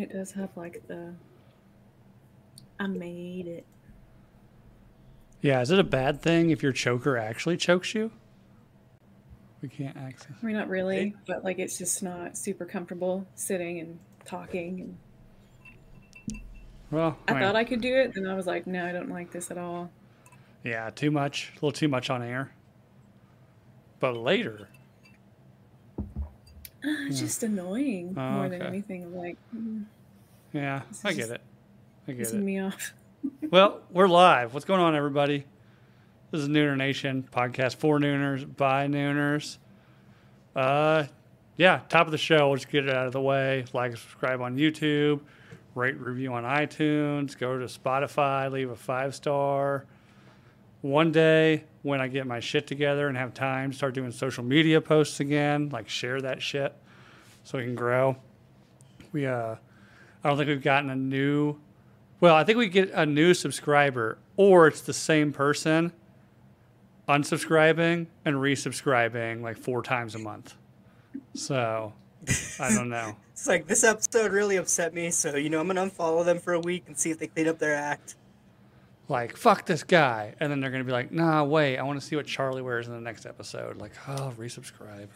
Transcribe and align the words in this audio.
It 0.00 0.10
does 0.12 0.32
have 0.32 0.48
like 0.56 0.86
the 0.88 1.12
I 2.78 2.86
made 2.86 3.46
it. 3.46 3.66
Yeah, 5.42 5.60
is 5.60 5.70
it 5.70 5.78
a 5.78 5.84
bad 5.84 6.22
thing 6.22 6.48
if 6.48 6.62
your 6.62 6.72
choker 6.72 7.18
actually 7.18 7.58
chokes 7.58 7.94
you? 7.94 8.10
We 9.60 9.68
can't 9.68 9.96
access. 9.98 10.32
I 10.42 10.46
mean, 10.46 10.56
not 10.56 10.70
really, 10.70 11.14
but 11.26 11.44
like 11.44 11.58
it's 11.58 11.76
just 11.76 12.02
not 12.02 12.38
super 12.38 12.64
comfortable 12.64 13.26
sitting 13.34 13.78
and 13.80 13.98
talking. 14.24 14.96
And 16.30 16.40
Well, 16.90 17.18
I 17.28 17.38
thought 17.38 17.56
I 17.56 17.64
could 17.64 17.82
do 17.82 17.94
it, 17.94 18.14
then 18.14 18.26
I 18.26 18.34
was 18.34 18.46
like, 18.46 18.66
no, 18.66 18.86
I 18.86 18.92
don't 18.92 19.10
like 19.10 19.30
this 19.32 19.50
at 19.50 19.58
all. 19.58 19.90
yeah, 20.64 20.88
too 20.88 21.10
much, 21.10 21.50
a 21.52 21.54
little 21.56 21.72
too 21.72 21.88
much 21.88 22.08
on 22.08 22.22
air. 22.22 22.52
But 23.98 24.16
later, 24.16 24.70
It's 27.08 27.20
just 27.20 27.42
annoying 27.42 28.14
Oh, 28.16 28.30
more 28.30 28.48
than 28.48 28.62
anything. 28.62 29.04
I'm 29.04 29.16
like, 29.16 29.36
mm, 29.54 29.84
yeah, 30.52 30.82
I 31.04 31.12
get 31.12 31.30
it. 31.30 31.40
I 32.08 32.12
get 32.12 32.28
it. 32.28 32.34
me 32.34 32.60
off. 32.60 32.94
Well, 33.50 33.82
we're 33.90 34.08
live. 34.08 34.54
What's 34.54 34.64
going 34.64 34.80
on, 34.80 34.94
everybody? 34.96 35.44
This 36.30 36.40
is 36.40 36.48
Nooner 36.48 36.74
Nation 36.74 37.28
podcast 37.30 37.76
for 37.76 37.98
Nooners 37.98 38.56
by 38.56 38.86
Nooners. 38.86 39.58
Uh, 40.56 41.04
yeah, 41.58 41.80
top 41.90 42.06
of 42.06 42.12
the 42.12 42.18
show. 42.18 42.48
We'll 42.48 42.56
just 42.56 42.70
get 42.70 42.86
it 42.88 42.94
out 42.96 43.06
of 43.06 43.12
the 43.12 43.20
way. 43.20 43.66
Like, 43.74 43.90
subscribe 43.98 44.40
on 44.40 44.56
YouTube, 44.56 45.20
rate, 45.74 45.98
review 45.98 46.32
on 46.32 46.44
iTunes, 46.44 47.36
go 47.36 47.58
to 47.58 47.66
Spotify, 47.66 48.50
leave 48.50 48.70
a 48.70 48.76
five 48.76 49.14
star. 49.14 49.84
One 50.82 51.12
day, 51.12 51.64
when 51.82 52.00
I 52.00 52.08
get 52.08 52.26
my 52.26 52.40
shit 52.40 52.66
together 52.66 53.08
and 53.08 53.16
have 53.16 53.34
time, 53.34 53.72
start 53.72 53.94
doing 53.94 54.12
social 54.12 54.44
media 54.44 54.80
posts 54.80 55.20
again. 55.20 55.68
Like, 55.68 55.88
share 55.88 56.20
that 56.20 56.40
shit 56.40 56.74
so 57.44 57.58
we 57.58 57.64
can 57.64 57.74
grow. 57.74 58.16
We, 59.12 59.26
uh, 59.26 59.56
I 60.24 60.28
don't 60.28 60.36
think 60.36 60.48
we've 60.48 60.62
gotten 60.62 60.90
a 60.90 60.96
new 60.96 61.58
well, 62.20 62.34
I 62.34 62.44
think 62.44 62.58
we 62.58 62.68
get 62.68 62.90
a 62.90 63.06
new 63.06 63.32
subscriber, 63.32 64.18
or 64.36 64.66
it's 64.66 64.82
the 64.82 64.92
same 64.92 65.32
person 65.32 65.92
unsubscribing 67.08 68.06
and 68.24 68.36
resubscribing 68.36 69.40
like 69.40 69.56
four 69.56 69.82
times 69.82 70.14
a 70.14 70.18
month. 70.18 70.54
So 71.34 71.92
I 72.60 72.72
don't 72.74 72.88
know. 72.88 73.16
It's 73.40 73.48
like 73.48 73.66
this 73.66 73.84
episode 73.84 74.32
really 74.32 74.56
upset 74.56 74.92
me, 74.92 75.10
so 75.10 75.36
you 75.36 75.48
know 75.48 75.60
I'm 75.60 75.66
gonna 75.66 75.86
unfollow 75.88 76.26
them 76.26 76.38
for 76.38 76.52
a 76.52 76.60
week 76.60 76.84
and 76.88 76.98
see 76.98 77.10
if 77.10 77.18
they 77.18 77.26
clean 77.26 77.48
up 77.48 77.58
their 77.58 77.74
act. 77.74 78.16
Like, 79.10 79.36
fuck 79.36 79.66
this 79.66 79.82
guy. 79.82 80.34
And 80.38 80.52
then 80.52 80.60
they're 80.60 80.70
going 80.70 80.84
to 80.84 80.86
be 80.86 80.92
like, 80.92 81.10
nah, 81.10 81.42
wait, 81.42 81.78
I 81.78 81.82
want 81.82 82.00
to 82.00 82.06
see 82.06 82.14
what 82.14 82.26
Charlie 82.26 82.62
wears 82.62 82.86
in 82.86 82.94
the 82.94 83.00
next 83.00 83.26
episode. 83.26 83.78
Like, 83.78 83.90
oh, 84.06 84.32
resubscribe. 84.38 85.08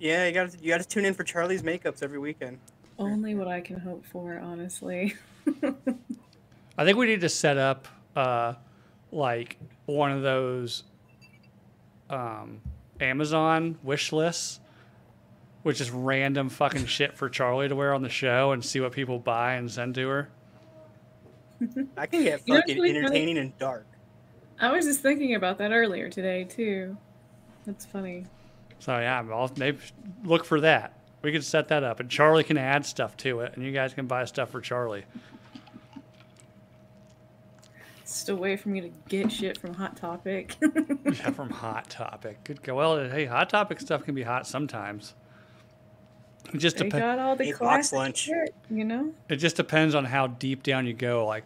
Yeah, 0.00 0.26
you 0.26 0.32
gotta 0.32 0.56
you 0.60 0.68
gotta 0.68 0.84
tune 0.84 1.04
in 1.04 1.14
for 1.14 1.24
Charlie's 1.24 1.62
makeups 1.62 2.04
every 2.04 2.20
weekend. 2.20 2.58
Only 3.00 3.34
what 3.34 3.48
I 3.48 3.60
can 3.60 3.80
hope 3.80 4.04
for, 4.06 4.38
honestly. 4.38 5.16
I 6.78 6.84
think 6.84 6.96
we 6.96 7.06
need 7.06 7.20
to 7.22 7.28
set 7.28 7.56
up 7.56 7.88
uh, 8.14 8.54
like 9.10 9.56
one 9.86 10.12
of 10.12 10.22
those 10.22 10.84
um, 12.10 12.60
Amazon 13.00 13.76
wish 13.82 14.12
lists, 14.12 14.60
which 15.64 15.80
is 15.80 15.90
random 15.90 16.48
fucking 16.48 16.86
shit 16.86 17.16
for 17.16 17.28
Charlie 17.28 17.68
to 17.68 17.74
wear 17.74 17.92
on 17.92 18.02
the 18.02 18.08
show 18.08 18.52
and 18.52 18.64
see 18.64 18.78
what 18.78 18.92
people 18.92 19.18
buy 19.18 19.54
and 19.54 19.68
send 19.68 19.96
to 19.96 20.08
her. 20.08 20.30
I 21.96 22.06
can 22.06 22.22
get 22.22 22.42
You 22.46 22.54
know, 22.54 22.60
it's 22.60 22.68
fucking 22.72 22.76
funny. 22.76 22.96
entertaining 22.96 23.38
and 23.38 23.56
dark. 23.58 23.86
I 24.60 24.72
was 24.72 24.84
just 24.84 25.00
thinking 25.00 25.34
about 25.34 25.58
that 25.58 25.70
earlier 25.72 26.08
today, 26.10 26.44
too. 26.44 26.96
That's 27.66 27.84
funny. 27.86 28.26
So 28.80 28.98
yeah, 28.98 29.24
I'll 29.32 29.50
maybe 29.56 29.78
look 30.24 30.44
for 30.44 30.60
that. 30.60 30.94
We 31.22 31.32
could 31.32 31.44
set 31.44 31.68
that 31.68 31.82
up, 31.82 31.98
and 32.00 32.08
Charlie 32.08 32.44
can 32.44 32.56
add 32.56 32.86
stuff 32.86 33.16
to 33.18 33.40
it, 33.40 33.54
and 33.56 33.64
you 33.64 33.72
guys 33.72 33.92
can 33.92 34.06
buy 34.06 34.24
stuff 34.24 34.50
for 34.50 34.60
Charlie. 34.60 35.04
It's 38.02 38.12
just 38.14 38.28
a 38.28 38.36
way 38.36 38.56
for 38.56 38.68
me 38.70 38.80
to 38.80 38.90
get 39.08 39.30
shit 39.30 39.58
from 39.58 39.74
Hot 39.74 39.96
Topic. 39.96 40.56
Yeah, 41.04 41.30
from 41.30 41.50
Hot 41.50 41.90
Topic. 41.90 42.42
Good 42.44 42.62
go. 42.62 42.74
Well, 42.76 43.08
hey, 43.08 43.24
Hot 43.26 43.50
Topic 43.50 43.80
stuff 43.80 44.04
can 44.04 44.14
be 44.14 44.22
hot 44.22 44.46
sometimes. 44.46 45.14
It 46.52 46.58
just 46.58 46.76
depends. 46.76 46.98
got 46.98 47.18
all 47.18 47.36
the 47.36 47.52
box 47.52 47.58
classic 47.58 47.96
lunch. 47.96 48.18
shit, 48.18 48.54
you 48.70 48.84
know? 48.84 49.12
It 49.28 49.36
just 49.36 49.56
depends 49.56 49.94
on 49.94 50.06
how 50.06 50.28
deep 50.28 50.62
down 50.62 50.86
you 50.86 50.94
go. 50.94 51.26
Like, 51.26 51.44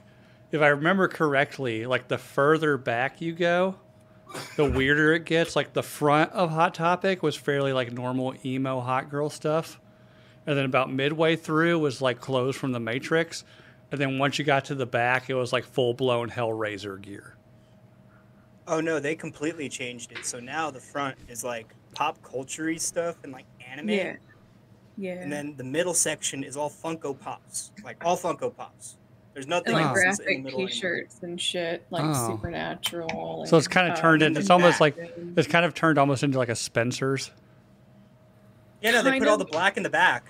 if 0.51 0.61
I 0.61 0.69
remember 0.69 1.09
correctly, 1.09 1.87
like 1.87 2.09
the 2.09 2.19
further 2.19 2.77
back 2.77 3.21
you 3.21 3.33
go, 3.33 3.77
the 4.57 4.69
weirder 4.69 5.15
it 5.15 5.25
gets. 5.25 5.57
Like 5.57 5.73
the 5.73 5.83
front 5.83 6.33
of 6.33 6.51
Hot 6.51 6.75
Topic 6.75 7.23
was 7.23 7.37
fairly 7.37 7.73
like 7.73 7.93
normal 7.93 8.35
emo 8.45 8.81
hot 8.81 9.11
girl 9.11 9.31
stuff, 9.31 9.81
and 10.47 10.57
then 10.57 10.65
about 10.65 10.93
midway 10.93 11.37
through 11.37 11.79
was 11.79 12.01
like 12.01 12.21
clothes 12.21 12.57
from 12.57 12.73
the 12.73 12.81
Matrix, 12.81 13.45
and 13.91 14.01
then 14.01 14.19
once 14.19 14.39
you 14.39 14.45
got 14.45 14.67
to 14.67 14.75
the 14.75 14.87
back, 14.87 15.29
it 15.31 15.35
was 15.35 15.53
like 15.53 15.65
full 15.65 15.95
blown 15.95 16.31
Hellraiser 16.31 17.01
gear. 17.01 17.37
Oh 18.69 18.81
no, 18.81 19.01
they 19.01 19.17
completely 19.17 19.69
changed 19.69 20.13
it. 20.13 20.25
So 20.25 20.39
now 20.39 20.71
the 20.71 20.81
front 20.81 21.17
is 21.29 21.43
like 21.43 21.75
pop 21.95 22.23
culture 22.23 22.77
stuff 22.79 23.17
and 23.25 23.33
like 23.33 23.47
anime. 23.67 23.89
Yeah. 23.89 24.17
Yeah. 24.97 25.15
And 25.15 25.33
then 25.33 25.55
the 25.57 25.65
middle 25.65 25.95
section 25.95 26.45
is 26.45 26.57
all 26.57 26.71
Funko 26.71 27.19
Pops. 27.19 27.73
Like 27.85 28.05
all 28.05 28.17
Funko 28.17 28.55
Pops. 28.55 28.97
There's 29.35 29.47
nothing 29.47 29.75
and 29.75 29.77
like 29.87 29.97
else 29.97 30.03
that's 30.05 30.19
in 30.21 30.25
the 30.27 30.33
graphic 30.43 30.45
middle. 30.45 30.67
T-shirts 30.69 31.19
and 31.23 31.41
shit, 31.41 31.87
like 31.91 32.03
Oh. 32.05 32.29
Supernatural. 32.29 33.47
So 33.47 33.57
it's 33.57 33.69
kind 33.69 33.91
of 33.91 33.99
uh, 33.99 34.01
turned 34.03 34.23
into. 34.23 34.39
in 34.39 34.41
It's 34.41 34.49
the 34.49 34.53
almost 34.55 34.81
like 34.81 34.97
it's 35.37 35.49
kind 35.49 35.65
of 35.65 35.73
turned 35.75 35.99
almost 35.99 36.23
into 36.23 36.37
like 36.39 36.51
a 36.51 36.55
Spencer's. 36.55 37.31
Yeah, 38.83 38.91
no, 38.93 39.03
they 39.03 39.11
Kind 39.11 39.23
put 39.23 39.29
all 39.31 39.39
the 39.39 39.45
black 39.45 39.77
in 39.77 39.83
the 39.85 39.91
back. 39.91 40.27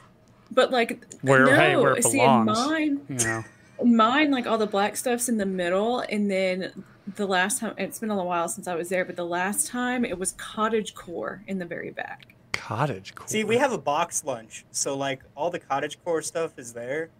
But 0.50 0.70
like, 0.70 1.04
Where- 1.22 1.46
no, 1.46 1.54
hey, 1.54 1.76
where 1.76 1.94
it 1.94 2.04
see, 2.04 2.20
in 2.20 2.44
belongs. 2.44 2.46
mine, 2.68 3.00
You 3.08 3.16
know. 3.16 3.44
mine, 3.84 4.30
like 4.30 4.46
all 4.46 4.58
the 4.58 4.66
black 4.66 4.96
stuff's 4.96 5.28
in 5.30 5.38
the 5.38 5.46
middle, 5.46 6.00
and 6.00 6.30
then 6.30 6.84
the 7.16 7.26
last 7.26 7.58
time 7.60 7.74
it's 7.78 7.98
been 7.98 8.10
a 8.10 8.14
little 8.14 8.28
while 8.28 8.48
since 8.48 8.68
I 8.68 8.74
was 8.74 8.90
there, 8.90 9.04
but 9.06 9.16
the 9.16 9.24
last 9.24 9.66
time 9.66 10.04
it 10.04 10.18
was 10.18 10.32
cottage 10.32 10.94
core 10.94 11.42
in 11.48 11.58
the 11.58 11.64
very 11.64 11.90
back. 11.90 12.34
Cottage 12.66 13.14
core. 13.16 13.26
See, 13.26 13.42
we 13.42 13.56
have 13.56 13.72
a 13.72 13.78
box 13.78 14.24
lunch, 14.24 14.64
so 14.70 14.96
like 14.96 15.20
all 15.36 15.50
the 15.50 15.58
cottage 15.58 15.98
core 16.04 16.22
stuff 16.22 16.56
is 16.58 16.72
there. 16.72 17.10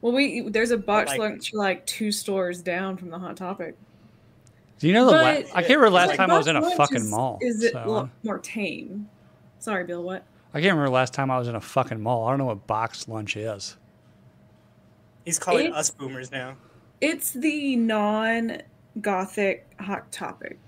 Well, 0.00 0.12
we 0.12 0.40
there's 0.48 0.72
a 0.72 0.76
box 0.76 1.10
like- 1.10 1.20
lunch 1.20 1.54
like 1.54 1.86
two 1.86 2.10
stores 2.10 2.62
down 2.62 2.96
from 2.96 3.10
the 3.10 3.18
Hot 3.18 3.36
Topic. 3.36 3.76
Do 4.80 4.88
you 4.88 4.92
know 4.92 5.04
the? 5.06 5.12
La- 5.12 5.22
I 5.22 5.42
can't 5.62 5.68
remember 5.78 5.90
last 5.90 6.08
Like, 6.08 6.16
time 6.16 6.32
I 6.32 6.36
was 6.38 6.48
in 6.48 6.56
a 6.56 6.70
fucking 6.76 6.96
is, 6.96 7.08
mall. 7.10 7.38
Is 7.40 7.62
it 7.62 7.74
so- 7.74 8.10
more 8.24 8.38
tame? 8.40 9.08
Sorry, 9.60 9.84
Bill. 9.84 10.02
What? 10.02 10.24
I 10.52 10.60
can't 10.60 10.72
remember 10.72 10.90
last 10.90 11.14
time 11.14 11.30
I 11.30 11.38
was 11.38 11.46
in 11.46 11.54
a 11.54 11.60
fucking 11.60 12.00
mall. 12.00 12.26
I 12.26 12.30
don't 12.30 12.38
know 12.38 12.46
what 12.46 12.66
box 12.66 13.06
lunch 13.06 13.36
is. 13.36 13.76
He's 15.24 15.38
calling 15.38 15.66
It's- 15.66 15.78
us 15.80 15.90
boomers 15.90 16.32
now. 16.32 16.56
It's 17.00 17.30
the 17.32 17.76
non-gothic 17.76 19.66
Hot 19.80 20.10
Topic. 20.10 20.58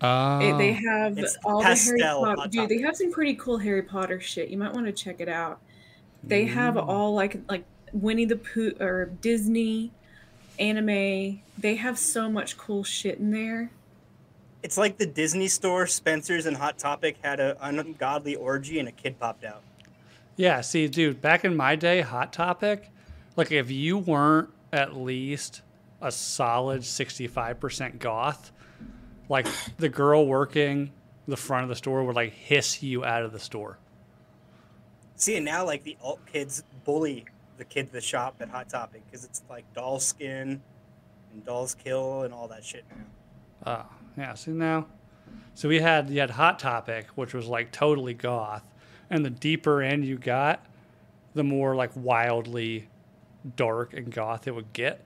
Oh, 0.00 0.40
It, 0.40 0.58
they 0.58 0.72
have 0.72 1.16
It's 1.18 1.36
all 1.44 1.60
the 1.62 1.74
Harry 1.74 2.00
Potter. 2.00 2.48
Dude, 2.50 2.68
they 2.68 2.78
have 2.82 2.96
some 2.96 3.10
pretty 3.12 3.34
cool 3.34 3.58
Harry 3.58 3.82
Potter 3.82 4.20
shit. 4.20 4.48
You 4.48 4.58
might 4.58 4.72
want 4.72 4.86
to 4.86 4.92
check 4.92 5.20
it 5.20 5.28
out. 5.28 5.60
They 6.22 6.44
have 6.46 6.74
Mm. 6.74 6.88
all 6.88 7.14
like 7.14 7.38
like 7.48 7.64
Winnie 7.92 8.24
the 8.24 8.36
Pooh 8.36 8.72
or 8.80 9.06
Disney 9.20 9.92
anime. 10.58 11.40
They 11.58 11.76
have 11.76 11.98
so 11.98 12.28
much 12.30 12.56
cool 12.56 12.84
shit 12.84 13.18
in 13.18 13.30
there. 13.30 13.70
It's 14.62 14.78
like 14.78 14.96
the 14.98 15.06
Disney 15.06 15.48
store, 15.48 15.86
Spencer's 15.86 16.46
and 16.46 16.56
Hot 16.56 16.78
Topic 16.78 17.16
had 17.22 17.38
an 17.40 17.56
ungodly 17.60 18.34
orgy 18.34 18.78
and 18.78 18.88
a 18.88 18.92
kid 18.92 19.18
popped 19.20 19.44
out. 19.44 19.62
yeah. 20.36 20.60
See, 20.62 20.88
dude, 20.88 21.20
back 21.20 21.44
in 21.44 21.54
my 21.56 21.76
day, 21.76 22.00
Hot 22.00 22.32
Topic, 22.32 22.90
like 23.36 23.52
if 23.52 23.70
you 23.70 23.98
weren't 23.98 24.48
at 24.72 24.96
least 24.96 25.60
a 26.00 26.10
solid 26.10 26.84
sixty-five 26.84 27.60
percent 27.60 27.98
goth, 27.98 28.50
like 29.28 29.46
the 29.78 29.88
girl 29.88 30.26
working 30.26 30.92
the 31.26 31.36
front 31.36 31.62
of 31.62 31.68
the 31.68 31.76
store 31.76 32.04
would 32.04 32.16
like 32.16 32.32
hiss 32.32 32.82
you 32.82 33.04
out 33.04 33.22
of 33.22 33.32
the 33.32 33.38
store. 33.38 33.78
See, 35.16 35.36
and 35.36 35.44
now 35.44 35.64
like 35.64 35.84
the 35.84 35.96
alt 36.02 36.20
kids 36.26 36.62
bully 36.84 37.24
the 37.56 37.64
kids 37.64 37.92
that 37.92 38.02
shop 38.02 38.36
at 38.40 38.48
Hot 38.48 38.68
Topic 38.68 39.02
because 39.06 39.24
it's 39.24 39.42
like 39.48 39.64
doll 39.74 40.00
skin 40.00 40.60
and 41.32 41.44
dolls 41.44 41.74
kill 41.74 42.22
and 42.22 42.34
all 42.34 42.48
that 42.48 42.64
shit 42.64 42.84
now. 42.90 43.04
Oh, 43.66 43.94
yeah. 44.16 44.34
See 44.34 44.50
now, 44.50 44.86
so 45.54 45.68
we 45.68 45.80
had 45.80 46.10
you 46.10 46.20
had 46.20 46.30
Hot 46.30 46.58
Topic, 46.58 47.06
which 47.14 47.32
was 47.34 47.46
like 47.46 47.72
totally 47.72 48.14
goth, 48.14 48.64
and 49.10 49.24
the 49.24 49.30
deeper 49.30 49.82
in 49.82 50.02
you 50.02 50.18
got, 50.18 50.66
the 51.34 51.44
more 51.44 51.74
like 51.74 51.90
wildly 51.94 52.88
dark 53.56 53.94
and 53.94 54.10
goth 54.12 54.46
it 54.46 54.54
would 54.54 54.72
get. 54.72 55.04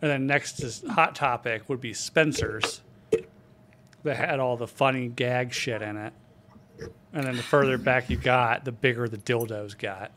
And 0.00 0.10
then 0.10 0.26
next 0.26 0.54
to 0.54 0.88
Hot 0.92 1.14
Topic 1.14 1.68
would 1.68 1.80
be 1.80 1.92
Spencer's, 1.92 2.82
that 4.08 4.16
had 4.16 4.40
all 4.40 4.56
the 4.56 4.66
funny 4.66 5.08
gag 5.08 5.52
shit 5.52 5.82
in 5.82 5.96
it. 5.96 6.12
And 7.12 7.24
then 7.24 7.36
the 7.36 7.42
further 7.42 7.78
back 7.78 8.10
you 8.10 8.16
got, 8.16 8.64
the 8.64 8.72
bigger 8.72 9.08
the 9.08 9.16
dildos 9.16 9.78
got. 9.78 10.10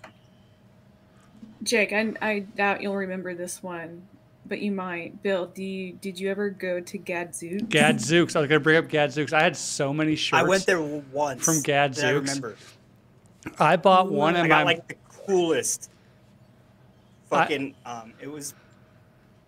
Jake, 1.63 1.93
I, 1.93 2.13
I 2.21 2.39
doubt 2.39 2.81
you'll 2.81 2.95
remember 2.95 3.33
this 3.33 3.63
one, 3.63 4.07
but 4.45 4.59
you 4.59 4.71
might. 4.71 5.21
Bill, 5.23 5.45
do 5.45 5.63
you, 5.63 5.93
did 5.93 6.19
you 6.19 6.29
ever 6.29 6.49
go 6.49 6.79
to 6.79 6.97
Gadzooks? 6.97 7.63
Gadzooks. 7.69 8.35
I 8.35 8.39
was 8.39 8.49
gonna 8.49 8.59
bring 8.59 8.77
up 8.77 8.89
Gadzooks. 8.89 9.31
I 9.31 9.41
had 9.41 9.55
so 9.55 9.93
many 9.93 10.15
shirts. 10.15 10.43
I 10.43 10.47
went 10.47 10.65
there 10.65 10.81
once 10.81 11.45
from 11.45 11.61
Gadzooks. 11.61 12.03
I 12.03 12.11
remember. 12.11 12.55
I 13.57 13.75
bought 13.75 14.11
one 14.11 14.35
I 14.35 14.41
in 14.41 14.47
got 14.47 14.65
my 14.65 14.73
like 14.73 14.88
the 14.88 14.95
coolest 15.07 15.89
fucking 17.31 17.73
um, 17.85 18.13
it 18.21 18.29
was 18.29 18.53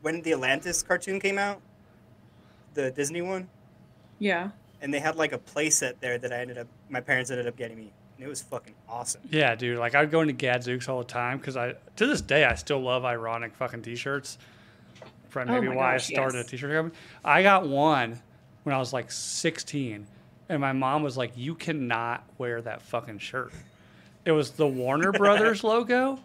when 0.01 0.21
the 0.21 0.33
Atlantis 0.33 0.81
cartoon 0.81 1.19
came 1.19 1.37
out, 1.37 1.61
the 2.73 2.91
Disney 2.91 3.21
one, 3.21 3.47
Yeah. 4.19 4.49
and 4.81 4.93
they 4.93 4.99
had 4.99 5.15
like 5.15 5.31
a 5.33 5.37
playset 5.37 5.93
there 5.99 6.17
that 6.17 6.31
I 6.33 6.37
ended 6.39 6.57
up, 6.57 6.67
my 6.89 6.99
parents 7.01 7.31
ended 7.31 7.47
up 7.47 7.55
getting 7.57 7.77
me, 7.77 7.91
and 8.17 8.25
it 8.25 8.29
was 8.29 8.41
fucking 8.41 8.73
awesome. 8.89 9.21
Yeah, 9.31 9.55
dude. 9.55 9.77
Like 9.79 9.95
I'd 9.95 10.11
go 10.11 10.21
into 10.21 10.33
Gadzooks 10.33 10.87
all 10.89 10.99
the 10.99 11.05
time 11.05 11.37
because 11.37 11.55
I, 11.57 11.73
to 11.95 12.05
this 12.07 12.21
day, 12.21 12.43
I 12.45 12.55
still 12.55 12.79
love 12.81 13.05
ironic 13.05 13.55
fucking 13.55 13.81
t-shirts. 13.81 14.37
Probably 15.29 15.51
Oh 15.55 15.61
maybe 15.61 15.69
my 15.69 15.75
why 15.75 15.91
gosh, 15.93 16.11
I 16.11 16.13
started 16.13 16.37
yes. 16.37 16.47
a 16.47 16.49
t-shirt 16.51 16.71
company. 16.71 16.95
I 17.25 17.41
got 17.43 17.67
one 17.67 18.21
when 18.63 18.75
I 18.75 18.77
was 18.77 18.93
like 18.93 19.11
16, 19.11 20.05
and 20.49 20.61
my 20.61 20.73
mom 20.73 21.01
was 21.03 21.17
like, 21.17 21.31
"You 21.35 21.55
cannot 21.55 22.23
wear 22.37 22.61
that 22.61 22.81
fucking 22.83 23.17
shirt." 23.19 23.51
It 24.25 24.31
was 24.31 24.51
the 24.51 24.67
Warner 24.67 25.11
Brothers 25.11 25.63
logo, 25.65 26.19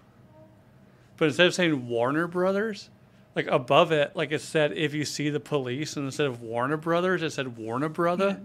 but 1.16 1.28
instead 1.28 1.46
of 1.46 1.54
saying 1.54 1.88
Warner 1.88 2.26
Brothers, 2.28 2.90
like 3.38 3.46
above 3.46 3.92
it, 3.92 4.14
like 4.14 4.32
it 4.32 4.40
said, 4.42 4.72
"If 4.76 4.92
you 4.94 5.04
see 5.04 5.30
the 5.30 5.40
police," 5.40 5.96
and 5.96 6.04
instead 6.04 6.26
of 6.26 6.42
Warner 6.42 6.76
Brothers, 6.76 7.22
it 7.22 7.30
said 7.30 7.56
Warner 7.56 7.88
Brother. 7.88 8.40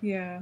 Yeah. 0.00 0.36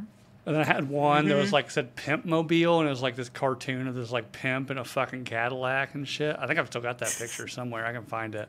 And 0.44 0.55
then 0.55 0.62
I 0.62 0.64
had 0.64 0.88
one 0.88 1.26
that 1.26 1.35
was 1.37 1.49
Mhm. 1.49 1.53
like 1.55 1.70
said 1.73 1.97
Pimp 1.97 2.25
Mobile, 2.25 2.79
and 2.79 2.87
it 2.87 2.91
was 2.91 3.03
like 3.03 3.17
this 3.17 3.29
cartoon 3.29 3.88
of 3.88 3.94
this 3.97 4.12
like 4.12 4.31
pimp 4.31 4.70
in 4.70 4.79
a 4.79 4.85
fucking 4.85 5.25
Cadillac 5.25 5.94
and 5.94 6.06
shit. 6.06 6.37
I 6.38 6.47
think 6.47 6.58
I've 6.61 6.69
still 6.69 6.81
got 6.82 6.99
that 6.99 7.14
picture 7.19 7.49
somewhere. 7.49 7.85
I 7.85 7.93
can 7.93 8.05
find 8.05 8.35
it. 8.37 8.49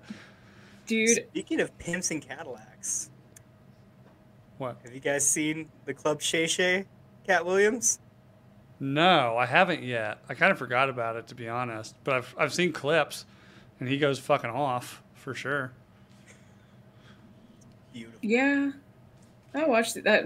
Dude, 0.86 1.26
Speaking 1.30 1.60
of 1.60 1.76
pimps 1.80 2.12
and 2.12 2.22
Cadillacs, 2.22 3.10
What? 4.60 4.78
have 4.84 4.94
you 4.94 5.00
guys 5.00 5.28
seen 5.28 5.70
the 5.86 5.94
Club 5.94 6.22
Shay 6.22 6.46
Shay, 6.48 6.86
Katt 7.26 7.46
Williams? 7.46 8.00
No, 8.80 9.36
I 9.38 9.46
haven't 9.48 9.82
yet. 9.82 10.20
I 10.30 10.34
kind 10.36 10.52
of 10.52 10.60
forgot 10.60 10.90
about 10.90 11.16
it 11.16 11.28
to 11.28 11.36
be 11.36 11.50
honest, 11.50 11.96
but 12.04 12.14
I've 12.16 12.36
I've 12.38 12.54
seen 12.54 12.74
clips, 12.74 13.26
and 13.80 13.90
he 13.90 13.98
goes 13.98 14.20
fucking 14.20 14.50
off 14.50 15.02
for 15.16 15.34
sure. 15.34 15.72
Beautiful. 17.94 18.20
yeah. 18.22 18.72
I 19.54 19.66
watched 19.66 19.98
it. 19.98 20.04
That 20.04 20.26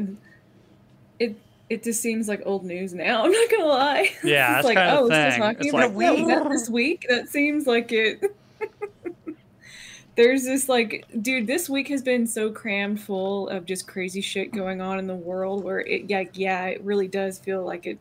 it 1.20 1.36
it 1.70 1.84
just 1.84 2.02
seems 2.02 2.28
like 2.28 2.42
old 2.46 2.66
news 2.66 2.94
now. 2.94 3.24
I'm 3.26 3.32
not 3.32 3.50
gonna 3.52 3.66
lie. 3.66 4.12
Yeah, 4.24 4.48
it's 4.48 4.56
that's 4.56 4.66
like, 4.66 4.78
kind 4.78 4.98
oh, 4.98 5.04
the 5.08 5.10
we're 5.14 5.32
thing. 5.32 5.40
talking 5.40 5.60
It's 5.68 5.74
about 5.74 5.96
like- 5.96 6.18
that, 6.28 6.44
that 6.44 6.50
this 6.50 6.70
week. 6.70 7.06
That 7.10 7.30
seems 7.30 7.66
like 7.68 7.92
it. 7.92 8.36
There's 10.18 10.44
this 10.44 10.68
like, 10.68 11.08
dude, 11.22 11.48
this 11.48 11.70
week 11.70 11.88
has 11.88 12.02
been 12.02 12.28
so 12.28 12.52
crammed 12.52 13.00
full 13.00 13.48
of 13.48 13.66
just 13.66 13.88
crazy 13.88 14.20
shit 14.20 14.52
going 14.52 14.82
on 14.82 15.00
in 15.00 15.08
the 15.08 15.16
world. 15.16 15.64
Where 15.64 15.80
it, 15.80 16.10
yeah, 16.10 16.26
yeah, 16.34 16.66
it 16.66 16.84
really 16.84 17.08
does 17.08 17.40
feel 17.40 17.64
like 17.66 17.88
it. 17.88 17.98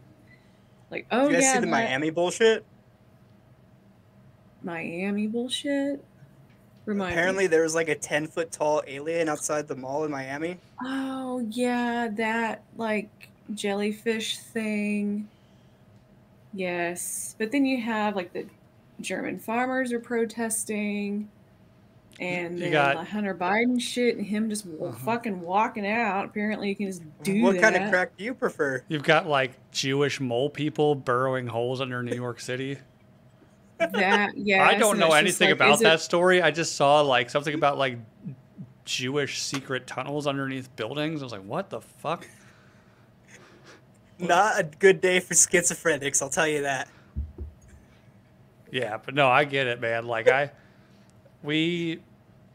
Like, 0.90 1.06
oh 1.12 1.28
you 1.28 1.34
guys 1.34 1.42
yeah, 1.44 1.52
see 1.52 1.58
the 1.60 1.66
that 1.66 1.70
Miami 1.70 2.10
bullshit? 2.10 2.64
Miami 4.62 5.26
bullshit. 5.26 6.04
Remind 6.86 7.10
me. 7.10 7.14
Apparently, 7.14 7.46
there 7.46 7.62
was 7.62 7.74
like 7.74 7.88
a 7.88 7.94
ten 7.94 8.26
foot 8.26 8.50
tall 8.50 8.82
alien 8.86 9.28
outside 9.28 9.68
the 9.68 9.76
mall 9.76 10.04
in 10.04 10.10
Miami. 10.10 10.58
Oh 10.82 11.46
yeah, 11.50 12.08
that 12.16 12.62
like 12.76 13.08
jellyfish 13.54 14.38
thing. 14.38 15.28
Yes, 16.52 17.36
but 17.38 17.52
then 17.52 17.64
you 17.64 17.80
have 17.80 18.16
like 18.16 18.32
the 18.32 18.46
German 19.00 19.38
farmers 19.38 19.92
are 19.92 20.00
protesting, 20.00 21.28
and 22.18 22.54
You 22.54 22.64
then 22.64 22.72
got- 22.72 22.96
the 22.96 23.04
Hunter 23.04 23.34
Biden 23.34 23.80
shit, 23.80 24.16
and 24.16 24.26
him 24.26 24.50
just 24.50 24.66
Uh-huh. 24.66 24.90
fucking 25.04 25.40
walking 25.40 25.86
out. 25.86 26.24
Apparently, 26.24 26.68
you 26.70 26.76
can 26.76 26.86
just 26.86 27.02
do 27.22 27.42
what 27.42 27.54
that. 27.56 27.62
kind 27.62 27.76
of 27.76 27.90
crack 27.90 28.16
do 28.16 28.24
you 28.24 28.34
prefer? 28.34 28.82
You've 28.88 29.04
got 29.04 29.26
like 29.28 29.52
Jewish 29.70 30.18
mole 30.18 30.50
people 30.50 30.94
burrowing 30.96 31.46
holes 31.46 31.80
under 31.80 32.02
New 32.02 32.16
York 32.16 32.40
City. 32.40 32.78
That 33.80 34.32
yeah. 34.36 34.64
I 34.66 34.74
don't 34.74 34.98
know 34.98 35.12
anything 35.12 35.50
about 35.50 35.80
that 35.80 36.00
story. 36.00 36.42
I 36.42 36.50
just 36.50 36.76
saw 36.76 37.00
like 37.00 37.30
something 37.30 37.54
about 37.54 37.78
like 37.78 37.98
Jewish 38.84 39.40
secret 39.40 39.86
tunnels 39.86 40.26
underneath 40.26 40.74
buildings. 40.76 41.22
I 41.22 41.24
was 41.24 41.32
like, 41.32 41.44
what 41.44 41.70
the 41.70 41.80
fuck? 41.80 42.26
Not 44.18 44.60
a 44.60 44.64
good 44.64 45.00
day 45.00 45.20
for 45.20 45.32
schizophrenics, 45.32 46.20
I'll 46.20 46.28
tell 46.28 46.46
you 46.46 46.62
that. 46.62 46.88
Yeah, 48.70 48.98
but 48.98 49.14
no, 49.14 49.28
I 49.28 49.44
get 49.44 49.66
it, 49.66 49.80
man. 49.80 50.06
Like 50.06 50.28
I, 50.28 50.50
we, 51.42 52.00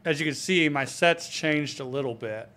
as 0.04 0.20
you 0.20 0.26
can 0.26 0.34
see, 0.34 0.68
my 0.68 0.84
sets 0.84 1.28
changed 1.28 1.80
a 1.80 1.84
little 1.84 2.14
bit. 2.14 2.48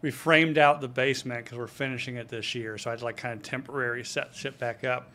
We 0.00 0.12
framed 0.12 0.58
out 0.58 0.80
the 0.80 0.88
basement 0.88 1.44
because 1.44 1.58
we're 1.58 1.66
finishing 1.66 2.16
it 2.16 2.28
this 2.28 2.54
year, 2.54 2.78
so 2.78 2.90
I 2.90 2.92
had 2.92 3.00
to 3.00 3.04
like 3.06 3.16
kind 3.16 3.34
of 3.34 3.42
temporary 3.42 4.04
set 4.04 4.32
shit 4.34 4.56
back 4.56 4.84
up. 4.84 5.10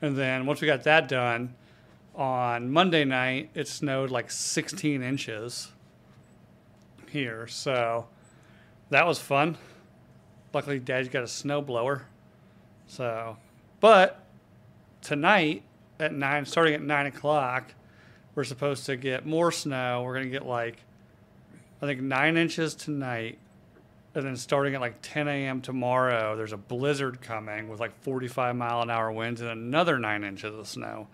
And 0.00 0.16
then 0.16 0.46
once 0.46 0.60
we 0.60 0.66
got 0.66 0.84
that 0.84 1.08
done, 1.08 1.54
on 2.16 2.70
Monday 2.70 3.04
night 3.04 3.50
it 3.54 3.68
snowed 3.68 4.10
like 4.10 4.30
16 4.30 5.02
inches 5.02 5.68
here, 7.10 7.46
so 7.46 8.06
that 8.90 9.06
was 9.06 9.18
fun. 9.18 9.58
Luckily, 10.52 10.78
Dad's 10.78 11.08
got 11.08 11.22
a 11.22 11.28
snow 11.28 11.60
blower, 11.60 12.06
so. 12.86 13.36
But 13.80 14.24
tonight 15.02 15.62
at 16.00 16.12
nine, 16.14 16.46
starting 16.46 16.74
at 16.74 16.82
nine 16.82 17.06
o'clock, 17.06 17.74
we're 18.34 18.44
supposed 18.44 18.86
to 18.86 18.96
get 18.96 19.26
more 19.26 19.52
snow. 19.52 20.02
We're 20.02 20.14
gonna 20.14 20.26
get 20.26 20.46
like, 20.46 20.78
I 21.82 21.86
think 21.86 22.00
nine 22.00 22.36
inches 22.36 22.74
tonight, 22.74 23.38
and 24.14 24.24
then 24.24 24.36
starting 24.36 24.74
at 24.74 24.80
like 24.80 24.96
10 25.02 25.28
a.m. 25.28 25.60
tomorrow, 25.60 26.36
there's 26.36 26.52
a 26.52 26.56
blizzard 26.56 27.20
coming 27.20 27.68
with 27.68 27.80
like 27.80 27.92
45 28.02 28.56
mile 28.56 28.82
an 28.82 28.90
hour 28.90 29.12
winds 29.12 29.42
and 29.42 29.50
another 29.50 29.98
nine 29.98 30.24
inches 30.24 30.54
of 30.54 30.66
snow. 30.66 31.06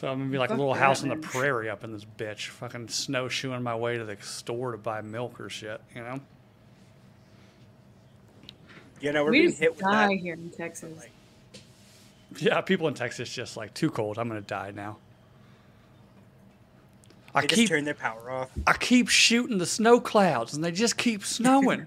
So 0.00 0.08
I'm 0.08 0.18
gonna 0.18 0.30
be 0.30 0.38
like 0.38 0.48
a 0.48 0.54
little 0.54 0.72
house 0.72 1.02
on 1.02 1.10
the 1.10 1.16
prairie 1.16 1.68
up 1.68 1.84
in 1.84 1.92
this 1.92 2.06
bitch, 2.16 2.48
fucking 2.48 2.88
snowshoeing 2.88 3.62
my 3.62 3.76
way 3.76 3.98
to 3.98 4.04
the 4.06 4.16
store 4.22 4.72
to 4.72 4.78
buy 4.78 5.02
milk 5.02 5.38
or 5.38 5.50
shit, 5.50 5.78
you 5.94 6.00
know? 6.00 6.18
You 9.02 9.12
know, 9.12 9.24
we're 9.24 9.30
we 9.30 9.40
being 9.40 9.50
just 9.50 9.60
hit 9.60 9.76
with 9.76 9.84
die 9.84 10.08
that. 10.08 10.14
here 10.14 10.32
in 10.32 10.48
Texas. 10.48 10.96
Like, 10.96 11.10
Yeah, 12.38 12.62
people 12.62 12.88
in 12.88 12.94
Texas 12.94 13.30
just 13.30 13.58
like 13.58 13.74
too 13.74 13.90
cold. 13.90 14.16
I'm 14.16 14.26
gonna 14.26 14.40
die 14.40 14.70
now. 14.70 14.96
I 17.34 17.42
They 17.42 17.48
keep 17.48 17.56
just 17.56 17.68
turn 17.68 17.84
their 17.84 17.92
power 17.92 18.30
off. 18.30 18.50
I 18.66 18.72
keep 18.72 19.10
shooting 19.10 19.58
the 19.58 19.66
snow 19.66 20.00
clouds 20.00 20.54
and 20.54 20.64
they 20.64 20.72
just 20.72 20.96
keep 20.96 21.26
snowing. 21.26 21.86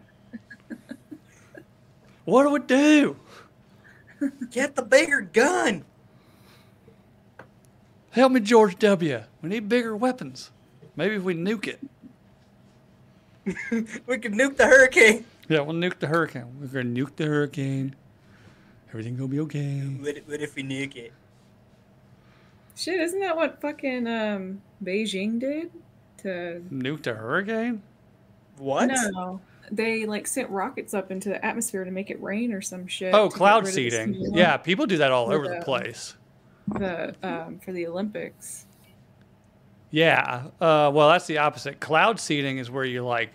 what 2.26 2.44
do 2.44 2.52
we 2.52 2.60
do? 2.60 3.16
Get 4.52 4.76
the 4.76 4.84
bigger 4.84 5.22
gun. 5.22 5.84
Help 8.14 8.32
me, 8.32 8.40
George 8.40 8.78
W. 8.80 9.24
We 9.42 9.50
need 9.50 9.68
bigger 9.68 9.96
weapons. 9.96 10.52
Maybe 10.96 11.16
if 11.16 11.24
we 11.24 11.34
nuke 11.36 11.68
it. 11.68 11.80
We 14.08 14.18
can 14.20 14.36
nuke 14.38 14.56
the 14.56 14.66
hurricane. 14.68 15.26
Yeah, 15.50 15.60
we'll 15.62 15.76
nuke 15.76 16.00
the 16.00 16.08
hurricane. 16.08 16.46
We're 16.62 16.68
gonna 16.68 16.86
nuke 16.96 17.16
the 17.18 17.26
hurricane. 17.26 17.96
Everything 18.90 19.16
gonna 19.18 19.28
be 19.28 19.40
okay. 19.42 19.80
What, 19.80 20.18
what 20.26 20.42
if 20.42 20.56
we 20.56 20.64
nuke 20.64 20.96
it? 20.96 21.12
Shit, 22.76 23.00
isn't 23.02 23.20
that 23.20 23.36
what 23.36 23.60
fucking 23.60 24.08
um 24.08 24.62
Beijing 24.84 25.40
did 25.40 25.72
to 26.20 26.64
Nuke 26.72 27.04
the 27.04 27.14
hurricane? 27.16 27.82
What? 28.58 28.88
No, 28.88 29.42
they 29.72 30.06
like 30.06 30.26
sent 30.28 30.50
rockets 30.50 30.94
up 30.94 31.12
into 31.12 31.30
the 31.30 31.44
atmosphere 31.44 31.84
to 31.84 31.92
make 31.92 32.10
it 32.12 32.22
rain 32.22 32.54
or 32.54 32.62
some 32.62 32.88
shit. 32.88 33.14
Oh, 33.14 33.28
cloud 33.30 33.66
rid 33.66 33.70
of 33.70 33.76
the 33.76 33.90
seeding. 33.90 34.34
Yeah, 34.36 34.56
people 34.58 34.86
do 34.86 34.98
that 34.98 35.12
all 35.12 35.32
over 35.32 35.48
the 35.48 35.56
the- 35.56 35.66
place. 35.66 36.16
The 36.68 37.16
um 37.24 37.60
for 37.60 37.72
the 37.72 37.88
Olympics. 37.88 38.66
Yeah. 39.92 40.46
Uh, 40.60 40.90
well, 40.92 41.10
that's 41.10 41.28
the 41.28 41.38
opposite. 41.38 41.80
Cloud 41.80 42.20
seeding 42.20 42.58
is 42.58 42.72
where 42.72 42.84
you 42.84 43.06
like 43.06 43.30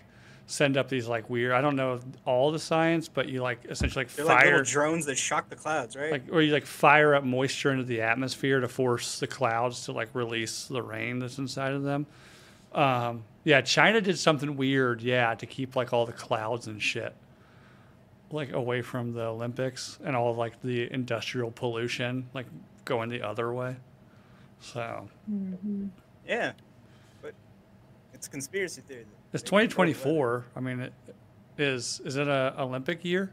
send 0.45 0.75
up 0.75 0.89
these 0.89 1.07
like 1.07 1.29
weird. 1.29 1.53
I 1.53 1.61
don't 1.61 1.75
know 1.75 1.99
all 2.25 2.51
the 2.51 2.59
science, 2.59 3.07
but 3.07 3.29
you 3.29 3.41
like 3.41 3.59
essentially 3.69 4.03
like 4.03 4.13
They're 4.13 4.25
fire 4.25 4.45
little 4.45 4.63
drones 4.63 5.05
that 5.05 5.17
shock 5.17 5.49
the 5.49 5.55
clouds, 5.55 5.95
right? 5.95 6.11
like 6.11 6.23
or 6.31 6.41
you 6.41 6.51
like 6.51 6.65
fire 6.65 7.15
up 7.15 7.23
moisture 7.23 7.71
into 7.71 7.85
the 7.85 8.01
atmosphere 8.01 8.59
to 8.59 8.67
force 8.67 9.19
the 9.19 9.27
clouds 9.27 9.85
to 9.85 9.93
like 9.93 10.09
release 10.13 10.65
the 10.65 10.81
rain 10.81 11.19
that's 11.19 11.37
inside 11.37 11.73
of 11.73 11.83
them. 11.83 12.07
Um, 12.73 13.23
yeah, 13.45 13.61
China 13.61 14.01
did 14.01 14.17
something 14.17 14.57
weird, 14.57 15.01
yeah, 15.01 15.33
to 15.35 15.45
keep 15.45 15.75
like 15.75 15.93
all 15.93 16.05
the 16.05 16.13
clouds 16.13 16.67
and 16.67 16.81
shit 16.81 17.15
like 18.31 18.51
away 18.53 18.81
from 18.81 19.13
the 19.13 19.23
Olympics 19.23 19.97
and 20.03 20.15
all 20.15 20.35
like 20.35 20.61
the 20.61 20.91
industrial 20.93 21.51
pollution 21.51 22.27
like 22.33 22.45
going 22.89 23.07
the 23.09 23.21
other 23.21 23.53
way. 23.53 23.77
So 24.59 25.07
Mm-hmm. 25.31 25.85
yeah. 26.27 26.51
But 27.21 27.33
it's 28.13 28.27
a 28.27 28.29
conspiracy 28.29 28.81
theory. 28.81 29.05
it's 29.31 29.43
They 29.43 29.49
control 29.49 29.85
the 29.87 29.93
2024. 29.93 30.45
I 30.57 30.59
mean, 30.59 30.79
it 30.81 30.93
is 31.57 32.01
is 32.03 32.17
it 32.17 32.27
a 32.27 32.53
Olympic 32.57 33.05
year? 33.05 33.31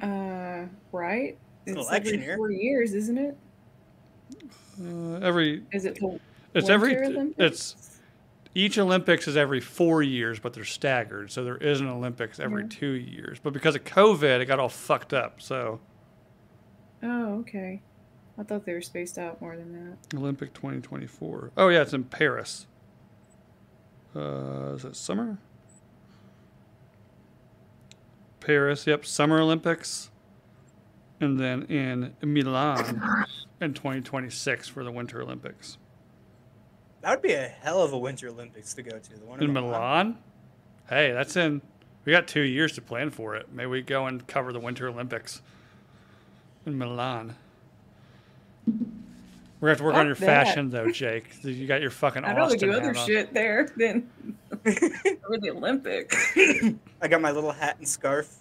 Uh, 0.00 0.64
right. 0.92 1.36
It's 1.66 1.76
It's 1.78 1.88
election 1.88 2.14
every 2.14 2.24
year. 2.26 2.36
four 2.36 2.50
years, 2.50 2.94
isn't 2.94 3.18
it? 3.18 3.36
Uh, 4.82 5.14
every 5.20 5.62
Is 5.72 5.84
it 5.84 5.96
the 5.96 6.18
it's 6.54 6.68
every 6.68 6.96
Olympics? 6.96 7.36
it's 7.38 8.00
each 8.54 8.78
Olympics 8.78 9.26
is 9.28 9.36
every 9.36 9.60
four 9.60 10.02
years, 10.02 10.38
but 10.40 10.52
they're 10.52 10.64
staggered. 10.64 11.30
So 11.30 11.44
there 11.44 11.56
is 11.56 11.80
an 11.80 11.88
Olympics 11.88 12.38
every 12.40 12.62
Yeah. 12.62 12.68
two 12.70 12.90
years. 12.92 13.38
But 13.42 13.52
because 13.52 13.74
of 13.76 13.84
COVID, 13.84 14.40
it 14.40 14.46
got 14.46 14.58
all 14.58 14.68
fucked 14.68 15.12
up. 15.14 15.40
So 15.40 15.80
Oh, 17.02 17.38
okay. 17.40 17.82
I 18.38 18.42
thought 18.44 18.64
they 18.64 18.72
were 18.72 18.80
spaced 18.80 19.18
out 19.18 19.40
more 19.40 19.56
than 19.56 19.72
that. 19.72 20.16
Olympic 20.16 20.54
2024. 20.54 21.52
Oh 21.56 21.68
yeah, 21.68 21.82
it's 21.82 21.92
in 21.92 22.04
Paris. 22.04 22.66
Uh, 24.14 24.72
is 24.74 24.84
it 24.84 24.96
summer? 24.96 25.38
Paris. 28.40 28.86
Yep, 28.86 29.06
Summer 29.06 29.40
Olympics, 29.40 30.10
and 31.20 31.38
then 31.38 31.62
in 31.64 32.14
Milan 32.22 33.26
in 33.60 33.72
2026 33.74 34.68
for 34.68 34.82
the 34.84 34.90
Winter 34.90 35.22
Olympics. 35.22 35.78
That 37.02 37.10
would 37.10 37.22
be 37.22 37.32
a 37.32 37.46
hell 37.48 37.82
of 37.82 37.92
a 37.92 37.98
Winter 37.98 38.28
Olympics 38.28 38.74
to 38.74 38.82
go 38.82 38.98
to. 38.98 39.18
The 39.18 39.24
one 39.24 39.42
In 39.42 39.52
Milan. 39.52 40.18
Hey, 40.88 41.12
that's 41.12 41.36
in. 41.36 41.62
We 42.04 42.12
got 42.12 42.26
two 42.26 42.40
years 42.42 42.72
to 42.74 42.82
plan 42.82 43.10
for 43.10 43.36
it. 43.36 43.52
Maybe 43.52 43.66
we 43.68 43.82
go 43.82 44.06
and 44.06 44.26
cover 44.26 44.52
the 44.52 44.58
Winter 44.60 44.88
Olympics 44.88 45.40
in 46.66 46.78
Milan. 46.78 47.34
We're 48.66 49.68
gonna 49.68 49.70
have 49.70 49.78
to 49.78 49.84
work 49.84 49.94
on 49.94 50.06
your 50.06 50.14
that. 50.16 50.26
fashion 50.26 50.70
though, 50.70 50.90
Jake. 50.90 51.24
You 51.44 51.66
got 51.66 51.80
your 51.80 51.90
fucking 51.90 52.24
I'd 52.24 52.36
rather 52.36 52.54
Austin 52.54 52.70
do 52.70 52.76
other 52.76 52.88
hat 52.92 52.96
on. 52.96 53.06
shit 53.06 53.32
there 53.34 53.68
than 53.76 54.08
over 54.50 55.38
the 55.38 55.50
Olympics. 55.54 56.16
I 57.00 57.08
got 57.08 57.20
my 57.20 57.30
little 57.30 57.52
hat 57.52 57.76
and 57.78 57.88
scarf. 57.88 58.38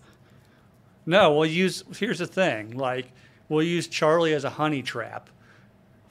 No, 1.05 1.33
we'll 1.33 1.49
use. 1.49 1.83
Here's 1.97 2.19
the 2.19 2.27
thing. 2.27 2.77
Like, 2.77 3.11
we'll 3.49 3.63
use 3.63 3.87
Charlie 3.87 4.33
as 4.33 4.43
a 4.43 4.49
honey 4.51 4.81
trap 4.83 5.29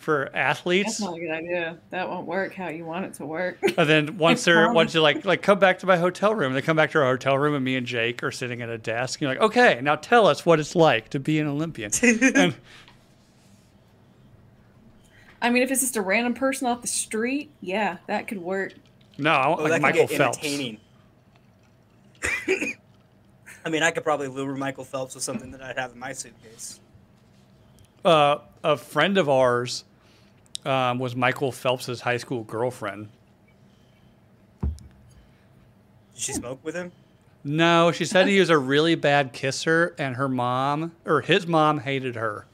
for 0.00 0.34
athletes. 0.34 0.98
That's 0.98 1.00
not 1.02 1.16
a 1.18 1.20
good 1.20 1.30
idea. 1.30 1.78
That 1.90 2.08
won't 2.08 2.26
work 2.26 2.54
how 2.54 2.68
you 2.68 2.86
want 2.86 3.04
it 3.04 3.14
to 3.14 3.26
work. 3.26 3.58
and 3.62 3.88
then 3.88 4.16
once 4.18 4.44
they're 4.44 4.72
once 4.72 4.94
you 4.94 5.02
like 5.02 5.24
like 5.26 5.42
come 5.42 5.58
back 5.58 5.78
to 5.80 5.86
my 5.86 5.98
hotel 5.98 6.34
room, 6.34 6.54
they 6.54 6.62
come 6.62 6.76
back 6.76 6.90
to 6.92 6.98
our 6.98 7.04
hotel 7.04 7.36
room, 7.38 7.54
and 7.54 7.62
me 7.64 7.76
and 7.76 7.86
Jake 7.86 8.22
are 8.22 8.30
sitting 8.30 8.62
at 8.62 8.70
a 8.70 8.78
desk. 8.78 9.20
And 9.20 9.28
you're 9.28 9.38
like, 9.38 9.50
okay, 9.50 9.80
now 9.82 9.96
tell 9.96 10.26
us 10.26 10.44
what 10.46 10.58
it's 10.58 10.74
like 10.74 11.10
to 11.10 11.20
be 11.20 11.38
an 11.38 11.46
Olympian. 11.46 11.90
and 12.02 12.54
I 15.42 15.50
mean, 15.50 15.62
if 15.62 15.70
it's 15.70 15.80
just 15.82 15.96
a 15.96 16.02
random 16.02 16.34
person 16.34 16.66
off 16.66 16.80
the 16.82 16.88
street, 16.88 17.50
yeah, 17.60 17.98
that 18.06 18.26
could 18.26 18.38
work. 18.38 18.72
no, 19.18 19.30
I 19.32 19.48
want 19.48 19.60
Oh, 19.60 19.64
like 19.64 19.72
that 19.72 19.82
Michael 19.82 20.00
could 20.06 20.10
get 20.10 20.18
Phelps. 20.18 20.38
entertaining. 20.38 20.78
I 23.64 23.68
mean, 23.68 23.82
I 23.82 23.90
could 23.90 24.04
probably 24.04 24.28
lure 24.28 24.56
Michael 24.56 24.84
Phelps 24.84 25.14
with 25.14 25.24
something 25.24 25.50
that 25.52 25.62
I'd 25.62 25.78
have 25.78 25.92
in 25.92 25.98
my 25.98 26.14
suitcase. 26.14 26.80
Uh, 28.02 28.38
a 28.64 28.78
friend 28.78 29.18
of 29.18 29.28
ours 29.28 29.84
um, 30.64 30.98
was 30.98 31.16
Michael 31.16 31.52
Phelps's 31.52 32.00
high 32.00 32.16
school 32.16 32.44
girlfriend. 32.44 33.08
Did 34.62 34.70
she 36.14 36.32
smoke 36.32 36.60
with 36.62 36.74
him? 36.74 36.92
No, 37.42 37.90
she 37.92 38.04
said 38.04 38.28
he 38.28 38.38
was 38.38 38.50
a 38.50 38.58
really 38.58 38.94
bad 38.94 39.32
kisser, 39.32 39.94
and 39.98 40.16
her 40.16 40.28
mom 40.28 40.92
or 41.06 41.22
his 41.22 41.46
mom 41.46 41.78
hated 41.78 42.16
her. 42.16 42.46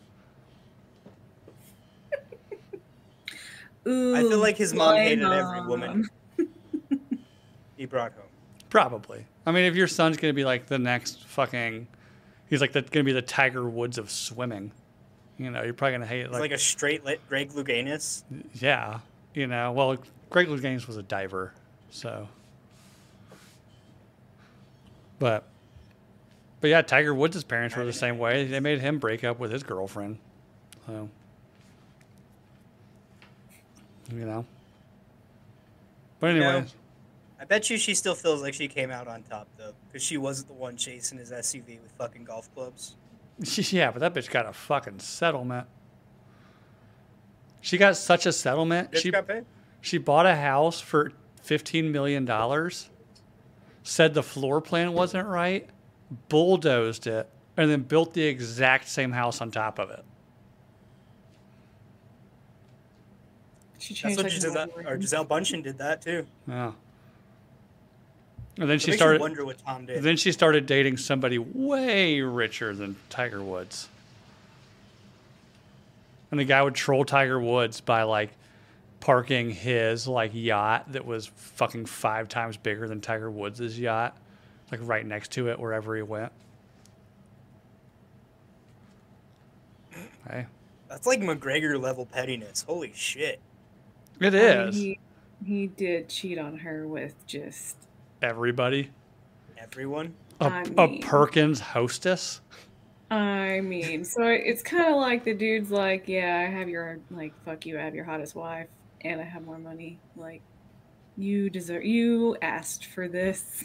Ooh, 3.86 4.14
I 4.14 4.20
feel 4.20 4.38
like 4.38 4.56
his 4.56 4.72
mom 4.72 4.94
my 4.94 5.02
hated 5.02 5.24
every 5.24 5.66
woman 5.66 6.08
he 7.76 7.86
brought 7.86 8.12
home. 8.12 8.22
Probably. 8.70 9.24
I 9.44 9.52
mean, 9.52 9.64
if 9.64 9.74
your 9.74 9.86
son's 9.86 10.16
gonna 10.16 10.32
be 10.32 10.44
like 10.44 10.66
the 10.66 10.78
next 10.78 11.24
fucking, 11.24 11.86
he's 12.48 12.60
like 12.60 12.72
the, 12.72 12.82
gonna 12.82 13.04
be 13.04 13.12
the 13.12 13.22
Tiger 13.22 13.68
Woods 13.68 13.98
of 13.98 14.10
swimming. 14.10 14.72
You 15.38 15.50
know, 15.50 15.62
you're 15.62 15.74
probably 15.74 15.92
gonna 15.92 16.06
hate 16.06 16.22
it. 16.22 16.32
Like, 16.32 16.40
like 16.40 16.50
a 16.52 16.58
straight 16.58 17.04
lit 17.04 17.20
Greg 17.28 17.50
Louganis. 17.50 18.22
yeah, 18.54 19.00
you 19.34 19.46
know. 19.46 19.72
Well, 19.72 19.96
Greg 20.30 20.48
Louganis 20.48 20.86
was 20.86 20.96
a 20.96 21.02
diver, 21.02 21.52
so. 21.90 22.28
But, 25.18 25.44
but 26.60 26.68
yeah, 26.68 26.82
Tiger 26.82 27.14
Woods' 27.14 27.42
parents 27.42 27.74
were 27.74 27.84
the 27.84 27.92
same 27.92 28.18
way. 28.18 28.44
They 28.46 28.60
made 28.60 28.80
him 28.80 28.98
break 28.98 29.24
up 29.24 29.38
with 29.38 29.50
his 29.50 29.62
girlfriend. 29.62 30.18
So, 30.86 31.08
you 34.12 34.24
know. 34.24 34.44
But 36.20 36.34
You 36.34 36.40
know, 36.40 36.48
anyway, 36.48 36.70
I 37.40 37.44
bet 37.44 37.68
you 37.70 37.76
she 37.76 37.94
still 37.94 38.14
feels 38.14 38.42
like 38.42 38.54
she 38.54 38.68
came 38.68 38.90
out 38.90 39.06
on 39.06 39.22
top 39.22 39.48
though, 39.58 39.72
because 39.86 40.02
she 40.02 40.16
wasn't 40.16 40.48
the 40.48 40.54
one 40.54 40.76
chasing 40.76 41.18
his 41.18 41.30
SUV 41.30 41.80
with 41.82 41.92
fucking 41.98 42.24
golf 42.24 42.52
clubs. 42.54 42.94
Yeah, 43.72 43.90
but 43.90 44.00
that 44.00 44.14
bitch 44.14 44.30
got 44.30 44.46
a 44.46 44.52
fucking 44.52 44.98
settlement. 45.00 45.66
She 47.60 47.76
got 47.78 47.96
such 47.96 48.26
a 48.26 48.32
settlement. 48.32 48.92
Bitch 48.92 48.98
She 48.98 49.10
got 49.10 49.26
paid. 49.26 49.44
she 49.80 49.98
bought 49.98 50.24
a 50.26 50.34
house 50.36 50.80
for 50.80 51.12
fifteen 51.42 51.92
million 51.92 52.24
dollars. 52.24 52.90
Said 53.82 54.14
the 54.14 54.22
floor 54.22 54.60
plan 54.60 54.92
wasn't 54.94 55.28
right, 55.28 55.68
bulldozed 56.28 57.06
it, 57.06 57.28
and 57.56 57.70
then 57.70 57.82
built 57.82 58.14
the 58.14 58.22
exact 58.24 58.88
same 58.88 59.12
house 59.12 59.40
on 59.40 59.50
top 59.50 59.78
of 59.78 59.90
it. 59.90 60.04
She 63.78 63.94
That's 63.94 64.16
what 64.16 64.24
like 64.24 64.32
Gisele, 64.32 64.66
one 64.68 64.86
or. 64.86 64.96
Gisele 64.96 65.24
Bundchen 65.26 65.62
did 65.62 65.78
that 65.78 66.02
too. 66.02 66.26
Yeah. 66.48 66.72
And 68.58 68.68
then 68.70 68.76
It 68.76 68.82
she 68.82 68.90
makes 68.92 69.00
started. 69.00 69.20
wonder 69.20 69.44
what 69.44 69.58
Tom 69.58 69.84
did. 69.86 70.02
Then 70.02 70.16
she 70.16 70.32
started 70.32 70.64
dating 70.66 70.96
somebody 70.96 71.38
way 71.38 72.20
richer 72.22 72.74
than 72.74 72.96
Tiger 73.10 73.42
Woods. 73.42 73.88
And 76.30 76.40
the 76.40 76.44
guy 76.44 76.62
would 76.62 76.74
troll 76.74 77.04
Tiger 77.04 77.38
Woods 77.38 77.80
by 77.80 78.02
like 78.04 78.30
parking 79.00 79.50
his 79.50 80.08
like 80.08 80.30
yacht 80.34 80.90
that 80.92 81.04
was 81.04 81.26
fucking 81.26 81.86
five 81.86 82.28
times 82.28 82.56
bigger 82.56 82.88
than 82.88 83.00
Tiger 83.00 83.30
Woods' 83.30 83.78
yacht, 83.78 84.16
like 84.72 84.80
right 84.82 85.04
next 85.06 85.32
to 85.32 85.50
it 85.50 85.60
wherever 85.60 85.94
he 85.94 86.02
went. 86.02 86.32
Hey, 90.28 90.46
That's 90.88 91.06
like 91.06 91.20
McGregor 91.20 91.80
level 91.80 92.06
pettiness. 92.06 92.64
Holy 92.66 92.92
shit. 92.94 93.38
It 94.20 94.34
is. 94.34 94.76
I 94.76 94.78
mean, 94.80 94.96
he, 95.44 95.52
he 95.52 95.66
did 95.68 96.08
cheat 96.08 96.38
on 96.38 96.58
her 96.58 96.86
with 96.86 97.14
just. 97.26 97.76
Everybody. 98.26 98.90
Everyone. 99.58 100.14
A, 100.40 100.44
I 100.46 100.62
a 100.62 100.88
mean- 100.88 101.02
Perkins 101.02 101.60
hostess. 101.60 102.40
I 103.10 103.60
mean, 103.60 104.04
so 104.04 104.24
it's 104.24 104.62
kind 104.62 104.86
of 104.92 104.96
like 104.96 105.22
the 105.24 105.32
dude's 105.32 105.70
like, 105.70 106.08
yeah, 106.08 106.44
I 106.44 106.50
have 106.52 106.68
your 106.68 106.98
like, 107.12 107.32
fuck 107.44 107.64
you, 107.64 107.78
I 107.78 107.82
have 107.82 107.94
your 107.94 108.04
hottest 108.04 108.34
wife, 108.34 108.66
and 109.02 109.20
I 109.20 109.24
have 109.24 109.44
more 109.44 109.58
money. 109.58 110.00
Like, 110.16 110.42
you 111.16 111.48
deserve, 111.48 111.84
you 111.84 112.36
asked 112.42 112.86
for 112.86 113.06
this. 113.06 113.64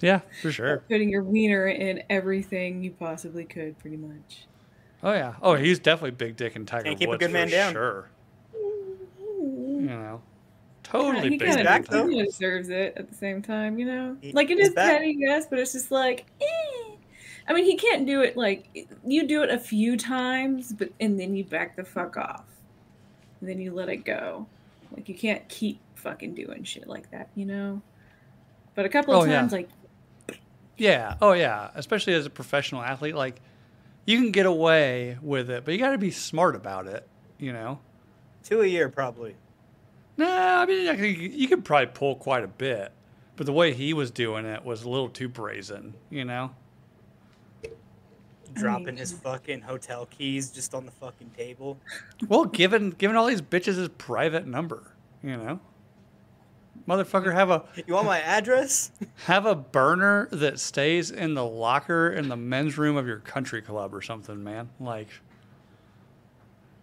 Yeah, 0.00 0.20
for 0.40 0.50
sure. 0.50 0.78
Putting 0.88 1.10
your 1.10 1.22
wiener 1.22 1.66
in 1.68 2.02
everything 2.08 2.82
you 2.82 2.92
possibly 2.92 3.44
could, 3.44 3.78
pretty 3.78 3.98
much. 3.98 4.46
Oh 5.02 5.12
yeah. 5.12 5.34
Oh, 5.42 5.54
he's 5.56 5.78
definitely 5.78 6.12
big 6.12 6.36
dick 6.36 6.56
and 6.56 6.66
Tiger 6.66 6.84
Can't 6.84 6.98
keep 6.98 7.10
a 7.10 7.18
good 7.18 7.30
man 7.30 7.48
for 7.48 7.52
down. 7.54 7.72
sure. 7.74 8.10
You 8.54 9.86
know, 9.86 10.22
totally 10.90 11.30
he 11.30 11.38
kind 11.38 11.64
back, 11.64 11.80
in 11.86 11.90
though. 11.90 12.06
Tiger- 12.08 12.20
of 12.22 12.26
deserves 12.26 12.68
it 12.68 12.94
at 12.96 13.08
the 13.08 13.14
same 13.14 13.42
time, 13.42 13.78
you 13.78 13.86
know. 13.86 14.16
He- 14.20 14.32
like 14.32 14.50
it 14.50 14.58
he's 14.58 14.68
is 14.68 14.74
back. 14.74 14.92
petty, 14.98 15.16
yes, 15.18 15.46
but 15.48 15.58
it's 15.58 15.72
just 15.72 15.90
like, 15.90 16.26
eh. 16.40 16.90
I 17.48 17.52
mean, 17.54 17.64
he 17.64 17.76
can't 17.76 18.06
do 18.06 18.20
it 18.20 18.36
like 18.36 18.86
you 19.06 19.26
do 19.26 19.42
it 19.42 19.50
a 19.50 19.58
few 19.58 19.96
times, 19.96 20.72
but 20.72 20.90
and 21.00 21.18
then 21.18 21.34
you 21.34 21.44
back 21.44 21.76
the 21.76 21.84
fuck 21.84 22.16
off, 22.16 22.44
and 23.40 23.48
then 23.48 23.58
you 23.60 23.72
let 23.72 23.88
it 23.88 23.98
go. 24.04 24.46
Like 24.94 25.08
you 25.08 25.14
can't 25.14 25.46
keep 25.48 25.80
fucking 25.94 26.34
doing 26.34 26.62
shit 26.64 26.86
like 26.86 27.10
that, 27.10 27.28
you 27.34 27.46
know. 27.46 27.80
But 28.74 28.84
a 28.84 28.88
couple 28.88 29.14
of 29.14 29.22
Oh, 29.22 29.24
yeah. 29.24 29.40
times, 29.40 29.52
like 29.52 29.68
Yeah. 30.76 31.14
Oh 31.22 31.32
yeah. 31.32 31.70
Especially 31.74 32.12
as 32.14 32.26
a 32.26 32.30
professional 32.30 32.82
athlete, 32.82 33.14
like 33.14 33.40
you 34.06 34.18
can 34.18 34.30
get 34.30 34.46
away 34.46 35.18
with 35.22 35.50
it, 35.50 35.64
but 35.64 35.72
you 35.72 35.78
got 35.78 35.90
to 35.92 35.98
be 35.98 36.10
smart 36.10 36.54
about 36.54 36.86
it. 36.86 37.06
You 37.38 37.52
know. 37.52 37.80
Two 38.44 38.60
a 38.62 38.66
year 38.66 38.88
probably. 38.88 39.34
Nah, 40.18 40.62
I 40.62 40.66
mean, 40.66 40.88
I 40.88 40.96
think 40.96 41.18
you 41.18 41.48
could 41.48 41.64
probably 41.64 41.86
pull 41.94 42.16
quite 42.16 42.44
a 42.44 42.48
bit, 42.48 42.92
but 43.36 43.46
the 43.46 43.52
way 43.52 43.72
he 43.72 43.94
was 43.94 44.10
doing 44.10 44.44
it 44.44 44.64
was 44.64 44.82
a 44.82 44.90
little 44.90 45.08
too 45.08 45.28
brazen. 45.28 45.94
You 46.10 46.24
know. 46.24 46.50
Dropping 48.54 48.96
his 48.96 49.12
fucking 49.12 49.60
hotel 49.60 50.06
keys 50.06 50.50
just 50.50 50.74
on 50.74 50.84
the 50.84 50.90
fucking 50.90 51.30
table. 51.36 51.78
Well, 52.28 52.44
given 52.46 52.90
given 52.90 53.16
all 53.16 53.26
these 53.26 53.42
bitches 53.42 53.76
his 53.76 53.88
private 53.90 54.46
number, 54.46 54.92
you 55.22 55.36
know. 55.36 55.60
Motherfucker, 56.88 57.32
have 57.34 57.50
a 57.50 57.64
You 57.86 57.94
want 57.94 58.06
my 58.06 58.20
address? 58.20 58.90
have 59.26 59.46
a 59.46 59.54
burner 59.54 60.28
that 60.32 60.58
stays 60.58 61.10
in 61.10 61.34
the 61.34 61.44
locker 61.44 62.10
in 62.10 62.28
the 62.28 62.36
men's 62.36 62.78
room 62.78 62.96
of 62.96 63.06
your 63.06 63.18
country 63.18 63.60
club 63.62 63.94
or 63.94 64.00
something, 64.02 64.42
man. 64.42 64.70
Like, 64.80 65.08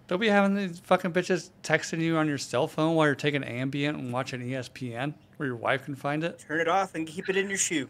don't 0.08 0.20
be 0.20 0.30
having 0.30 0.56
these 0.56 0.80
fucking 0.80 1.14
bitches 1.14 1.50
texting 1.64 2.00
you 2.00 2.18
on 2.18 2.28
your 2.28 2.38
cell 2.38 2.68
phone 2.68 2.96
while 2.96 3.08
you're 3.08 3.16
taking 3.16 3.42
Ambien 3.42 3.90
and 3.90 4.14
watching 4.14 4.42
ESPN, 4.42 5.14
where 5.38 5.48
your 5.48 5.56
wife 5.56 5.86
can 5.86 5.96
find 5.96 6.24
it. 6.24 6.44
Turn 6.48 6.60
it 6.60 6.68
off 6.68 6.96
and 6.96 7.08
keep 7.08 7.30
it 7.30 7.38
in 7.38 7.50
your 7.50 7.58
shoe. 7.58 7.90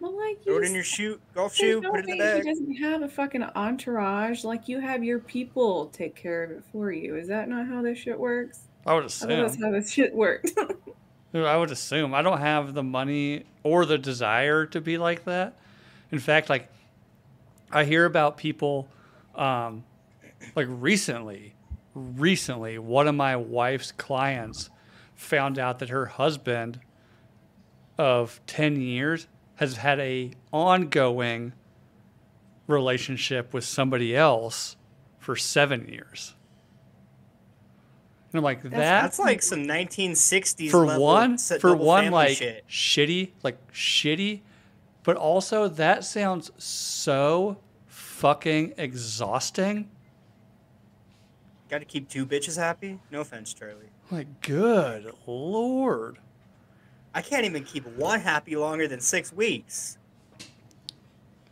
well, 0.00 0.16
like 0.16 0.42
Throw 0.42 0.54
you 0.56 0.62
it 0.62 0.66
in 0.66 0.74
your 0.74 0.84
shoe, 0.84 1.20
golf 1.34 1.54
shoe, 1.54 1.80
put 1.80 2.00
it 2.00 2.08
in 2.08 2.10
the 2.10 2.18
bag. 2.18 2.42
He 2.42 2.50
doesn't 2.50 2.74
have 2.76 3.02
a 3.02 3.08
fucking 3.08 3.42
entourage. 3.42 4.44
Like 4.44 4.68
you 4.68 4.80
have 4.80 5.02
your 5.02 5.18
people 5.20 5.86
take 5.86 6.14
care 6.14 6.44
of 6.44 6.50
it 6.50 6.64
for 6.70 6.92
you. 6.92 7.16
Is 7.16 7.28
that 7.28 7.48
not 7.48 7.66
how 7.66 7.82
this 7.82 7.98
shit 7.98 8.18
works? 8.18 8.60
I 8.84 8.94
would 8.94 9.04
I 9.04 9.08
thought 9.08 9.28
that's 9.28 9.62
how 9.62 9.70
this 9.70 9.90
shit 9.90 10.14
works. 10.14 10.50
I 11.34 11.56
would 11.56 11.70
assume. 11.70 12.12
I 12.14 12.20
don't 12.20 12.40
have 12.40 12.74
the 12.74 12.82
money 12.82 13.44
or 13.62 13.86
the 13.86 13.96
desire 13.96 14.66
to 14.66 14.80
be 14.82 14.98
like 14.98 15.24
that. 15.24 15.56
In 16.10 16.18
fact, 16.18 16.50
like 16.50 16.68
I 17.70 17.84
hear 17.84 18.04
about 18.04 18.36
people 18.36 18.86
Um, 19.34 19.84
like 20.54 20.66
recently, 20.68 21.54
recently, 21.94 22.78
one 22.78 23.08
of 23.08 23.14
my 23.14 23.36
wife's 23.36 23.92
clients 23.92 24.70
found 25.14 25.58
out 25.58 25.78
that 25.80 25.88
her 25.88 26.06
husband 26.06 26.80
of 27.98 28.40
10 28.46 28.80
years 28.80 29.26
has 29.56 29.76
had 29.76 30.00
a 30.00 30.32
ongoing 30.52 31.52
relationship 32.66 33.52
with 33.52 33.64
somebody 33.64 34.16
else 34.16 34.76
for 35.18 35.36
seven 35.36 35.88
years. 35.88 36.34
And 38.32 38.38
I'm 38.38 38.44
like, 38.44 38.62
that 38.62 38.70
That's 38.70 39.18
like 39.18 39.42
some 39.42 39.64
1960s 39.64 40.70
for 40.70 40.86
level 40.86 41.02
one 41.04 41.38
for 41.38 41.76
one 41.76 42.10
like 42.10 42.38
shit. 42.38 42.64
shitty 42.68 43.32
like 43.42 43.72
shitty 43.72 44.40
but 45.04 45.16
also 45.16 45.68
that 45.68 46.04
sounds 46.04 46.50
so 46.56 47.58
fucking 47.86 48.72
exhausting 48.78 49.90
Got 51.72 51.78
to 51.78 51.84
keep 51.86 52.06
two 52.10 52.26
bitches 52.26 52.58
happy. 52.58 53.00
No 53.10 53.22
offense, 53.22 53.54
Charlie. 53.54 53.86
like 54.10 54.42
good 54.42 55.10
lord 55.26 56.18
I 57.14 57.22
can't 57.22 57.46
even 57.46 57.64
keep 57.64 57.86
one 57.96 58.20
happy 58.20 58.56
longer 58.56 58.86
than 58.86 59.00
six 59.00 59.32
weeks. 59.32 59.96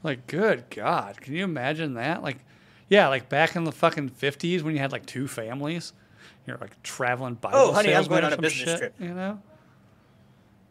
like 0.03 0.27
good 0.27 0.65
god 0.69 1.19
can 1.23 1.33
you 1.35 1.43
imagine 1.45 1.95
that 1.95 2.23
like 2.23 2.37
yeah 2.91 3.09
like 3.09 3.31
back 3.31 3.57
in 3.57 3.65
the 3.65 3.73
fucking 3.73 4.11
50s 4.11 4.61
when 4.63 4.75
you 4.75 4.81
had 4.81 4.93
like 4.93 5.07
two 5.07 5.27
families 5.27 5.95
you're 6.47 6.59
like 6.59 6.83
traveling 6.83 7.35
Bible 7.35 7.57
Oh, 7.59 7.73
honey, 7.73 7.89
I'm 7.95 8.05
salesman 8.05 8.21
going 8.21 8.23
or 8.25 8.27
on 8.27 8.33
a 8.33 8.37
some 8.37 8.43
business 8.43 8.69
shit, 8.69 8.79
trip. 8.79 8.95
you 8.99 9.15
know 9.15 9.41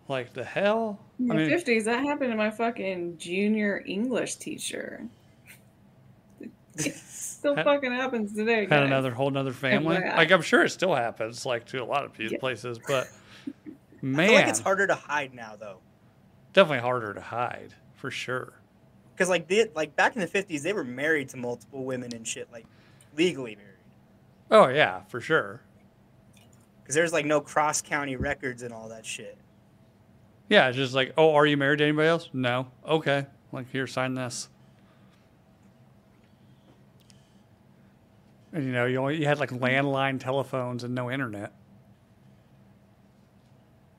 like 0.08 0.34
the 0.34 0.44
hell 0.44 1.00
In 1.20 1.28
the 1.28 1.34
I 1.34 1.38
mean, 1.38 1.50
fifties, 1.50 1.86
that 1.86 2.04
happened 2.04 2.32
to 2.32 2.38
my 2.38 2.52
fucking 2.52 3.18
junior 3.18 3.84
English 3.86 4.36
teacher. 4.36 5.06
It 6.80 6.96
still 6.96 7.56
Had- 7.56 7.66
fucking 7.66 7.92
happens 7.92 8.34
today. 8.34 8.62
had 8.62 8.70
guys. 8.70 8.86
another 8.88 9.12
whole 9.12 9.28
another 9.30 9.54
family 9.54 9.96
FYI. 9.98 10.18
like 10.18 10.32
i'm 10.32 10.42
sure 10.42 10.64
it 10.64 10.70
still 10.70 10.94
happens 10.96 11.46
like 11.46 11.66
to 11.68 11.82
a 11.82 11.86
lot 11.86 12.04
of 12.06 12.14
pe- 12.14 12.28
Yeah. 12.32 12.38
places 12.40 12.80
but 12.88 13.08
I 13.68 13.72
man 14.02 14.28
feel 14.28 14.36
like 14.36 14.48
it's 14.48 14.60
harder 14.60 14.88
to 14.88 14.96
hide 14.96 15.34
now 15.34 15.56
though, 15.60 15.80
definitely 16.54 16.80
harder 16.82 17.14
to 17.14 17.22
hide 17.22 17.74
for 17.96 18.10
sure. 18.12 18.54
because 19.16 19.30
like 19.30 19.48
they, 19.48 19.68
like 19.76 19.96
back 19.96 20.16
in 20.16 20.22
the 20.22 20.28
50s, 20.28 20.62
they 20.62 20.72
were 20.74 20.84
married 20.86 21.30
to 21.30 21.38
multiple 21.38 21.84
women 21.84 22.14
and 22.16 22.26
shit, 22.28 22.48
like 22.52 22.66
legally 23.18 23.56
married. 23.56 23.68
Oh 24.52 24.68
yeah, 24.70 25.02
for 25.10 25.20
sure. 25.22 25.62
Because 26.82 26.96
there's 26.96 27.12
like 27.14 27.26
no 27.26 27.40
cross 27.42 27.82
county 27.82 28.16
records 28.16 28.64
and 28.64 28.74
all 28.74 28.88
that 28.90 29.06
shit. 29.06 29.38
Yeah, 30.48 30.68
it's 30.70 30.78
just 30.78 30.94
like, 30.96 31.14
oh, 31.18 31.36
are 31.36 31.46
you 31.46 31.58
married 31.58 31.78
to 31.80 31.84
anybody 31.84 32.08
else? 32.08 32.30
No. 32.34 32.68
Okay. 32.88 33.28
Like 33.52 33.70
here, 33.70 33.86
sign 33.86 34.14
this. 34.16 34.50
And 38.54 38.66
you 38.66 38.72
know, 38.72 38.86
you 38.86 38.98
only 38.98 39.18
you 39.18 39.26
had 39.26 39.40
like 39.40 39.52
landline 39.52 40.20
telephones 40.20 40.84
and 40.84 40.96
no 40.96 41.12
internet. 41.12 41.54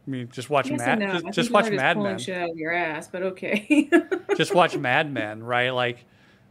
I 0.07 0.11
mean, 0.11 0.29
just 0.33 0.51
watch 0.51 0.69
Yes 0.69 0.79
Mad. 0.79 0.99
no. 0.99 1.13
Just, 1.21 1.35
just 1.35 1.51
watch 1.51 1.67
are 1.69 1.73
Mad 1.73 1.99
Men. 1.99 2.19
shit 2.19 2.37
out 2.37 2.51
of 2.51 2.57
your 2.57 2.73
ass, 2.73 3.07
but 3.07 3.23
okay. 3.23 3.89
just 4.37 4.55
watch 4.55 4.77
Mad 4.77 5.13
Men, 5.13 5.43
right? 5.43 5.71
Like 5.71 6.05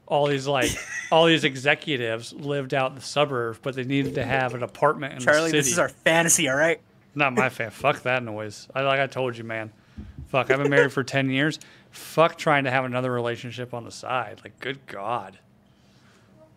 all 0.06 0.28
these 0.28 0.48
like 0.48 0.72
all 1.12 1.26
these 1.26 1.44
executives 1.44 2.32
lived 2.34 2.74
out 2.74 2.92
in 2.92 2.96
the 2.96 3.02
suburbs, 3.02 3.60
but 3.62 3.76
they 3.76 3.84
needed 3.84 4.16
to 4.16 4.26
have 4.26 4.54
an 4.54 4.64
apartment 4.64 5.14
in 5.14 5.20
Charlie, 5.20 5.42
the 5.42 5.48
city. 5.50 5.58
this 5.60 5.72
is 5.72 5.80
our 5.80 5.90
fantasy, 5.90 6.48
all 6.48 6.56
right? 6.56 6.80
Not 7.16 7.34
my 7.34 7.50
fan. 7.50 7.72
Fuck 7.72 8.04
that 8.04 8.24
noise. 8.24 8.68
I 8.74 8.82
like 8.82 9.00
I 9.00 9.08
told 9.08 9.38
you, 9.38 9.44
man. 9.44 9.72
Fuck. 10.28 10.52
I've 10.52 10.60
been 10.60 10.70
married 10.70 10.94
for 10.94 11.04
ten 11.04 11.30
years. 11.30 11.60
Fuck 11.92 12.38
trying 12.38 12.64
to 12.66 12.72
have 12.72 12.86
another 12.86 13.12
relationship 13.12 13.74
on 13.74 13.84
the 13.84 13.92
side. 13.92 14.42
Like, 14.44 14.60
good 14.60 14.86
God. 14.86 15.40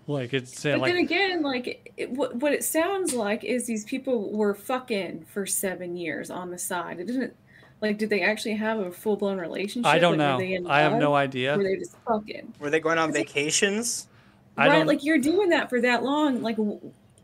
Like 0.06 0.34
it's 0.34 0.62
but 0.64 0.78
like 0.80 0.92
then 0.92 1.04
again, 1.04 1.42
like 1.42 1.92
it, 1.96 2.10
what, 2.10 2.34
what 2.36 2.52
it 2.52 2.64
sounds 2.64 3.14
like 3.14 3.44
is 3.44 3.66
these 3.66 3.84
people 3.84 4.32
were 4.32 4.54
fucking 4.54 5.24
for 5.28 5.46
seven 5.46 5.96
years 5.96 6.30
on 6.30 6.50
the 6.50 6.58
side. 6.58 6.98
It 6.98 7.06
didn't 7.06 7.34
like 7.80 7.98
did 7.98 8.10
they 8.10 8.22
actually 8.22 8.54
have 8.54 8.80
a 8.80 8.90
full 8.90 9.16
blown 9.16 9.38
relationship? 9.38 9.86
I 9.90 9.98
don't 9.98 10.12
Like, 10.12 10.18
know. 10.18 10.32
Were 10.36 10.42
they 10.42 10.54
in 10.54 10.66
I 10.66 10.80
have 10.80 10.94
no 10.98 11.14
idea. 11.14 11.56
Were 11.56 11.62
they 11.62 11.76
just 11.76 11.96
fucking? 12.06 12.52
Were 12.58 12.68
they 12.70 12.80
going 12.80 12.98
on 12.98 13.10
Is 13.10 13.16
it- 13.16 13.18
vacations? 13.28 14.08
I 14.56 14.66
right, 14.68 14.78
don't- 14.78 14.86
like 14.86 15.04
you're 15.04 15.18
doing 15.18 15.50
that 15.50 15.70
for 15.70 15.80
that 15.80 16.02
long. 16.02 16.42
Like 16.42 16.58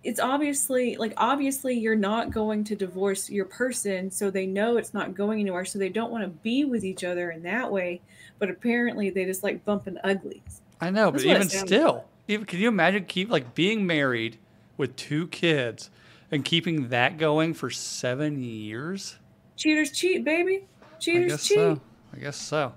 it's 0.04 0.20
obviously 0.20 0.96
like 0.96 1.12
obviously 1.16 1.74
you're 1.74 1.96
not 1.96 2.30
going 2.30 2.62
to 2.64 2.76
divorce 2.76 3.28
your 3.28 3.44
person, 3.44 4.10
so 4.10 4.30
they 4.30 4.46
know 4.46 4.76
it's 4.76 4.94
not 4.94 5.14
going 5.14 5.40
anywhere. 5.40 5.64
So 5.64 5.78
they 5.80 5.88
don't 5.88 6.12
want 6.12 6.22
to 6.22 6.30
be 6.30 6.64
with 6.64 6.84
each 6.84 7.02
other 7.02 7.32
in 7.32 7.42
that 7.42 7.70
way. 7.72 8.00
But 8.38 8.50
apparently 8.50 9.10
they 9.10 9.24
just 9.24 9.42
like 9.42 9.64
bumping 9.64 9.98
uglies. 10.04 10.62
I 10.80 10.90
know, 10.90 11.10
but 11.10 11.22
That's 11.22 11.26
what 11.26 11.36
it 11.38 11.54
even 11.54 11.66
still, 11.66 11.92
like. 11.94 12.04
Even 12.28 12.46
can 12.46 12.58
you 12.60 12.68
imagine 12.68 13.04
keep 13.06 13.30
like 13.30 13.54
being 13.54 13.86
married 13.86 14.38
with 14.76 14.94
two 14.96 15.26
kids 15.28 15.90
and 16.30 16.44
keeping 16.44 16.88
that 16.90 17.18
going 17.18 17.54
for 17.54 17.70
seven 17.70 18.42
years? 18.42 19.16
Cheaters 19.56 19.90
cheat, 19.90 20.24
baby. 20.24 20.66
Cheaters 21.00 21.00
I 21.00 21.00
Cheaters 21.00 21.32
guess 21.32 21.48
cheat. 21.48 21.56
so. 21.56 21.80
I 22.14 22.18
guess 22.18 22.36
so. 22.36 22.72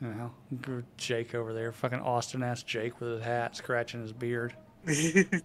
You 0.00 0.08
know, 0.08 0.82
Jake 0.96 1.34
over 1.34 1.52
there, 1.52 1.72
fucking 1.72 1.98
Austin 2.00 2.42
ass 2.42 2.62
Jake 2.62 3.00
with 3.00 3.10
his 3.14 3.22
hat, 3.22 3.56
scratching 3.56 4.00
his 4.00 4.12
beard. 4.12 4.54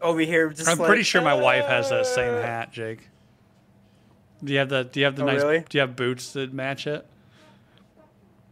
Over 0.00 0.20
here, 0.20 0.48
just 0.50 0.68
I'm 0.68 0.78
like, 0.78 0.86
pretty 0.86 1.02
sure 1.02 1.20
my 1.22 1.34
wife 1.34 1.64
has 1.66 1.90
that 1.90 2.06
same 2.06 2.34
"Uh." 2.34 2.42
hat, 2.42 2.70
Jake. 2.72 3.08
Do 4.44 4.52
you 4.52 4.60
have 4.60 4.68
the 4.68 4.84
Do 4.84 5.00
you 5.00 5.06
have 5.06 5.16
the 5.16 5.22
Oh, 5.24 5.26
nice? 5.26 5.42
really? 5.42 5.64
Do 5.68 5.76
you 5.76 5.80
have 5.80 5.96
boots 5.96 6.32
that 6.34 6.52
match 6.52 6.86
it? 6.86 7.04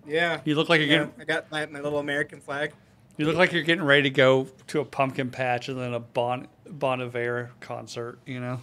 Yeah. 0.07 0.40
You 0.45 0.55
look 0.55 0.69
like 0.69 0.81
you're 0.81 0.88
yeah, 0.88 0.99
getting 1.07 1.21
I 1.21 1.25
got 1.25 1.51
my, 1.51 1.66
my 1.66 1.81
little 1.81 1.99
American 1.99 2.40
flag. 2.40 2.73
You 3.16 3.25
look 3.27 3.37
like 3.37 3.53
you're 3.53 3.62
getting 3.62 3.85
ready 3.85 4.03
to 4.05 4.11
go 4.11 4.47
to 4.69 4.81
a 4.81 4.85
pumpkin 4.85 5.31
patch 5.31 5.69
and 5.69 5.81
then 5.81 5.95
a 5.95 6.01
Bon 6.01 6.47
Bon 6.69 7.01
Iver 7.01 7.51
concert. 7.61 8.19
You 8.27 8.40
know, 8.40 8.61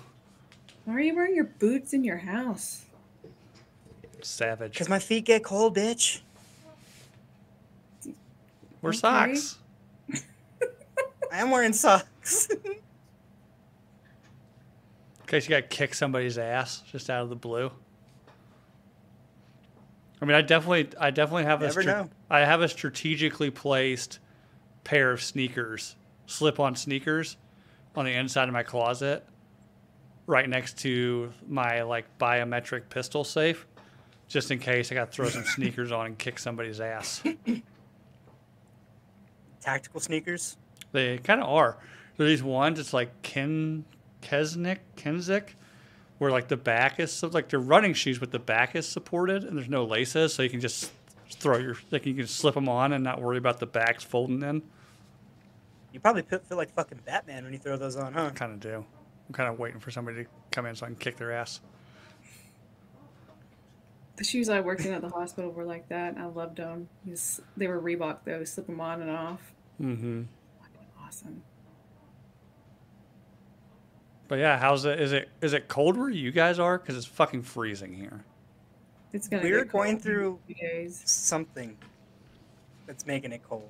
Why 0.85 0.93
are 0.95 0.99
you 0.99 1.15
wearing 1.15 1.35
your 1.35 1.45
boots 1.45 1.93
in 1.93 2.03
your 2.03 2.17
house? 2.17 2.85
savage. 4.21 4.71
Because 4.73 4.87
my 4.87 4.99
feet 4.99 5.25
get 5.25 5.43
cold, 5.43 5.75
bitch. 5.75 6.21
Wear 8.81 8.91
Okay. 8.91 8.97
socks. 8.97 9.57
I 11.31 11.39
am 11.39 11.51
wearing 11.51 11.73
socks. 11.73 12.47
In 12.63 12.77
case 15.27 15.45
you 15.45 15.49
got 15.49 15.69
to 15.69 15.75
kick 15.75 15.93
somebody's 15.93 16.37
ass 16.37 16.83
just 16.91 17.09
out 17.09 17.23
of 17.23 17.29
the 17.29 17.35
blue. 17.35 17.71
I 20.23 20.25
mean, 20.25 20.37
I 20.37 20.41
definitely, 20.41 20.87
I 20.97 21.11
definitely 21.11 21.43
have 21.43 21.59
Never 21.59 21.81
a, 21.81 21.83
stra- 21.83 22.09
I 22.29 22.39
have 22.45 22.61
a 22.61 22.69
strategically 22.69 23.51
placed 23.51 24.19
pair 24.85 25.11
of 25.11 25.21
sneakers, 25.21 25.97
slip-on 26.27 26.77
sneakers, 26.77 27.35
on 27.93 28.05
the 28.05 28.13
inside 28.13 28.47
of 28.47 28.53
my 28.53 28.63
closet, 28.63 29.25
right 30.25 30.47
next 30.47 30.77
to 30.77 31.33
my 31.45 31.81
like 31.81 32.05
biometric 32.19 32.87
pistol 32.89 33.25
safe, 33.25 33.67
just 34.29 34.49
in 34.49 34.59
case 34.59 34.93
I 34.93 34.95
got 34.95 35.11
to 35.11 35.13
throw 35.13 35.27
some 35.27 35.43
sneakers 35.55 35.91
on 35.91 36.05
and 36.05 36.17
kick 36.17 36.39
somebody's 36.39 36.79
ass. 36.79 37.21
Tactical 39.59 39.99
sneakers. 39.99 40.55
They 40.93 41.17
kind 41.17 41.41
of 41.41 41.49
are. 41.49 41.79
There 42.15 42.25
are 42.25 42.29
these 42.29 42.41
ones. 42.41 42.79
It's 42.79 42.93
like 42.93 43.23
Ken 43.23 43.83
Kesnick 44.21 44.77
Kenzik, 44.95 45.49
where 46.17 46.31
like 46.31 46.47
the 46.47 46.57
back 46.57 46.99
is 46.99 47.11
so 47.11 47.27
like 47.27 47.49
they're 47.49 47.59
running 47.59 47.93
shoes, 47.93 48.19
but 48.19 48.31
the 48.31 48.39
back 48.39 48.75
is 48.75 48.87
supported 48.87 49.43
and 49.43 49.57
there's 49.57 49.69
no 49.69 49.83
laces, 49.85 50.33
so 50.33 50.43
you 50.43 50.49
can 50.49 50.61
just 50.61 50.91
throw 51.29 51.57
your 51.57 51.75
like 51.91 52.05
you 52.05 52.13
can 52.13 52.27
slip 52.27 52.55
them 52.55 52.69
on 52.69 52.93
and 52.93 53.03
not 53.03 53.21
worry 53.21 53.37
about 53.37 53.59
the 53.59 53.65
backs 53.65 54.03
folding 54.03 54.41
in. 54.43 54.61
You 55.91 55.99
probably 55.99 56.23
feel 56.23 56.39
feel 56.39 56.57
like 56.57 56.73
fucking 56.73 56.99
Batman 57.05 57.43
when 57.43 57.53
you 57.53 57.59
throw 57.59 57.77
those 57.77 57.95
on, 57.95 58.13
huh? 58.13 58.31
Kind 58.31 58.53
of 58.53 58.59
do. 58.59 58.85
I'm 59.27 59.33
kind 59.33 59.49
of 59.49 59.59
waiting 59.59 59.79
for 59.79 59.91
somebody 59.91 60.23
to 60.23 60.29
come 60.51 60.65
in 60.65 60.75
so 60.75 60.85
I 60.85 60.89
can 60.89 60.95
kick 60.95 61.17
their 61.17 61.31
ass. 61.31 61.61
The 64.15 64.23
shoes 64.23 64.49
I 64.49 64.59
worked 64.59 64.85
in 64.85 64.93
at 64.93 65.01
the 65.01 65.09
hospital 65.09 65.51
were 65.51 65.65
like 65.65 65.89
that. 65.89 66.17
I 66.17 66.25
loved 66.25 66.57
them. 66.57 66.87
Just, 67.07 67.39
they 67.57 67.67
were 67.67 67.81
Reebok 67.81 68.19
though. 68.25 68.43
Slip 68.43 68.67
them 68.67 68.79
on 68.79 69.01
and 69.01 69.09
off. 69.09 69.53
Mm-hmm. 69.81 70.23
Fucking 70.61 70.87
awesome. 71.01 71.43
But 74.33 74.39
yeah, 74.39 74.57
how's 74.57 74.83
it? 74.85 74.99
Is 74.99 75.11
it 75.11 75.29
is 75.41 75.53
it 75.53 75.67
cold 75.67 75.95
where 75.95 76.09
you 76.09 76.31
guys 76.31 76.57
are? 76.57 76.79
Because 76.79 76.97
it's 76.97 77.05
fucking 77.05 77.43
freezing 77.43 77.93
here. 77.93 78.25
It's 79.11 79.27
gonna. 79.27 79.43
We're 79.43 79.63
going 79.63 79.99
through- 79.99 80.39
days. 80.59 81.03
Something 81.05 81.77
that's 82.87 83.05
making 83.05 83.31
it 83.31 83.43
cold. 83.47 83.69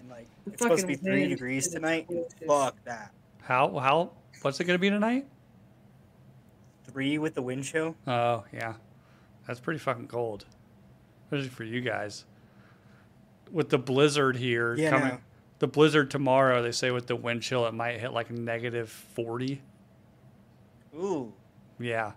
And 0.00 0.10
like 0.10 0.26
The 0.44 0.54
it's 0.54 0.60
supposed 0.60 0.80
to 0.80 0.88
be 0.88 0.96
three 0.96 1.28
degrees 1.28 1.68
tonight. 1.68 2.08
Fuck 2.48 2.82
that. 2.82 3.12
How 3.42 3.78
how 3.78 4.10
what's 4.40 4.58
it 4.58 4.64
gonna 4.64 4.80
be 4.80 4.90
tonight? 4.90 5.24
Three 6.90 7.18
with 7.18 7.36
the 7.36 7.42
wind 7.42 7.62
chill. 7.62 7.94
Oh 8.04 8.42
yeah, 8.52 8.74
that's 9.46 9.60
pretty 9.60 9.78
fucking 9.78 10.08
cold, 10.08 10.46
especially 11.26 11.48
for 11.50 11.62
you 11.62 11.80
guys. 11.80 12.24
With 13.52 13.68
the 13.68 13.78
blizzard 13.78 14.34
here 14.34 14.74
Yeah, 14.74 14.90
coming, 14.90 15.08
no. 15.10 15.18
the 15.60 15.68
blizzard 15.68 16.10
tomorrow, 16.10 16.60
they 16.60 16.72
say 16.72 16.90
with 16.90 17.06
the 17.06 17.14
wind 17.14 17.42
chill 17.42 17.64
it 17.68 17.72
might 17.72 18.00
hit 18.00 18.12
like 18.12 18.32
negative 18.32 18.90
forty. 18.90 19.62
Ooh. 20.94 21.32
Yeah, 21.78 22.12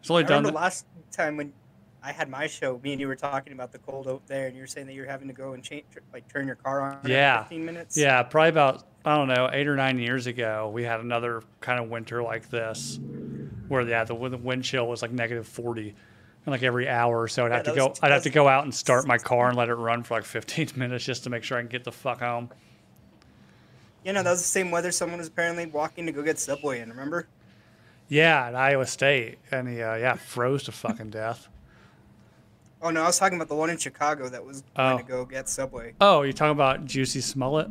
it's 0.00 0.10
only 0.10 0.24
I 0.24 0.26
done. 0.26 0.38
remember 0.38 0.58
last 0.58 0.86
time 1.12 1.36
when 1.36 1.52
I 2.02 2.12
had 2.12 2.28
my 2.28 2.46
show, 2.46 2.80
me 2.82 2.92
and 2.92 3.00
you 3.00 3.08
were 3.08 3.16
talking 3.16 3.52
about 3.52 3.72
the 3.72 3.78
cold 3.78 4.06
out 4.08 4.26
there, 4.26 4.46
and 4.46 4.54
you 4.56 4.62
were 4.62 4.66
saying 4.66 4.86
that 4.86 4.92
you're 4.94 5.06
having 5.06 5.28
to 5.28 5.34
go 5.34 5.52
and 5.52 5.62
change, 5.62 5.84
like 6.12 6.28
turn 6.32 6.46
your 6.46 6.56
car 6.56 6.80
on. 6.82 7.00
Yeah. 7.08 7.42
15 7.44 7.64
minutes. 7.64 7.96
Yeah, 7.96 8.22
probably 8.22 8.50
about 8.50 8.84
I 9.04 9.16
don't 9.16 9.28
know 9.28 9.48
eight 9.52 9.66
or 9.68 9.76
nine 9.76 9.98
years 9.98 10.26
ago, 10.26 10.70
we 10.72 10.82
had 10.84 11.00
another 11.00 11.42
kind 11.60 11.82
of 11.82 11.88
winter 11.88 12.22
like 12.22 12.50
this, 12.50 12.98
where 13.68 13.82
yeah, 13.82 14.04
the, 14.04 14.14
the 14.28 14.36
wind 14.36 14.64
chill 14.64 14.86
was 14.86 15.02
like 15.02 15.12
negative 15.12 15.46
forty, 15.46 15.88
and 16.44 16.52
like 16.52 16.62
every 16.62 16.88
hour 16.88 17.22
or 17.22 17.28
so, 17.28 17.46
I'd 17.46 17.50
Yeah, 17.50 17.56
have 17.56 17.64
to 17.66 17.74
go. 17.74 17.94
I'd 18.02 18.10
have 18.12 18.22
to 18.24 18.30
go 18.30 18.48
out 18.48 18.64
and 18.64 18.74
start 18.74 19.06
my 19.06 19.18
car 19.18 19.48
and 19.48 19.56
let 19.56 19.68
it 19.68 19.74
run 19.74 20.02
for 20.02 20.14
like 20.14 20.24
fifteen 20.24 20.68
minutes 20.76 21.04
just 21.04 21.24
to 21.24 21.30
make 21.30 21.44
sure 21.44 21.56
I 21.56 21.62
can 21.62 21.68
get 21.68 21.84
the 21.84 21.92
fuck 21.92 22.20
home. 22.20 22.50
You 24.04 24.12
know, 24.12 24.22
that 24.22 24.30
was 24.30 24.40
the 24.40 24.46
same 24.46 24.70
weather 24.70 24.90
someone 24.92 25.18
was 25.18 25.28
apparently 25.28 25.66
walking 25.66 26.06
to 26.06 26.12
go 26.12 26.22
get 26.22 26.38
Subway 26.38 26.80
in. 26.80 26.88
Remember? 26.90 27.26
Yeah, 28.08 28.46
at 28.46 28.54
Iowa 28.54 28.86
State, 28.86 29.38
and 29.50 29.68
he 29.68 29.82
uh, 29.82 29.96
yeah 29.96 30.14
froze 30.14 30.62
to 30.64 30.72
fucking 30.72 31.10
death. 31.10 31.48
Oh 32.80 32.90
no, 32.90 33.02
I 33.02 33.06
was 33.06 33.18
talking 33.18 33.36
about 33.36 33.48
the 33.48 33.54
one 33.56 33.70
in 33.70 33.76
Chicago 33.76 34.28
that 34.28 34.44
was 34.44 34.62
going 34.76 34.94
Oh. 34.94 34.98
to 34.98 35.02
go 35.04 35.24
get 35.24 35.48
Subway. 35.48 35.94
Oh, 36.00 36.22
you 36.22 36.32
talking 36.32 36.52
about 36.52 36.86
Jussie 36.86 37.22
Smollett? 37.22 37.68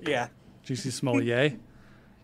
Yeah. 0.00 0.28
Jussie 0.64 0.92
Smollett? 0.92 1.58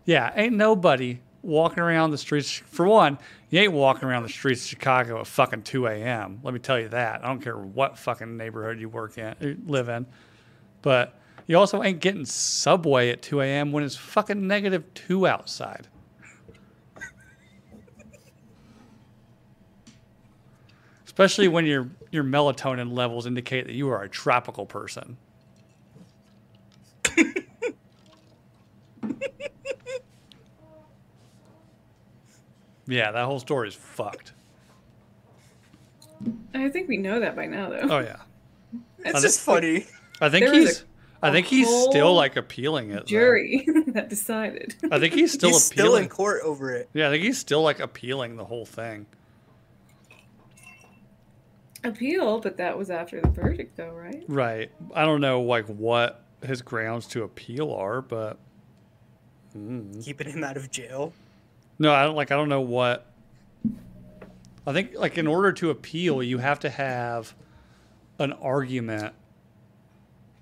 yeah, 0.05 0.31
ain't 0.35 0.55
nobody 0.55 1.19
walking 1.41 1.79
around 1.79 2.11
the 2.11 2.17
streets. 2.17 2.51
For 2.51 2.85
one, 2.87 3.17
you 3.49 3.59
ain't 3.59 3.73
walking 3.73 4.07
around 4.07 4.23
the 4.23 4.29
streets 4.29 4.61
of 4.63 4.69
Chicago 4.69 5.19
at 5.19 5.27
fucking 5.27 5.63
2 5.63 5.87
a.m. 5.87 6.39
Let 6.43 6.53
me 6.53 6.59
tell 6.59 6.79
you 6.79 6.89
that. 6.89 7.23
I 7.23 7.27
don't 7.27 7.41
care 7.41 7.57
what 7.57 7.97
fucking 7.97 8.37
neighborhood 8.37 8.79
you 8.79 8.87
work 8.89 9.17
in, 9.17 9.35
or 9.41 9.55
live 9.65 9.89
in. 9.89 10.05
But 10.81 11.18
you 11.49 11.57
also 11.57 11.81
ain't 11.81 11.99
getting 11.99 12.25
Subway 12.25 13.09
at 13.09 13.23
2 13.23 13.41
a.m. 13.41 13.71
when 13.71 13.83
it's 13.83 13.95
fucking 13.95 14.45
negative 14.45 14.83
2 14.93 15.25
outside. 15.25 15.87
Especially 21.05 21.47
when 21.47 21.65
your 21.65 21.89
your 22.11 22.23
melatonin 22.23 22.93
levels 22.93 23.25
indicate 23.25 23.65
that 23.65 23.73
you 23.73 23.89
are 23.89 24.03
a 24.03 24.07
tropical 24.07 24.67
person. 24.67 25.17
Yeah, 32.87 33.11
that 33.11 33.25
whole 33.25 33.39
story 33.39 33.67
is 33.67 33.75
fucked. 33.75 34.33
I 36.53 36.69
think 36.69 36.87
we 36.89 36.97
know 36.97 37.19
that 37.19 37.35
by 37.35 37.45
now, 37.45 37.69
though. 37.69 37.87
Oh 37.89 37.99
yeah, 37.99 38.17
It's 38.99 39.19
Oh, 39.19 39.21
just 39.21 39.41
funny. 39.41 39.85
I 40.19 40.29
think 40.29 40.45
There 40.45 40.53
was 40.59 40.67
he's. 40.79 40.85
A 41.21 41.25
I 41.27 41.31
think 41.31 41.47
he's 41.47 41.67
still 41.83 42.13
like 42.13 42.35
appealing 42.37 42.91
it. 42.91 43.05
Jury 43.05 43.67
that 43.87 44.09
decided. 44.09 44.75
I 44.91 44.99
think 44.99 45.13
he's 45.13 45.33
still 45.33 45.49
He's 45.49 45.63
still 45.63 45.85
appealing. 45.87 46.03
in 46.03 46.09
court 46.09 46.41
over 46.43 46.71
it. 46.73 46.89
yeah, 46.93 47.07
I 47.07 47.11
think 47.11 47.23
he's 47.23 47.37
still 47.37 47.61
like 47.61 47.79
appealing 47.79 48.35
the 48.37 48.45
whole 48.45 48.65
thing. 48.65 49.05
Appeal, 51.83 52.39
but 52.41 52.57
that 52.57 52.77
was 52.77 52.89
after 52.89 53.21
the 53.21 53.29
verdict, 53.29 53.77
though, 53.77 53.91
right? 53.91 54.23
Right. 54.27 54.69
I 54.93 55.05
don't 55.05 55.21
know 55.21 55.41
like 55.41 55.65
what 55.67 56.23
his 56.43 56.61
grounds 56.61 57.07
to 57.07 57.23
appeal 57.23 57.71
are, 57.73 58.01
but 58.01 58.37
Mm. 59.57 60.05
Keeping 60.05 60.29
him 60.29 60.43
out 60.43 60.57
of 60.57 60.69
jail. 60.69 61.11
no, 61.79 61.91
I 61.91 62.03
don't 62.03 62.15
like. 62.15 62.29
I 62.31 62.35
don't 62.35 62.49
know 62.49 62.61
what. 62.61 63.07
I 64.67 64.73
think 64.73 64.91
like 64.95 65.17
in 65.17 65.25
order 65.25 65.51
to 65.53 65.71
appeal, 65.71 66.21
you 66.21 66.37
have 66.37 66.59
to 66.59 66.69
have 66.69 67.33
an 68.19 68.31
argument 68.33 69.15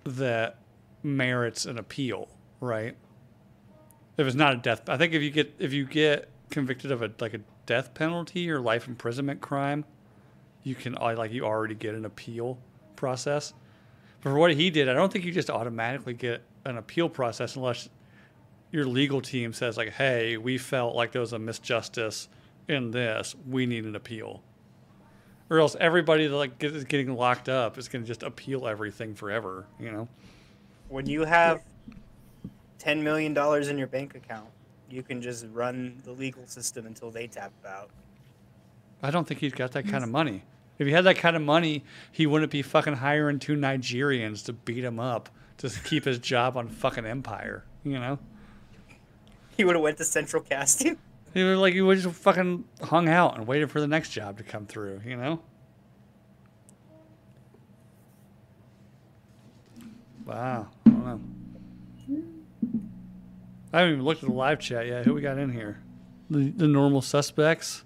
that 0.04 0.58
merits 1.04 1.66
an 1.66 1.78
appeal, 1.78 2.30
right? 2.60 2.96
If 4.18 4.26
it's 4.26 4.36
not 4.36 4.54
a 4.54 4.58
death, 4.58 4.90
I 4.90 4.98
think 4.98 5.14
if 5.14 5.22
you 5.22 5.30
get 5.30 5.56
if 5.60 5.74
you 5.74 5.86
get 5.86 6.30
convicted 6.50 6.92
of 6.92 7.02
a 7.02 7.12
like 7.20 7.34
a 7.34 7.42
death 7.66 7.94
penalty 7.94 8.50
or 8.50 8.60
life 8.60 8.88
imprisonment 8.88 9.42
crime, 9.42 9.86
you 10.64 10.76
can 10.76 10.98
uh, 10.98 11.16
like 11.16 11.32
you 11.32 11.46
already 11.46 11.76
get 11.76 11.94
an 11.94 12.06
appeal 12.06 12.58
process. 12.96 13.54
But 14.22 14.32
for 14.32 14.38
what 14.38 14.54
he 14.56 14.70
did, 14.70 14.90
I 14.90 14.94
don't 14.94 15.12
think 15.12 15.26
you 15.26 15.32
just 15.32 15.50
automatically 15.50 16.14
get 16.14 16.42
an 16.66 16.78
appeal 16.78 17.10
process 17.10 17.56
unless 17.56 17.90
your 18.72 18.86
legal 18.86 19.22
team 19.22 19.54
says 19.54 19.78
like, 19.78 19.94
"Hey, 19.94 20.38
we 20.38 20.58
felt 20.58 20.96
like 20.96 21.12
there 21.12 21.22
was 21.22 21.34
a 21.34 21.38
misjustice 21.38 22.28
in 22.68 22.92
this. 22.92 23.36
We 23.48 23.66
need 23.66 23.86
an 23.86 23.96
appeal." 23.96 24.42
Or 25.50 25.60
else 25.60 25.78
everybody 25.80 26.28
that 26.28 26.36
like 26.36 26.62
is 26.64 26.84
getting 26.84 27.16
locked 27.16 27.48
up 27.48 27.78
is 27.78 27.88
going 27.88 28.04
to 28.04 28.08
just 28.08 28.24
appeal 28.24 28.68
everything 28.68 29.16
forever, 29.16 29.66
you 29.80 29.92
know? 29.92 30.10
When 30.89 31.06
you 31.06 31.26
have 31.26 31.63
ten 32.80 33.04
million 33.04 33.34
dollars 33.34 33.67
in 33.67 33.78
your 33.78 33.88
bank 33.88 34.15
account, 34.15 34.50
you 34.89 35.04
can 35.04 35.21
just 35.21 35.45
run 35.52 36.02
the 36.06 36.12
legal 36.12 36.47
system 36.47 36.86
until 36.86 37.12
they 37.12 37.28
tap 37.28 37.52
out. 37.67 37.89
I 39.04 39.12
don't 39.12 39.28
think 39.28 39.39
he's 39.39 39.54
got 39.54 39.71
that 39.73 39.88
kind 39.88 40.04
of 40.04 40.10
money. 40.10 40.43
If 40.80 40.88
he 40.88 40.93
had 40.93 41.06
that 41.06 41.17
kind 41.17 41.36
of 41.36 41.41
money, 41.41 41.84
he 42.12 42.26
wouldn't 42.26 42.52
be 42.52 42.62
fucking 42.62 42.95
hiring 42.95 43.39
two 43.39 43.56
Nigerians 43.56 44.45
to 44.45 44.54
beat 44.54 44.84
him 44.84 45.00
up 45.00 45.30
to 45.58 45.69
keep 45.69 46.06
his 46.06 46.19
job 46.19 46.56
on 46.56 46.67
fucking 46.67 47.06
Empire, 47.06 47.63
you 47.84 48.00
know? 48.00 48.19
He 49.56 49.63
would 49.63 49.76
have 49.76 49.82
went 49.82 49.97
to 49.97 50.06
Central 50.06 50.41
Casting. 50.41 50.97
He 51.34 51.43
was 51.43 51.60
like 51.60 51.73
he 51.73 51.82
would 51.82 52.00
just 52.00 52.15
fucking 52.15 52.63
hung 52.82 53.10
out 53.10 53.38
and 53.38 53.45
waited 53.45 53.69
for 53.69 53.80
the 53.80 53.86
next 53.86 54.10
job 54.10 54.38
to 54.38 54.43
come 54.43 54.65
through, 54.65 55.02
you 55.06 55.15
know? 55.17 55.41
Wow. 60.26 60.69
I 61.08 61.12
know. 61.12 61.22
I 63.74 63.80
haven't 63.80 63.93
even 63.93 64.06
looked 64.06 64.24
at 64.24 64.30
the 64.30 64.36
live 64.36 64.60
chat 64.60 64.88
yet. 64.88 65.06
Who 65.06 65.13
we 65.13 65.22
got 65.22 65.38
in 65.38 65.52
here? 65.52 65.80
The 66.30 66.50
the 66.50 66.67
normal 66.67 67.02
suspects. 67.02 67.84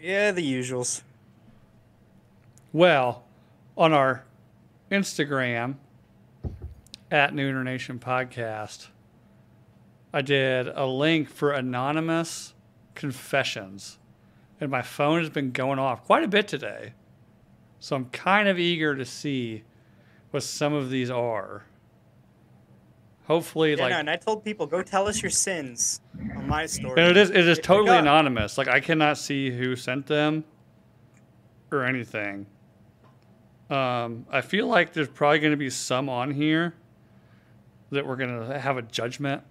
Yeah, 0.00 0.32
the 0.32 0.42
usuals. 0.42 1.02
Well, 2.72 3.24
on 3.76 3.92
our 3.92 4.24
Instagram 4.90 5.76
at 7.10 7.32
Nooner 7.32 7.64
Nation 7.64 7.98
Podcast, 7.98 8.88
I 10.12 10.22
did 10.22 10.68
a 10.68 10.86
link 10.86 11.28
for 11.28 11.52
anonymous 11.52 12.54
confessions. 12.94 13.98
And 14.60 14.70
my 14.70 14.82
phone 14.82 15.20
has 15.20 15.30
been 15.30 15.50
going 15.50 15.78
off 15.78 16.04
quite 16.04 16.22
a 16.22 16.28
bit 16.28 16.46
today. 16.46 16.92
So 17.80 17.96
I'm 17.96 18.06
kind 18.06 18.48
of 18.48 18.58
eager 18.58 18.94
to 18.94 19.04
see 19.04 19.64
what 20.30 20.42
some 20.42 20.72
of 20.72 20.88
these 20.90 21.10
are. 21.10 21.64
Hopefully, 23.26 23.74
Yeah, 23.74 23.82
like 23.84 23.90
no, 23.92 23.98
and 23.98 24.10
I 24.10 24.16
told 24.16 24.44
people 24.44 24.66
go 24.66 24.82
tell 24.82 25.06
us 25.06 25.22
your 25.22 25.30
sins 25.30 26.00
on 26.36 26.48
my 26.48 26.66
story. 26.66 27.00
and 27.00 27.10
it 27.10 27.16
is 27.16 27.30
it 27.30 27.46
is 27.46 27.58
totally 27.58 27.96
anonymous. 27.96 28.58
Like 28.58 28.68
I 28.68 28.80
cannot 28.80 29.16
see 29.18 29.50
who 29.50 29.76
sent 29.76 30.06
them 30.06 30.44
or 31.70 31.84
anything. 31.84 32.46
Um, 33.70 34.26
I 34.30 34.40
feel 34.42 34.66
like 34.66 34.92
there's 34.92 35.08
probably 35.08 35.38
going 35.38 35.52
to 35.52 35.56
be 35.56 35.70
some 35.70 36.08
on 36.08 36.30
here 36.32 36.74
that 37.90 38.06
we're 38.06 38.16
going 38.16 38.48
to 38.48 38.58
have 38.58 38.76
a 38.76 38.82
judgment 38.82 39.42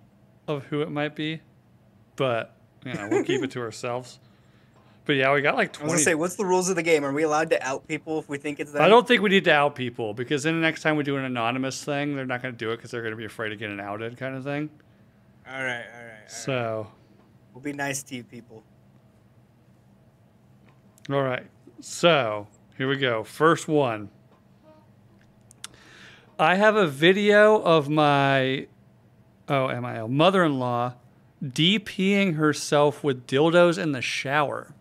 of 0.48 0.66
who 0.66 0.82
it 0.82 0.92
might 0.92 1.16
be, 1.16 1.42
but 2.18 2.56
you 2.86 2.94
know 2.94 3.08
we'll 3.10 3.24
keep 3.24 3.42
it 3.42 3.52
to 3.52 3.62
ourselves. 3.62 4.20
But 5.06 5.14
yeah, 5.14 5.34
we 5.34 5.42
got 5.42 5.56
like 5.56 5.74
twenty. 5.74 5.92
I 5.92 5.94
was 5.94 6.04
gonna 6.04 6.12
say, 6.12 6.16
what's 6.16 6.36
the 6.36 6.46
rules 6.46 6.70
of 6.70 6.76
the 6.76 6.84
game? 6.84 7.04
Are 7.04 7.12
we 7.12 7.24
allowed 7.24 7.50
to 7.50 7.68
out 7.68 7.88
people 7.88 8.20
if 8.20 8.30
we 8.30 8.38
think 8.38 8.60
it's 8.60 8.72
them? 8.72 8.82
I 8.82 8.88
don't 8.88 9.08
think 9.08 9.22
we 9.22 9.30
need 9.30 9.46
to 9.46 9.54
out 9.54 9.76
people 9.76 10.14
because 10.14 10.44
then 10.44 10.56
the 10.56 10.62
next 10.62 10.84
time 10.84 10.96
we 10.96 11.04
do 11.04 11.18
an 11.18 11.26
anonymous 11.26 11.84
thing, 11.84 12.16
they're 12.16 12.26
not 12.26 12.42
going 12.42 12.54
to 12.54 12.58
do 12.58 12.72
it 12.72 12.78
because 12.78 12.92
they're 12.92 13.02
going 13.02 13.14
to 13.14 13.18
be 13.18 13.26
afraid 13.26 13.52
of 13.52 13.60
getting 13.60 13.80
outed, 13.80 14.16
kind 14.18 14.36
of 14.36 14.44
thing. 14.44 14.70
All 15.48 15.54
right, 15.54 15.62
all 15.62 15.66
right. 15.68 15.86
All 15.94 16.06
right. 16.06 16.32
So. 16.32 16.88
We'll 17.54 17.64
be 17.64 17.74
nice 17.74 18.04
to 18.04 18.16
you 18.16 18.24
people. 18.24 18.64
All 21.10 21.24
right. 21.24 21.48
So 21.80 22.48
here 22.78 22.88
we 22.88 22.98
go. 22.98 23.24
First 23.24 23.68
one. 23.68 24.10
I 26.40 26.56
have 26.56 26.76
a 26.76 26.88
video 26.88 27.62
of 27.62 27.90
my 27.90 28.68
oh 29.48 29.68
MIL 29.68 30.08
mother-in-law 30.08 30.94
DPing 31.44 32.36
herself 32.36 33.04
with 33.04 33.28
dildos 33.28 33.78
in 33.78 33.92
the 33.92 34.02
shower. 34.02 34.74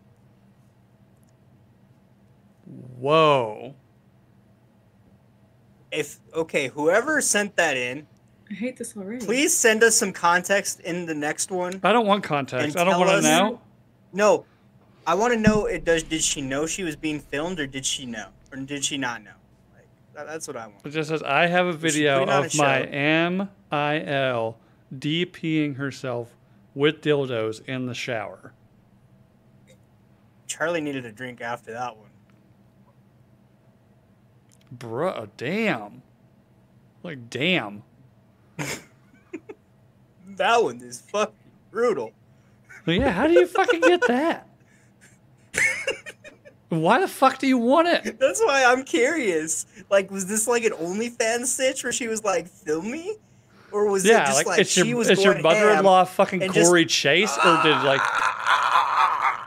Whoa. 2.71 3.75
If 5.91 6.21
okay, 6.35 6.69
whoever 6.69 7.21
sent 7.21 7.57
that 7.57 7.77
in, 7.77 8.07
I 8.49 8.55
hate 8.55 8.77
this 8.77 8.97
already. 8.97 9.25
please 9.25 9.57
send 9.57 9.83
us 9.83 9.97
some 9.97 10.13
context 10.13 10.81
in 10.81 11.07
the 11.07 11.15
next 11.15 11.51
one. 11.51 11.81
I 11.83 11.93
don't 11.93 12.07
want 12.07 12.23
context. 12.23 12.77
I 12.77 12.85
don't 12.85 12.99
want 12.99 13.11
to 13.11 13.17
us- 13.17 13.25
know. 13.25 13.61
No, 14.13 14.45
I 15.07 15.15
want 15.15 15.33
to 15.35 15.39
know. 15.39 15.67
It 15.67 15.85
does. 15.85 16.03
Did 16.05 16.23
she 16.23 16.41
know 16.41 16.67
she 16.67 16.85
was 16.85 16.97
being 16.97 17.19
filmed, 17.21 17.59
or 17.59 17.67
did 17.67 17.85
she 17.85 18.07
know, 18.07 18.29
or 18.53 18.59
did 18.59 18.85
she 18.85 18.99
not 18.99 19.23
know? 19.23 19.31
Like 19.75 19.87
that, 20.15 20.27
that's 20.27 20.47
what 20.47 20.57
I 20.57 20.67
want. 20.69 20.85
It 20.85 20.91
just 20.91 21.09
says 21.09 21.23
I 21.23 21.47
have 21.47 21.67
a 21.67 21.73
video 21.73 22.21
put 22.21 22.29
it 22.29 22.33
on 22.33 22.45
of 22.45 22.55
a 22.55 22.57
my 22.57 23.49
MIL 24.01 24.59
DPing 24.97 25.77
herself 25.77 26.37
with 26.75 27.01
dildos 27.01 27.65
in 27.67 27.87
the 27.87 27.95
shower. 27.95 28.53
Charlie 30.47 30.81
needed 30.81 31.05
a 31.07 31.13
drink 31.13 31.41
after 31.41 31.73
that 31.73 31.97
one. 31.97 32.10
Bruh, 34.77 35.29
damn. 35.37 36.03
Like, 37.03 37.29
damn. 37.31 37.83
That 40.37 40.63
one 40.63 40.81
is 40.81 41.01
fucking 41.13 41.35
brutal. 41.71 42.13
Yeah, 42.87 43.11
how 43.11 43.27
do 43.27 43.35
you 43.35 43.47
fucking 43.47 43.81
get 43.81 44.07
that? 44.07 44.49
Why 46.71 47.01
the 47.01 47.09
fuck 47.09 47.39
do 47.39 47.47
you 47.49 47.59
want 47.59 47.89
it? 47.89 48.19
That's 48.19 48.41
why 48.41 48.65
I'm 48.65 48.85
curious. 48.85 49.67
Like, 49.91 50.11
was 50.11 50.27
this 50.27 50.47
like 50.47 50.65
an 50.65 50.73
OnlyFans 50.73 51.47
stitch 51.47 51.83
where 51.83 51.93
she 51.93 52.07
was 52.07 52.23
like, 52.25 52.49
"Film 52.49 52.91
me," 52.91 53.17
or 53.73 53.91
was 53.91 54.05
it 54.07 54.11
just 54.11 54.35
like, 54.35 54.47
like, 54.47 54.61
it's 54.61 54.71
she 54.71 54.87
your 54.89 54.99
was 54.99 55.11
it's 55.11 55.23
your 55.23 55.39
mother-in-law 55.43 56.05
fucking 56.05 56.43
and 56.43 56.55
just- 56.55 56.67
Cory 56.69 56.87
Chase, 56.87 57.37
or 57.45 57.61
did 57.63 57.77
like, 57.83 58.01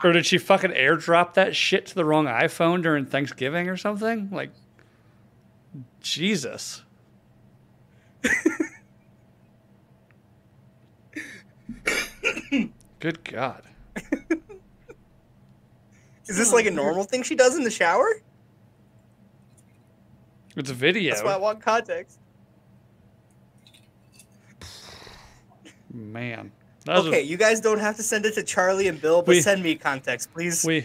or 0.04 0.12
did 0.12 0.26
she 0.26 0.36
fucking 0.38 0.72
airdrop 0.72 1.32
that 1.34 1.56
shit 1.56 1.86
to 1.86 1.94
the 1.94 2.04
wrong 2.04 2.26
iPhone 2.26 2.82
during 2.82 3.06
Thanksgiving 3.06 3.68
or 3.70 3.78
something? 3.78 4.28
Like, 4.30 4.50
Jesus. 6.04 6.82
Good 13.00 13.22
God. 13.24 13.62
Is 16.26 16.36
this 16.38 16.52
like 16.52 16.66
a 16.66 16.70
normal 16.70 17.04
thing 17.04 17.22
she 17.22 17.34
does 17.34 17.56
in 17.56 17.64
the 17.64 17.70
shower? 17.70 18.08
It's 20.56 20.70
a 20.70 20.74
video. 20.74 21.10
That's 21.12 21.24
why 21.24 21.34
I 21.34 21.36
want 21.36 21.60
context. 21.60 22.18
Man. 25.92 26.50
Was 26.86 27.06
a- 27.06 27.08
Okay, 27.08 27.22
you 27.22 27.36
guys 27.36 27.60
don't 27.60 27.78
have 27.78 27.96
to 27.96 28.02
send 28.02 28.24
it 28.26 28.34
to 28.34 28.42
Charlie 28.42 28.88
and 28.88 29.00
Bill, 29.00 29.20
but 29.22 29.28
We- 29.32 29.42
send 29.42 29.62
me 29.62 29.74
context, 29.74 30.32
please. 30.32 30.64
we 30.64 30.84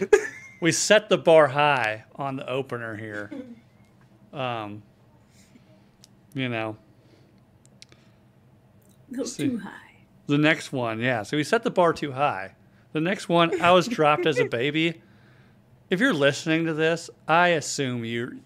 we 0.60 0.72
set 0.72 1.08
the 1.08 1.18
bar 1.18 1.46
high 1.48 2.04
on 2.16 2.36
the 2.36 2.48
opener 2.48 2.96
here. 2.96 3.30
Um, 4.32 4.84
you 6.34 6.48
know, 6.48 6.76
A 9.08 9.10
little 9.10 9.26
See. 9.26 9.48
too 9.48 9.58
high. 9.58 9.70
the 10.26 10.38
next 10.38 10.72
one, 10.72 11.00
yeah. 11.00 11.22
So 11.22 11.36
we 11.36 11.44
set 11.44 11.62
the 11.62 11.70
bar 11.70 11.92
too 11.92 12.12
high. 12.12 12.54
The 12.92 13.00
next 13.00 13.28
one, 13.28 13.60
I 13.60 13.72
was 13.72 13.86
dropped 13.88 14.26
as 14.26 14.38
a 14.38 14.44
baby. 14.50 15.00
If 15.90 16.00
you're 16.00 16.14
listening 16.14 16.66
to 16.66 16.74
this, 16.74 17.10
I 17.26 17.48
assume 17.48 18.04
you 18.04 18.40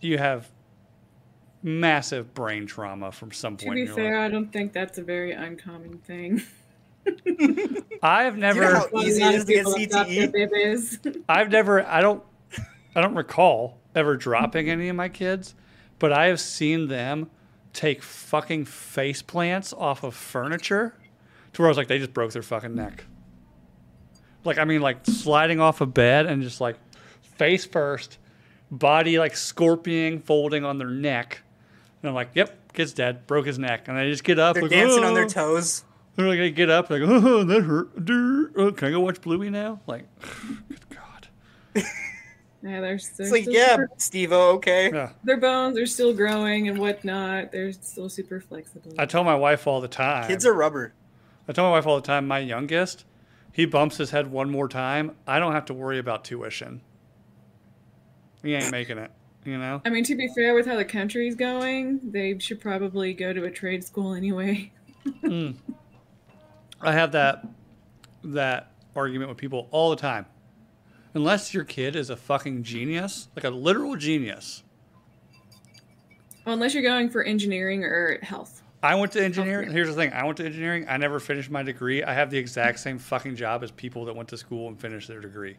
you 0.00 0.18
have 0.18 0.50
massive 1.62 2.34
brain 2.34 2.66
trauma 2.66 3.10
from 3.10 3.32
some 3.32 3.56
point. 3.56 3.60
To 3.60 3.70
be 3.74 3.80
in 3.80 3.86
your 3.86 3.96
fair, 3.96 4.18
life. 4.20 4.28
I 4.28 4.32
don't 4.32 4.52
think 4.52 4.72
that's 4.72 4.98
a 4.98 5.02
very 5.02 5.32
uncommon 5.32 5.98
thing. 5.98 6.42
I 8.02 8.24
have 8.24 8.36
never. 8.36 8.74
how 8.74 8.86
A 8.86 8.94
lot 8.94 9.04
easy 9.04 9.22
of 9.22 9.30
it 9.32 9.34
is 9.36 9.44
to 9.44 9.52
get 9.52 9.66
people 9.66 9.78
have 9.78 9.90
got 9.90 10.08
their 10.08 10.28
CTE? 10.28 10.32
babies. 10.32 10.98
I've 11.28 11.50
never 11.50 11.84
I 11.86 12.00
don't 12.00 12.22
I 12.94 13.00
don't 13.00 13.14
recall 13.14 13.78
ever 13.94 14.16
dropping 14.26 14.70
any 14.70 14.88
of 14.88 14.96
my 14.96 15.08
kids, 15.08 15.54
but 15.98 16.12
I 16.12 16.26
have 16.26 16.40
seen 16.40 16.88
them 16.88 17.30
take 17.72 18.02
fucking 18.02 18.64
face 18.66 19.22
plants 19.22 19.72
off 19.72 20.02
of 20.04 20.14
furniture 20.14 20.94
to 21.52 21.62
where 21.62 21.68
I 21.68 21.70
was 21.70 21.76
like 21.76 21.88
they 21.88 21.98
just 21.98 22.14
broke 22.14 22.32
their 22.32 22.42
fucking 22.42 22.74
neck. 22.74 23.04
Like 24.44 24.58
I 24.58 24.64
mean 24.64 24.80
like 24.80 25.04
sliding 25.06 25.60
off 25.60 25.80
a 25.80 25.86
bed 25.86 26.26
and 26.26 26.42
just 26.42 26.60
like 26.60 26.76
face 27.22 27.64
first, 27.64 28.18
body 28.70 29.18
like 29.18 29.36
scorpion 29.36 30.20
folding 30.20 30.64
on 30.64 30.78
their 30.78 30.90
neck. 30.90 31.42
And 32.02 32.10
I'm 32.10 32.14
like, 32.14 32.30
yep, 32.34 32.72
kid's 32.74 32.92
dead, 32.92 33.26
broke 33.26 33.46
his 33.46 33.58
neck. 33.58 33.88
And 33.88 33.96
they 33.96 34.10
just 34.10 34.24
get 34.24 34.38
up 34.38 34.54
They're 34.54 34.64
like, 34.64 34.70
dancing 34.70 35.04
on 35.04 35.14
their 35.14 35.24
"Oh." 35.24 35.28
toes. 35.28 35.84
They're 36.16 36.28
like, 36.28 36.38
they 36.38 36.52
get 36.52 36.70
up, 36.70 36.90
like, 36.90 37.02
oh, 37.04 37.42
that 37.42 37.62
hurt. 37.62 37.88
Oh, 38.56 38.70
can 38.70 38.88
I 38.88 38.90
go 38.92 39.00
watch 39.00 39.20
Bluey 39.20 39.50
now? 39.50 39.80
Like, 39.88 40.04
good 40.68 40.88
God. 40.90 41.28
yeah, 42.64 42.80
they're, 42.80 42.80
they're 42.80 42.94
It's 42.94 43.30
like, 43.30 43.42
still 43.42 43.52
yeah, 43.54 43.76
super- 43.76 43.90
Steve 43.98 44.32
okay. 44.32 44.90
Yeah. 44.92 45.10
their 45.22 45.36
bones 45.36 45.76
are 45.78 45.86
still 45.86 46.14
growing 46.14 46.68
and 46.68 46.78
whatnot. 46.78 47.52
They're 47.52 47.72
still 47.72 48.08
super 48.08 48.40
flexible. 48.40 48.92
I 48.98 49.04
tell 49.04 49.22
my 49.22 49.34
wife 49.34 49.66
all 49.66 49.82
the 49.82 49.88
time. 49.88 50.26
Kids 50.28 50.46
are 50.46 50.54
rubber. 50.54 50.94
I 51.46 51.52
tell 51.52 51.64
my 51.64 51.72
wife 51.72 51.86
all 51.86 51.96
the 51.96 52.06
time, 52.06 52.26
my 52.26 52.38
youngest, 52.38 53.04
he 53.52 53.66
bumps 53.66 53.98
his 53.98 54.10
head 54.10 54.30
one 54.30 54.50
more 54.50 54.66
time. 54.66 55.14
I 55.26 55.38
don't 55.38 55.52
have 55.52 55.66
to 55.66 55.74
worry 55.74 55.98
about 55.98 56.24
tuition. 56.24 56.80
He 58.42 58.54
ain't 58.54 58.70
making 58.70 58.96
it, 58.98 59.10
you 59.44 59.58
know? 59.58 59.82
I 59.84 59.90
mean, 59.90 60.04
to 60.04 60.14
be 60.16 60.28
fair, 60.34 60.54
with 60.54 60.64
how 60.66 60.76
the 60.76 60.84
country's 60.86 61.34
going, 61.34 62.00
they 62.02 62.38
should 62.38 62.60
probably 62.60 63.12
go 63.12 63.32
to 63.34 63.44
a 63.44 63.50
trade 63.50 63.84
school 63.84 64.14
anyway. 64.14 64.72
Hmm. 65.20 65.50
I 66.80 66.92
have 66.92 67.12
that 67.12 67.46
that 68.24 68.70
argument 68.96 69.28
with 69.28 69.36
people 69.38 69.68
all 69.70 69.90
the 69.90 69.96
time. 69.96 70.24
Unless 71.14 71.54
your 71.54 71.64
kid 71.64 71.94
is 71.96 72.10
a 72.10 72.16
fucking 72.16 72.64
genius, 72.64 73.28
like 73.36 73.44
a 73.44 73.50
literal 73.50 73.96
genius. 73.96 74.64
Well, 76.44 76.54
unless 76.54 76.74
you're 76.74 76.82
going 76.82 77.08
for 77.08 77.22
engineering 77.22 77.84
or 77.84 78.18
health. 78.22 78.62
I 78.82 78.96
went 78.96 79.12
to 79.12 79.24
engineering. 79.24 79.70
Here's 79.70 79.88
the 79.88 79.94
thing. 79.94 80.12
I 80.12 80.24
went 80.24 80.36
to 80.38 80.44
engineering. 80.44 80.84
I 80.88 80.98
never 80.98 81.18
finished 81.18 81.50
my 81.50 81.62
degree. 81.62 82.02
I 82.04 82.12
have 82.12 82.30
the 82.30 82.36
exact 82.36 82.80
same 82.80 82.98
fucking 82.98 83.36
job 83.36 83.62
as 83.62 83.70
people 83.70 84.04
that 84.04 84.14
went 84.14 84.28
to 84.30 84.36
school 84.36 84.68
and 84.68 84.78
finished 84.78 85.08
their 85.08 85.20
degree. 85.20 85.56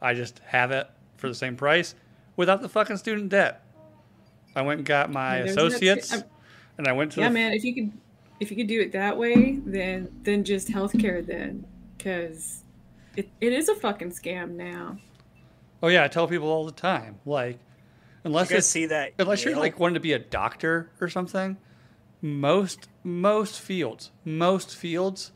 I 0.00 0.14
just 0.14 0.40
have 0.44 0.70
it 0.70 0.88
for 1.16 1.28
the 1.28 1.34
same 1.34 1.56
price 1.56 1.94
without 2.36 2.60
the 2.62 2.68
fucking 2.68 2.98
student 2.98 3.30
debt. 3.30 3.64
I 4.54 4.62
went 4.62 4.78
and 4.78 4.86
got 4.86 5.10
my 5.10 5.38
there's 5.38 5.52
associates 5.52 6.10
shit- 6.10 6.28
and 6.78 6.86
I 6.86 6.92
went 6.92 7.12
to 7.12 7.20
Yeah, 7.20 7.30
man. 7.30 7.52
If 7.52 7.64
you 7.64 7.74
could, 7.74 7.92
if 8.38 8.50
you 8.50 8.56
could 8.56 8.66
do 8.68 8.80
it 8.80 8.92
that 8.92 9.16
way, 9.16 9.58
then 9.64 10.08
then 10.22 10.44
just 10.44 10.68
healthcare 10.68 11.24
then, 11.26 11.64
because 11.96 12.61
it, 13.16 13.28
it 13.40 13.52
is 13.52 13.68
a 13.68 13.74
fucking 13.74 14.10
scam 14.10 14.52
now. 14.52 14.98
Oh 15.82 15.88
yeah, 15.88 16.04
I 16.04 16.08
tell 16.08 16.28
people 16.28 16.48
all 16.48 16.64
the 16.64 16.72
time 16.72 17.18
like 17.26 17.58
unless 18.24 18.50
you 18.50 18.60
see 18.60 18.86
that, 18.86 19.12
unless 19.18 19.44
you're 19.44 19.56
like 19.56 19.78
wanting 19.78 19.94
to 19.94 20.00
be 20.00 20.12
a 20.12 20.18
doctor 20.18 20.90
or 21.00 21.08
something, 21.08 21.56
most 22.20 22.88
most 23.02 23.60
fields, 23.60 24.10
most 24.24 24.76
fields 24.76 25.32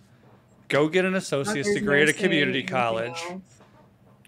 go 0.68 0.88
get 0.88 1.04
an 1.04 1.14
associate's 1.14 1.68
Doctors, 1.68 1.74
degree 1.80 2.02
at 2.02 2.08
a 2.08 2.12
community 2.12 2.62
college. 2.62 3.20
else. 3.28 3.42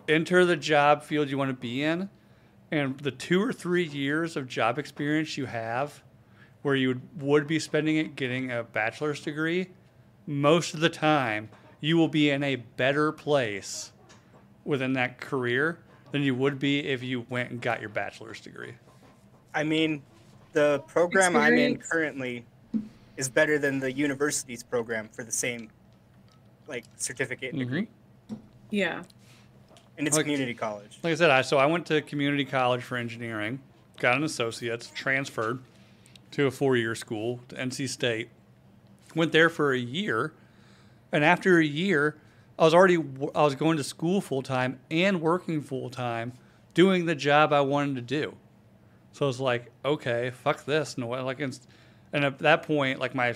enter 0.08 0.44
the 0.44 0.56
job 0.56 1.02
field 1.02 1.30
you 1.30 1.38
want 1.38 1.50
to 1.50 1.54
be 1.54 1.82
in, 1.82 2.08
and 2.70 2.98
the 3.00 3.11
two 3.11 3.42
or 3.42 3.52
three 3.52 3.84
years 3.84 4.37
of 4.37 4.48
job 4.48 4.78
experience 4.78 5.37
you 5.37 5.46
have, 5.46 6.02
where 6.62 6.74
you 6.74 6.88
would, 6.88 7.22
would 7.22 7.46
be 7.46 7.58
spending 7.58 7.96
it 7.96 8.16
getting 8.16 8.50
a 8.50 8.62
bachelor's 8.62 9.20
degree, 9.20 9.68
most 10.26 10.74
of 10.74 10.80
the 10.80 10.90
time 10.90 11.48
you 11.80 11.96
will 11.96 12.08
be 12.08 12.30
in 12.30 12.42
a 12.42 12.56
better 12.56 13.12
place 13.12 13.92
within 14.64 14.92
that 14.94 15.20
career 15.20 15.78
than 16.12 16.22
you 16.22 16.34
would 16.34 16.58
be 16.58 16.80
if 16.80 17.02
you 17.02 17.26
went 17.28 17.50
and 17.50 17.60
got 17.60 17.80
your 17.80 17.90
bachelor's 17.90 18.40
degree. 18.40 18.74
I 19.54 19.62
mean, 19.64 20.02
the 20.52 20.80
program 20.86 21.36
I'm 21.36 21.54
in 21.54 21.76
currently 21.78 22.44
is 23.16 23.28
better 23.28 23.58
than 23.58 23.78
the 23.78 23.92
university's 23.92 24.62
program 24.62 25.08
for 25.12 25.22
the 25.24 25.32
same 25.32 25.70
like 26.66 26.84
certificate 26.96 27.52
and 27.52 27.60
degree, 27.60 27.88
Yeah. 28.70 29.02
and 29.96 30.06
it's 30.06 30.16
Like- 30.16 30.24
community 30.26 30.52
college. 30.54 30.98
Like 31.02 31.12
I 31.12 31.16
said, 31.16 31.30
I 31.30 31.40
so 31.42 31.56
I 31.58 31.64
went 31.66 31.86
to 31.86 32.02
community 32.02 32.44
college 32.44 32.82
for 32.82 32.96
engineering, 32.98 33.60
got 33.98 34.16
an 34.16 34.24
associate's, 34.24 34.90
transferred 34.94 35.60
to 36.32 36.46
a 36.46 36.50
four-year 36.50 36.94
school 36.94 37.40
to 37.48 37.56
NC 37.56 37.86
State. 37.88 38.28
Went 39.14 39.32
there 39.32 39.48
for 39.48 39.72
a 39.72 39.78
year, 39.78 40.32
and 41.12 41.24
after 41.24 41.58
a 41.58 41.64
year, 41.64 42.16
I 42.58 42.64
was 42.64 42.74
already 42.74 42.96
I 43.34 43.42
was 43.44 43.54
going 43.54 43.76
to 43.76 43.84
school 43.84 44.20
full 44.20 44.42
time 44.42 44.80
and 44.90 45.20
working 45.20 45.60
full 45.60 45.90
time, 45.90 46.32
doing 46.74 47.06
the 47.06 47.14
job 47.14 47.52
I 47.52 47.60
wanted 47.60 47.96
to 47.96 48.02
do. 48.02 48.34
So 49.12 49.26
I 49.26 49.28
was 49.28 49.40
like, 49.40 49.70
okay, 49.84 50.30
fuck 50.30 50.64
this. 50.64 50.98
No, 50.98 51.08
like, 51.08 51.40
it's, 51.40 51.66
and 52.12 52.24
at 52.24 52.38
that 52.40 52.62
point, 52.62 53.00
like 53.00 53.14
my 53.14 53.34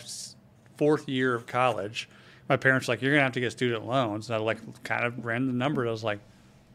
fourth 0.77 1.09
year 1.09 1.35
of 1.35 1.47
college, 1.47 2.09
my 2.49 2.57
parents 2.57 2.87
were 2.87 2.93
like, 2.93 3.03
you're 3.03 3.13
gonna 3.13 3.23
have 3.23 3.33
to 3.33 3.41
get 3.41 3.53
student 3.53 3.87
loans. 3.87 4.29
And 4.29 4.37
I 4.37 4.39
like 4.39 4.83
kind 4.85 5.05
of 5.05 5.25
ran 5.25 5.47
the 5.47 5.53
number. 5.53 5.87
I 5.87 5.91
was 5.91 6.05
like, 6.05 6.21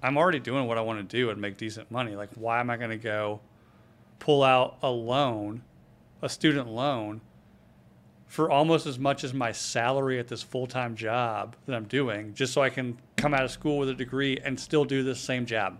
I'm 0.01 0.17
already 0.17 0.39
doing 0.39 0.67
what 0.67 0.77
I 0.77 0.81
want 0.81 0.99
to 0.99 1.17
do 1.17 1.29
and 1.29 1.41
make 1.41 1.57
decent 1.57 1.89
money. 1.91 2.15
Like, 2.15 2.29
why 2.35 2.59
am 2.59 2.69
I 2.69 2.77
to 2.77 2.97
go 2.97 3.39
pull 4.19 4.43
out 4.43 4.77
a 4.83 4.89
loan, 4.89 5.63
a 6.21 6.29
student 6.29 6.67
loan, 6.67 7.21
for 8.27 8.51
almost 8.51 8.85
as 8.85 8.99
much 8.99 9.23
as 9.23 9.33
my 9.33 9.51
salary 9.51 10.19
at 10.19 10.27
this 10.27 10.43
full 10.43 10.67
time 10.67 10.95
job 10.95 11.55
that 11.65 11.75
I'm 11.75 11.85
doing, 11.85 12.33
just 12.33 12.53
so 12.53 12.61
I 12.61 12.69
can 12.69 12.97
come 13.15 13.33
out 13.33 13.43
of 13.43 13.51
school 13.51 13.77
with 13.77 13.89
a 13.89 13.93
degree 13.93 14.37
and 14.43 14.59
still 14.59 14.85
do 14.85 15.03
this 15.03 15.19
same 15.19 15.45
job? 15.45 15.79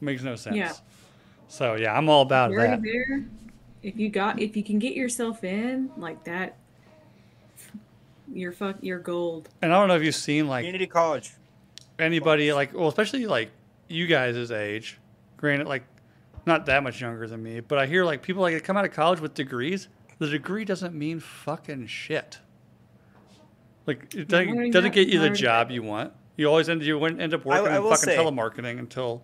Makes 0.00 0.22
no 0.22 0.36
sense. 0.36 0.56
Yeah. 0.56 0.72
So 1.48 1.74
yeah, 1.74 1.96
I'm 1.96 2.08
all 2.08 2.22
about 2.22 2.50
You're 2.50 2.62
that. 2.62 2.78
already 2.78 2.92
there. 2.92 3.24
If 3.82 3.96
you 3.98 4.08
got, 4.10 4.40
if 4.40 4.56
you 4.56 4.62
can 4.64 4.78
get 4.78 4.94
yourself 4.94 5.42
in 5.44 5.90
like 5.96 6.24
that, 6.24 6.56
you're 8.32 8.52
fuck, 8.52 8.76
you're 8.80 8.98
gold. 8.98 9.48
And 9.62 9.72
I 9.72 9.78
don't 9.78 9.88
know 9.88 9.96
if 9.96 10.02
you've 10.02 10.14
seen 10.14 10.48
like 10.48 10.62
Community 10.64 10.86
college. 10.86 11.32
anybody 11.98 12.52
like 12.52 12.74
well 12.74 12.88
especially 12.88 13.26
like 13.26 13.50
you 13.88 14.06
guys' 14.06 14.50
age 14.50 14.98
granted 15.36 15.66
like 15.68 15.84
not 16.44 16.66
that 16.66 16.82
much 16.82 17.00
younger 17.00 17.26
than 17.26 17.42
me 17.42 17.60
but 17.60 17.78
i 17.78 17.86
hear 17.86 18.04
like 18.04 18.22
people 18.22 18.42
like 18.42 18.52
that 18.54 18.62
come 18.64 18.76
out 18.76 18.84
of 18.84 18.92
college 18.92 19.20
with 19.20 19.32
degrees 19.34 19.88
the 20.18 20.28
degree 20.28 20.64
doesn't 20.64 20.94
mean 20.94 21.20
fucking 21.20 21.86
shit 21.86 22.38
like 23.86 24.14
it 24.14 24.28
doesn't, 24.28 24.70
doesn't 24.70 24.92
get 24.94 25.08
you 25.08 25.20
the 25.20 25.30
job 25.30 25.70
you 25.70 25.82
want 25.82 26.12
you 26.36 26.46
always 26.46 26.68
end 26.68 26.82
you 26.82 27.02
end 27.04 27.32
up 27.34 27.44
working 27.44 27.66
I 27.72 27.76
in 27.76 27.82
fucking 27.82 27.96
say- 27.96 28.16
telemarketing 28.16 28.78
until 28.78 29.22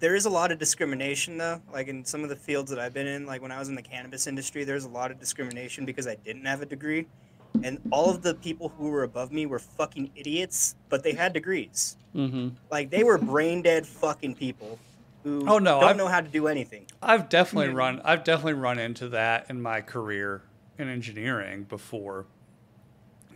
There 0.00 0.14
is 0.14 0.26
a 0.26 0.30
lot 0.30 0.50
of 0.52 0.58
discrimination 0.58 1.38
though. 1.38 1.60
Like 1.72 1.88
in 1.88 2.04
some 2.04 2.22
of 2.22 2.28
the 2.28 2.36
fields 2.36 2.70
that 2.70 2.78
I've 2.78 2.92
been 2.92 3.06
in, 3.06 3.24
like 3.24 3.40
when 3.40 3.52
I 3.52 3.58
was 3.58 3.68
in 3.68 3.74
the 3.74 3.82
cannabis 3.82 4.26
industry, 4.26 4.64
there's 4.64 4.84
a 4.84 4.88
lot 4.88 5.10
of 5.10 5.18
discrimination 5.20 5.84
because 5.86 6.06
I 6.06 6.16
didn't 6.16 6.44
have 6.44 6.60
a 6.60 6.66
degree. 6.66 7.06
and 7.62 7.78
all 7.90 8.10
of 8.10 8.20
the 8.22 8.34
people 8.34 8.68
who 8.76 8.90
were 8.90 9.04
above 9.04 9.32
me 9.32 9.46
were 9.46 9.58
fucking 9.58 10.10
idiots, 10.14 10.74
but 10.90 11.02
they 11.02 11.12
had 11.12 11.32
degrees. 11.32 11.96
Mm-hmm. 12.14 12.48
Like 12.70 12.90
they 12.90 13.04
were 13.04 13.16
brain 13.16 13.62
dead 13.62 13.86
fucking 13.86 14.34
people 14.34 14.78
who 15.26 15.40
Oh, 15.48 15.58
no, 15.58 15.80
don't 15.80 15.90
I've- 15.90 15.98
know 15.98 16.06
how 16.06 16.20
to 16.20 16.28
do 16.28 16.46
anything. 16.46 16.86
I've 17.02 17.28
definitely 17.28 17.72
Yeah. 17.72 17.78
run. 17.78 18.00
I've 18.04 18.22
definitely 18.22 18.52
run 18.54 18.78
into 18.78 19.08
that 19.08 19.46
in 19.50 19.60
my 19.60 19.80
career 19.80 20.42
in 20.78 20.88
engineering 20.88 21.64
before. 21.64 22.26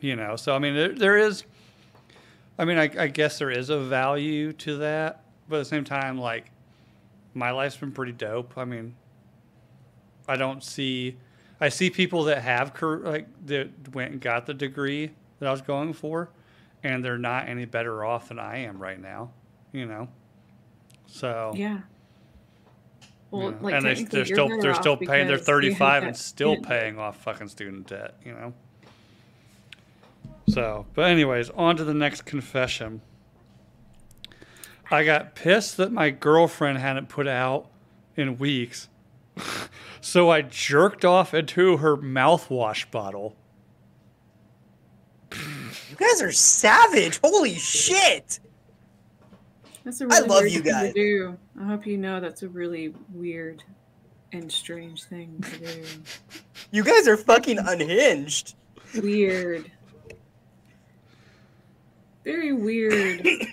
You 0.01 0.15
know, 0.15 0.37
so 0.37 0.55
I 0.55 0.61
mean, 0.61 0.75
there, 0.77 0.95
there 0.95 1.17
is. 1.19 1.43
I 2.59 2.65
mean, 2.65 2.79
I, 2.79 2.91
I 2.97 3.07
guess 3.09 3.39
there 3.39 3.51
is 3.51 3.71
a 3.71 3.81
value 3.81 4.53
to 4.53 4.77
that, 4.79 5.25
but 5.49 5.57
at 5.57 5.59
the 5.61 5.65
same 5.65 5.85
time, 5.85 6.17
like, 6.19 6.53
my 7.35 7.51
life's 7.51 7.77
been 7.77 7.91
pretty 7.93 8.13
dope. 8.13 8.57
I 8.57 8.65
mean, 8.65 8.95
I 10.29 10.37
don't 10.37 10.63
see. 10.63 11.17
I 11.61 11.71
see 11.71 11.91
people 11.91 12.25
that 12.25 12.43
have 12.43 12.73
car- 12.73 12.99
like 12.99 13.27
that 13.47 13.95
went 13.95 14.13
and 14.13 14.21
got 14.21 14.47
the 14.47 14.55
degree 14.55 15.11
that 15.41 15.49
I 15.49 15.51
was 15.51 15.61
going 15.63 15.93
for, 15.93 16.31
and 16.85 17.05
they're 17.05 17.19
not 17.19 17.49
any 17.49 17.65
better 17.65 18.05
off 18.05 18.29
than 18.29 18.39
I 18.39 18.59
am 18.59 18.79
right 18.79 19.01
now. 19.01 19.33
You 19.73 19.87
know, 19.87 20.09
so 21.11 21.53
Yeah. 21.55 21.81
Well, 23.31 23.51
yeah. 23.51 23.57
like 23.61 23.75
and 23.75 23.85
they, 23.85 24.03
they're 24.05 24.25
still 24.25 24.49
they're 24.61 24.75
still 24.75 24.97
paying. 24.97 25.27
They're 25.29 25.39
because 25.39 25.65
you 25.65 25.71
have 25.71 25.79
35 25.79 26.03
and 26.05 26.17
still 26.17 26.55
stint. 26.55 26.67
paying 26.67 26.99
off 26.99 27.23
fucking 27.23 27.49
student 27.49 27.87
debt. 27.87 28.17
You 28.25 28.33
know. 28.33 28.55
So, 30.49 30.87
but 30.95 31.03
anyways, 31.03 31.51
on 31.51 31.77
to 31.77 31.85
the 31.85 31.95
next 31.95 32.23
confession. 32.23 33.03
I 34.91 35.05
got 35.05 35.37
pissed 35.37 35.77
that 35.77 35.93
my 35.93 36.11
girlfriend 36.11 36.79
hadn't 36.79 37.09
put 37.09 37.29
out 37.29 37.69
in 38.17 38.39
weeks, 38.39 38.89
so 40.01 40.31
I 40.31 40.43
jerked 40.43 41.05
off 41.05 41.33
into 41.33 41.77
her 41.77 41.97
mouthwash 41.97 42.91
bottle. 42.91 43.37
You 45.33 45.97
guys 45.97 46.21
are 46.21 46.33
savage. 46.33 47.21
Holy 47.23 47.55
shit. 47.55 48.41
That's 49.85 50.01
a 50.01 50.05
I 50.05 50.09
really 50.09 50.29
love 50.29 50.41
weird 50.43 50.53
you 50.53 50.61
thing 50.63 50.73
guys. 50.73 50.93
to 50.93 50.93
do. 50.93 51.39
I 51.61 51.65
hope 51.65 51.87
you 51.87 51.97
know 51.97 52.21
that's 52.21 52.43
a 52.43 52.49
really 52.49 52.95
weird 53.13 53.63
and 54.33 54.51
strange 54.53 55.05
thing 55.05 55.43
to 55.43 55.59
do. 55.59 55.85
You 56.71 56.85
guys 56.85 57.09
are 57.09 57.17
fucking 57.17 57.59
unhinged. 57.59 58.55
weird. 59.03 59.71
Very 62.25 62.53
weird. 62.53 63.27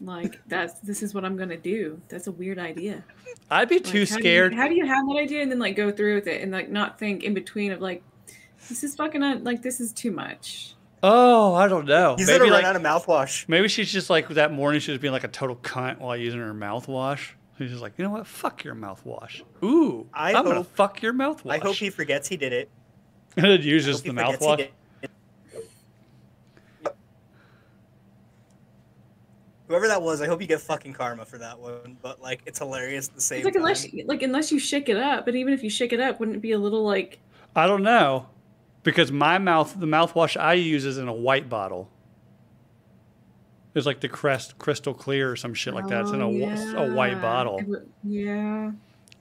like 0.00 0.40
that's 0.48 0.78
this 0.80 1.02
is 1.02 1.14
what 1.14 1.24
I'm 1.24 1.36
gonna 1.36 1.56
do. 1.56 2.00
That's 2.08 2.26
a 2.26 2.32
weird 2.32 2.58
idea. 2.58 3.04
I'd 3.50 3.68
be 3.68 3.76
Like, 3.76 3.84
too 3.84 3.88
how 3.88 3.92
do 3.92 3.98
you- 4.00 4.06
scared. 4.06 4.54
how 4.54 4.68
do 4.68 4.74
you 4.74 4.86
have 4.86 5.06
that 5.08 5.16
idea 5.18 5.42
and 5.42 5.50
then 5.50 5.58
like 5.58 5.76
go 5.76 5.90
through 5.90 6.14
with 6.16 6.26
it 6.26 6.42
and 6.42 6.52
like 6.52 6.70
not 6.70 6.98
think 6.98 7.22
in 7.24 7.34
between 7.34 7.72
of 7.72 7.80
like 7.80 8.02
this 8.68 8.82
is 8.84 8.94
fucking 8.94 9.22
un- 9.22 9.44
like 9.44 9.62
this 9.62 9.80
is 9.80 9.92
too 9.92 10.10
much. 10.10 10.74
Oh, 11.06 11.54
I 11.54 11.68
don't 11.68 11.86
know. 11.86 12.16
He's 12.16 12.26
Maybe 12.26 12.38
gonna 12.40 12.52
like 12.52 12.64
run 12.64 12.76
out 12.76 12.76
of 12.76 12.82
mouthwash. 12.82 13.48
Maybe 13.48 13.68
she's 13.68 13.92
just 13.92 14.08
like 14.10 14.28
that 14.30 14.52
morning. 14.52 14.80
She 14.80 14.90
was 14.90 15.00
being 15.00 15.12
like 15.12 15.24
a 15.24 15.28
total 15.28 15.56
cunt 15.56 15.98
while 15.98 16.16
using 16.16 16.40
her 16.40 16.54
mouthwash. 16.54 17.30
She's 17.58 17.70
just 17.70 17.82
like, 17.82 17.92
you 17.98 18.04
know 18.04 18.10
what? 18.10 18.26
Fuck 18.26 18.64
your 18.64 18.74
mouthwash. 18.74 19.42
Ooh, 19.62 20.08
I 20.12 20.32
am 20.32 20.44
gonna 20.44 20.56
hope- 20.56 20.74
fuck 20.74 21.02
your 21.02 21.12
mouthwash. 21.12 21.50
I 21.52 21.58
hope 21.58 21.76
he 21.76 21.90
forgets 21.90 22.26
he 22.28 22.36
did 22.36 22.52
it. 22.52 22.68
and 23.36 23.46
it 23.46 23.60
uses 23.60 24.02
the 24.02 24.10
mouthwash. 24.10 24.68
Whoever 29.68 29.88
that 29.88 30.02
was, 30.02 30.20
I 30.20 30.26
hope 30.26 30.40
you 30.42 30.46
get 30.46 30.60
fucking 30.60 30.92
karma 30.92 31.24
for 31.24 31.38
that 31.38 31.58
one. 31.58 31.96
But 32.02 32.20
like, 32.20 32.42
it's 32.44 32.58
hilarious 32.58 33.08
at 33.08 33.14
the 33.14 33.20
same 33.20 33.38
It's 33.38 33.44
like 33.46 33.54
time. 33.54 33.62
unless 33.62 33.92
you, 33.92 34.04
like 34.06 34.22
unless 34.22 34.52
you 34.52 34.58
shake 34.58 34.88
it 34.88 34.96
up, 34.98 35.24
but 35.24 35.34
even 35.34 35.52
if 35.54 35.62
you 35.62 35.70
shake 35.70 35.92
it 35.92 36.00
up, 36.00 36.20
wouldn't 36.20 36.36
it 36.36 36.40
be 36.40 36.52
a 36.52 36.58
little 36.58 36.84
like 36.84 37.18
I 37.56 37.66
don't 37.66 37.82
know, 37.82 38.26
because 38.84 39.10
my 39.10 39.38
mouth, 39.38 39.74
the 39.78 39.86
mouthwash 39.86 40.38
I 40.40 40.54
use 40.54 40.84
is 40.84 40.98
in 40.98 41.08
a 41.08 41.12
white 41.12 41.48
bottle. 41.48 41.90
It's 43.74 43.86
like 43.86 43.98
the 44.00 44.08
crest 44.08 44.56
crystal 44.58 44.94
clear 44.94 45.32
or 45.32 45.36
some 45.36 45.52
shit 45.52 45.74
like 45.74 45.88
that. 45.88 46.02
It's 46.02 46.10
in 46.12 46.20
a, 46.20 46.28
Oh, 46.28 46.86
wh- 46.86 46.90
a 46.92 46.94
white 46.94 47.20
bottle. 47.20 47.60
Yeah. 48.04 48.70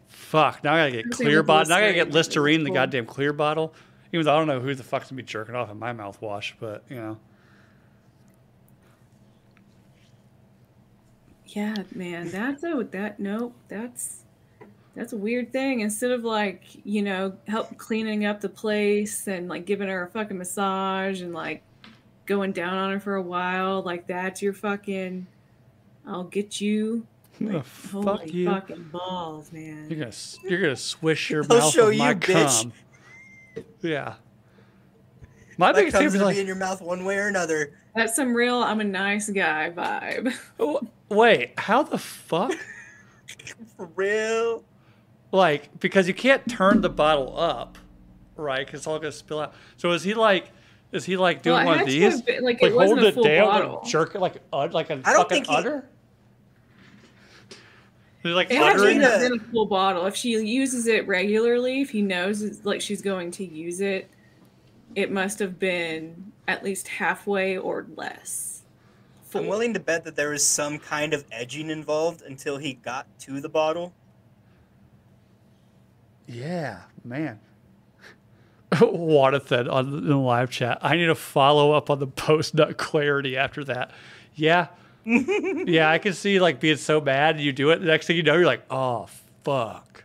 Fuck. 0.07 0.63
Now 0.63 0.75
I 0.75 0.77
gotta 0.91 0.91
get 1.03 1.09
clear 1.11 1.41
bottle. 1.41 1.69
Now 1.69 1.77
I 1.77 1.81
gotta 1.81 1.93
get 1.95 2.11
Listerine, 2.11 2.63
the 2.63 2.69
goddamn 2.69 3.07
clear 3.07 3.33
bottle. 3.33 3.73
Even 4.11 4.27
though 4.27 4.35
I 4.35 4.37
don't 4.37 4.47
know 4.47 4.59
who 4.59 4.75
the 4.75 4.83
fuck's 4.83 5.09
gonna 5.09 5.17
be 5.17 5.23
jerking 5.23 5.55
off 5.55 5.71
in 5.71 5.79
my 5.79 5.91
mouthwash, 5.91 6.53
but 6.59 6.83
you 6.87 6.97
know. 6.97 7.17
Yeah, 11.47 11.75
man, 11.93 12.29
that's 12.29 12.63
a 12.63 12.87
that 12.91 13.19
nope, 13.19 13.55
that's 13.67 14.22
that's 14.95 15.13
a 15.13 15.17
weird 15.17 15.51
thing. 15.51 15.79
Instead 15.81 16.11
of 16.11 16.23
like, 16.23 16.63
you 16.85 17.01
know, 17.01 17.35
help 17.47 17.77
cleaning 17.77 18.25
up 18.25 18.41
the 18.41 18.49
place 18.49 19.27
and 19.27 19.47
like 19.47 19.65
giving 19.65 19.87
her 19.89 20.03
a 20.03 20.09
fucking 20.09 20.37
massage 20.37 21.21
and 21.21 21.33
like 21.33 21.63
going 22.25 22.51
down 22.51 22.73
on 22.77 22.91
her 22.91 22.99
for 22.99 23.15
a 23.15 23.21
while, 23.21 23.81
like 23.81 24.07
that's 24.07 24.41
your 24.41 24.53
fucking 24.53 25.27
I'll 26.05 26.25
get 26.25 26.59
you. 26.61 27.07
Oh, 27.43 27.61
fuck 27.61 28.03
holy 28.19 28.29
you. 28.31 28.45
fucking 28.49 28.89
balls, 28.91 29.51
man. 29.51 29.87
You're 29.89 29.99
gonna 29.99 30.11
you're 30.43 30.61
gonna 30.61 30.75
swish 30.75 31.29
your 31.31 31.43
I'll 31.49 31.57
mouth 31.59 31.73
show 31.73 31.87
with 31.87 31.97
my 31.97 32.09
you, 32.11 32.15
bitch. 32.15 32.61
cum. 32.61 33.63
Yeah. 33.81 34.15
My 35.57 35.71
That 35.71 35.79
biggest 35.79 35.97
thing 35.97 36.03
comes 36.05 36.13
is 36.15 36.19
to 36.19 36.25
like, 36.25 36.35
be 36.35 36.41
in 36.41 36.47
your 36.47 36.55
mouth 36.55 36.81
one 36.81 37.03
way 37.05 37.17
or 37.17 37.27
another. 37.27 37.73
That's 37.95 38.15
some 38.15 38.33
real 38.35 38.61
I'm 38.63 38.79
a 38.79 38.83
nice 38.83 39.29
guy 39.29 39.71
vibe. 39.75 40.33
oh, 40.59 40.81
wait, 41.09 41.53
how 41.59 41.83
the 41.83 41.97
fuck? 41.97 42.53
For 43.77 43.85
real. 43.95 44.63
Like, 45.33 45.79
because 45.81 46.07
you 46.07 46.13
can't 46.13 46.47
turn 46.49 46.79
the 46.81 46.89
bottle 46.89 47.37
up, 47.37 47.77
right? 48.37 48.65
Because 48.65 48.81
it's 48.81 48.87
all 48.87 48.99
gonna 48.99 49.11
spill 49.11 49.41
out. 49.41 49.53
So 49.77 49.91
is 49.91 50.03
he 50.03 50.13
like, 50.13 50.49
is 50.93 51.03
he 51.05 51.17
like 51.17 51.41
doing 51.41 51.57
Well, 51.57 51.65
one 51.65 51.79
of 51.81 51.87
these? 51.87 52.03
have 52.13 52.25
been- 52.25 52.43
like, 52.43 52.61
like 52.61 52.71
it 52.71 52.75
wasn't 52.75 52.99
hold 53.01 53.03
a 53.03 53.07
it 53.09 53.13
full 53.15 53.23
down 53.23 53.47
bottle. 53.47 53.79
and 53.81 53.89
jerk 53.89 54.15
it 54.15 54.21
like 54.21 54.35
ud, 54.53 54.73
like 54.73 54.89
a 54.89 54.93
I 54.93 55.11
don't 55.11 55.23
fucking 55.23 55.29
think 55.29 55.47
he- 55.47 55.55
udder. 55.55 55.89
He's 58.21 58.33
like 58.33 58.49
It 58.51 58.55
had 58.57 58.73
to 58.73 58.79
uttering. 58.83 58.97
Uttering 58.97 59.01
have 59.01 59.21
the- 59.21 59.29
been 59.31 59.39
a 59.39 59.51
full 59.51 59.65
bottle. 59.65 60.05
If 60.05 60.15
she 60.15 60.29
uses 60.29 60.87
it 60.87 61.05
regularly, 61.07 61.81
if 61.81 61.89
he 61.89 62.01
knows 62.01 62.63
like 62.63 62.79
she's 62.79 63.01
going 63.01 63.31
to 63.31 63.45
use 63.45 63.81
it, 63.81 64.09
it 64.95 65.11
must 65.11 65.39
have 65.39 65.59
been 65.59 66.31
at 66.47 66.63
least 66.63 66.87
halfway 66.87 67.57
or 67.57 67.85
less. 67.97 68.61
I'm 69.35 69.47
willing 69.47 69.73
to 69.73 69.79
bet 69.79 70.03
that 70.03 70.15
there 70.15 70.29
was 70.29 70.45
some 70.45 70.77
kind 70.77 71.11
of 71.11 71.25
edging 71.31 71.71
involved 71.71 72.21
until 72.21 72.57
he 72.57 72.73
got 72.75 73.07
to 73.21 73.41
the 73.41 73.49
bottle. 73.49 73.91
Yeah, 76.27 76.81
man. 77.03 77.39
Wada 78.81 79.41
said 79.45 79.67
on 79.67 79.91
the, 79.91 79.97
in 79.97 80.07
the 80.07 80.17
live 80.17 80.49
chat, 80.49 80.79
I 80.81 80.95
need 80.95 81.07
to 81.07 81.15
follow 81.15 81.71
up 81.71 81.89
on 81.89 81.99
the 81.99 82.07
post 82.07 82.55
nut 82.55 82.77
clarity 82.77 83.37
after 83.37 83.63
that. 83.65 83.91
Yeah. 84.35 84.67
yeah, 85.05 85.89
I 85.89 85.97
can 85.97 86.13
see 86.13 86.39
like 86.39 86.59
being 86.59 86.77
so 86.77 87.01
mad 87.01 87.35
and 87.35 87.43
you 87.43 87.51
do 87.51 87.71
it. 87.71 87.79
The 87.79 87.85
next 87.85 88.07
thing 88.07 88.15
you 88.15 88.23
know, 88.23 88.35
you're 88.35 88.45
like, 88.45 88.65
oh 88.69 89.07
fuck. 89.43 90.03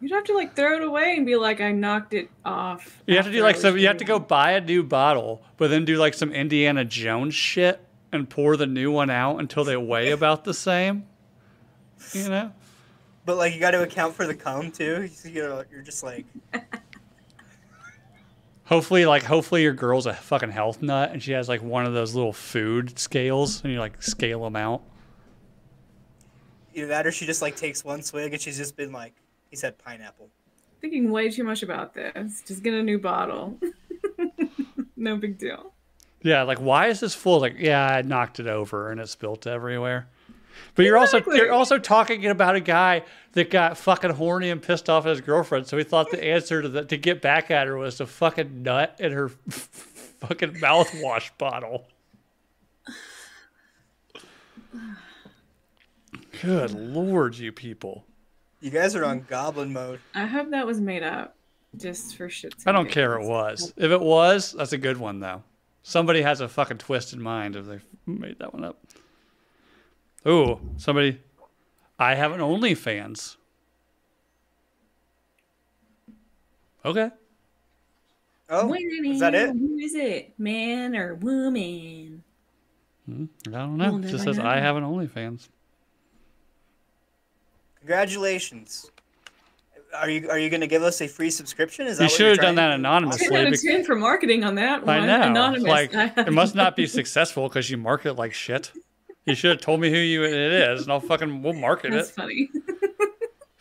You'd 0.00 0.12
have 0.12 0.24
to 0.24 0.34
like 0.34 0.56
throw 0.56 0.76
it 0.76 0.82
away 0.82 1.14
and 1.16 1.26
be 1.26 1.36
like, 1.36 1.60
I 1.60 1.72
knocked 1.72 2.14
it 2.14 2.30
off. 2.42 3.02
You 3.06 3.16
have 3.16 3.26
to 3.26 3.32
do 3.32 3.42
like 3.42 3.56
I 3.56 3.58
some 3.58 3.76
you 3.76 3.86
have 3.86 3.98
to 3.98 4.04
go 4.04 4.18
buy 4.18 4.52
a 4.52 4.60
new 4.60 4.82
bottle, 4.82 5.42
but 5.58 5.68
then 5.68 5.84
do 5.84 5.96
like 5.96 6.14
some 6.14 6.32
Indiana 6.32 6.86
Jones 6.86 7.34
shit 7.34 7.84
and 8.10 8.28
pour 8.28 8.56
the 8.56 8.66
new 8.66 8.90
one 8.90 9.10
out 9.10 9.38
until 9.38 9.62
they 9.62 9.76
weigh 9.76 10.10
about 10.10 10.44
the 10.44 10.54
same. 10.54 11.06
You 12.12 12.28
know? 12.28 12.52
But 13.30 13.36
like, 13.36 13.54
you 13.54 13.60
got 13.60 13.70
to 13.70 13.82
account 13.84 14.16
for 14.16 14.26
the 14.26 14.34
cum 14.34 14.72
too. 14.72 15.08
You 15.22 15.42
know, 15.42 15.62
you're 15.70 15.82
just 15.82 16.02
like, 16.02 16.26
Hopefully, 18.64 19.06
like, 19.06 19.22
hopefully 19.22 19.62
your 19.62 19.72
girl's 19.72 20.06
a 20.06 20.14
fucking 20.14 20.50
health 20.50 20.82
nut 20.82 21.12
and 21.12 21.22
she 21.22 21.30
has 21.30 21.48
like 21.48 21.62
one 21.62 21.86
of 21.86 21.94
those 21.94 22.12
little 22.12 22.32
food 22.32 22.98
scales 22.98 23.62
and 23.62 23.72
you 23.72 23.78
like 23.78 24.02
scale 24.02 24.42
them 24.42 24.56
out. 24.56 24.82
either 26.74 26.88
that 26.88 27.06
or 27.06 27.12
she 27.12 27.24
just 27.24 27.40
like 27.40 27.54
takes 27.54 27.84
one 27.84 28.02
swig 28.02 28.32
and 28.32 28.42
she's 28.42 28.56
just 28.56 28.74
been 28.76 28.90
like, 28.90 29.12
he 29.48 29.54
said 29.54 29.78
pineapple. 29.78 30.28
thinking 30.80 31.12
way 31.12 31.30
too 31.30 31.44
much 31.44 31.62
about 31.62 31.94
this. 31.94 32.42
Just 32.44 32.64
get 32.64 32.74
a 32.74 32.82
new 32.82 32.98
bottle. 32.98 33.60
no 34.96 35.16
big 35.18 35.38
deal. 35.38 35.72
Yeah, 36.22 36.42
like 36.42 36.58
why 36.58 36.88
is 36.88 36.98
this 36.98 37.14
full? 37.14 37.38
Like, 37.38 37.54
yeah, 37.60 37.86
I 37.86 38.02
knocked 38.02 38.40
it 38.40 38.48
over 38.48 38.90
and 38.90 39.00
it 39.00 39.08
spilt 39.08 39.46
everywhere. 39.46 40.08
But 40.74 40.84
you're 40.84 40.98
also 40.98 41.22
you're 41.26 41.52
also 41.52 41.78
talking 41.78 42.26
about 42.26 42.54
a 42.54 42.60
guy 42.60 43.04
that 43.32 43.50
got 43.50 43.78
fucking 43.78 44.10
horny 44.10 44.50
and 44.50 44.62
pissed 44.62 44.88
off 44.88 45.06
at 45.06 45.10
his 45.10 45.20
girlfriend. 45.20 45.66
So 45.66 45.76
he 45.76 45.84
thought 45.84 46.10
the 46.10 46.22
answer 46.22 46.62
to 46.62 46.68
the, 46.68 46.84
to 46.84 46.96
get 46.96 47.22
back 47.22 47.50
at 47.50 47.66
her 47.66 47.76
was 47.76 47.96
to 47.96 48.06
fucking 48.06 48.62
nut 48.62 48.96
in 48.98 49.12
her 49.12 49.28
fucking 49.48 50.54
mouthwash 50.54 51.30
bottle. 51.38 51.86
Good 56.42 56.72
lord, 56.72 57.36
you 57.36 57.52
people! 57.52 58.04
You 58.60 58.70
guys 58.70 58.94
are 58.96 59.04
on 59.04 59.26
goblin 59.28 59.72
mode. 59.72 60.00
I 60.14 60.26
hope 60.26 60.50
that 60.50 60.66
was 60.66 60.80
made 60.80 61.02
up 61.02 61.36
just 61.76 62.16
for 62.16 62.28
shit. 62.28 62.54
I 62.66 62.72
don't 62.72 62.90
care. 62.90 63.18
It 63.18 63.26
was. 63.26 63.72
If 63.76 63.90
it 63.90 64.00
was, 64.00 64.52
that's 64.52 64.72
a 64.72 64.78
good 64.78 64.96
one 64.96 65.20
though. 65.20 65.42
Somebody 65.82 66.22
has 66.22 66.40
a 66.40 66.48
fucking 66.48 66.78
twisted 66.78 67.18
mind 67.18 67.56
if 67.56 67.66
they 67.66 67.80
made 68.06 68.38
that 68.38 68.52
one 68.52 68.64
up. 68.64 68.78
Ooh, 70.26 70.60
somebody. 70.76 71.20
I 71.98 72.14
have 72.14 72.32
an 72.32 72.40
OnlyFans. 72.40 73.36
Okay. 76.84 77.10
Oh, 78.48 78.66
Women, 78.66 79.04
is 79.06 79.20
that 79.20 79.34
it? 79.34 79.50
Who 79.50 79.76
is 79.78 79.94
it? 79.94 80.32
Man 80.38 80.96
or 80.96 81.14
woman? 81.14 82.22
Hmm, 83.06 83.24
I 83.48 83.50
don't 83.50 83.76
know. 83.76 83.92
We'll 83.92 84.04
It 84.04 84.08
just 84.08 84.24
never 84.26 84.34
says 84.34 84.44
I 84.44 84.58
have 84.58 84.76
an 84.76 84.84
OnlyFans. 84.84 85.48
Congratulations. 87.78 88.90
Are 89.94 90.08
you 90.08 90.30
are 90.30 90.38
you 90.38 90.50
going 90.50 90.60
to 90.60 90.66
give 90.66 90.82
us 90.82 91.00
a 91.00 91.08
free 91.08 91.30
subscription? 91.30 91.86
Is 91.86 91.98
that 91.98 92.04
You 92.04 92.06
what 92.06 92.12
should 92.16 92.26
have 92.28 92.38
done 92.38 92.54
that 92.56 92.68
trying 92.68 92.70
to 92.70 92.76
do? 92.76 92.80
anonymously. 92.80 93.28
Ten 93.28 93.36
out 93.36 93.46
of 93.46 93.50
bec- 93.52 93.60
ten 93.62 93.84
for 93.84 93.96
marketing 93.96 94.44
on 94.44 94.54
that 94.56 94.86
one. 94.86 95.00
I 95.00 95.06
know. 95.06 95.22
Anonymous. 95.30 95.68
Like 95.68 95.90
it 96.16 96.32
must 96.32 96.54
not 96.54 96.76
be 96.76 96.86
successful 96.86 97.48
because 97.48 97.70
you 97.70 97.76
market 97.76 98.14
like 98.16 98.32
shit. 98.32 98.70
You 99.26 99.34
should 99.34 99.50
have 99.50 99.60
told 99.60 99.80
me 99.80 99.90
who 99.90 99.96
you 99.98 100.24
it 100.24 100.32
is, 100.32 100.82
and 100.82 100.92
I'll 100.92 101.00
fucking 101.00 101.42
we'll 101.42 101.52
market 101.52 101.88
it. 101.92 101.96
That's 101.96 102.10
it. 102.10 102.14
funny. 102.14 102.50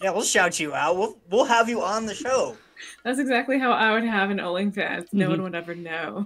Yeah, 0.01 0.11
we'll 0.11 0.23
shout 0.23 0.61
you 0.61 0.73
out. 0.73 0.95
We'll 0.95 1.17
we'll 1.29 1.43
have 1.43 1.67
you 1.67 1.81
on 1.83 2.05
the 2.05 2.15
show. 2.15 2.55
That's 3.03 3.19
exactly 3.19 3.59
how 3.59 3.73
I 3.73 3.91
would 3.91 4.05
have 4.05 4.29
an 4.29 4.37
OnlyFans. 4.37 5.07
No 5.11 5.25
Mhm. 5.27 5.29
one 5.31 5.43
would 5.43 5.55
ever 5.55 5.75
know. 5.75 6.25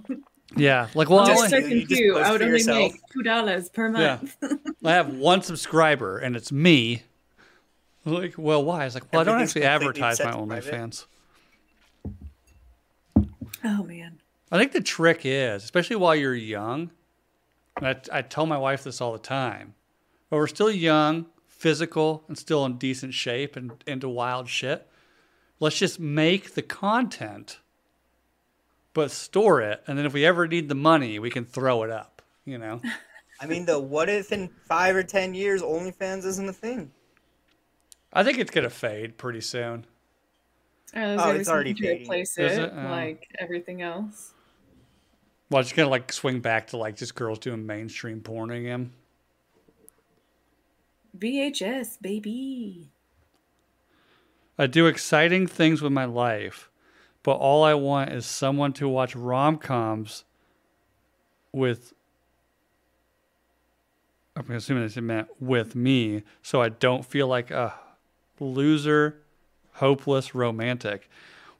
Yeah, 0.54 0.86
like 0.94 1.10
well, 1.10 1.18
I 1.18 1.26
Just 1.26 1.52
only, 1.52 1.58
Just 1.60 1.68
you- 1.68 1.76
you 1.78 1.86
just 1.86 2.00
two, 2.00 2.16
I 2.18 2.30
would 2.30 2.40
only 2.42 2.58
yourself. 2.60 2.92
make 2.92 3.00
two 3.12 3.22
dollars 3.24 3.68
per 3.70 3.88
Yeah. 3.98 4.18
month. 4.20 4.36
I 4.84 4.92
have 4.92 5.12
one 5.12 5.42
subscriber, 5.42 6.18
and 6.18 6.36
it's 6.36 6.52
me. 6.52 7.02
Like, 8.04 8.34
well, 8.38 8.62
why? 8.64 8.84
It's 8.86 8.94
like, 8.94 9.12
well, 9.12 9.22
I 9.22 9.24
don't 9.24 9.34
Everything's 9.40 9.56
actually 9.56 9.66
advertise 9.66 10.20
my 10.20 10.24
set 10.24 10.32
to. 10.34 10.38
OnlyFans. 10.38 11.06
Oh 13.64 13.82
man. 13.82 14.20
I 14.52 14.58
think 14.58 14.70
the 14.70 14.80
trick 14.82 15.22
is, 15.24 15.64
especially 15.64 15.96
while 15.96 16.14
you're 16.14 16.34
young, 16.34 16.90
and 17.76 17.86
I, 17.86 18.18
I 18.18 18.22
tell 18.22 18.46
my 18.46 18.58
wife 18.58 18.84
this 18.84 19.00
all 19.00 19.12
the 19.12 19.18
time, 19.18 19.74
but 20.30 20.36
we're 20.36 20.46
still 20.46 20.70
young, 20.70 21.26
physical, 21.46 22.24
and 22.28 22.36
still 22.38 22.64
in 22.64 22.78
decent 22.78 23.14
shape 23.14 23.56
and 23.56 23.72
into 23.86 24.08
wild 24.08 24.48
shit. 24.48 24.88
Let's 25.60 25.78
just 25.78 25.98
make 26.00 26.54
the 26.54 26.62
content, 26.62 27.58
but 28.92 29.10
store 29.10 29.60
it. 29.60 29.82
And 29.86 29.96
then 29.98 30.04
if 30.06 30.12
we 30.12 30.26
ever 30.26 30.46
need 30.46 30.68
the 30.68 30.74
money, 30.74 31.18
we 31.18 31.30
can 31.30 31.44
throw 31.44 31.82
it 31.84 31.90
up, 31.90 32.22
you 32.44 32.58
know? 32.58 32.80
I 33.40 33.46
mean, 33.46 33.66
the 33.66 33.78
what 33.78 34.08
if 34.08 34.30
in 34.32 34.48
five 34.68 34.94
or 34.94 35.02
ten 35.02 35.34
years 35.34 35.62
OnlyFans 35.62 36.24
isn't 36.24 36.48
a 36.48 36.52
thing? 36.52 36.92
I 38.12 38.22
think 38.22 38.38
it's 38.38 38.50
going 38.50 38.64
to 38.64 38.70
fade 38.70 39.16
pretty 39.18 39.40
soon. 39.40 39.86
Uh, 40.94 41.16
Oh, 41.18 41.30
it's 41.32 41.48
already 41.48 41.70
something 41.70 41.74
to 41.76 41.82
fading. 41.82 42.02
replace 42.02 42.38
it, 42.38 42.52
it? 42.52 42.72
Oh. 42.72 42.88
like 42.88 43.28
everything 43.40 43.82
else. 43.82 44.33
Well, 45.50 45.60
it's 45.60 45.72
going 45.72 45.86
to 45.86 45.90
like 45.90 46.12
swing 46.12 46.40
back 46.40 46.68
to 46.68 46.76
like 46.76 46.96
just 46.96 47.14
girls 47.14 47.38
doing 47.38 47.66
mainstream 47.66 48.20
porn 48.20 48.50
again. 48.50 48.92
VHS, 51.16 52.00
baby. 52.00 52.90
I 54.58 54.66
do 54.66 54.86
exciting 54.86 55.46
things 55.46 55.82
with 55.82 55.92
my 55.92 56.04
life, 56.04 56.70
but 57.22 57.32
all 57.32 57.64
I 57.64 57.74
want 57.74 58.12
is 58.12 58.26
someone 58.26 58.72
to 58.74 58.88
watch 58.88 59.14
rom 59.14 59.58
coms 59.58 60.24
with. 61.52 61.92
I'm 64.36 64.50
assuming 64.50 64.88
they 64.88 65.00
meant 65.00 65.28
with 65.40 65.76
me, 65.76 66.22
so 66.42 66.60
I 66.60 66.68
don't 66.68 67.04
feel 67.04 67.28
like 67.28 67.52
a 67.52 67.74
loser, 68.40 69.22
hopeless 69.74 70.34
romantic. 70.34 71.08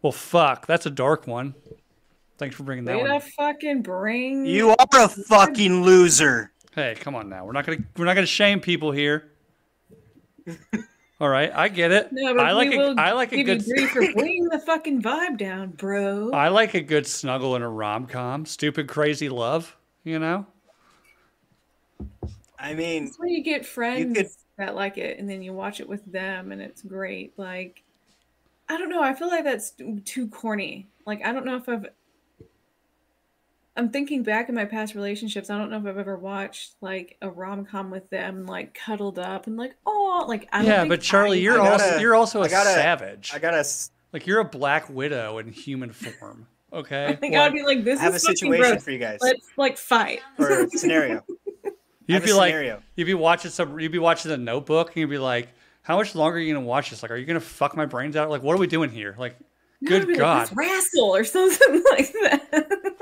Well, 0.02 0.12
fuck, 0.12 0.66
that's 0.66 0.86
a 0.86 0.90
dark 0.90 1.26
one. 1.26 1.54
Thanks 2.44 2.56
for 2.56 2.64
bringing 2.64 2.84
that 2.84 2.96
Way 2.98 3.04
one. 3.04 3.20
to 3.22 3.26
fucking 3.38 3.80
bring 3.80 4.44
You 4.44 4.68
are 4.68 4.76
a 4.92 5.08
fucking 5.08 5.82
loser. 5.82 6.52
Hey, 6.74 6.94
come 7.00 7.14
on 7.14 7.30
now. 7.30 7.46
We're 7.46 7.52
not 7.52 7.64
gonna 7.64 7.78
we're 7.96 8.04
not 8.04 8.12
gonna 8.12 8.26
shame 8.26 8.60
people 8.60 8.92
here. 8.92 9.30
All 11.22 11.30
right, 11.30 11.50
I 11.54 11.68
get 11.68 11.90
it. 11.90 12.12
No, 12.12 12.34
but 12.34 12.44
I 12.44 12.52
like 12.52 12.68
we 12.68 12.76
a, 12.76 12.78
will 12.80 13.00
I 13.00 13.12
like 13.12 13.32
a 13.32 13.36
give 13.36 13.46
good 13.46 13.66
you 13.66 13.74
grief 13.76 13.90
for 13.92 14.12
bringing 14.12 14.44
the 14.50 14.58
fucking 14.58 15.00
vibe 15.00 15.38
down, 15.38 15.70
bro. 15.70 16.30
I 16.34 16.48
like 16.48 16.74
a 16.74 16.82
good 16.82 17.06
snuggle 17.06 17.56
in 17.56 17.62
a 17.62 17.68
rom 17.70 18.04
com. 18.06 18.44
Stupid 18.44 18.88
crazy 18.88 19.30
love, 19.30 19.74
you 20.02 20.18
know? 20.18 20.44
I 22.58 22.74
mean, 22.74 23.06
That's 23.06 23.18
where 23.18 23.28
you 23.28 23.42
get 23.42 23.64
friends 23.64 24.18
could- 24.18 24.28
that 24.58 24.74
like 24.74 24.98
it, 24.98 25.18
and 25.18 25.30
then 25.30 25.40
you 25.40 25.54
watch 25.54 25.80
it 25.80 25.88
with 25.88 26.04
them, 26.04 26.52
and 26.52 26.60
it's 26.60 26.82
great. 26.82 27.32
Like, 27.38 27.82
I 28.68 28.76
don't 28.76 28.90
know. 28.90 29.02
I 29.02 29.14
feel 29.14 29.28
like 29.28 29.44
that's 29.44 29.72
too 30.04 30.28
corny. 30.28 30.88
Like, 31.06 31.24
I 31.24 31.32
don't 31.32 31.46
know 31.46 31.56
if 31.56 31.68
I've. 31.70 31.86
I'm 33.76 33.88
thinking 33.90 34.22
back 34.22 34.48
in 34.48 34.54
my 34.54 34.64
past 34.66 34.94
relationships. 34.94 35.50
I 35.50 35.58
don't 35.58 35.68
know 35.70 35.78
if 35.78 35.86
I've 35.86 35.98
ever 35.98 36.16
watched 36.16 36.74
like 36.80 37.16
a 37.20 37.28
rom 37.28 37.64
com 37.64 37.90
with 37.90 38.08
them, 38.10 38.46
like 38.46 38.72
cuddled 38.74 39.18
up 39.18 39.46
and 39.48 39.56
like, 39.56 39.74
oh, 39.84 40.24
like 40.28 40.48
I 40.52 40.58
don't 40.58 40.66
yeah, 40.66 40.80
think 40.82 40.90
but 40.90 41.00
Charlie, 41.00 41.38
I- 41.38 41.42
you're 41.42 41.60
I 41.60 41.68
also 41.70 41.88
gotta- 41.90 42.00
you're 42.00 42.14
also 42.14 42.40
a 42.42 42.44
I 42.44 42.48
gotta- 42.48 42.70
savage. 42.70 43.32
I 43.34 43.38
gotta. 43.38 43.64
like 44.12 44.26
you're 44.28 44.38
a 44.40 44.44
black 44.44 44.88
widow 44.88 45.38
in 45.38 45.48
human 45.48 45.92
form. 45.92 46.46
Okay? 46.72 47.06
I 47.08 47.16
think 47.16 47.34
I 47.34 47.44
would 47.48 47.52
be 47.54 47.62
like, 47.64 47.82
this 47.84 47.98
I 47.98 48.04
have 48.04 48.12
a 48.12 48.16
is 48.16 48.22
fucking 48.22 48.36
situation 48.36 48.70
gross. 48.72 48.84
for 48.84 48.90
you 48.92 48.98
guys. 48.98 49.18
Let's 49.20 49.46
like 49.56 49.76
fight. 49.76 50.20
Or 50.38 50.50
a 50.64 50.70
scenario. 50.70 51.24
You'd 52.06 52.22
be 52.22 52.32
like 52.34 52.50
scenario. 52.50 52.82
you'd 52.96 53.06
be 53.06 53.14
watching 53.14 53.50
some 53.50 53.80
you'd 53.80 53.90
be 53.90 53.98
watching 53.98 54.28
the 54.30 54.36
notebook 54.36 54.88
and 54.88 54.96
you'd 54.98 55.08
be 55.10 55.16
like, 55.18 55.48
How 55.82 55.96
much 55.96 56.14
longer 56.14 56.36
are 56.36 56.40
you 56.40 56.52
gonna 56.54 56.66
watch 56.66 56.90
this? 56.90 57.02
Like, 57.02 57.10
are 57.10 57.16
you 57.16 57.24
gonna 57.26 57.40
fuck 57.40 57.74
my 57.76 57.86
brains 57.86 58.14
out? 58.14 58.28
Like, 58.30 58.42
what 58.42 58.54
are 58.54 58.58
we 58.58 58.66
doing 58.66 58.90
here? 58.90 59.14
Like, 59.18 59.36
No, 59.80 59.88
good 59.88 60.02
be 60.06 60.12
like, 60.12 60.18
God. 60.20 60.38
"Let's 60.40 60.52
wrestle 60.52 61.16
or 61.16 61.24
something 61.24 61.82
like 61.92 62.12
that. 62.12 62.96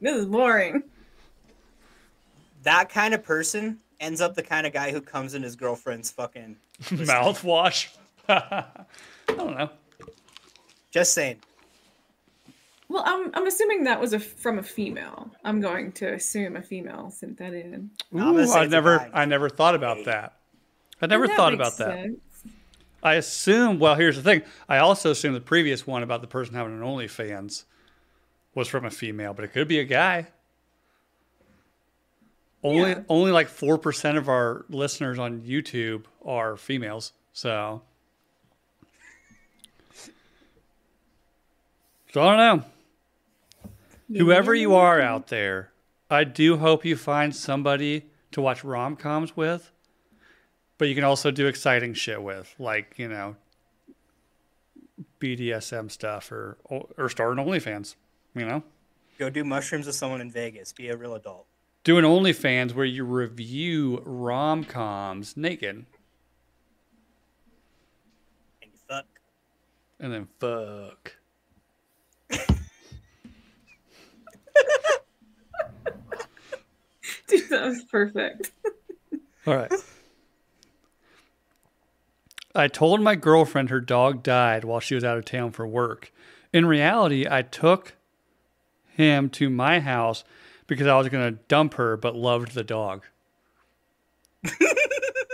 Like, 0.00 0.12
this 0.12 0.20
is 0.20 0.26
boring. 0.26 0.82
That 2.62 2.88
kind 2.88 3.14
of 3.14 3.22
person 3.22 3.78
ends 4.00 4.20
up 4.20 4.34
the 4.34 4.42
kind 4.42 4.66
of 4.66 4.72
guy 4.72 4.90
who 4.92 5.00
comes 5.00 5.34
in 5.34 5.42
his 5.42 5.56
girlfriend's 5.56 6.10
fucking. 6.10 6.56
mouthwash. 6.82 7.88
I 8.28 8.64
don't 9.26 9.56
know. 9.56 9.70
Just 10.90 11.12
saying. 11.12 11.38
Well, 12.88 13.02
I'm 13.06 13.30
I'm 13.34 13.46
assuming 13.46 13.84
that 13.84 14.00
was 14.00 14.14
a 14.14 14.18
from 14.18 14.58
a 14.58 14.62
female. 14.62 15.30
I'm 15.44 15.60
going 15.60 15.92
to 15.92 16.14
assume 16.14 16.56
a 16.56 16.62
female 16.62 17.10
sent 17.10 17.36
that 17.38 17.52
in. 17.52 17.90
I'm 18.14 18.36
Ooh, 18.36 18.52
I 18.52 18.66
never. 18.66 19.10
I 19.12 19.26
never 19.26 19.50
thought 19.50 19.74
about 19.74 20.06
that. 20.06 20.38
I 21.00 21.06
never 21.06 21.26
That 21.26 21.36
thought 21.36 21.52
makes 21.52 21.76
about 21.76 21.86
that. 21.86 22.16
I 23.02 23.14
assume. 23.14 23.78
Well, 23.78 23.94
here's 23.94 24.16
the 24.16 24.22
thing. 24.22 24.42
I 24.68 24.78
also 24.78 25.10
assume 25.10 25.34
the 25.34 25.40
previous 25.40 25.86
one 25.86 26.02
about 26.02 26.22
the 26.22 26.26
person 26.26 26.54
having 26.54 26.72
an 26.72 26.80
OnlyFans 26.80 27.64
was 28.54 28.68
from 28.68 28.84
a 28.84 28.90
female, 28.90 29.34
but 29.34 29.44
it 29.44 29.52
could 29.52 29.68
be 29.68 29.78
a 29.78 29.84
guy. 29.84 30.26
Only 32.62 32.90
Yeah. 32.90 33.02
only 33.08 33.30
like 33.30 33.48
four 33.48 33.78
percent 33.78 34.18
of 34.18 34.28
our 34.28 34.64
listeners 34.68 35.18
on 35.18 35.42
YouTube 35.42 36.04
are 36.24 36.56
females. 36.56 37.12
So, 37.32 37.82
so 42.12 42.22
I 42.22 42.36
don't 42.36 42.60
know. 44.08 44.18
Whoever 44.18 44.54
you 44.54 44.74
are 44.74 45.00
out 45.00 45.28
there, 45.28 45.70
I 46.10 46.24
do 46.24 46.56
hope 46.56 46.84
you 46.84 46.96
find 46.96 47.34
somebody 47.36 48.06
to 48.32 48.40
watch 48.40 48.64
rom 48.64 48.96
coms 48.96 49.36
with, 49.36 49.70
but 50.78 50.88
you 50.88 50.94
can 50.94 51.04
also 51.04 51.30
do 51.30 51.46
exciting 51.46 51.94
shit 51.94 52.22
with, 52.22 52.54
like 52.58 52.98
you 52.98 53.06
know, 53.08 53.36
BDSM 55.20 55.90
stuff 55.90 56.32
or 56.32 56.56
or 56.64 57.08
start 57.08 57.38
an 57.38 57.44
OnlyFans. 57.44 57.94
You 58.38 58.46
know, 58.46 58.62
Go 59.18 59.28
do 59.30 59.42
mushrooms 59.44 59.86
with 59.86 59.96
someone 59.96 60.20
in 60.20 60.30
Vegas. 60.30 60.72
Be 60.72 60.88
a 60.88 60.96
real 60.96 61.14
adult. 61.14 61.46
do 61.84 61.98
an 61.98 62.04
OnlyFans 62.04 62.72
where 62.74 62.84
you 62.84 63.04
review 63.04 64.00
rom 64.04 64.62
coms 64.64 65.36
naked 65.36 65.84
And 68.62 68.70
you 68.72 68.78
fuck. 68.88 69.06
and 69.98 70.12
then 70.12 70.28
fuck. 70.38 71.14
Dude, 77.26 77.48
that 77.50 77.64
was 77.66 77.82
perfect. 77.84 78.52
All 79.46 79.54
right. 79.56 79.72
I 82.54 82.68
told 82.68 83.00
my 83.02 83.14
girlfriend 83.14 83.70
her 83.70 83.80
dog 83.80 84.22
died 84.22 84.64
while 84.64 84.80
she 84.80 84.94
was 84.94 85.04
out 85.04 85.18
of 85.18 85.24
town 85.24 85.52
for 85.52 85.66
work. 85.66 86.12
In 86.52 86.66
reality, 86.66 87.26
I 87.30 87.42
took 87.42 87.94
him 88.98 89.30
to 89.30 89.48
my 89.48 89.80
house 89.80 90.24
because 90.66 90.86
I 90.86 90.98
was 90.98 91.08
going 91.08 91.34
to 91.34 91.40
dump 91.48 91.74
her 91.74 91.96
but 91.96 92.14
loved 92.14 92.52
the 92.52 92.64
dog. 92.64 93.06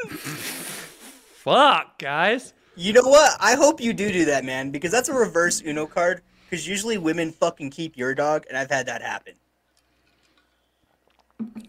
Fuck, 0.09 1.99
guys. 1.99 2.53
You 2.77 2.93
know 2.93 3.03
what? 3.03 3.33
I 3.41 3.57
hope 3.57 3.81
you 3.81 3.93
do 3.93 4.13
do 4.13 4.27
that, 4.27 4.45
man, 4.45 4.71
because 4.71 4.93
that's 4.93 5.09
a 5.09 5.15
reverse 5.15 5.61
Uno 5.63 5.87
card. 5.87 6.23
Because 6.49 6.69
usually 6.69 6.99
women 6.99 7.33
fucking 7.33 7.71
keep 7.71 7.97
your 7.97 8.15
dog, 8.15 8.45
and 8.49 8.57
I've 8.57 8.71
had 8.71 8.87
that 8.87 9.03
happen. 9.03 9.35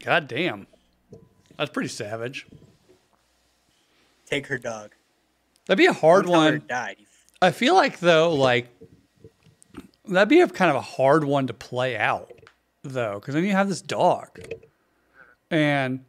God 0.03 0.27
damn. 0.27 0.67
That's 1.57 1.71
pretty 1.71 1.89
savage. 1.89 2.45
Take 4.25 4.45
her 4.47 4.57
dog. 4.57 4.91
That'd 5.65 5.77
be 5.77 5.85
a 5.85 5.93
hard 5.93 6.25
Don't 6.25 6.33
tell 6.33 6.41
her 6.41 6.51
one. 6.51 6.63
Died. 6.67 6.97
I 7.41 7.51
feel 7.51 7.73
like 7.73 7.99
though, 7.99 8.33
like 8.33 8.67
that'd 10.07 10.29
be 10.29 10.41
a 10.41 10.47
kind 10.47 10.69
of 10.69 10.77
a 10.77 10.81
hard 10.81 11.23
one 11.23 11.47
to 11.47 11.53
play 11.53 11.97
out, 11.97 12.31
though, 12.83 13.15
because 13.15 13.33
then 13.33 13.43
you 13.43 13.51
have 13.51 13.69
this 13.69 13.81
dog, 13.81 14.39
and 15.51 16.03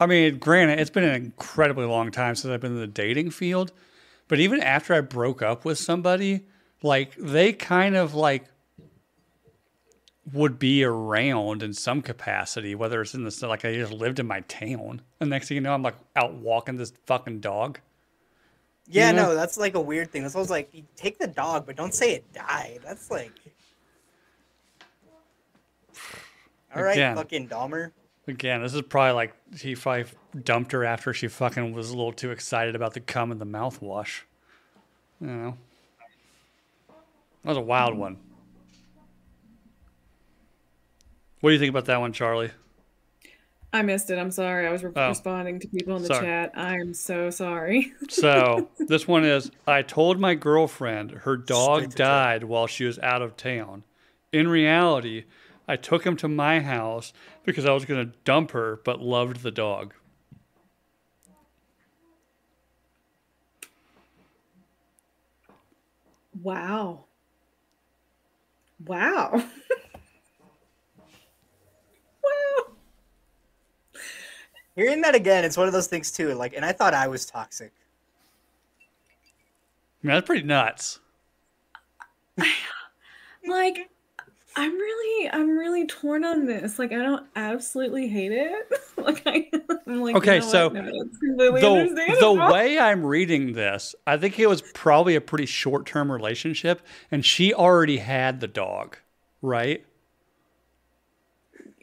I 0.00 0.06
mean, 0.06 0.38
granted, 0.38 0.80
it's 0.80 0.90
been 0.90 1.04
an 1.04 1.14
incredibly 1.14 1.86
long 1.86 2.10
time 2.10 2.34
since 2.34 2.52
I've 2.52 2.60
been 2.60 2.72
in 2.72 2.80
the 2.80 2.86
dating 2.86 3.30
field, 3.30 3.72
but 4.28 4.40
even 4.40 4.60
after 4.60 4.94
I 4.94 5.00
broke 5.00 5.42
up 5.42 5.64
with 5.64 5.78
somebody, 5.78 6.44
like 6.82 7.14
they 7.16 7.52
kind 7.52 7.96
of 7.96 8.14
like 8.14 8.44
would 10.32 10.58
be 10.58 10.82
around 10.82 11.62
in 11.62 11.72
some 11.72 12.02
capacity, 12.02 12.74
whether 12.74 13.02
it's 13.02 13.14
in 13.14 13.24
the 13.24 13.46
like 13.46 13.64
I 13.64 13.74
just 13.74 13.92
lived 13.92 14.18
in 14.18 14.26
my 14.26 14.40
town, 14.40 15.02
and 15.20 15.30
next 15.30 15.48
thing 15.48 15.56
you 15.56 15.60
know, 15.60 15.74
I'm 15.74 15.82
like 15.82 15.96
out 16.16 16.34
walking 16.34 16.76
this 16.76 16.92
fucking 17.06 17.40
dog. 17.40 17.78
Yeah, 18.86 19.10
You 19.10 19.16
know? 19.16 19.28
no, 19.28 19.34
that's 19.34 19.56
like 19.56 19.74
a 19.74 19.80
weird 19.80 20.10
thing. 20.10 20.22
That's 20.22 20.34
was 20.34 20.50
like, 20.50 20.68
you 20.72 20.82
take 20.96 21.18
the 21.18 21.26
dog, 21.26 21.64
but 21.66 21.76
don't 21.76 21.94
say 21.94 22.14
it 22.14 22.32
died. 22.32 22.80
That's 22.84 23.10
like. 23.10 23.32
All 26.76 26.82
right, 26.82 26.92
Again. 26.92 27.16
fucking 27.16 27.48
Dahmer. 27.48 27.92
Again, 28.26 28.62
this 28.62 28.74
is 28.74 28.82
probably 28.82 29.12
like 29.12 29.34
he 29.58 29.76
probably 29.76 30.06
dumped 30.44 30.72
her 30.72 30.84
after 30.84 31.12
she 31.12 31.28
fucking 31.28 31.72
was 31.74 31.90
a 31.90 31.96
little 31.96 32.12
too 32.12 32.30
excited 32.30 32.74
about 32.74 32.94
the 32.94 33.00
cum 33.00 33.30
and 33.30 33.40
the 33.40 33.44
mouthwash. 33.46 34.22
You 35.20 35.26
know, 35.26 35.56
that 37.42 37.48
was 37.50 37.58
a 37.58 37.60
wild 37.60 37.96
one. 37.96 38.16
What 41.40 41.50
do 41.50 41.52
you 41.54 41.58
think 41.60 41.70
about 41.70 41.84
that 41.84 42.00
one, 42.00 42.12
Charlie? 42.14 42.50
I 43.74 43.82
missed 43.82 44.08
it. 44.10 44.18
I'm 44.20 44.30
sorry. 44.30 44.68
I 44.68 44.70
was 44.70 44.84
re- 44.84 44.92
Oh. 44.94 45.08
responding 45.08 45.58
to 45.58 45.66
people 45.66 45.96
in 45.96 46.02
the 46.02 46.08
Sorry. 46.08 46.26
chat. 46.26 46.52
I 46.54 46.76
am 46.76 46.94
so 46.94 47.28
sorry. 47.30 47.92
So 48.08 48.68
this 48.78 49.08
one 49.08 49.24
is 49.24 49.50
I 49.66 49.82
told 49.82 50.20
my 50.20 50.36
girlfriend 50.36 51.10
her 51.10 51.36
dog 51.36 51.78
Straight 51.80 51.90
to 51.90 51.96
died 51.96 52.44
while 52.44 52.68
she 52.68 52.84
was 52.84 53.00
out 53.00 53.20
of 53.20 53.36
town. 53.36 53.82
In 54.32 54.46
reality, 54.46 55.24
I 55.66 55.74
took 55.74 56.06
him 56.06 56.16
to 56.18 56.28
my 56.28 56.60
house 56.60 57.12
because 57.44 57.66
I 57.66 57.72
was 57.72 57.84
going 57.84 58.06
to 58.06 58.16
dump 58.24 58.52
her 58.52 58.80
but 58.84 59.00
loved 59.00 59.42
the 59.42 59.50
dog. 59.50 59.92
Wow. 66.40 67.06
Wow. 68.86 69.32
wow. 69.32 69.44
Hearing 74.76 75.02
that 75.02 75.14
again, 75.14 75.44
it's 75.44 75.56
one 75.56 75.66
of 75.66 75.72
those 75.72 75.86
things 75.86 76.10
too. 76.10 76.34
Like, 76.34 76.54
and 76.54 76.64
I 76.64 76.72
thought 76.72 76.94
I 76.94 77.06
was 77.06 77.24
toxic. 77.24 77.72
I 80.02 80.06
mean, 80.06 80.14
that's 80.14 80.26
pretty 80.26 80.46
nuts. 80.46 81.00
Like 83.46 83.90
I'm 84.56 84.72
really 84.72 85.30
I'm 85.30 85.50
really 85.58 85.86
torn 85.86 86.24
on 86.24 86.46
this. 86.46 86.78
Like 86.78 86.92
I 86.92 87.02
don't 87.02 87.26
absolutely 87.36 88.08
hate 88.08 88.32
it. 88.32 88.70
like 88.96 89.22
I, 89.26 89.50
I'm 89.86 90.00
like 90.00 90.16
Okay, 90.16 90.36
you 90.36 90.40
know 90.40 90.46
so 90.46 90.68
what? 90.70 90.84
No, 90.84 91.84
the, 91.84 92.16
the 92.20 92.32
way 92.32 92.78
I'm 92.78 93.04
reading 93.04 93.52
this, 93.52 93.94
I 94.06 94.16
think 94.16 94.38
it 94.38 94.48
was 94.48 94.62
probably 94.72 95.14
a 95.14 95.20
pretty 95.20 95.46
short 95.46 95.84
term 95.84 96.10
relationship, 96.10 96.80
and 97.10 97.24
she 97.24 97.52
already 97.52 97.98
had 97.98 98.40
the 98.40 98.48
dog, 98.48 98.96
right? 99.42 99.84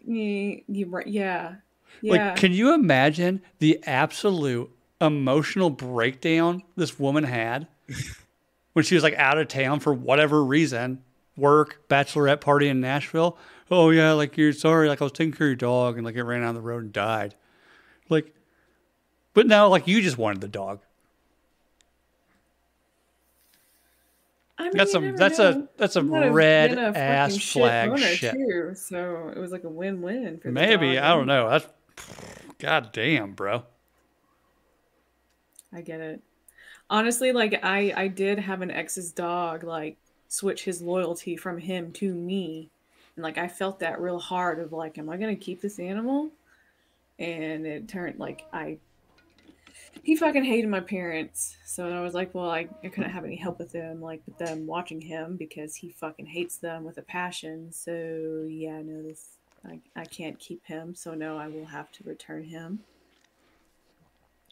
you, 0.06 0.62
you 0.68 0.86
right 0.88 1.08
yeah. 1.08 1.56
Yeah. 2.02 2.12
Like, 2.12 2.36
can 2.38 2.54
you 2.54 2.74
imagine 2.74 3.42
the 3.60 3.80
absolute 3.86 4.72
emotional 5.00 5.70
breakdown 5.70 6.64
this 6.76 7.00
woman 7.00 7.24
had 7.24 7.68
when 8.74 8.86
she 8.86 8.96
was 8.96 9.04
like 9.04 9.16
out 9.16 9.38
of 9.38 9.48
town 9.48 9.80
for 9.80 9.94
whatever 9.94 10.44
reason, 10.44 11.04
work, 11.36 11.82
bachelorette 11.89 12.42
party 12.42 12.68
in 12.68 12.80
Nashville? 12.82 13.38
Oh 13.70 13.89
yeah, 13.89 14.12
like 14.14 14.38
you're 14.38 14.54
sorry, 14.54 14.89
like 14.89 15.02
I 15.02 15.06
was 15.06 15.14
taking 15.14 15.34
care 15.34 15.48
of 15.48 15.52
your 15.52 15.56
dog 15.56 15.98
and 15.98 16.06
like 16.06 16.16
it 16.16 16.24
ran 16.24 16.42
down 16.42 16.56
the 16.56 16.62
road 16.62 16.84
and 16.84 16.94
died. 16.94 17.36
Like, 18.10 18.34
but 19.34 19.48
now 19.48 19.68
like 19.68 19.88
you 19.88 20.02
just 20.02 20.18
wanted 20.18 20.42
the 20.42 20.48
dog. 20.48 20.82
I 24.58 24.66
mean, 24.66 24.72
That's 24.76 24.94
a 24.94 25.12
that's 25.14 25.39
a 25.39 25.70
that's 25.78 25.96
a 25.96 26.02
You 26.02 26.06
might 26.06 26.30
red 26.30 26.70
been 26.72 26.80
a 26.80 26.88
fucking 26.88 27.02
ass 27.02 27.36
shit 27.36 27.62
flag 27.62 27.89
owner, 27.89 28.00
shit. 28.00 28.34
Too, 28.34 28.74
so 28.76 29.32
it 29.36 29.39
was 29.39 29.52
like 29.52 29.64
a 29.64 29.70
win-win 29.70 30.38
for 30.38 30.50
the 30.50 30.52
Maybe 30.52 31.00
I 31.00 31.10
don't 31.16 31.26
know. 31.26 31.50
That's 31.50 31.66
god 32.60 32.92
damn, 32.92 33.34
bro. 33.34 33.64
I 35.74 35.82
get 35.82 36.02
it. 36.02 36.22
Honestly, 36.89 37.32
like 37.32 37.60
I 37.64 37.94
I 37.96 38.08
did 38.08 38.39
have 38.39 38.62
an 38.62 38.72
ex's 38.72 39.12
dog 39.12 39.64
like 39.64 39.98
switch 40.28 40.64
his 40.64 40.82
loyalty 40.82 41.36
from 41.36 41.58
him 41.58 41.92
to 41.94 42.14
me. 42.14 42.70
And 43.16 43.24
like 43.24 43.38
I 43.38 43.48
felt 43.48 43.80
that 43.80 44.02
real 44.02 44.20
hard 44.20 44.60
of 44.60 44.74
like 44.74 44.98
am 44.98 45.10
I 45.10 45.18
going 45.18 45.36
to 45.36 45.42
keep 45.42 45.62
this 45.62 45.80
animal? 45.80 46.30
And 47.20 47.66
it 47.66 47.88
turned 47.88 48.20
like 48.20 48.46
I 48.52 48.80
he 50.04 50.16
fucking 50.16 50.44
hated 50.44 50.70
my 50.70 50.80
parents. 50.80 51.58
So 51.66 51.89
I 51.89 52.02
was 52.02 52.14
like, 52.14 52.34
well, 52.34 52.50
I, 52.50 52.68
I 52.84 52.88
couldn't 52.88 53.12
have 53.12 53.26
any 53.26 53.36
help 53.36 53.60
with 53.60 53.72
them, 53.72 54.02
like 54.02 54.22
with 54.26 54.38
them 54.38 54.66
watching 54.66 55.02
him 55.02 55.36
because 55.38 55.76
he 55.76 55.92
fucking 55.92 56.26
hates 56.26 56.58
them 56.58 56.84
with 56.84 56.98
a 56.98 57.04
passion. 57.04 57.72
So 57.72 58.48
yeah, 58.50 58.82
no, 58.82 59.04
this 59.04 59.38
I, 59.66 59.80
I 59.95 60.05
can't 60.05 60.39
keep 60.39 60.66
him. 60.66 60.95
So 60.95 61.14
no, 61.14 61.38
I 61.38 61.47
will 61.47 61.66
have 61.66 61.91
to 61.93 62.03
return 62.03 62.43
him. 62.43 62.80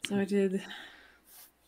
So 0.06 0.16
I 0.16 0.24
did 0.24 0.62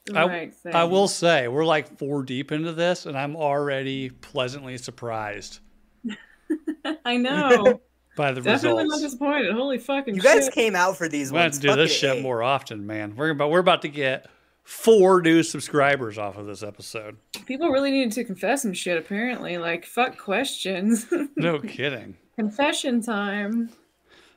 the 0.07 0.19
I- 0.19 0.27
right 0.27 0.55
thing. 0.55 0.75
I 0.75 0.85
will 0.85 1.09
say 1.09 1.49
we're 1.49 1.65
like 1.65 1.99
four 1.99 2.23
deep 2.23 2.53
into 2.53 2.73
this, 2.73 3.07
and 3.07 3.17
I'm 3.17 3.37
already 3.37 4.11
pleasantly 4.11 4.79
surprised 4.79 5.61
I 7.05 7.17
know. 7.17 7.81
by 8.17 8.31
the 8.33 8.43
Definitely 8.43 8.85
not 8.85 9.01
disappointed. 9.01 9.53
Holy 9.55 9.79
fucking 9.79 10.15
shit. 10.17 10.23
You 10.23 10.29
guys 10.29 10.45
shit. 10.45 10.55
came 10.55 10.77
out 10.77 10.99
for 10.99 11.09
these 11.09 11.33
ones. 11.33 11.33
We 11.33 11.39
have 11.39 11.47
ones. 11.53 11.59
to 11.61 11.63
do 11.69 11.77
this 11.77 11.93
Fucking 11.97 12.17
shit 12.17 12.19
A. 12.19 12.23
more 12.23 12.43
often, 12.43 12.87
man. 12.87 13.17
We're 13.17 13.31
about 13.31 13.51
we're 13.51 13.59
about 13.61 13.83
to 13.83 13.89
get 13.89 14.27
four 14.65 15.23
new 15.23 15.43
subscribers 15.43 16.19
off 16.19 16.37
of 16.37 16.47
this 16.47 16.63
episode. 16.63 17.17
People 17.47 17.69
really 17.71 17.91
needed 17.91 18.13
to 18.13 18.25
confess 18.25 18.63
some 18.63 18.75
shit, 18.75 18.99
apparently. 18.99 19.57
Like, 19.59 19.85
fuck 19.87 20.19
questions. 20.19 21.07
No 21.37 21.59
kidding. 21.59 22.17
Confession 22.37 23.03
time. 23.03 23.71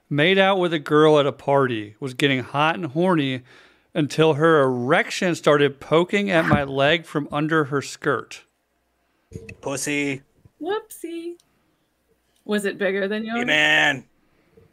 Made 0.10 0.38
out 0.38 0.60
with 0.60 0.74
a 0.74 0.80
girl 0.80 1.20
at 1.20 1.26
a 1.26 1.32
party, 1.32 1.96
was 2.00 2.14
getting 2.14 2.44
hot 2.44 2.76
and 2.76 2.88
horny 2.88 3.42
until 3.94 4.34
her 4.36 4.62
erection 4.62 5.34
started 5.36 5.80
poking 5.80 6.30
at 6.30 6.46
my 6.46 6.64
leg 6.64 7.06
from 7.06 7.28
under 7.32 7.66
her 7.66 7.82
skirt. 7.82 8.44
Pussy. 9.62 10.22
Whoopsie. 10.62 11.36
Was 12.44 12.66
it 12.66 12.78
bigger 12.78 13.08
than 13.08 13.24
Be 13.24 13.28
yours? 13.30 13.42
a 13.44 13.46
man. 13.46 14.06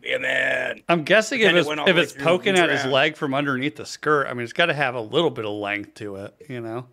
Be 0.00 0.12
a 0.12 0.18
man. 0.18 0.82
I'm 0.88 1.04
guessing 1.04 1.40
if 1.40 1.46
Then 1.46 1.56
it 1.56 1.60
it's, 1.60 1.88
if 1.88 1.96
it's 1.96 2.12
poking 2.12 2.58
at 2.58 2.68
his 2.70 2.84
leg 2.84 3.16
from 3.16 3.32
underneath 3.34 3.76
the 3.76 3.86
skirt, 3.86 4.26
I 4.26 4.34
mean, 4.34 4.42
it's 4.44 4.52
got 4.52 4.66
to 4.66 4.74
have 4.74 4.94
a 4.94 5.00
little 5.00 5.30
bit 5.30 5.44
of 5.44 5.52
length 5.52 5.94
to 5.94 6.16
it, 6.16 6.34
you 6.48 6.60
know? 6.60 6.86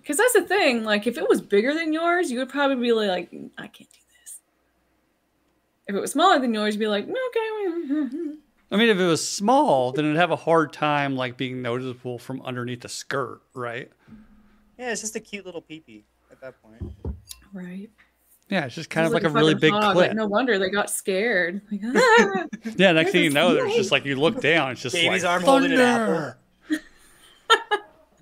Because 0.00 0.16
that's 0.16 0.32
the 0.32 0.42
thing. 0.42 0.82
Like, 0.82 1.06
if 1.06 1.16
it 1.18 1.28
was 1.28 1.40
bigger 1.40 1.72
than 1.74 1.92
yours, 1.92 2.32
you 2.32 2.38
would 2.40 2.48
probably 2.48 2.76
be 2.82 2.92
like, 2.92 3.30
mm, 3.30 3.50
I 3.56 3.68
can't 3.68 3.88
do 3.90 3.98
this. 4.08 4.11
If 5.86 5.94
it 5.96 6.00
was 6.00 6.12
smaller 6.12 6.38
than 6.38 6.54
yours, 6.54 6.54
you'd 6.54 6.60
always 6.60 6.76
be 6.76 6.86
like, 6.86 7.04
okay. 7.04 8.38
I 8.70 8.76
mean, 8.76 8.88
if 8.88 8.98
it 8.98 9.06
was 9.06 9.26
small, 9.26 9.92
then 9.92 10.06
it'd 10.06 10.16
have 10.16 10.30
a 10.30 10.36
hard 10.36 10.72
time 10.72 11.16
like 11.16 11.36
being 11.36 11.60
noticeable 11.60 12.18
from 12.18 12.40
underneath 12.42 12.80
the 12.80 12.88
skirt, 12.88 13.42
right? 13.54 13.90
Yeah, 14.78 14.92
it's 14.92 15.00
just 15.00 15.16
a 15.16 15.20
cute 15.20 15.44
little 15.44 15.60
peepee 15.62 16.04
at 16.30 16.40
that 16.40 16.54
point. 16.62 16.92
Right. 17.52 17.90
Yeah, 18.48 18.66
it's 18.66 18.74
just 18.74 18.90
kind 18.90 19.06
of 19.06 19.12
Sounds 19.12 19.24
like, 19.24 19.32
a 19.32 19.34
really 19.34 19.54
big 19.54 19.72
hog. 19.72 19.94
clip. 19.94 20.08
Like, 20.08 20.16
no 20.16 20.26
wonder 20.26 20.58
they 20.58 20.70
got 20.70 20.90
scared. 20.90 21.60
Like, 21.70 21.80
ah! 21.96 22.44
yeah, 22.76 22.92
next 22.92 23.12
thing 23.12 23.24
you 23.24 23.30
There's 23.30 23.44
a 23.44 23.48
know, 23.48 23.54
there's 23.54 23.74
just 23.74 23.92
like 23.92 24.04
you 24.04 24.16
look 24.16 24.40
down, 24.40 24.72
it's 24.72 24.82
just 24.82 24.94
Baby's 24.94 25.22
like 25.22 25.30
arm 25.32 25.42
holding 25.42 25.72
an 25.72 25.78
thunder. 25.78 26.38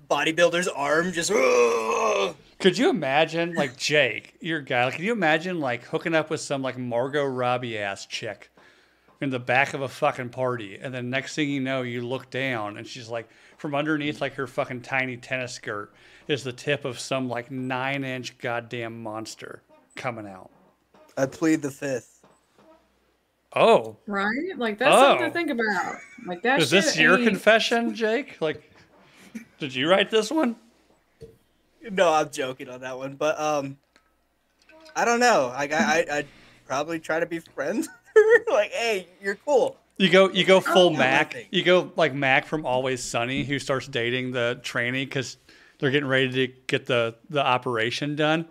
Bodybuilder's 0.09 0.67
arm 0.67 1.11
just. 1.13 1.31
"Ugh." 1.31 2.35
Could 2.61 2.77
you 2.77 2.89
imagine 2.89 3.53
like 3.55 3.75
Jake, 3.75 4.35
your 4.39 4.61
guy? 4.61 4.85
Like, 4.85 4.95
could 4.95 5.03
you 5.03 5.11
imagine 5.11 5.59
like 5.59 5.83
hooking 5.83 6.13
up 6.15 6.29
with 6.29 6.39
some 6.41 6.61
like 6.61 6.77
Margot 6.77 7.25
Robbie 7.25 7.77
ass 7.77 8.05
chick 8.05 8.49
in 9.19 9.29
the 9.29 9.39
back 9.39 9.73
of 9.73 9.81
a 9.81 9.87
fucking 9.89 10.29
party, 10.29 10.77
and 10.81 10.93
then 10.93 11.09
next 11.09 11.35
thing 11.35 11.49
you 11.49 11.59
know, 11.59 11.81
you 11.81 12.05
look 12.05 12.29
down 12.29 12.77
and 12.77 12.85
she's 12.87 13.09
like 13.09 13.27
from 13.57 13.73
underneath 13.75 14.21
like 14.21 14.33
her 14.35 14.47
fucking 14.47 14.81
tiny 14.81 15.17
tennis 15.17 15.53
skirt 15.53 15.91
is 16.27 16.43
the 16.43 16.53
tip 16.53 16.85
of 16.85 16.99
some 16.99 17.27
like 17.27 17.49
nine 17.51 18.03
inch 18.03 18.37
goddamn 18.37 19.01
monster 19.01 19.61
coming 19.95 20.27
out. 20.27 20.49
I 21.17 21.25
plead 21.25 21.61
the 21.61 21.71
fifth. 21.71 22.23
Oh, 23.53 23.97
right? 24.07 24.55
Like, 24.55 24.77
that's 24.77 24.95
something 24.95 25.25
Oh. 25.25 25.27
to 25.27 25.33
think 25.33 25.49
about. 25.49 25.95
Like, 26.25 26.41
that 26.43 26.61
is 26.61 26.69
this 26.69 26.97
your 26.97 27.15
ain't- 27.17 27.27
confession, 27.27 27.93
Jake? 27.93 28.39
Like, 28.39 28.71
did 29.59 29.75
you 29.75 29.89
write 29.89 30.09
this 30.09 30.31
one? 30.31 30.55
No, 31.89 32.13
I'm 32.13 32.29
joking 32.29 32.69
on 32.69 32.81
that 32.81 32.97
one, 32.97 33.15
but 33.15 33.39
um, 33.39 33.77
I 34.95 35.05
don't 35.05 35.19
know. 35.19 35.51
Like 35.53 35.73
I, 35.73 36.05
I 36.09 36.17
I'd 36.17 36.27
probably 36.67 36.99
try 36.99 37.19
to 37.19 37.25
be 37.25 37.39
friends. 37.39 37.87
like, 38.51 38.71
hey, 38.71 39.07
you're 39.21 39.35
cool. 39.35 39.77
You 39.97 40.09
go, 40.09 40.29
you 40.29 40.45
go 40.45 40.59
full 40.59 40.89
Mac. 40.89 41.35
You 41.51 41.63
go 41.63 41.91
like 41.95 42.13
Mac 42.13 42.45
from 42.45 42.65
Always 42.65 43.03
Sunny, 43.03 43.43
who 43.43 43.59
starts 43.59 43.87
dating 43.87 44.31
the 44.31 44.59
trainee 44.63 45.05
because 45.05 45.37
they're 45.79 45.91
getting 45.91 46.09
ready 46.09 46.29
to 46.31 46.53
get 46.67 46.85
the 46.85 47.15
the 47.29 47.45
operation 47.45 48.15
done, 48.15 48.45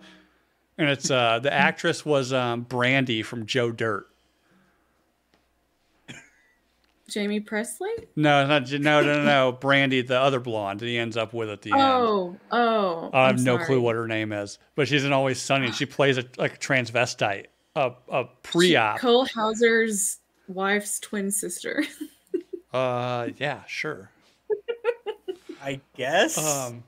and 0.77 0.89
it's 0.89 1.11
uh 1.11 1.39
the 1.39 1.51
actress 1.51 2.05
was 2.05 2.31
um 2.31 2.61
Brandy 2.61 3.23
from 3.23 3.45
Joe 3.45 3.71
Dirt. 3.71 4.07
Jaime 7.13 7.39
Pressly? 7.41 7.89
No, 8.15 8.45
not 8.47 8.71
no 8.71 8.77
no 8.77 9.01
no 9.01 9.23
no 9.23 9.51
Brandy, 9.51 10.01
the 10.01 10.19
other 10.19 10.39
blonde 10.39 10.81
he 10.81 10.97
ends 10.97 11.17
up 11.17 11.33
with 11.33 11.49
at 11.49 11.61
the 11.61 11.71
end. 11.71 11.81
Oh, 11.81 12.37
oh. 12.51 13.09
I 13.13 13.27
have 13.27 13.37
I'm 13.37 13.43
no 13.43 13.55
sorry. 13.55 13.65
clue 13.65 13.81
what 13.81 13.95
her 13.95 14.07
name 14.07 14.31
is, 14.31 14.59
but 14.75 14.87
she's 14.87 15.03
in 15.05 15.13
Always 15.13 15.41
Sunny. 15.41 15.71
She 15.71 15.85
plays 15.85 16.17
a 16.17 16.25
like 16.37 16.55
a 16.55 16.57
transvestite 16.57 17.45
a 17.75 17.91
a 18.09 18.25
pre-op. 18.43 18.99
Cole 18.99 19.25
Hauser's 19.25 20.19
wife's 20.47 20.99
twin 20.99 21.31
sister. 21.31 21.83
Uh, 22.73 23.27
yeah, 23.37 23.63
sure. 23.67 24.09
I 25.61 25.81
guess. 25.93 26.37
Um, 26.37 26.85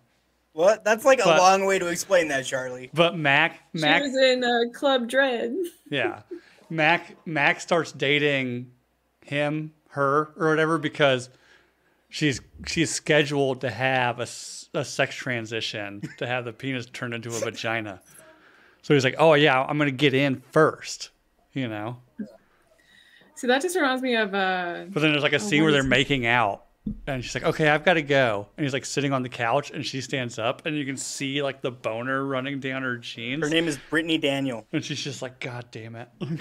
what? 0.54 0.86
That's 0.86 1.04
like 1.04 1.20
a 1.24 1.28
long 1.28 1.66
way 1.66 1.78
to 1.78 1.88
explain 1.88 2.30
that, 2.30 2.46
Charlie. 2.46 2.90
but 2.94 3.18
Mac 3.18 3.60
Mac 3.74 4.02
She 4.02 4.08
was 4.10 4.18
in 4.18 4.44
uh, 4.46 4.72
Club 4.74 5.10
Dread. 5.10 5.54
Yeah. 5.90 6.22
Mac 6.70 7.18
Mac 7.28 7.60
starts 7.60 7.92
dating 7.92 8.72
him, 9.26 9.74
her, 9.94 10.32
or 10.38 10.50
whatever 10.50 10.78
because 10.78 11.30
she's 12.10 12.42
she's 12.68 12.92
scheduled 12.94 13.62
to 13.62 13.70
have 13.72 14.20
a, 14.20 14.28
a 14.78 14.86
sex 14.86 15.16
transition 15.16 16.02
to 16.18 16.28
have 16.28 16.46
the 16.46 16.54
penis 16.54 16.86
turned 16.86 17.14
into 17.14 17.30
a 17.30 17.40
vagina. 17.40 18.02
So 18.82 18.94
he's 18.94 19.04
like, 19.04 19.16
"Oh 19.18 19.34
yeah, 19.34 19.62
I'm 19.64 19.78
gonna 19.78 19.92
get 19.92 20.14
in 20.14 20.42
first, 20.52 21.10
you 21.54 21.68
know. 21.68 21.98
See, 23.36 23.48
that 23.48 23.62
just 23.62 23.76
reminds 23.76 24.02
me 24.04 24.16
of 24.16 24.34
uh, 24.36 24.86
But 24.90 25.02
then 25.02 25.12
there's 25.12 25.24
like 25.24 25.34
a 25.34 25.36
Oh, 25.36 25.40
scene 25.40 25.64
where 25.64 25.72
they're 25.72 25.80
is 25.82 25.86
it? 25.86 25.90
making 25.90 26.26
out, 26.26 26.66
and 27.08 27.24
she's 27.24 27.34
like, 27.34 27.44
"Okay, 27.46 27.68
I've 27.70 27.84
got 27.86 27.94
to 27.96 28.02
go," 28.04 28.48
and 28.58 28.64
he's 28.66 28.74
like 28.74 28.86
sitting 28.86 29.12
on 29.14 29.24
the 29.24 29.30
couch, 29.30 29.72
and 29.72 29.86
she 29.86 30.02
stands 30.02 30.38
up, 30.38 30.66
and 30.66 30.78
you 30.78 30.86
can 30.86 30.98
see 30.98 31.42
like 31.42 31.62
the 31.62 31.72
boner 31.72 32.26
running 32.26 32.60
down 32.60 32.84
her 32.84 32.98
jeans, 32.98 33.44
Her 33.44 33.50
name 33.50 33.68
is 33.68 33.78
Brittany 33.90 34.18
Daniel. 34.18 34.66
and 34.72 34.84
she's 34.86 35.02
just 35.04 35.22
like, 35.22 35.40
"God 35.40 35.66
damn 35.72 35.96
it." 35.96 36.10
oh 36.22 36.36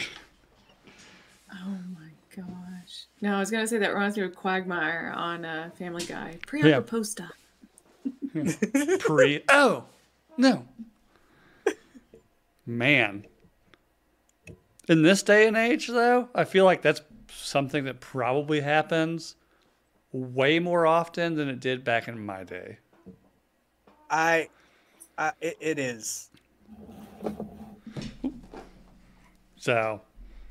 my 1.95 2.11
gosh. 2.35 3.07
No, 3.23 3.37
I 3.37 3.39
was 3.39 3.51
gonna 3.53 3.67
say 3.69 3.79
that 3.79 3.95
reminds 3.95 4.17
me 4.17 4.25
of 4.25 4.35
Quagmire 4.35 5.13
on 5.15 5.45
uh, 5.45 5.71
Family 5.79 6.05
Guy. 6.05 6.39
Pre-op 6.47 6.67
Yeah. 6.67 6.79
or 6.79 6.83
post-op? 6.83 7.31
pre. 8.99 9.45
Oh, 9.49 9.85
no. 10.37 10.67
Man. 12.67 13.27
In 14.89 15.03
this 15.03 15.23
day 15.23 15.47
and 15.47 15.57
age, 15.57 15.87
though, 15.87 16.29
I 16.35 16.43
feel 16.45 16.65
like 16.65 16.83
that's 16.83 17.01
something 17.31 17.85
that 17.85 18.01
probably 18.01 18.61
happens 18.61 19.37
way 20.13 20.59
more 20.59 20.85
often 20.87 21.37
than 21.37 21.49
it 21.49 21.61
did 21.61 21.85
back 21.85 22.09
in 22.09 22.25
my 22.25 22.43
day. 22.43 22.79
I, 24.11 24.49
I 25.17 25.33
it, 25.41 25.57
it 25.61 25.79
is. 25.79 26.29
So, 29.57 30.01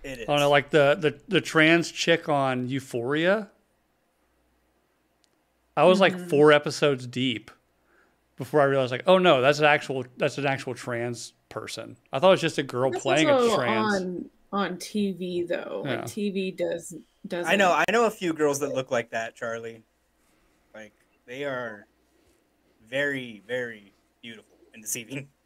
It 0.03 0.19
is. 0.19 0.29
I 0.29 0.31
don't 0.31 0.39
know, 0.39 0.49
like 0.49 0.69
the, 0.69 0.97
the, 0.99 1.19
the 1.27 1.41
trans 1.41 1.91
chick 1.91 2.29
on 2.29 2.67
Euphoria. 2.67 3.49
I 5.77 5.85
was 5.85 5.99
like 5.99 6.13
mm-hmm. 6.13 6.27
four 6.27 6.51
episodes 6.51 7.07
deep 7.07 7.51
before 8.37 8.61
I 8.61 8.65
realized, 8.65 8.91
like, 8.91 9.03
oh 9.07 9.17
no, 9.17 9.41
that's 9.41 9.59
an 9.59 9.65
actual 9.65 10.05
that's 10.17 10.37
an 10.37 10.45
actual 10.45 10.73
trans 10.73 11.33
person. 11.49 11.97
I 12.11 12.19
thought 12.19 12.29
it 12.29 12.31
was 12.31 12.41
just 12.41 12.57
a 12.57 12.63
girl 12.63 12.91
That's 12.91 13.03
playing 13.03 13.29
a 13.29 13.55
trans. 13.55 13.95
on 13.95 14.29
on 14.51 14.77
TV 14.77 15.47
though. 15.47 15.83
Yeah. 15.85 15.91
Like 15.91 16.05
TV 16.05 16.55
does 16.55 16.95
does. 17.27 17.45
I 17.47 17.55
know. 17.55 17.71
I 17.71 17.85
know 17.91 18.05
a 18.05 18.11
few 18.11 18.33
girls 18.33 18.59
that 18.59 18.73
look 18.73 18.91
like 18.91 19.11
that, 19.11 19.35
Charlie. 19.35 19.83
Like 20.73 20.93
they 21.25 21.45
are 21.45 21.85
very, 22.89 23.41
very 23.47 23.93
beautiful 24.21 24.57
and 24.73 24.81
deceiving. 24.83 25.27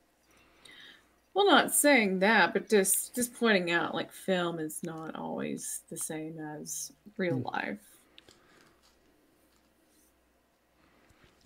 Well, 1.35 1.45
not 1.45 1.73
saying 1.73 2.19
that, 2.19 2.53
but 2.53 2.69
just 2.69 3.13
just 3.13 3.33
pointing 3.37 3.69
out 3.69 3.93
like 3.93 4.11
film 4.11 4.57
is 4.57 4.79
not 4.83 5.15
always 5.15 5.81
the 5.89 5.97
same 5.97 6.39
as 6.39 6.91
real 7.17 7.35
Hmm. 7.35 7.47
life. 7.47 7.79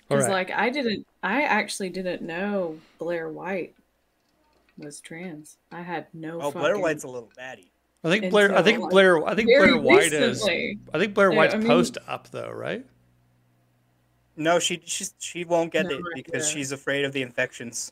Because 0.07 0.25
right. 0.25 0.31
like 0.31 0.51
I 0.51 0.69
didn't, 0.69 1.05
I 1.21 1.41
actually 1.43 1.89
didn't 1.89 2.21
know 2.21 2.79
Blair 2.97 3.29
White 3.29 3.75
was 4.77 4.99
trans. 5.01 5.57
I 5.71 5.81
had 5.81 6.07
no. 6.13 6.39
Oh, 6.41 6.51
Blair 6.51 6.79
White's 6.79 7.03
a 7.03 7.07
little 7.07 7.29
baddie. 7.37 7.69
I 8.03 8.09
think 8.09 8.29
Blair. 8.31 8.55
I 8.57 8.61
think 8.61 8.79
like, 8.79 8.91
Blair. 8.91 9.27
I 9.27 9.35
think 9.35 9.49
Blair 9.49 9.77
White 9.77 10.13
is. 10.13 10.43
I 10.43 10.77
think 10.99 11.13
Blair 11.13 11.31
Yeah, 11.31 11.37
White's 11.37 11.53
I 11.53 11.57
mean- 11.57 11.67
post 11.67 11.97
up 12.07 12.29
though, 12.29 12.49
right? 12.51 12.85
No, 14.35 14.57
she 14.57 14.81
she 14.85 15.05
she 15.19 15.43
won't 15.45 15.71
get 15.73 15.85
No 15.87 15.95
it 15.97 16.01
because 16.15 16.43
idea. 16.43 16.53
she's 16.53 16.71
afraid 16.71 17.05
of 17.05 17.11
the 17.11 17.21
infections. 17.21 17.91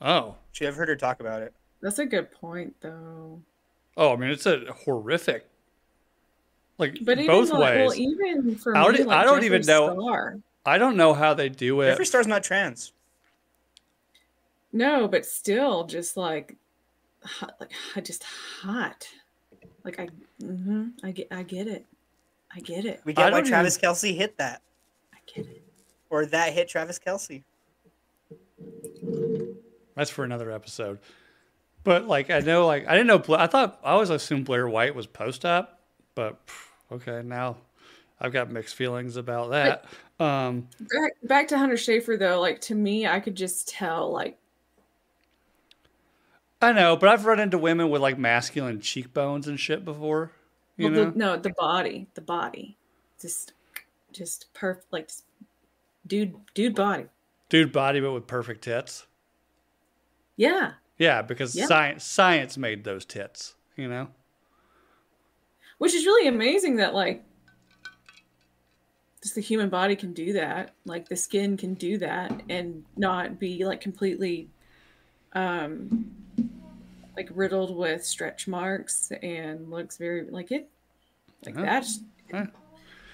Oh, 0.00 0.34
She 0.52 0.66
I've 0.66 0.76
heard 0.76 0.88
her 0.88 0.96
talk 0.96 1.20
about 1.20 1.42
it. 1.42 1.52
That's 1.80 1.98
a 1.98 2.06
good 2.06 2.30
point, 2.32 2.74
though. 2.80 3.40
oh. 3.96 4.12
I 4.12 4.16
mean, 4.16 4.30
it's 4.30 4.46
a 4.46 4.72
horrific. 4.84 5.46
Like 6.78 6.98
But 7.02 7.18
even 7.18 7.26
both 7.26 7.50
like, 7.50 7.74
ways. 7.76 7.88
well, 7.88 7.94
even 7.98 8.56
for 8.56 8.76
I 8.76 8.84
don't- 8.84 9.06
like 9.06 9.18
I 9.18 9.24
don't 9.24 9.44
even 9.44 9.62
know- 9.62 9.94
Star. 9.94 10.38
I 10.66 10.78
don't 10.78 10.96
know 10.96 11.14
how 11.14 11.32
they 11.32 11.48
do 11.48 11.80
it. 11.82 11.96
Jeffree 11.96 12.06
Star's 12.06 12.26
not 12.26 12.42
trans. 12.42 12.92
No, 14.72 15.08
but 15.08 15.24
still, 15.24 15.84
just 15.86 16.16
like, 16.16 16.56
hot, 17.22 17.54
like 17.60 17.72
hot- 17.72 18.04
just 18.04 18.24
hot. 18.24 19.08
Like 19.84 20.00
I, 20.00 20.08
hmm 20.40 20.88
I 21.04 21.12
get, 21.12 21.28
I 21.30 21.44
get 21.44 21.68
it, 21.68 21.86
I 22.54 22.58
get 22.60 22.84
it, 22.84 23.00
We 23.04 23.12
I 23.12 23.14
get 23.14 23.24
why 23.24 23.30
don't 23.30 23.46
Travis 23.46 23.78
Kelce 23.78 24.14
hit 24.16 24.36
that, 24.38 24.60
I 25.14 25.18
get 25.32 25.46
it. 25.46 25.62
or 26.10 26.26
that 26.26 26.52
hit 26.52 26.68
Travis 26.68 26.98
Kelce. 26.98 27.44
That's 29.96 30.10
for 30.10 30.22
another 30.22 30.52
episode. 30.52 31.00
But 31.82 32.06
like, 32.06 32.30
I 32.30 32.40
know, 32.40 32.66
like, 32.66 32.86
I 32.86 32.96
didn't 32.96 33.06
know. 33.06 33.36
I 33.36 33.46
thought 33.48 33.80
I 33.82 33.92
always 33.92 34.10
assumed 34.10 34.44
Blair 34.44 34.68
White 34.68 34.94
was 34.94 35.06
post-op, 35.06 35.80
but 36.14 36.38
okay, 36.92 37.22
now 37.24 37.56
I've 38.20 38.32
got 38.32 38.50
mixed 38.50 38.76
feelings 38.76 39.16
about 39.16 39.50
that. 39.50 39.84
Um, 40.18 40.68
Back, 40.80 41.12
back 41.22 41.48
to 41.48 41.58
Hunter 41.58 41.74
Schafer 41.74 42.18
though. 42.18 42.40
Like 42.40 42.60
to 42.62 42.74
me, 42.74 43.06
I 43.06 43.20
could 43.20 43.34
just 43.34 43.68
tell. 43.68 44.12
Like 44.12 44.38
I 46.60 46.72
know, 46.72 46.96
but 46.96 47.08
I've 47.08 47.26
run 47.26 47.38
into 47.38 47.58
women 47.58 47.90
with 47.90 48.00
like 48.00 48.18
masculine 48.18 48.80
cheekbones 48.80 49.46
and 49.46 49.60
shit 49.60 49.84
before. 49.84 50.32
You 50.76 50.86
well, 50.86 50.94
know, 50.94 51.10
the, 51.10 51.18
no, 51.18 51.36
the 51.36 51.50
body, 51.50 52.06
the 52.14 52.20
body, 52.20 52.76
just, 53.20 53.52
just 54.12 54.52
perfect. 54.54 54.92
Like, 54.92 55.10
dude, 56.06 56.34
dude 56.54 56.74
body. 56.74 57.06
dude 57.48 57.72
body, 57.72 58.00
but 58.00 58.12
with 58.12 58.26
perfect 58.26 58.64
tits. 58.64 59.06
Yeah, 60.36 60.72
Yeah, 60.98 61.22
because 61.22 61.54
Yeah. 61.54 61.66
science 61.66 62.04
science 62.04 62.56
made 62.56 62.84
those 62.84 63.04
tits. 63.04 63.54
You 63.76 63.88
know. 63.88 64.08
which 65.78 65.92
is 65.94 66.06
really 66.06 66.26
amazing 66.28 66.76
that 66.76 66.94
like 66.94 67.22
just 69.22 69.34
the 69.34 69.40
human 69.42 69.68
body 69.68 69.94
can 69.96 70.12
do 70.14 70.32
that 70.32 70.74
like 70.86 71.08
the 71.08 71.16
skin 71.16 71.56
can 71.56 71.74
do 71.74 71.98
that 71.98 72.42
and 72.48 72.84
not 72.96 73.38
be 73.38 73.64
like 73.66 73.80
completely 73.80 74.48
um 75.34 76.10
like 77.16 77.28
riddled 77.34 77.76
with 77.76 78.04
stretch 78.04 78.46
marks 78.48 79.12
and 79.22 79.70
looks 79.70 79.96
very 79.98 80.24
like 80.30 80.50
it 80.52 80.70
like 81.44 81.54
Yeah. 81.54 81.62
that's 81.62 82.00
Yeah. 82.32 82.46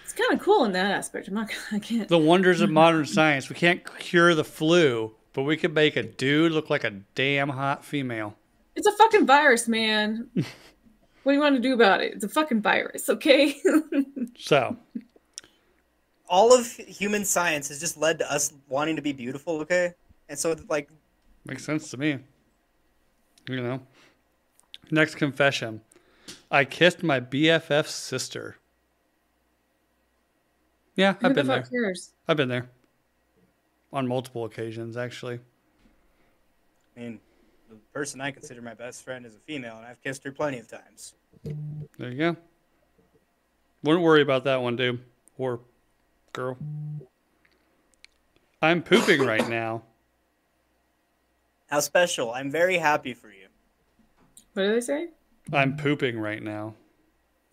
it's 0.05 0.13
kind 0.13 0.33
of 0.33 0.41
cool 0.41 0.65
in 0.65 0.73
that 0.73 0.93
aspect 0.93 1.27
i'm 1.29 1.35
not 1.35 1.51
i 1.73 1.79
can't 1.81 2.09
The 2.09 2.19
wonders 2.19 2.61
of 2.61 2.71
modern 2.71 3.07
science. 3.07 3.49
We 3.49 3.57
can't 3.57 3.83
cure 3.99 4.35
the 4.37 4.45
flu, 4.45 5.15
but 5.33 5.43
we 5.43 5.57
could 5.57 5.75
make 5.75 5.97
a 5.97 6.03
dude 6.03 6.53
look 6.53 6.69
like 6.71 6.85
a 6.85 6.91
damn 7.15 7.49
hot 7.51 7.85
female. 7.85 8.37
it's 8.77 8.87
a 8.87 8.93
fucking 8.93 9.27
virus 9.27 9.67
man 9.69 10.29
what 10.35 11.33
do 11.33 11.33
you 11.33 11.41
want 11.41 11.55
to 11.57 11.61
do 11.63 11.75
about 11.75 12.01
it 12.01 12.13
it's 12.15 12.25
a 12.25 12.29
fucking 12.29 12.61
virus 12.63 13.09
okay 13.09 13.57
So, 14.39 14.77
All 16.29 16.53
of 16.59 16.67
human 16.77 17.25
science 17.25 17.69
has 17.69 17.79
just 17.79 17.97
led 17.99 18.19
to 18.21 18.33
us 18.33 18.53
wanting 18.69 18.97
to 18.97 19.03
be 19.03 19.13
beautiful. 19.13 19.61
Okay, 19.61 19.93
and 20.29 20.39
so 20.39 20.57
like 20.71 20.89
makes 21.45 21.65
sense 21.65 21.91
to 21.91 21.97
me. 21.99 22.19
You 23.49 23.61
know. 23.63 23.81
Next 24.91 25.17
confession. 25.17 25.83
I 26.51 26.65
kissed 26.65 27.03
my 27.03 27.21
BFF's 27.21 27.91
sister. 27.95 28.57
Yeah, 30.97 31.13
who 31.15 31.27
I've 31.29 31.35
the 31.35 31.41
been 31.43 31.47
there. 31.49 31.63
cares 31.63 32.13
I've 32.27 32.37
been 32.39 32.49
there. 32.49 32.71
On 33.93 34.07
multiple 34.09 34.45
occasions, 34.45 34.97
actually. 34.97 35.39
I 36.97 37.01
mean, 37.01 37.21
the 37.69 37.77
person 37.93 38.21
I 38.21 38.31
consider 38.31 38.63
my 38.63 38.75
best 38.75 39.05
friend 39.05 39.27
is 39.27 39.35
a 39.35 39.39
female, 39.39 39.77
and 39.77 39.87
I've 39.87 40.03
kissed 40.03 40.25
her 40.25 40.33
plenty 40.33 40.59
of 40.59 40.69
times. 40.69 41.15
There 41.99 42.11
you 42.11 42.19
go. 42.19 42.37
Wouldn't 43.83 44.05
worry 44.05 44.23
about 44.23 44.45
that 44.45 44.63
one, 44.63 44.77
dude. 44.77 45.01
Or 45.37 45.61
girl. 46.33 46.57
I'm 48.61 48.83
pooping 48.83 49.21
right 49.27 49.47
now. 49.49 49.83
How 51.69 51.81
special! 51.81 52.33
I'm 52.33 52.51
very 52.51 52.77
happy 52.79 53.15
for 53.15 53.29
you. 53.29 53.47
what 54.53 54.65
do 54.65 54.73
they 54.75 54.81
say 54.81 55.09
I'm 55.53 55.77
pooping 55.77 56.19
right 56.19 56.43
now. 56.43 56.75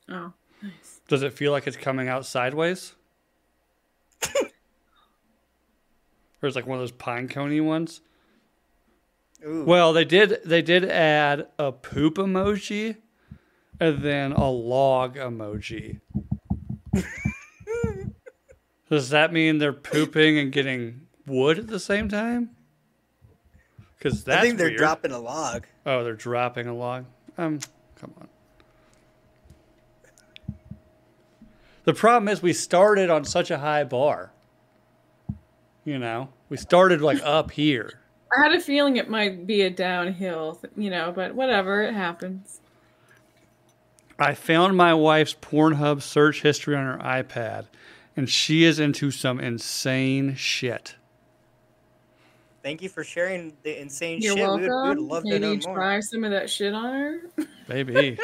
oh 0.09 0.33
nice 0.61 1.01
Does 1.07 1.23
it 1.23 1.33
feel 1.33 1.51
like 1.53 1.65
it's 1.67 1.77
coming 1.77 2.07
out 2.09 2.25
sideways? 2.25 2.95
or 6.41 6.47
it's 6.47 6.55
like 6.55 6.67
one 6.67 6.77
of 6.77 6.81
those 6.81 6.91
pine 6.91 7.27
coney 7.27 7.61
ones? 7.61 8.01
Ooh. 9.45 9.63
Well, 9.65 9.93
they 9.93 10.05
did 10.05 10.39
they 10.45 10.61
did 10.61 10.85
add 10.85 11.47
a 11.57 11.71
poop 11.71 12.15
emoji 12.15 12.97
and 13.79 14.01
then 14.01 14.33
a 14.33 14.49
log 14.49 15.15
emoji. 15.15 16.01
Does 18.89 19.09
that 19.09 19.31
mean 19.31 19.59
they're 19.59 19.71
pooping 19.71 20.37
and 20.39 20.51
getting 20.51 21.07
wood 21.25 21.59
at 21.59 21.67
the 21.67 21.79
same 21.79 22.09
time? 22.09 22.49
Because 23.97 24.27
I 24.27 24.41
think 24.41 24.57
they're 24.57 24.67
weird. 24.67 24.79
dropping 24.79 25.11
a 25.11 25.19
log. 25.19 25.67
Oh, 25.85 26.03
they're 26.03 26.13
dropping 26.13 26.67
a 26.67 26.73
log. 26.73 27.05
um, 27.37 27.59
come 27.95 28.13
on. 28.19 28.27
The 31.83 31.93
problem 31.93 32.27
is 32.27 32.41
we 32.41 32.53
started 32.53 33.09
on 33.09 33.25
such 33.25 33.51
a 33.51 33.59
high 33.59 33.83
bar. 33.83 34.31
You 35.85 35.97
know, 35.99 36.29
we 36.49 36.57
started 36.57 37.01
like 37.01 37.21
up 37.23 37.51
here. 37.51 37.99
I 38.37 38.43
had 38.43 38.53
a 38.53 38.59
feeling 38.61 38.97
it 38.97 39.09
might 39.09 39.47
be 39.47 39.61
a 39.61 39.69
downhill, 39.69 40.59
you 40.77 40.89
know, 40.89 41.11
but 41.11 41.33
whatever, 41.33 41.81
it 41.81 41.93
happens. 41.93 42.61
I 44.19 44.35
found 44.35 44.75
my 44.75 44.93
wife's 44.93 45.33
Pornhub 45.33 46.01
search 46.01 46.41
history 46.41 46.75
on 46.75 46.85
her 46.85 46.97
iPad, 47.03 47.65
and 48.15 48.29
she 48.29 48.65
is 48.65 48.79
into 48.79 49.11
some 49.11 49.39
insane 49.39 50.35
shit. 50.35 50.95
Thank 52.61 52.81
you 52.81 52.89
for 52.89 53.05
sharing 53.05 53.53
the 53.63 53.81
insane 53.81 54.19
You're 54.21 54.35
shit. 54.35 54.45
welcome. 54.45 54.63
We 54.63 54.69
would, 54.69 54.83
we 54.83 54.89
would 54.89 55.11
love 55.11 55.23
to 55.23 55.39
know 55.39 55.55
more. 55.65 55.75
try 55.75 55.99
some 56.01 56.25
of 56.25 56.31
that 56.31 56.49
shit 56.49 56.73
on 56.73 56.93
her. 56.93 57.21
Maybe. 57.69 58.19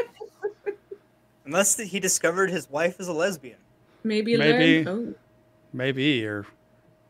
Unless 1.45 1.80
he 1.80 1.99
discovered 1.99 2.49
his 2.49 2.70
wife 2.70 2.99
is 2.99 3.08
a 3.08 3.14
lesbian. 3.14 3.58
Maybe, 4.03 4.36
Maybe. 4.36 4.84
learn. 4.84 5.16
Oh. 5.16 5.20
Maybe, 5.72 6.26
or 6.26 6.45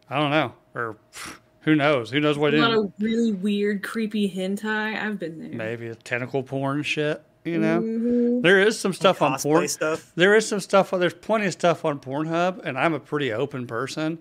I 0.10 0.20
don't 0.20 0.30
know. 0.32 0.54
Or 0.74 0.98
who 1.62 1.76
knows? 1.76 2.12
Who 2.12 2.20
knows 2.20 2.38
what 2.38 2.54
a 2.54 2.58
it 2.58 2.62
lot 2.62 2.72
is? 2.72 2.78
of 2.80 2.94
really 3.00 3.32
weird, 3.32 3.84
creepy 3.84 4.30
hentai. 4.30 4.96
I've 5.02 5.20
been 5.20 5.40
there. 5.40 5.50
Maybe 5.50 5.88
a 5.88 5.96
tentacle 5.96 6.44
porn 6.44 6.84
shit, 6.84 7.22
you 7.44 7.58
know? 7.58 7.82
Mhm. 7.82 8.42
There 8.42 8.60
is 8.60 8.78
some 8.80 8.94
stuff 8.94 9.22
on 9.22 9.38
porn. 9.40 9.68
stuff. 9.68 10.12
There 10.16 10.36
is 10.36 10.48
some 10.48 10.60
stuff. 10.60 10.92
There's 10.92 11.14
plenty 11.14 11.48
of 11.48 11.54
stuff 11.54 11.84
on 11.86 12.00
Pornhub, 12.00 12.64
and 12.64 12.78
I'm 12.78 12.94
a 12.94 13.00
pretty 13.00 13.32
open 13.34 13.66
person. 13.68 14.20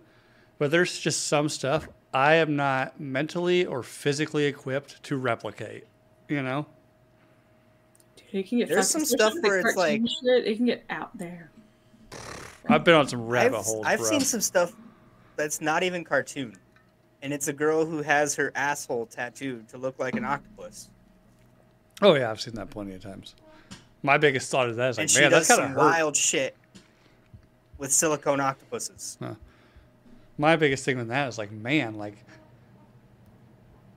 But 0.58 0.70
there's 0.70 0.98
just 0.98 1.26
some 1.26 1.48
stuff 1.48 1.88
I 2.14 2.34
am 2.34 2.54
not 2.56 3.00
mentally 3.00 3.66
or 3.66 3.82
physically 3.82 4.44
equipped 4.46 5.02
to 5.04 5.16
replicate. 5.16 5.84
You 6.28 6.42
know, 6.42 6.66
Dude, 8.16 8.26
it 8.40 8.48
can 8.48 8.58
get 8.58 8.68
There's 8.68 8.90
fucking- 8.92 9.04
some 9.06 9.18
stuff 9.18 9.34
where 9.42 9.58
it's 9.58 9.76
like- 9.76 10.00
cartoon 10.00 10.06
shit, 10.06 10.46
it 10.46 10.56
can 10.56 10.66
get 10.66 10.84
out 10.88 11.10
there. 11.18 11.50
I've 12.68 12.84
been 12.84 12.94
on 12.94 13.08
some 13.08 13.20
I've, 13.22 13.28
rabbit 13.28 13.62
holes, 13.62 13.84
I've 13.84 13.98
bro. 13.98 14.08
seen 14.08 14.20
some 14.20 14.40
stuff 14.40 14.72
that's 15.36 15.60
not 15.60 15.82
even 15.82 16.04
cartoon. 16.04 16.56
And 17.22 17.32
it's 17.32 17.48
a 17.48 17.52
girl 17.52 17.86
who 17.86 18.02
has 18.02 18.34
her 18.34 18.52
asshole 18.54 19.06
tattooed 19.06 19.68
to 19.68 19.78
look 19.78 19.98
like 19.98 20.14
an 20.16 20.24
octopus. 20.24 20.90
oh 22.02 22.14
yeah, 22.14 22.30
I've 22.30 22.40
seen 22.40 22.54
that 22.54 22.70
plenty 22.70 22.94
of 22.94 23.02
times. 23.02 23.34
My 24.02 24.18
biggest 24.18 24.50
thought 24.50 24.68
of 24.68 24.76
that 24.76 24.90
is 24.90 24.98
like, 24.98 25.04
and 25.04 25.10
she 25.10 25.20
man, 25.20 25.30
does 25.30 25.48
that's 25.48 25.58
kind 25.58 25.72
of 25.72 25.78
wild 25.78 26.14
shit 26.16 26.54
with 27.78 27.92
silicone 27.92 28.40
octopuses. 28.40 29.18
My 30.36 30.56
biggest 30.56 30.84
thing 30.84 30.98
with 30.98 31.08
that 31.08 31.28
is 31.28 31.38
like, 31.38 31.50
man, 31.50 31.94
like, 31.94 32.16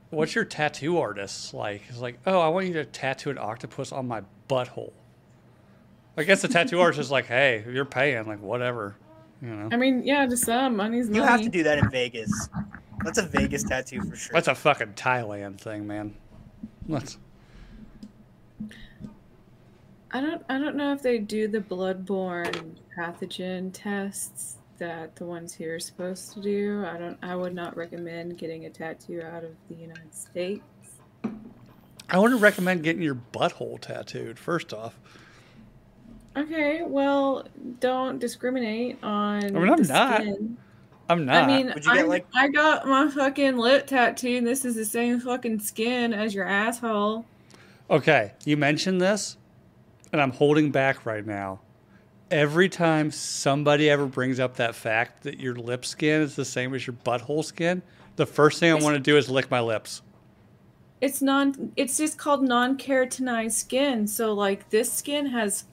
what's 0.09 0.33
your 0.35 0.45
tattoo 0.45 0.97
artist 0.99 1.53
like? 1.53 1.81
It's 1.89 1.99
like, 1.99 2.19
oh, 2.25 2.39
I 2.39 2.47
want 2.47 2.67
you 2.67 2.73
to 2.73 2.85
tattoo 2.85 3.29
an 3.31 3.37
octopus 3.37 3.91
on 3.91 4.07
my 4.07 4.21
butthole. 4.47 4.93
I 6.15 6.23
guess 6.23 6.41
the 6.41 6.47
tattoo 6.47 6.79
artist 6.79 6.99
is 6.99 7.11
like, 7.11 7.25
hey, 7.25 7.65
you're 7.69 7.85
paying, 7.85 8.25
like, 8.25 8.41
whatever, 8.41 8.95
you 9.41 9.49
know. 9.49 9.69
I 9.71 9.77
mean, 9.77 10.03
yeah, 10.03 10.25
just 10.25 10.45
some, 10.45 10.75
money's 10.75 11.09
money. 11.09 11.19
You 11.19 11.25
have 11.25 11.41
to 11.41 11.49
do 11.49 11.63
that 11.63 11.77
in 11.77 11.89
Vegas. 11.89 12.49
That's 13.03 13.19
a 13.19 13.23
Vegas 13.23 13.63
tattoo 13.63 14.01
for 14.01 14.15
sure. 14.15 14.33
That's 14.33 14.47
a 14.47 14.55
fucking 14.55 14.93
Thailand 14.93 15.59
thing, 15.59 15.85
man. 15.85 16.15
Let's. 16.87 17.17
I 20.11 20.21
don't. 20.21 20.43
I 20.49 20.57
don't 20.57 20.75
know 20.75 20.93
if 20.93 21.01
they 21.01 21.19
do 21.19 21.47
the 21.47 21.59
bloodborne 21.59 22.77
pathogen 22.97 23.71
tests 23.73 24.57
that 24.79 25.15
the 25.15 25.25
ones 25.25 25.53
here 25.53 25.75
are 25.75 25.79
supposed 25.79 26.33
to 26.33 26.41
do. 26.41 26.85
I 26.85 26.97
don't. 26.97 27.17
I 27.21 27.35
would 27.35 27.53
not 27.53 27.77
recommend 27.77 28.37
getting 28.37 28.65
a 28.65 28.69
tattoo 28.69 29.21
out 29.21 29.43
of 29.43 29.51
the 29.69 29.75
United 29.75 30.15
States. 30.15 30.63
I 32.09 32.19
wouldn't 32.19 32.41
recommend 32.41 32.83
getting 32.83 33.01
your 33.01 33.19
butthole 33.33 33.79
tattooed. 33.79 34.39
First 34.39 34.73
off, 34.73 34.97
Okay, 36.37 36.83
well, 36.83 37.45
don't 37.79 38.19
discriminate 38.19 39.03
on. 39.03 39.43
I 39.43 39.49
mean, 39.49 39.69
I'm 39.69 39.81
the 39.83 39.93
not. 39.93 40.21
skin. 40.21 40.57
I'm 41.09 41.25
not. 41.25 41.43
I 41.43 41.47
mean, 41.47 41.67
Would 41.73 41.85
you 41.85 41.93
get, 41.93 42.05
I, 42.05 42.07
like- 42.07 42.27
I 42.35 42.47
got 42.49 42.85
my 42.87 43.09
fucking 43.09 43.57
lip 43.57 43.87
tattooed, 43.87 44.37
and 44.39 44.47
this 44.47 44.65
is 44.65 44.75
the 44.75 44.85
same 44.85 45.19
fucking 45.19 45.59
skin 45.59 46.13
as 46.13 46.35
your 46.35 46.45
asshole. 46.45 47.25
Okay, 47.89 48.33
you 48.45 48.57
mentioned 48.57 48.99
this, 49.01 49.37
and 50.11 50.21
I'm 50.21 50.31
holding 50.31 50.69
back 50.71 51.05
right 51.05 51.25
now. 51.25 51.61
Every 52.29 52.67
time 52.67 53.09
somebody 53.09 53.89
ever 53.89 54.05
brings 54.05 54.39
up 54.39 54.57
that 54.57 54.75
fact 54.75 55.23
that 55.23 55.39
your 55.39 55.55
lip 55.55 55.85
skin 55.85 56.21
is 56.21 56.35
the 56.35 56.43
same 56.43 56.73
as 56.75 56.85
your 56.85 56.97
butthole 57.05 57.43
skin, 57.45 57.81
the 58.17 58.25
first 58.25 58.59
thing 58.59 58.69
I 58.71 58.75
It's- 58.75 58.83
want 58.83 58.95
to 58.95 58.99
do 58.99 59.15
is 59.17 59.29
lick 59.29 59.49
my 59.49 59.61
lips. 59.61 60.01
It's 60.99 61.21
non. 61.21 61.71
It's 61.77 61.95
just 61.97 62.17
called 62.17 62.43
non-keratinized 62.43 63.51
skin. 63.51 64.07
So 64.07 64.33
like 64.33 64.71
this 64.71 64.91
skin 64.91 65.27
has 65.27 65.65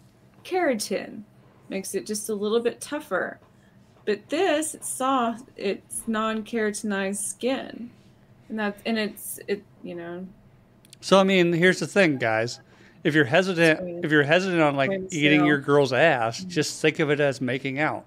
keratin, 0.44 1.22
makes 1.68 1.94
it 1.94 2.06
just 2.06 2.28
a 2.28 2.34
little 2.34 2.60
bit 2.60 2.80
tougher. 2.80 3.38
But 4.04 4.28
this, 4.28 4.74
it's 4.74 4.88
soft. 4.88 5.48
It's 5.56 6.02
non-keratinized 6.06 7.16
skin, 7.16 7.90
and 8.48 8.58
that's 8.58 8.80
and 8.84 8.98
it's 8.98 9.40
it. 9.48 9.62
You 9.82 9.94
know, 9.94 10.26
So 11.00 11.18
I 11.18 11.24
mean, 11.24 11.52
here's 11.52 11.80
the 11.80 11.86
thing, 11.86 12.18
guys. 12.18 12.60
If 13.02 13.14
you're 13.14 13.24
hesitant, 13.24 14.04
if 14.04 14.10
you're 14.10 14.22
hesitant 14.22 14.62
on 14.62 14.76
like 14.76 14.90
eating 15.10 15.44
your 15.44 15.58
girl's 15.58 15.92
ass, 15.92 16.40
mm-hmm. 16.40 16.48
just 16.48 16.80
think 16.80 16.98
of 16.98 17.10
it 17.10 17.20
as 17.20 17.40
making 17.40 17.78
out. 17.78 18.06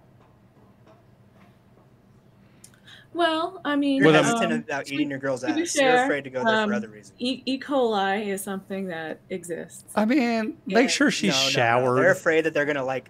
Well, 3.17 3.59
I 3.65 3.75
mean, 3.75 4.01
You're 4.01 4.13
hesitant 4.13 4.53
um, 4.53 4.59
about 4.59 4.91
eating 4.91 5.09
your 5.09 5.19
girl's 5.19 5.41
to 5.41 5.53
be 5.53 5.63
ass. 5.63 5.75
You're 5.75 6.03
afraid 6.03 6.23
to 6.25 6.29
go 6.29 6.43
there 6.43 6.55
um, 6.55 6.69
for 6.69 6.75
other 6.75 6.87
reasons. 6.89 7.13
E. 7.19 7.41
e. 7.45 7.59
coli 7.59 8.27
is 8.27 8.41
something 8.41 8.87
that 8.87 9.19
exists. 9.29 9.85
I 9.95 10.05
mean, 10.05 10.57
Yeah. 10.65 10.79
make 10.79 10.89
sure 10.89 11.11
she's 11.11 11.33
No, 11.55 11.79
no, 11.79 11.85
no. 11.85 11.95
They're 11.95 12.11
afraid 12.11 12.45
that 12.45 12.53
they're 12.53 12.65
gonna 12.65 12.85
like 12.85 13.09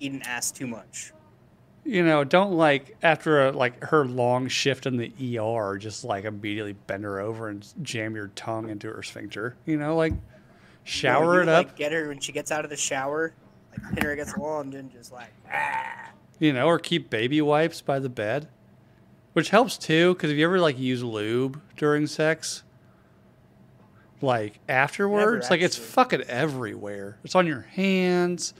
eat 0.00 0.12
an 0.12 0.22
ass 0.22 0.50
too 0.50 0.66
much. 0.66 1.12
you 1.84 2.04
know, 2.04 2.24
don't 2.24 2.52
like 2.52 2.96
after 3.02 3.46
a, 3.46 3.52
like 3.52 3.82
her 3.84 4.04
long 4.04 4.48
shift 4.48 4.86
in 4.86 4.96
the 4.96 5.38
ER, 5.38 5.78
just 5.78 6.02
like 6.04 6.24
immediately 6.24 6.72
bend 6.72 7.04
her 7.04 7.20
over 7.20 7.48
and 7.48 7.66
jam 7.82 8.16
your 8.16 8.28
tongue 8.34 8.68
into 8.70 8.88
her 8.88 9.02
sphincter. 9.04 9.56
You 9.66 9.76
know, 9.76 9.94
like 9.94 10.12
shower 10.84 11.36
you, 11.36 11.42
it 11.42 11.48
up. 11.48 11.66
Like, 11.66 11.76
get 11.76 11.92
her 11.92 12.08
when 12.08 12.18
she 12.20 12.32
gets 12.32 12.50
out 12.50 12.64
of 12.64 12.70
the 12.70 12.76
shower, 12.76 13.32
like 13.70 13.94
pin 13.94 14.04
her 14.04 14.12
against 14.12 14.34
the 14.34 14.40
wall, 14.40 14.60
and 14.60 14.72
then 14.72 14.90
just 14.90 15.12
like. 15.12 15.30
Ah. 15.52 16.10
you 16.38 16.52
know, 16.52 16.66
or 16.66 16.78
keep 16.78 17.08
baby 17.08 17.40
wipes 17.40 17.80
by 17.80 17.98
the 17.98 18.08
bed, 18.08 18.48
which 19.36 19.50
helps 19.50 19.76
too. 19.76 20.14
Because 20.14 20.30
if 20.30 20.38
you 20.38 20.46
ever 20.46 20.58
like 20.58 20.78
use 20.78 21.02
lube 21.04 21.60
during 21.76 22.06
sex, 22.06 22.62
like 24.22 24.58
afterwards, 24.66 25.50
like 25.50 25.60
it's 25.60 25.76
fucking 25.76 26.22
everywhere. 26.22 27.18
It's 27.22 27.34
on 27.34 27.46
your 27.46 27.60
hands, 27.60 28.54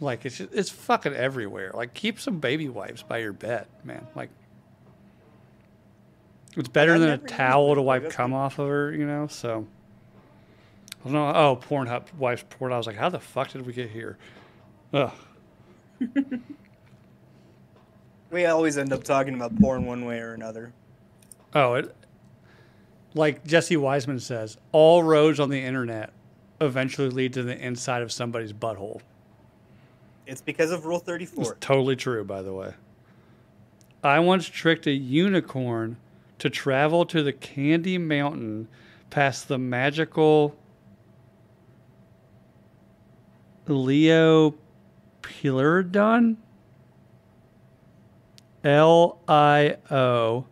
like 0.00 0.26
it's 0.26 0.40
it's 0.40 0.68
fucking 0.68 1.14
everywhere. 1.14 1.70
Like 1.72 1.94
keep 1.94 2.20
some 2.20 2.38
baby 2.38 2.68
wipes 2.68 3.02
by 3.02 3.16
your 3.16 3.32
bed, 3.32 3.66
man. 3.82 4.06
Like 4.14 4.28
it's 6.54 6.68
better 6.68 6.96
I've 6.96 7.00
than 7.00 7.08
a 7.08 7.16
towel 7.16 7.74
to 7.74 7.80
wipe 7.80 8.10
cum 8.10 8.32
good. 8.32 8.36
off 8.36 8.58
of 8.58 8.68
her, 8.68 8.92
you 8.92 9.06
know. 9.06 9.26
So 9.28 9.66
I 11.00 11.04
don't 11.04 11.14
know. 11.14 11.28
Oh, 11.28 11.56
Pornhub 11.56 12.12
wipes 12.18 12.44
porn. 12.50 12.74
I 12.74 12.76
was 12.76 12.86
like, 12.86 12.96
how 12.96 13.08
the 13.08 13.20
fuck 13.20 13.52
did 13.52 13.64
we 13.64 13.72
get 13.72 13.88
here? 13.88 14.18
Ugh. 14.92 15.12
We 18.34 18.44
always 18.46 18.76
end 18.76 18.92
up 18.92 19.04
talking 19.04 19.34
about 19.34 19.56
porn 19.60 19.86
one 19.86 20.06
way 20.06 20.18
or 20.18 20.34
another. 20.34 20.72
Oh, 21.54 21.74
it 21.74 21.94
like 23.14 23.46
Jesse 23.46 23.76
Wiseman 23.76 24.18
says, 24.18 24.58
all 24.72 25.04
roads 25.04 25.38
on 25.38 25.50
the 25.50 25.60
internet 25.60 26.12
eventually 26.60 27.10
lead 27.10 27.32
to 27.34 27.44
the 27.44 27.56
inside 27.56 28.02
of 28.02 28.10
somebody's 28.10 28.52
butthole. 28.52 29.02
It's 30.26 30.40
because 30.40 30.72
of 30.72 30.84
Rule 30.84 30.98
34. 30.98 31.42
It's 31.42 31.50
34. 31.50 31.54
totally 31.60 31.94
true, 31.94 32.24
by 32.24 32.42
the 32.42 32.52
way. 32.52 32.74
I 34.02 34.18
once 34.18 34.48
tricked 34.48 34.88
a 34.88 34.92
unicorn 34.92 35.96
to 36.40 36.50
travel 36.50 37.06
to 37.06 37.22
the 37.22 37.32
Candy 37.32 37.98
Mountain 37.98 38.66
past 39.10 39.46
the 39.46 39.58
magical 39.58 40.56
Leopilodon. 43.68 46.38
L 48.64 49.18
I 49.28 49.76
O 49.90 50.46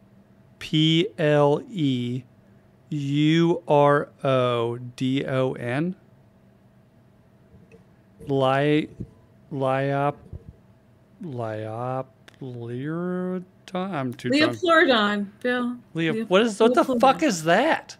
P 0.59 1.09
L 1.19 1.63
E 1.71 2.23
U 2.91 3.63
R 3.67 4.09
O 4.23 4.79
D 4.97 5.25
O 5.25 5.53
N. 5.55 5.97
Li 8.29 8.89
Liop 9.53 10.17
Liopleurodon. 11.23 13.45
I'm 13.75 14.13
too 14.15 14.29
drunk. 14.31 14.57
Leopleurodon, 14.59 15.27
Bill. 15.41 15.77
Leo, 15.95 16.13
Leo- 16.13 16.25
what 16.27 16.43
is 16.43 16.61
what 16.61 16.75
the 16.75 16.85
fuck 16.85 17.23
is 17.23 17.45
that? 17.45 17.97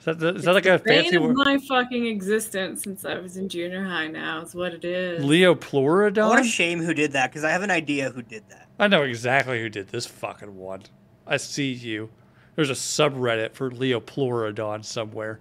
Is 0.00 0.06
that, 0.06 0.18
the, 0.18 0.34
is 0.34 0.44
that 0.44 0.54
like 0.54 0.64
a 0.64 0.74
It's 0.74 0.84
fancy 0.84 1.10
bane 1.10 1.16
of 1.18 1.36
word? 1.36 1.36
my 1.46 1.58
fucking 1.58 2.06
existence 2.06 2.82
since 2.84 3.04
I 3.04 3.18
was 3.18 3.36
in 3.36 3.50
junior 3.50 3.84
high. 3.84 4.08
Now 4.08 4.40
is 4.40 4.54
what 4.54 4.72
it 4.72 4.84
is. 4.84 5.22
Leopleurodon? 5.22 6.26
What 6.26 6.40
a 6.40 6.44
shame 6.44 6.80
who 6.80 6.94
did 6.94 7.12
that, 7.12 7.30
because 7.30 7.44
I 7.44 7.50
have 7.50 7.62
an 7.62 7.70
idea 7.70 8.08
who 8.10 8.22
did 8.22 8.42
that. 8.48 8.66
I 8.78 8.88
know 8.88 9.02
exactly 9.02 9.60
who 9.60 9.68
did 9.68 9.88
this 9.88 10.06
fucking 10.06 10.56
one. 10.56 10.84
I 11.26 11.36
see 11.36 11.70
you. 11.72 12.08
There's 12.56 12.70
a 12.70 12.74
subreddit 12.74 13.52
for 13.52 13.70
Leopleurodon 13.70 14.86
somewhere. 14.86 15.38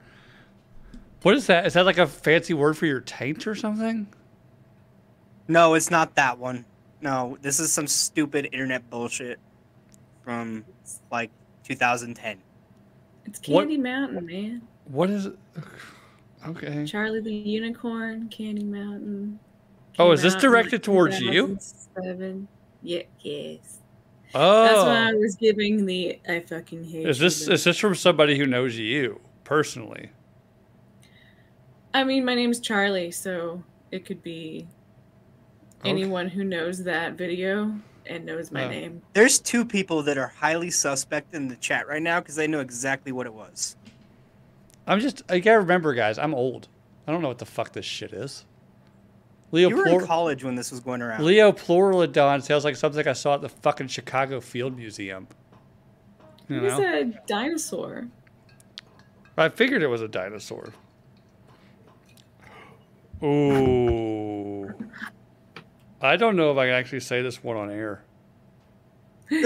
What 1.22 1.36
is 1.36 1.48
that? 1.48 1.66
Is 1.66 1.74
that 1.74 1.86
like 1.86 1.98
a 1.98 2.08
fancy 2.08 2.54
word 2.54 2.78
for 2.78 2.86
your 2.86 3.00
taint 3.00 3.48
or 3.48 3.56
something? 3.56 4.08
No, 5.48 5.74
it's 5.74 5.90
not 5.90 6.16
that 6.16 6.38
one. 6.38 6.66
No, 7.02 7.38
this 7.42 7.62
is 7.62 7.72
some 7.72 7.88
stupid 7.88 8.50
internet 8.52 8.90
bullshit 8.90 9.40
from 10.22 10.66
like 11.12 11.32
2010. 11.64 12.38
It's 13.30 13.48
What- 13.48 13.62
Candy 13.62 13.78
Mountain, 13.78 14.26
man. 14.26 14.62
What 14.86 15.10
is 15.10 15.28
it? 15.28 15.36
Okay. 16.48 16.86
Charlie 16.86 17.20
the 17.20 17.34
Unicorn, 17.34 18.30
Candy 18.30 18.64
Mountain. 18.64 19.42
Oh, 20.00 20.14
is 20.14 20.22
this 20.22 20.36
directed 20.36 20.82
towards 20.82 21.20
you? 21.20 21.58
Seven. 21.60 22.48
Yeah, 22.82 23.02
yes. 23.20 23.80
Oh. 24.34 24.64
That's 24.64 24.84
why 24.84 25.10
I 25.10 25.12
oh. 25.12 25.18
was 25.18 25.36
giving 25.36 25.86
the 25.86 26.18
I 26.30 26.40
fucking 26.40 26.86
hate. 26.86 27.10
Is 27.10 27.20
this 27.20 27.46
is 27.50 27.66
this 27.66 27.78
from 27.78 27.94
somebody 27.94 28.38
who 28.38 28.46
knows 28.46 28.78
you 28.78 29.20
personally? 29.44 30.12
I 31.94 32.06
mean, 32.06 32.24
my 32.24 32.36
name's 32.36 32.62
Charlie, 32.62 33.12
so 33.12 33.62
it 33.92 34.06
could 34.06 34.24
be 34.24 34.66
Okay. 35.82 35.90
anyone 35.90 36.30
who 36.30 36.46
knows 36.46 36.84
that 36.86 37.14
video 37.14 37.74
and 38.10 38.26
knows 38.26 38.52
my 38.52 38.68
name. 38.68 39.02
There's 39.14 39.40
two 39.40 39.64
people 39.64 40.04
that 40.04 40.18
are 40.18 40.28
highly 40.28 40.72
suspect 40.72 41.34
in 41.34 41.48
the 41.48 41.56
chat 41.56 41.88
right 41.88 42.02
now 42.02 42.20
because 42.20 42.36
they 42.36 42.48
know 42.48 42.60
exactly 42.60 43.12
what 43.12 43.26
it 43.26 43.34
was. 43.34 43.76
I'm 44.88 45.00
just 45.00 45.22
I 45.30 45.40
gotta 45.40 45.60
remember, 45.60 45.94
guys. 45.94 46.18
I'm 46.18 46.34
old. 46.34 46.68
I 47.08 47.12
don't 47.12 47.22
know 47.22 47.28
what 47.28 47.38
the 47.38 47.46
fuck 47.46 47.72
this 47.72 47.86
shit 47.86 48.12
is. 48.12 48.46
Leo 49.52 49.70
You 49.70 49.78
were 49.78 49.84
Plur- 49.84 50.02
in 50.02 50.08
college 50.08 50.44
when 50.44 50.56
this 50.56 50.72
was 50.72 50.80
going 50.80 51.02
around. 51.02 51.24
Leo 51.24 51.52
Pluralodon 51.52 52.44
sounds 52.44 52.64
like 52.64 52.76
something 52.76 53.08
I 53.08 53.14
saw 53.14 53.36
at 53.36 53.42
the 53.42 53.50
fucking 53.50 53.88
Chicago 53.88 54.42
Field 54.42 54.76
Museum. 54.76 55.28
You 56.48 56.62
He's 56.62 56.78
know, 56.78 56.84
a 56.84 57.04
dinosaur. 57.28 58.08
I 59.38 59.50
figured 59.50 59.82
it 59.82 59.88
was 59.88 60.02
a 60.02 60.08
dinosaur. 60.08 60.74
Ooh. 63.24 64.74
I 66.02 66.16
don't 66.16 66.36
know 66.36 66.52
if 66.52 66.58
I 66.58 66.66
can 66.68 66.76
actually 66.76 67.02
say 67.02 67.22
this 67.22 67.44
one 67.44 67.58
on 67.58 67.70
air. 67.70 68.04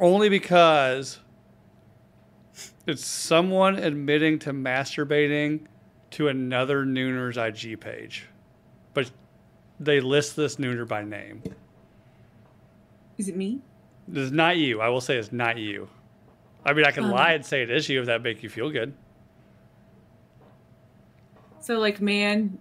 Only 0.00 0.28
because 0.28 1.18
it's 2.86 3.04
someone 3.04 3.76
admitting 3.76 4.38
to 4.40 4.52
masturbating 4.52 5.66
to 6.12 6.28
another 6.28 6.84
Nooner's 6.84 7.36
IG 7.36 7.80
page. 7.80 8.26
But 8.94 9.10
they 9.80 10.00
list 10.00 10.36
this 10.36 10.56
Nooner 10.56 10.86
by 10.86 11.02
name. 11.04 11.42
Is 13.18 13.28
it 13.28 13.36
me? 13.36 13.60
This 14.06 14.24
is 14.24 14.32
not 14.32 14.56
you. 14.56 14.80
I 14.80 14.88
will 14.88 15.00
say 15.00 15.16
it's 15.16 15.32
not 15.32 15.58
you. 15.58 15.88
I 16.64 16.72
mean, 16.72 16.84
I 16.86 16.92
can 16.92 17.04
Um. 17.04 17.10
lie 17.10 17.32
and 17.32 17.44
say 17.44 17.62
it 17.62 17.70
is 17.70 17.88
you 17.88 18.00
if 18.00 18.06
that 18.06 18.22
make 18.22 18.42
you 18.42 18.48
feel 18.48 18.70
good. 18.70 18.94
So 21.68 21.78
like 21.78 22.00
man, 22.00 22.56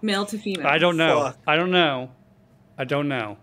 male 0.00 0.24
to 0.24 0.38
female. 0.38 0.66
I 0.66 0.78
don't 0.78 0.96
know. 0.96 1.24
Fuck. 1.24 1.38
I 1.46 1.56
don't 1.56 1.70
know. 1.70 2.10
I 2.78 2.84
don't 2.84 3.06
know. 3.06 3.36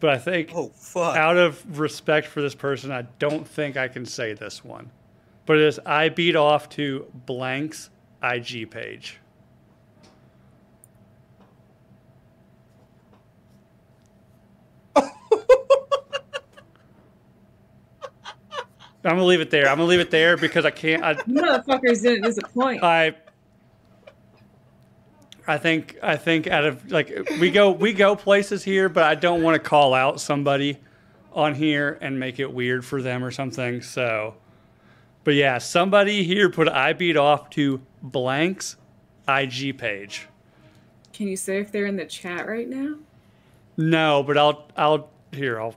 But 0.00 0.08
I 0.08 0.16
think 0.16 0.52
Oh 0.54 0.70
fuck! 0.70 1.14
out 1.14 1.36
of 1.36 1.78
respect 1.78 2.26
for 2.26 2.40
this 2.40 2.54
person, 2.54 2.90
I 2.90 3.02
don't 3.18 3.46
think 3.46 3.76
I 3.76 3.88
can 3.88 4.06
say 4.06 4.32
this 4.32 4.64
one. 4.64 4.90
But 5.44 5.58
it 5.58 5.64
is 5.64 5.78
I 5.84 6.08
beat 6.08 6.36
off 6.36 6.70
to 6.70 7.06
blank's 7.26 7.90
IG 8.22 8.70
page. 8.70 9.18
I'm 14.96 15.02
gonna 19.02 19.24
leave 19.24 19.42
it 19.42 19.50
there. 19.50 19.68
I'm 19.68 19.76
gonna 19.76 19.84
leave 19.84 20.00
it 20.00 20.10
there 20.10 20.38
because 20.38 20.64
I 20.64 20.70
can't. 20.70 21.02
I, 21.02 21.10
You 21.10 21.42
motherfuckers 21.42 22.00
didn't 22.00 22.22
disappoint. 22.22 22.82
I 22.82 23.14
I 25.46 25.58
think 25.58 25.98
I 26.02 26.16
think 26.16 26.46
out 26.46 26.64
of 26.64 26.90
like 26.90 27.12
we 27.40 27.50
go 27.50 27.70
we 27.70 27.92
go 27.92 28.16
places 28.16 28.64
here, 28.64 28.88
but 28.88 29.04
I 29.04 29.14
don't 29.14 29.42
want 29.42 29.62
to 29.62 29.68
call 29.68 29.92
out 29.92 30.20
somebody 30.20 30.78
on 31.32 31.54
here 31.54 31.98
and 32.00 32.18
make 32.18 32.38
it 32.38 32.52
weird 32.52 32.84
for 32.84 33.02
them 33.02 33.22
or 33.22 33.30
something. 33.30 33.82
So, 33.82 34.36
but 35.22 35.34
yeah, 35.34 35.58
somebody 35.58 36.24
here 36.24 36.48
put 36.48 36.68
I 36.68 36.92
beat 36.94 37.16
off 37.16 37.50
to 37.50 37.82
blank's 38.02 38.76
IG 39.28 39.76
page. 39.76 40.28
Can 41.12 41.28
you 41.28 41.36
say 41.36 41.58
if 41.58 41.70
they're 41.70 41.86
in 41.86 41.96
the 41.96 42.06
chat 42.06 42.46
right 42.46 42.68
now? 42.68 42.96
No, 43.76 44.22
but 44.22 44.38
I'll 44.38 44.66
I'll 44.76 45.10
here 45.32 45.60
I'll 45.60 45.74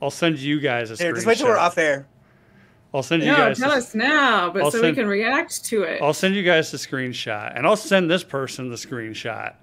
I'll 0.00 0.10
send 0.10 0.38
you 0.38 0.60
guys 0.60 0.90
a 0.90 0.96
Here, 0.96 1.12
just 1.12 1.26
wait 1.26 1.38
till 1.38 1.46
we're 1.46 1.58
off 1.58 1.76
air. 1.76 2.06
I'll 2.94 3.02
send 3.02 3.22
you 3.22 3.30
No, 3.30 3.36
guys. 3.36 3.58
tell 3.58 3.70
a- 3.72 3.76
us 3.76 3.94
now, 3.94 4.50
but 4.50 4.62
I'll 4.62 4.70
so 4.70 4.80
send- 4.82 4.96
we 4.96 5.02
can 5.02 5.08
react 5.08 5.64
to 5.66 5.82
it. 5.84 6.02
I'll 6.02 6.12
send 6.12 6.34
you 6.34 6.42
guys 6.42 6.70
the 6.70 6.76
screenshot, 6.78 7.56
and 7.56 7.66
I'll 7.66 7.76
send 7.76 8.10
this 8.10 8.22
person 8.22 8.68
the 8.68 8.76
screenshot. 8.76 9.54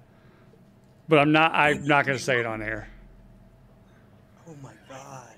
But 1.08 1.18
I'm 1.20 1.32
not. 1.32 1.52
I'm 1.54 1.84
not 1.86 2.06
going 2.06 2.16
to 2.18 2.22
say 2.22 2.38
it 2.40 2.46
on 2.46 2.60
air. 2.62 2.88
Oh 4.48 4.54
my 4.62 4.72
god! 4.88 5.28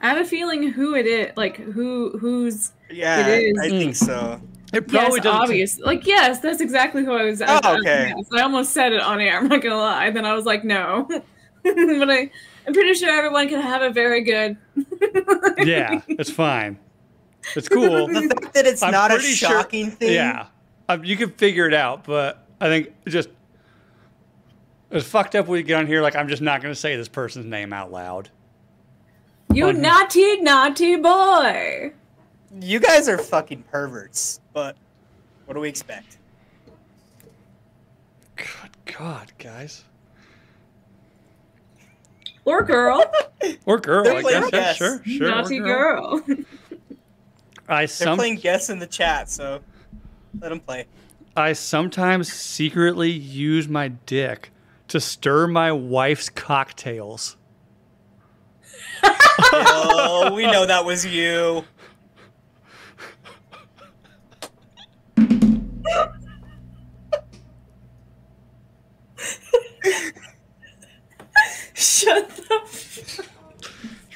I 0.00 0.08
have 0.08 0.18
a 0.18 0.24
feeling 0.24 0.70
who 0.70 0.94
it 0.94 1.06
is, 1.06 1.32
like 1.36 1.56
who 1.56 2.16
who's 2.18 2.72
Yeah, 2.90 3.26
It 3.26 3.44
is. 3.44 3.58
I 3.58 3.68
think 3.68 3.90
hmm. 3.96 4.04
so. 4.04 4.40
It 4.72 4.84
yes, 4.88 5.00
probably 5.02 5.20
doesn't. 5.20 5.40
obvious. 5.42 5.78
Like 5.80 6.06
yes, 6.06 6.38
that's 6.40 6.60
exactly 6.60 7.04
who 7.04 7.12
I 7.12 7.24
was. 7.24 7.42
I, 7.42 7.60
Oh, 7.64 7.78
okay. 7.78 8.12
yes, 8.16 8.26
I 8.32 8.42
almost 8.42 8.72
said 8.72 8.92
it 8.92 9.00
on 9.00 9.20
air. 9.20 9.36
I'm 9.38 9.48
not 9.48 9.62
gonna 9.62 9.76
lie. 9.76 10.10
Then 10.10 10.24
I 10.24 10.34
was 10.34 10.44
like, 10.44 10.62
no, 10.64 11.08
but 11.64 12.10
I, 12.10 12.30
I'm 12.66 12.72
pretty 12.74 12.94
sure 12.94 13.10
everyone 13.10 13.48
can 13.48 13.60
have 13.60 13.82
a 13.82 13.90
very 13.90 14.22
good. 14.22 14.56
yeah, 15.58 16.02
it's 16.08 16.30
fine. 16.30 16.78
It's 17.56 17.68
cool. 17.68 18.06
The 18.06 18.28
fact 18.28 18.54
that 18.54 18.66
it's 18.66 18.82
I'm 18.82 18.92
not 18.92 19.10
a 19.10 19.14
pretty 19.14 19.32
sure- 19.32 19.48
shocking 19.50 19.90
thing. 19.90 20.12
Yeah, 20.12 20.46
um, 20.88 21.04
you 21.04 21.16
can 21.16 21.30
figure 21.30 21.66
it 21.66 21.74
out. 21.74 22.04
But 22.04 22.46
I 22.60 22.68
think 22.68 22.92
just 23.08 23.28
it's 24.90 25.06
fucked 25.06 25.34
up 25.34 25.46
when 25.46 25.58
you 25.58 25.62
get 25.64 25.76
on 25.78 25.86
here. 25.86 26.02
Like 26.02 26.16
I'm 26.16 26.28
just 26.28 26.42
not 26.42 26.60
going 26.62 26.72
to 26.74 26.78
say 26.80 26.96
this 26.96 27.08
person's 27.08 27.46
name 27.46 27.72
out 27.72 27.90
loud. 27.90 28.30
You 29.52 29.68
On- 29.68 29.80
naughty, 29.80 30.40
naughty 30.42 30.96
boy. 30.96 31.92
You 32.60 32.80
guys 32.80 33.08
are 33.08 33.18
fucking 33.18 33.62
perverts, 33.70 34.40
but 34.52 34.76
what 35.46 35.54
do 35.54 35.60
we 35.60 35.68
expect? 35.68 36.18
Good 38.36 38.96
God, 38.98 39.32
guys. 39.38 39.84
Or 42.50 42.64
girl. 42.64 43.04
Or 43.64 43.78
girl, 43.78 44.02
They're 44.02 44.16
I 44.16 44.22
playing 44.22 44.40
guess. 44.42 44.52
Yeah, 44.52 44.60
guess. 44.60 44.76
sure, 44.76 45.02
sure. 45.04 45.28
naughty 45.28 45.58
girl. 45.60 46.20
I 47.68 47.86
They're 47.86 48.16
playing 48.16 48.36
guess 48.36 48.68
in 48.68 48.80
the 48.80 48.88
chat, 48.88 49.30
so 49.30 49.60
let 50.40 50.48
them 50.48 50.58
play. 50.58 50.86
I 51.36 51.52
sometimes 51.52 52.32
secretly 52.32 53.10
use 53.10 53.68
my 53.68 53.88
dick 53.88 54.50
to 54.88 54.98
stir 54.98 55.46
my 55.46 55.70
wife's 55.70 56.28
cocktails. 56.28 57.36
oh, 59.04 60.32
we 60.34 60.46
know 60.46 60.66
that 60.66 60.84
was 60.84 61.06
you. 61.06 61.64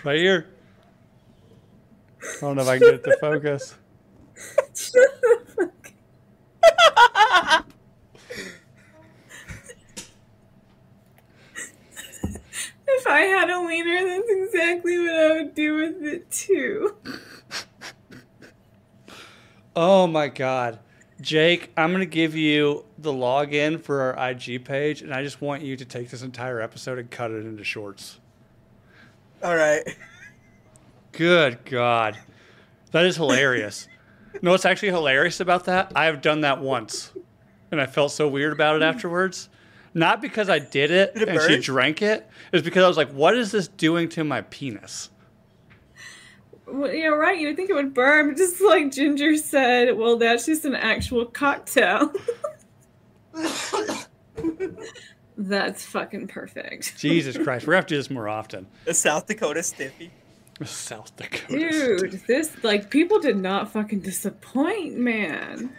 Right 0.05 0.19
here. 0.19 0.47
I 2.23 2.41
don't 2.41 2.57
know 2.57 2.63
if 2.63 2.69
I 2.69 2.79
can 2.79 2.91
get 2.91 2.95
it 2.95 3.05
to 3.05 3.17
focus. 3.21 3.75
shut 4.75 5.21
the 5.21 5.41
fuck. 5.57 5.93
if 12.89 13.07
I 13.07 13.21
had 13.21 13.51
a 13.51 13.61
wiener, 13.63 14.05
that's 14.05 14.31
exactly 14.31 14.99
what 14.99 15.15
I 15.15 15.33
would 15.33 15.55
do 15.55 15.77
with 15.77 16.03
it 16.03 16.31
too. 16.31 16.97
Oh 19.77 20.07
my 20.07 20.29
god. 20.29 20.79
Jake, 21.21 21.71
I'm 21.77 21.91
going 21.91 22.01
to 22.01 22.07
give 22.07 22.35
you 22.35 22.85
the 22.99 23.13
login 23.13 23.81
for 23.81 24.03
our 24.03 24.31
IG 24.31 24.65
page, 24.65 25.01
and 25.01 25.15
I 25.15 25.23
just 25.23 25.41
want 25.41 25.63
you 25.63 25.77
to 25.77 25.85
take 25.85 26.11
this 26.11 26.23
entire 26.23 26.61
episode 26.61 26.99
and 26.99 27.11
cut 27.11 27.31
it 27.31 27.47
into 27.47 27.65
shorts. 27.65 28.19
All 29.43 29.57
right. 29.57 29.83
Good 31.13 31.65
God. 31.65 32.19
That 32.93 33.05
is 33.05 33.17
hilarious. 33.17 33.89
no, 34.43 34.53
what's 34.53 34.65
actually 34.65 34.89
hilarious 34.91 35.41
about 35.41 35.65
that? 35.67 35.93
I 35.95 36.07
have 36.07 36.23
done 36.23 36.43
that 36.43 36.61
once, 36.61 37.13
and 37.71 37.81
I 37.81 37.87
felt 37.87 38.13
so 38.13 38.29
weird 38.29 38.53
about 38.53 38.77
it 38.77 38.79
hmm. 38.79 38.89
afterwards. 38.89 39.49
Not 39.97 40.21
because 40.21 40.49
I 40.49 40.59
did 40.59 40.91
it, 40.91 41.15
Did 41.15 41.23
it 41.23 41.29
and 41.29 41.41
she 41.43 41.61
drank 41.61 42.03
it. 42.03 42.29
It's 42.53 42.65
because 42.65 42.83
I 42.83 42.89
was 42.89 42.97
like, 42.97 43.11
what 43.11 43.37
is 43.37 43.53
this 43.53 43.69
doing 43.69 44.09
to 44.11 44.25
my 44.25 44.41
penis? 44.43 45.11
Well, 46.67 46.93
yeah, 46.93 47.07
right. 47.07 47.39
You 47.39 47.49
would 47.49 47.57
think 47.57 47.71
it 47.71 47.75
would 47.75 47.95
burn, 47.95 48.29
but 48.29 48.37
just 48.37 48.61
like 48.61 48.91
Ginger 48.91 49.37
said, 49.37 49.97
well, 49.97 50.17
that's 50.17 50.47
just 50.47 50.65
an 50.65 50.75
actual 50.75 51.27
cocktail. 51.27 52.13
that's 55.37 55.85
fucking 55.85 56.29
perfect. 56.29 56.97
Jesus 56.99 57.37
Christ. 57.37 57.67
We're 57.67 57.73
going 57.73 57.83
to 57.83 57.83
have 57.83 57.87
to 57.87 57.95
do 57.95 57.99
this 57.99 58.11
more 58.11 58.29
often. 58.29 58.67
The 58.85 58.95
South 58.95 59.27
Dakota 59.27 59.63
Stiffy. 59.63 60.11
South 60.65 61.15
Dakota. 61.17 61.59
Dude, 61.59 62.23
this 62.29 62.63
like 62.63 62.89
people 62.89 63.19
did 63.19 63.37
not 63.37 63.73
fucking 63.73 64.01
disappoint, 64.01 64.97
man. 64.97 65.73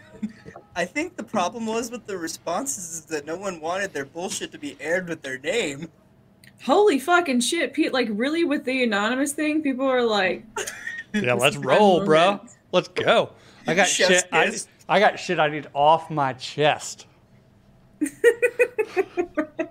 I 0.75 0.83
think 0.83 1.15
the 1.15 1.23
problem 1.23 1.65
was 1.65 1.89
with 1.89 2.05
the 2.05 2.17
responses 2.17 2.89
is 2.89 3.05
that 3.05 3.25
no 3.25 3.37
one 3.37 3.61
wanted 3.61 3.93
their 3.93 4.03
bullshit 4.03 4.51
to 4.51 4.57
be 4.57 4.75
aired 4.81 5.07
with 5.07 5.21
their 5.21 5.37
name. 5.37 5.89
Holy 6.63 6.99
fucking 6.99 7.39
shit, 7.39 7.73
Pete! 7.73 7.93
Like 7.93 8.09
really, 8.11 8.43
with 8.43 8.65
the 8.65 8.83
anonymous 8.83 9.31
thing, 9.31 9.61
people 9.61 9.85
are 9.85 10.03
like, 10.03 10.43
Yeah, 11.13 11.33
let's 11.33 11.55
roll, 11.55 12.03
bro. 12.03 12.41
Let's 12.73 12.89
go. 12.89 13.31
I 13.67 13.75
got 13.75 13.87
Chef's 13.87 14.23
shit. 14.23 14.29
I. 14.33 14.51
I 14.87 14.99
got 14.99 15.19
shit 15.19 15.39
I 15.39 15.47
need 15.47 15.67
off 15.73 16.09
my 16.11 16.33
chest. 16.33 17.07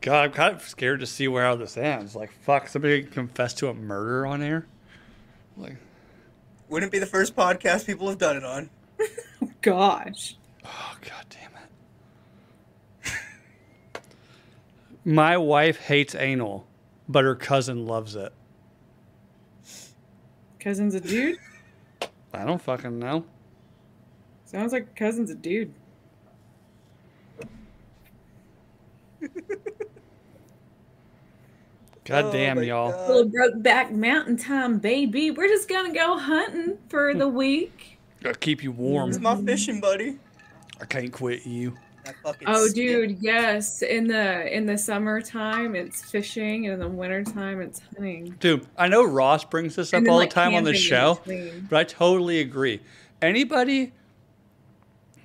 God, 0.00 0.24
I'm 0.24 0.32
kind 0.32 0.54
of 0.54 0.62
scared 0.62 1.00
to 1.00 1.06
see 1.06 1.28
where 1.28 1.46
all 1.46 1.56
this 1.56 1.78
ends. 1.78 2.14
Like, 2.14 2.30
fuck, 2.42 2.68
somebody 2.68 3.02
confess 3.04 3.54
to 3.54 3.68
a 3.68 3.74
murder 3.74 4.26
on 4.26 4.42
air. 4.42 4.66
Like, 5.56 5.76
Wouldn't 6.68 6.92
be 6.92 6.98
the 6.98 7.06
first 7.06 7.34
podcast 7.34 7.86
people 7.86 8.08
have 8.08 8.18
done 8.18 8.36
it 8.36 8.44
on. 8.44 8.68
gosh. 9.62 10.36
oh 10.64 10.96
god 11.00 11.26
damn 11.30 11.50
it. 13.04 14.02
My 15.04 15.38
wife 15.38 15.78
hates 15.80 16.14
anal, 16.14 16.66
but 17.08 17.24
her 17.24 17.34
cousin 17.34 17.86
loves 17.86 18.14
it. 18.14 18.32
Cousin's 20.60 20.94
a 20.94 21.00
dude? 21.00 21.38
I 22.32 22.44
don't 22.44 22.60
fucking 22.60 22.98
know. 22.98 23.24
Sounds 24.44 24.72
like 24.72 24.94
cousin's 24.96 25.30
a 25.30 25.34
dude. 25.34 25.72
God 32.04 32.24
Oh 32.26 32.32
damn, 32.32 32.56
my 32.56 32.62
y'all. 32.62 32.90
God. 32.90 33.08
Little 33.08 33.30
Brokeback 33.30 33.90
Mountain 33.92 34.36
time, 34.36 34.78
baby. 34.78 35.30
We're 35.30 35.48
just 35.48 35.68
gonna 35.68 35.92
go 35.92 36.18
hunting 36.18 36.76
for 36.88 37.14
the 37.14 37.28
week. 37.42 37.98
Gotta 38.22 38.38
keep 38.38 38.62
you 38.62 38.72
warm. 38.72 39.08
It's 39.08 39.18
my 39.18 39.34
mm-hmm. 39.34 39.46
fishing 39.46 39.80
buddy. 39.80 40.18
I 40.80 40.84
can't 40.84 41.12
quit 41.12 41.46
you. 41.46 41.74
Oh, 42.46 42.66
stick. 42.66 42.74
dude, 42.74 43.18
yes. 43.22 43.82
In 43.82 44.06
the 44.06 44.54
in 44.54 44.66
the 44.66 44.76
summertime, 44.76 45.74
it's 45.74 46.02
fishing, 46.10 46.66
and 46.66 46.74
in 46.74 46.80
the 46.80 46.88
wintertime, 46.88 47.60
it's 47.60 47.80
hunting. 47.80 48.36
Dude, 48.40 48.66
I 48.76 48.88
know 48.88 49.04
Ross 49.04 49.44
brings 49.44 49.76
this 49.76 49.94
up 49.94 50.02
then, 50.02 50.10
all 50.10 50.18
like, 50.18 50.30
the 50.30 50.34
time 50.34 50.54
on 50.54 50.64
the 50.64 50.74
show, 50.74 51.20
but 51.70 51.78
I 51.78 51.84
totally 51.84 52.40
agree. 52.40 52.80
Anybody, 53.22 53.92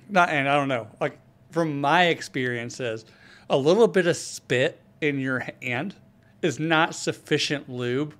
not, 0.08 0.30
and 0.30 0.48
I 0.48 0.56
don't 0.56 0.68
know, 0.68 0.88
like 1.00 1.18
from 1.50 1.80
my 1.80 2.06
experiences, 2.06 3.04
a 3.50 3.56
little 3.58 3.88
bit 3.88 4.06
of 4.06 4.16
spit 4.16 4.80
in 5.00 5.18
your 5.18 5.44
hand 5.60 5.96
is 6.40 6.58
not 6.58 6.94
sufficient 6.94 7.68
lube 7.68 8.14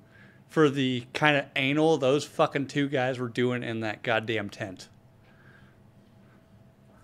for 0.48 0.68
the 0.68 1.06
kind 1.14 1.36
of 1.36 1.46
anal 1.54 1.96
those 1.96 2.24
fucking 2.24 2.66
two 2.66 2.88
guys 2.88 3.18
were 3.18 3.28
doing 3.28 3.62
in 3.62 3.80
that 3.80 4.02
goddamn 4.02 4.50
tent. 4.50 4.88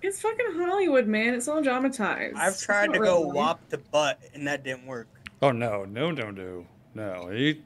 It's 0.02 0.20
fucking 0.20 0.46
Hollywood, 0.56 1.06
man. 1.06 1.34
It's 1.34 1.48
all 1.48 1.62
dramatized. 1.62 2.36
I've 2.36 2.58
tried 2.58 2.88
to 2.88 2.98
not 2.98 2.98
go 2.98 3.02
real 3.02 3.26
life. 3.28 3.34
wop 3.34 3.68
to 3.70 3.78
butt, 3.78 4.20
and 4.34 4.46
that 4.46 4.62
didn't 4.64 4.86
work. 4.86 5.08
Oh 5.40 5.52
no, 5.52 5.84
no, 5.84 6.10
no, 6.10 6.30
no, 6.30 6.66
no! 6.94 7.30
You, 7.30 7.62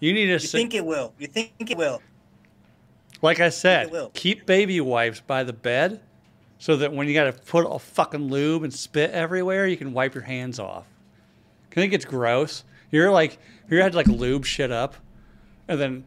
you 0.00 0.12
need 0.12 0.26
to 0.26 0.32
You 0.32 0.38
sit, 0.38 0.58
think 0.58 0.74
it 0.74 0.84
will. 0.84 1.12
You 1.18 1.26
think 1.26 1.52
it 1.58 1.76
will. 1.76 2.00
Like 3.22 3.40
I 3.40 3.48
said, 3.48 3.86
it 3.86 3.92
will. 3.92 4.10
keep 4.14 4.46
baby 4.46 4.80
wipes 4.80 5.20
by 5.20 5.44
the 5.44 5.52
bed 5.52 6.00
so 6.64 6.76
that 6.76 6.94
when 6.94 7.06
you 7.06 7.12
got 7.12 7.24
to 7.24 7.32
put 7.32 7.66
a 7.68 7.78
fucking 7.78 8.30
lube 8.30 8.62
and 8.62 8.72
spit 8.72 9.10
everywhere, 9.10 9.66
you 9.66 9.76
can 9.76 9.92
wipe 9.92 10.14
your 10.14 10.22
hands 10.22 10.58
off. 10.58 10.86
I 11.70 11.74
think 11.74 11.92
it's 11.92 12.06
gross. 12.06 12.64
You're 12.90 13.10
like, 13.10 13.38
you 13.68 13.82
had 13.82 13.92
to 13.92 13.98
like 13.98 14.06
lube 14.06 14.46
shit 14.46 14.72
up, 14.72 14.94
and 15.68 15.78
then 15.78 16.04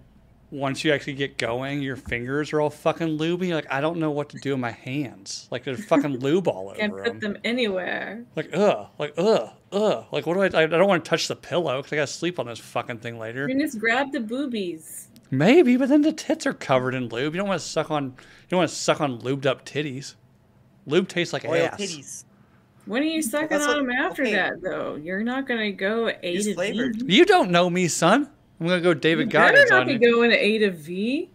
once 0.50 0.84
you 0.84 0.92
actually 0.92 1.14
get 1.14 1.38
going, 1.38 1.84
your 1.84 1.96
fingers 1.96 2.54
are 2.54 2.60
all 2.60 2.72
fucking 2.72 3.20
lubey. 3.20 3.50
You're 3.50 3.56
like, 3.58 3.72
I 3.72 3.82
don't 3.82 4.00
know 4.00 4.10
what 4.10 4.30
to 4.30 4.40
do 4.40 4.50
with 4.54 4.60
my 4.60 4.72
hands. 4.72 5.48
Like 5.52 5.64
there's 5.64 5.86
fucking 5.86 6.18
lube 6.22 6.48
all 6.48 6.70
over. 6.70 6.76
Can't 6.76 6.92
put 6.92 7.04
them. 7.04 7.34
them 7.34 7.38
anywhere. 7.44 8.26
Like 8.36 8.50
ugh, 8.52 8.88
like 8.98 9.14
ugh, 9.16 9.52
ugh. 9.72 10.06
Like 10.12 10.26
what 10.26 10.34
do 10.34 10.58
I? 10.58 10.64
I 10.64 10.66
don't 10.66 10.88
want 10.88 11.06
to 11.06 11.08
touch 11.08 11.28
the 11.28 11.36
pillow 11.36 11.78
because 11.78 11.94
I 11.94 11.98
got 11.98 12.08
to 12.08 12.14
sleep 12.14 12.40
on 12.40 12.48
this 12.48 12.58
fucking 12.58 12.98
thing 12.98 13.20
later. 13.20 13.42
You 13.48 13.54
can 13.54 13.60
just 13.60 13.78
grab 13.78 14.12
the 14.12 14.22
boobies. 14.22 15.10
Maybe, 15.30 15.78
but 15.78 15.90
then 15.90 16.02
the 16.02 16.14
tits 16.14 16.48
are 16.48 16.54
covered 16.54 16.96
in 16.96 17.10
lube. 17.10 17.36
You 17.36 17.42
don't 17.42 17.48
want 17.48 17.62
to 17.62 17.68
suck 17.68 17.92
on. 17.92 18.06
You 18.06 18.50
don't 18.50 18.58
want 18.58 18.72
to 18.72 18.76
suck 18.76 19.02
on 19.02 19.20
lubed 19.20 19.46
up 19.46 19.64
titties. 19.64 20.16
Lube 20.88 21.08
tastes 21.08 21.34
like 21.34 21.46
Oil 21.46 21.62
oh, 21.62 21.66
ass. 21.66 21.80
titties. 21.80 22.24
When 22.86 23.04
are 23.04 23.06
you 23.06 23.22
sucking 23.22 23.50
that's 23.50 23.68
on 23.68 23.86
them 23.86 23.92
after 23.92 24.24
okay. 24.24 24.32
that, 24.32 24.62
though? 24.62 24.96
You're 24.96 25.22
not 25.22 25.46
gonna 25.46 25.74
go 25.74 26.08
A 26.08 26.32
Use 26.32 26.46
to 26.46 26.54
flavored. 26.54 26.96
V. 26.96 27.14
You 27.14 27.26
don't 27.26 27.52
know 27.52 27.70
me, 27.70 27.90
son. 27.90 28.30
I'm 28.60 28.68
gonna 28.68 28.82
go 28.82 28.90
You 28.90 28.96
David 28.96 29.30
better 29.30 29.52
Goggins 29.52 29.70
not 29.70 29.82
on 29.82 29.88
be 29.88 29.94
you. 29.94 30.00
going 30.00 30.32
to 30.32 30.38
A 30.38 30.58
to 30.60 30.72
V. 30.72 31.30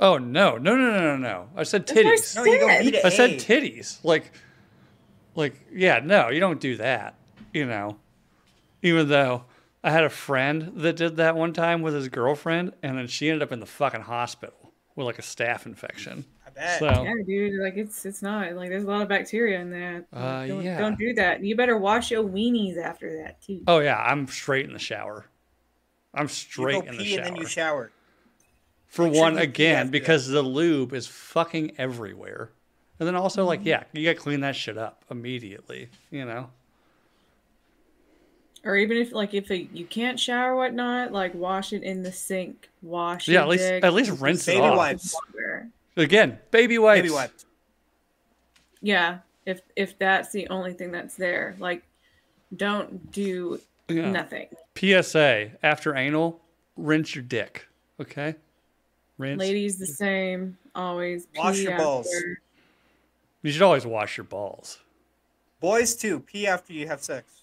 Oh 0.00 0.16
no, 0.18 0.56
no, 0.56 0.76
no, 0.76 0.90
no, 0.90 1.00
no, 1.00 1.16
no! 1.16 1.48
I 1.56 1.64
said 1.64 1.86
That's 1.86 1.96
what 1.96 2.06
I 2.06 2.10
titties. 2.10 2.36
No, 2.36 2.44
you 2.44 2.60
go 2.60 2.68
Said. 2.68 2.84
B 2.84 2.90
to 2.92 3.06
I 3.06 3.08
said 3.10 3.30
titties. 3.32 4.04
Like, 4.04 4.32
like 5.34 5.66
yeah, 5.72 6.00
no, 6.02 6.30
you 6.30 6.40
don't 6.40 6.60
do 6.60 6.76
that. 6.76 7.16
You 7.52 7.66
know, 7.66 7.98
even 8.82 9.08
though 9.08 9.44
I 9.84 9.90
had 9.90 10.04
a 10.04 10.10
friend 10.10 10.72
that 10.76 10.96
did 10.96 11.16
that 11.16 11.36
one 11.36 11.52
time 11.52 11.82
with 11.82 11.94
his 11.94 12.08
girlfriend, 12.08 12.74
and 12.82 12.96
then 12.96 13.08
she 13.08 13.28
ended 13.28 13.42
up 13.42 13.52
in 13.52 13.60
the 13.60 13.66
fucking 13.66 14.02
hospital 14.02 14.72
with 14.94 15.06
like 15.06 15.18
a 15.18 15.22
staph 15.22 15.66
infection. 15.66 16.24
I 16.56 16.60
bet. 16.60 16.78
So 16.78 17.02
Yeah, 17.02 17.14
dude. 17.26 17.60
Like 17.60 17.76
it's 17.76 18.04
it's 18.06 18.22
not 18.22 18.52
like 18.54 18.68
there's 18.70 18.84
a 18.84 18.86
lot 18.86 19.02
of 19.02 19.08
bacteria 19.08 19.60
in 19.60 19.70
that. 19.70 20.04
Uh, 20.12 20.46
don't, 20.46 20.62
yeah. 20.62 20.78
don't 20.78 20.98
do 20.98 21.12
that. 21.14 21.42
You 21.42 21.56
better 21.56 21.76
wash 21.78 22.10
your 22.10 22.22
weenies 22.24 22.76
after 22.76 23.18
that 23.22 23.40
too. 23.42 23.62
Oh 23.66 23.78
yeah, 23.80 23.98
I'm 23.98 24.26
straight 24.28 24.66
in 24.66 24.72
the 24.72 24.78
shower. 24.78 25.26
I'm 26.14 26.24
you 26.24 26.28
straight 26.28 26.84
go 26.84 26.90
in 26.90 26.98
the 26.98 27.04
shower. 27.04 27.18
and 27.18 27.26
then 27.26 27.36
you 27.36 27.46
shower. 27.46 27.90
For 28.86 29.04
Make 29.04 29.14
sure 29.14 29.22
one, 29.22 29.38
again, 29.38 29.74
after 29.76 29.84
that. 29.86 29.90
because 29.92 30.28
the 30.28 30.42
lube 30.42 30.92
is 30.92 31.06
fucking 31.06 31.72
everywhere. 31.78 32.50
And 32.98 33.08
then 33.08 33.16
also, 33.16 33.40
Mm-hmm. 33.40 33.48
like, 33.48 33.60
yeah, 33.64 33.84
you 33.94 34.04
gotta 34.04 34.18
clean 34.22 34.40
that 34.40 34.54
shit 34.54 34.76
up 34.76 35.04
immediately. 35.10 35.88
You 36.10 36.24
know? 36.26 36.50
Or 38.64 38.76
even 38.76 38.96
if 38.96 39.12
like 39.12 39.34
if 39.34 39.50
it, 39.50 39.68
you 39.72 39.86
can't 39.86 40.20
shower 40.20 40.54
whatnot, 40.54 41.10
like 41.10 41.34
wash 41.34 41.72
it 41.72 41.82
in 41.82 42.02
the 42.02 42.12
sink. 42.12 42.68
Wash. 42.80 43.28
It. 43.28 43.32
Yeah, 43.32 43.42
at 43.42 43.48
least 43.48 43.64
dick 43.68 43.82
at 43.84 43.92
least 43.94 44.10
with 44.12 44.20
rinse 44.20 44.46
it 44.46 44.52
Baby 44.52 44.60
off. 44.66 44.76
wipes. 44.76 45.14
water. 45.32 45.68
Again, 45.96 46.38
baby 46.50 46.78
wipes. 46.78 47.02
Baby 47.02 47.14
wipes. 47.14 47.46
Yeah, 48.80 49.18
if 49.46 49.60
if 49.76 49.98
that's 49.98 50.32
the 50.32 50.48
only 50.48 50.72
thing 50.72 50.90
that's 50.90 51.14
there, 51.16 51.54
like 51.58 51.82
don't 52.56 53.10
do 53.12 53.60
Yeah. 53.88 54.10
nothing. 54.10 54.48
PSA: 54.74 55.52
After 55.62 55.94
anal, 55.96 56.40
rinse 56.76 57.14
your 57.14 57.24
dick. 57.24 57.66
Okay. 58.00 58.34
Rinse. 59.18 59.38
Ladies, 59.38 59.78
the 59.78 59.86
same. 59.86 60.56
Always 60.74 61.26
Wash 61.36 61.56
pee 61.56 61.62
your 61.64 61.76
balls. 61.76 62.08
You 63.42 63.52
should 63.52 63.62
always 63.62 63.84
wash 63.86 64.16
your 64.16 64.24
balls. 64.24 64.78
Boys 65.60 65.94
too. 65.94 66.20
Pee 66.20 66.46
after 66.46 66.72
you 66.72 66.86
have 66.88 67.02
sex. 67.02 67.41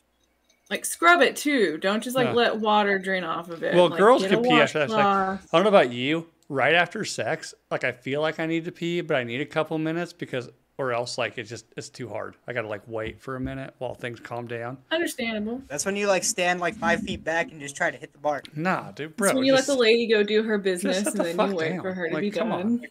Like 0.70 0.86
scrub 0.86 1.22
it 1.22 1.36
too. 1.36 1.78
Don't 1.80 2.04
just 2.04 2.16
like 2.16 2.28
Yeah. 2.28 2.34
let 2.34 2.58
water 2.58 3.00
drain 3.00 3.24
off 3.24 3.50
of 3.50 3.64
it. 3.64 3.74
Well, 3.76 3.90
Like, 3.90 3.98
girls 4.00 4.26
can 4.26 4.42
pee 4.44 4.52
after 4.54 4.80
sex. 4.80 4.92
washcloth. 4.92 5.48
I 5.54 5.58
don't 5.58 5.64
know 5.64 5.70
about 5.70 5.92
you. 5.92 6.28
Right 6.48 6.74
after 6.74 7.06
sex, 7.06 7.54
like 7.70 7.84
I 7.84 7.92
feel 7.92 8.22
like 8.22 8.40
I 8.40 8.46
need 8.48 8.66
to 8.66 8.72
pee, 8.72 9.02
but 9.02 9.16
I 9.18 9.24
need 9.24 9.40
a 9.42 9.46
couple 9.46 9.78
minutes 9.78 10.14
because, 10.14 10.50
or 10.80 10.94
else 10.94 11.18
like 11.18 11.38
it's 11.38 11.50
just 11.50 11.66
it's 11.78 11.90
too 11.90 12.10
hard. 12.10 12.36
I 12.48 12.54
gotta 12.54 12.68
like 12.68 12.82
wait 12.88 13.20
for 13.22 13.36
a 13.36 13.40
minute 13.40 13.74
while 13.78 13.94
things 13.94 14.20
calm 14.20 14.48
down. 14.48 14.78
Understandable. 14.92 15.62
That's 15.68 15.86
when 15.86 15.96
you 15.96 16.08
like 16.08 16.24
stand 16.24 16.60
like 16.60 16.76
five 16.76 17.02
feet 17.02 17.24
back 17.24 17.52
and 17.52 17.60
just 17.62 17.76
try 17.76 17.92
to 17.92 17.98
hit 17.98 18.14
the 18.14 18.20
mark. 18.20 18.56
Nah, 18.58 18.92
dude, 18.92 19.10
It's 19.12 19.16
bro. 19.18 19.34
when 19.36 19.44
you 19.46 19.54
let 19.54 19.66
the 19.68 19.76
lady 19.76 20.08
go 20.08 20.24
do 20.24 20.42
her 20.44 20.58
business 20.58 20.98
sit 20.98 21.08
and 21.08 21.18
the 21.18 21.24
then 21.36 21.50
you 21.52 21.56
wait 21.56 21.70
down. 21.70 21.82
for 21.82 21.94
her 21.94 22.08
to 22.10 22.14
Like, 22.16 22.22
be 22.22 22.32
come 22.32 22.52
on. 22.52 22.78
done. 22.78 22.88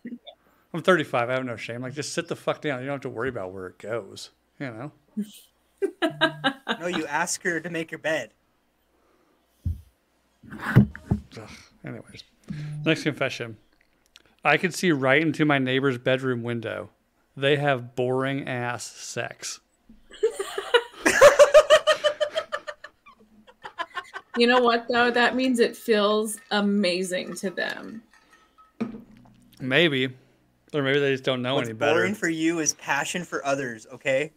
I'm 0.74 0.82
35. 0.82 1.30
I 1.30 1.32
have 1.32 1.44
no 1.46 1.56
shame. 1.56 1.80
Like, 1.82 1.94
just 1.94 2.12
sit 2.12 2.28
the 2.28 2.36
fuck 2.36 2.60
down. 2.60 2.80
You 2.80 2.86
don't 2.86 2.96
have 2.96 3.00
to 3.02 3.08
worry 3.08 3.30
about 3.30 3.52
where 3.52 3.66
it 3.68 3.78
goes. 3.78 4.30
You 4.60 4.66
know. 4.66 4.92
No, 6.02 6.86
you 6.86 7.06
ask 7.06 7.42
her 7.42 7.60
to 7.60 7.70
make 7.70 7.90
your 7.90 7.98
bed. 7.98 8.30
Ugh. 10.52 11.48
Anyways, 11.84 12.24
next 12.84 13.02
confession. 13.02 13.56
I 14.44 14.56
could 14.56 14.74
see 14.74 14.92
right 14.92 15.20
into 15.20 15.44
my 15.44 15.58
neighbor's 15.58 15.98
bedroom 15.98 16.42
window. 16.42 16.90
They 17.36 17.56
have 17.56 17.94
boring 17.94 18.48
ass 18.48 18.84
sex. 18.84 19.60
You 24.36 24.46
know 24.46 24.60
what 24.60 24.86
though? 24.88 25.10
That 25.10 25.34
means 25.34 25.58
it 25.58 25.76
feels 25.76 26.38
amazing 26.52 27.34
to 27.36 27.50
them. 27.50 28.02
Maybe, 29.60 30.04
or 30.72 30.82
maybe 30.82 31.00
they 31.00 31.10
just 31.10 31.24
don't 31.24 31.42
know 31.42 31.56
What's 31.56 31.68
any 31.68 31.76
better. 31.76 31.94
boring 31.94 32.14
for 32.14 32.28
you 32.28 32.60
is 32.60 32.74
passion 32.74 33.24
for 33.24 33.44
others. 33.44 33.88
Okay. 33.92 34.32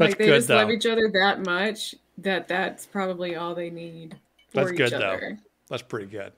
That's 0.00 0.10
like 0.12 0.18
they 0.18 0.26
good 0.26 0.36
just 0.38 0.48
love 0.48 0.70
each 0.70 0.86
other 0.86 1.10
that 1.12 1.44
much 1.44 1.94
that 2.18 2.48
that's 2.48 2.86
probably 2.86 3.36
all 3.36 3.54
they 3.54 3.70
need 3.70 4.16
for 4.48 4.60
That's 4.64 4.72
each 4.72 4.76
good, 4.78 4.92
though. 4.92 5.36
That's 5.68 5.82
pretty 5.82 6.06
good. 6.06 6.32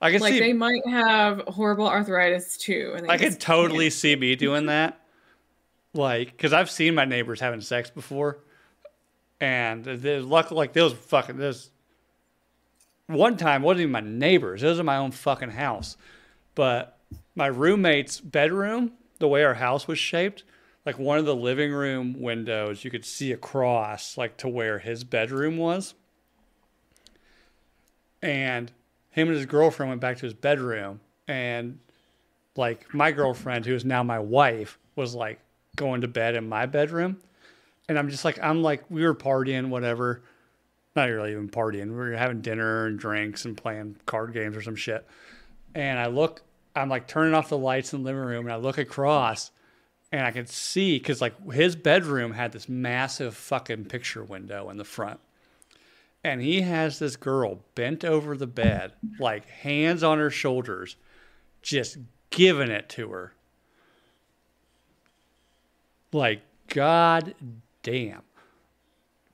I 0.00 0.10
can 0.10 0.20
Like 0.20 0.32
see. 0.32 0.40
they 0.40 0.52
might 0.52 0.84
have 0.86 1.42
horrible 1.46 1.86
arthritis 1.86 2.56
too. 2.56 2.94
And 2.96 3.10
I 3.10 3.16
could 3.16 3.38
totally 3.38 3.88
see 3.90 4.16
me 4.16 4.34
doing 4.34 4.66
that. 4.66 5.00
Like, 5.94 6.32
because 6.32 6.52
I've 6.52 6.70
seen 6.70 6.94
my 6.94 7.04
neighbors 7.04 7.38
having 7.38 7.60
sex 7.60 7.88
before, 7.90 8.38
and 9.40 9.84
there's 9.84 10.24
luck 10.24 10.50
like 10.50 10.72
those 10.72 10.92
fucking 10.92 11.36
those 11.36 11.70
one 13.06 13.36
time 13.36 13.62
wasn't 13.62 13.82
even 13.82 13.92
my 13.92 14.00
neighbors. 14.00 14.62
It 14.62 14.68
was 14.68 14.78
in 14.78 14.86
my 14.86 14.96
own 14.96 15.10
fucking 15.12 15.50
house. 15.50 15.96
But 16.54 16.98
my 17.34 17.46
roommate's 17.46 18.20
bedroom, 18.20 18.92
the 19.18 19.28
way 19.28 19.44
our 19.44 19.54
house 19.54 19.86
was 19.86 19.98
shaped, 19.98 20.44
like 20.84 20.98
one 20.98 21.18
of 21.18 21.24
the 21.24 21.36
living 21.36 21.72
room 21.72 22.20
windows, 22.20 22.84
you 22.84 22.90
could 22.90 23.04
see 23.04 23.32
across 23.32 24.18
like 24.18 24.36
to 24.38 24.48
where 24.48 24.78
his 24.78 25.04
bedroom 25.04 25.56
was. 25.56 25.94
And 28.20 28.70
him 29.10 29.28
and 29.28 29.36
his 29.36 29.46
girlfriend 29.46 29.90
went 29.90 30.00
back 30.00 30.16
to 30.18 30.26
his 30.26 30.34
bedroom 30.34 31.00
and 31.28 31.78
like 32.56 32.92
my 32.92 33.12
girlfriend 33.12 33.66
who 33.66 33.74
is 33.74 33.84
now 33.84 34.02
my 34.02 34.18
wife 34.18 34.78
was 34.96 35.14
like 35.14 35.40
going 35.76 36.00
to 36.00 36.08
bed 36.08 36.34
in 36.34 36.48
my 36.48 36.66
bedroom. 36.66 37.18
And 37.88 37.98
i'm 37.98 38.08
just 38.08 38.24
like 38.24 38.38
i'm 38.42 38.62
like 38.62 38.84
we 38.90 39.04
were 39.04 39.14
partying 39.14 39.68
whatever. 39.68 40.22
Not 40.94 41.08
really 41.08 41.32
even 41.32 41.48
partying. 41.48 41.88
We 41.88 41.96
were 41.96 42.12
having 42.12 42.42
dinner 42.42 42.84
and 42.86 42.98
drinks 42.98 43.46
and 43.46 43.56
playing 43.56 43.96
card 44.04 44.34
games 44.34 44.56
or 44.56 44.62
some 44.62 44.76
shit. 44.76 45.06
And 45.74 45.98
i 45.98 46.06
look 46.06 46.42
i'm 46.74 46.88
like 46.88 47.06
turning 47.06 47.34
off 47.34 47.48
the 47.48 47.58
lights 47.58 47.92
in 47.92 48.02
the 48.02 48.06
living 48.06 48.22
room 48.22 48.46
and 48.46 48.52
i 48.52 48.56
look 48.56 48.78
across 48.78 49.50
and 50.12 50.24
i 50.24 50.30
could 50.30 50.48
see 50.48 50.98
because 50.98 51.20
like 51.20 51.34
his 51.52 51.74
bedroom 51.74 52.32
had 52.32 52.52
this 52.52 52.68
massive 52.68 53.34
fucking 53.34 53.84
picture 53.86 54.22
window 54.22 54.70
in 54.70 54.76
the 54.76 54.84
front 54.84 55.18
and 56.24 56.40
he 56.40 56.60
has 56.62 56.98
this 56.98 57.16
girl 57.16 57.60
bent 57.74 58.04
over 58.04 58.36
the 58.36 58.46
bed, 58.46 58.92
like 59.18 59.48
hands 59.48 60.02
on 60.02 60.18
her 60.18 60.30
shoulders, 60.30 60.96
just 61.62 61.98
giving 62.30 62.70
it 62.70 62.88
to 62.90 63.10
her. 63.10 63.32
Like, 66.12 66.42
god 66.68 67.34
damn. 67.82 68.22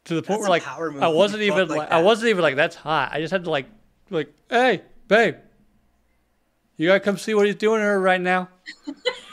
To 0.05 0.15
the 0.15 0.23
point 0.23 0.41
That's 0.41 0.69
where 0.69 0.89
like 0.89 1.03
I 1.03 1.09
wasn't 1.09 1.43
even 1.43 1.69
like 1.69 1.79
like, 1.79 1.91
I 1.91 2.01
wasn't 2.01 2.31
even 2.31 2.43
like 2.43 2.57
that's 2.57 2.77
hot. 2.77 3.11
I 3.13 3.21
just 3.21 3.31
had 3.31 3.45
to 3.45 3.51
like 3.51 3.67
like, 4.09 4.33
hey, 4.49 4.83
babe. 5.07 5.37
You 6.79 6.87
gotta 6.87 7.01
come 7.01 7.19
see 7.19 7.35
what 7.35 7.45
he's 7.45 7.57
doing 7.57 7.81
to 7.81 7.85
her 7.85 8.01
right 8.01 8.21
now. 8.21 8.49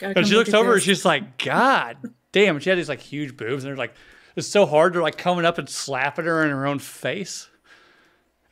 Gotta 0.00 0.18
And 0.18 0.26
she 0.26 0.34
looks 0.34 0.48
at 0.48 0.54
over 0.54 0.74
and 0.74 0.82
she's 0.82 1.04
like, 1.04 1.38
God 1.38 1.96
damn. 2.32 2.56
And 2.56 2.62
she 2.62 2.70
had 2.70 2.78
these 2.78 2.88
like 2.88 3.00
huge 3.00 3.36
boobs. 3.36 3.64
And 3.64 3.70
they're 3.70 3.76
like, 3.76 3.94
it's 4.34 4.48
so 4.48 4.66
hard 4.66 4.94
to 4.94 5.02
like 5.02 5.18
coming 5.18 5.44
up 5.44 5.58
and 5.58 5.68
slapping 5.68 6.24
her 6.24 6.44
in 6.44 6.50
her 6.50 6.66
own 6.66 6.78
face. 6.78 7.48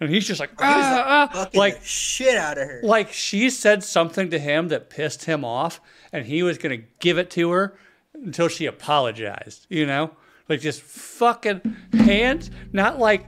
And 0.00 0.10
he's 0.10 0.26
just 0.26 0.38
like, 0.38 0.50
He 0.50 0.64
was, 0.64 0.84
ah, 0.84 1.04
ah. 1.06 1.26
Fucking 1.32 1.58
like, 1.58 1.80
shit 1.82 2.36
out 2.36 2.58
of 2.58 2.68
her. 2.68 2.80
like 2.84 3.12
she 3.12 3.50
said 3.50 3.82
something 3.82 4.30
to 4.30 4.38
him 4.38 4.68
that 4.68 4.90
pissed 4.90 5.24
him 5.24 5.44
off. 5.44 5.80
And 6.12 6.26
he 6.26 6.42
was 6.42 6.58
going 6.58 6.78
to 6.78 6.86
give 7.00 7.18
it 7.18 7.30
to 7.30 7.50
her 7.50 7.78
until 8.14 8.48
she 8.48 8.66
apologized, 8.66 9.66
you 9.68 9.86
know? 9.86 10.12
Like 10.48 10.60
just 10.60 10.82
fucking 10.82 11.76
hands, 11.92 12.50
not 12.72 12.98
like 12.98 13.26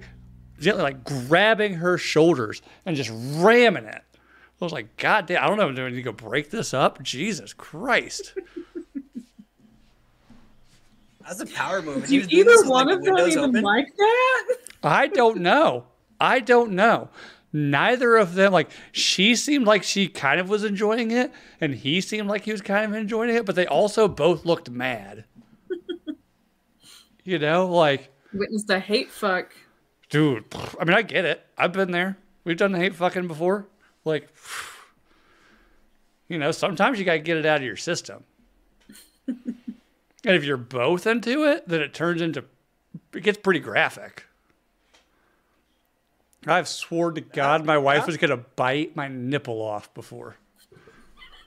gently, 0.58 0.82
like 0.82 1.04
grabbing 1.04 1.74
her 1.74 1.98
shoulders 1.98 2.62
and 2.86 2.96
just 2.96 3.10
ramming 3.12 3.84
it. 3.84 4.02
I 4.60 4.64
was 4.64 4.72
like, 4.72 4.96
God 4.98 5.26
damn, 5.26 5.42
I 5.42 5.46
don't 5.46 5.56
know. 5.56 5.72
Do 5.72 5.86
I 5.86 5.88
need 5.88 5.96
to 5.96 6.02
go 6.02 6.12
break 6.12 6.50
this 6.50 6.74
up? 6.74 7.02
Jesus 7.02 7.52
Christ. 7.54 8.34
That's 11.22 11.40
a 11.40 11.46
power 11.46 11.80
move. 11.80 11.96
and 11.98 12.06
Do 12.06 12.18
was 12.18 12.30
either 12.30 12.50
this 12.50 12.60
with, 12.62 12.68
one 12.70 12.86
like, 12.88 12.96
of 12.96 13.04
them 13.04 13.18
even 13.28 13.38
open. 13.38 13.62
like 13.62 13.86
that? 13.96 14.56
I 14.82 15.06
don't 15.06 15.38
know. 15.38 15.84
I 16.20 16.40
don't 16.40 16.72
know. 16.72 17.08
Neither 17.52 18.16
of 18.16 18.34
them, 18.34 18.52
like, 18.52 18.70
she 18.92 19.34
seemed 19.34 19.66
like 19.66 19.82
she 19.82 20.08
kind 20.08 20.40
of 20.40 20.48
was 20.48 20.62
enjoying 20.64 21.10
it, 21.10 21.32
and 21.60 21.74
he 21.74 22.00
seemed 22.00 22.28
like 22.28 22.44
he 22.44 22.52
was 22.52 22.60
kind 22.62 22.84
of 22.84 22.94
enjoying 22.98 23.30
it, 23.34 23.44
but 23.46 23.54
they 23.56 23.66
also 23.66 24.08
both 24.08 24.44
looked 24.44 24.70
mad. 24.70 25.24
you 27.24 27.38
know, 27.38 27.66
like, 27.66 28.10
Witnessed 28.32 28.68
the 28.68 28.78
hate 28.78 29.10
fuck. 29.10 29.52
dude, 30.10 30.44
I 30.78 30.84
mean, 30.84 30.94
I 30.96 31.02
get 31.02 31.24
it. 31.24 31.44
I've 31.58 31.72
been 31.72 31.90
there. 31.90 32.16
We've 32.44 32.56
done 32.56 32.72
the 32.72 32.78
hate 32.78 32.94
fucking 32.94 33.26
before. 33.26 33.66
Like, 34.04 34.28
you 36.28 36.38
know, 36.38 36.52
sometimes 36.52 36.98
you 36.98 37.04
got 37.04 37.14
to 37.14 37.18
get 37.18 37.36
it 37.36 37.46
out 37.46 37.58
of 37.58 37.64
your 37.64 37.76
system. 37.76 38.24
and 39.26 39.56
if 40.24 40.44
you're 40.44 40.56
both 40.56 41.06
into 41.06 41.44
it, 41.44 41.68
then 41.68 41.80
it 41.80 41.94
turns 41.94 42.20
into, 42.20 42.44
it 43.14 43.22
gets 43.22 43.38
pretty 43.38 43.60
graphic. 43.60 44.24
I've 46.46 46.68
sworn 46.68 47.16
to 47.16 47.20
God 47.20 47.66
my 47.66 47.76
wife 47.76 48.06
was 48.06 48.16
going 48.16 48.30
to 48.30 48.38
bite 48.38 48.96
my 48.96 49.08
nipple 49.08 49.60
off 49.60 49.92
before. 49.92 50.36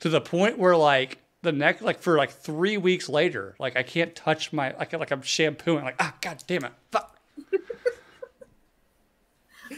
to 0.00 0.08
the 0.08 0.20
point 0.20 0.58
where, 0.58 0.76
like, 0.76 1.18
the 1.42 1.52
neck, 1.52 1.80
like, 1.80 2.00
for 2.00 2.18
like 2.18 2.30
three 2.30 2.76
weeks 2.76 3.08
later, 3.08 3.54
like, 3.58 3.76
I 3.76 3.82
can't 3.82 4.14
touch 4.14 4.52
my, 4.52 4.76
like, 4.76 4.92
like 4.92 5.10
I'm 5.10 5.22
shampooing, 5.22 5.84
like, 5.84 5.96
ah, 5.98 6.14
God 6.20 6.42
damn 6.46 6.64
it. 6.64 6.72
Fuck. 6.90 7.18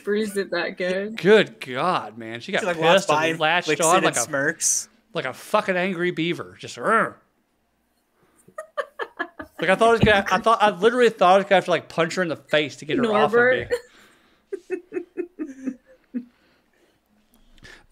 Bruised 0.08 0.38
it 0.38 0.52
that 0.52 0.78
good. 0.78 1.18
Good 1.18 1.60
God, 1.60 2.16
man. 2.16 2.40
She 2.40 2.50
got 2.50 2.60
She 2.60 2.66
like 2.66 2.78
pissed 2.80 3.08
by 3.08 3.24
and 3.24 3.32
and 3.32 3.40
latched 3.40 3.66
flicks 3.66 3.84
on 3.84 3.98
it 3.98 4.06
like 4.06 4.16
a, 4.16 4.20
smirks. 4.20 4.88
like 5.12 5.26
a 5.26 5.34
fucking 5.34 5.76
angry 5.76 6.12
beaver. 6.12 6.56
Just, 6.58 6.76
"Rrr." 6.78 7.16
like 9.60 9.68
I 9.68 9.74
thought 9.74 9.88
I 9.88 9.92
was 9.92 10.00
gonna, 10.00 10.24
I 10.32 10.38
thought, 10.38 10.62
I 10.62 10.70
literally 10.70 11.10
thought 11.10 11.34
I 11.34 11.36
was 11.36 11.44
gonna 11.44 11.56
have 11.56 11.66
to 11.66 11.70
like 11.72 11.90
punch 11.90 12.14
her 12.14 12.22
in 12.22 12.28
the 12.28 12.36
face 12.36 12.76
to 12.76 12.86
get 12.86 12.96
her 12.96 13.02
Norbert. 13.02 13.70
off 13.70 14.70
of 14.70 14.80
me. 14.80 15.74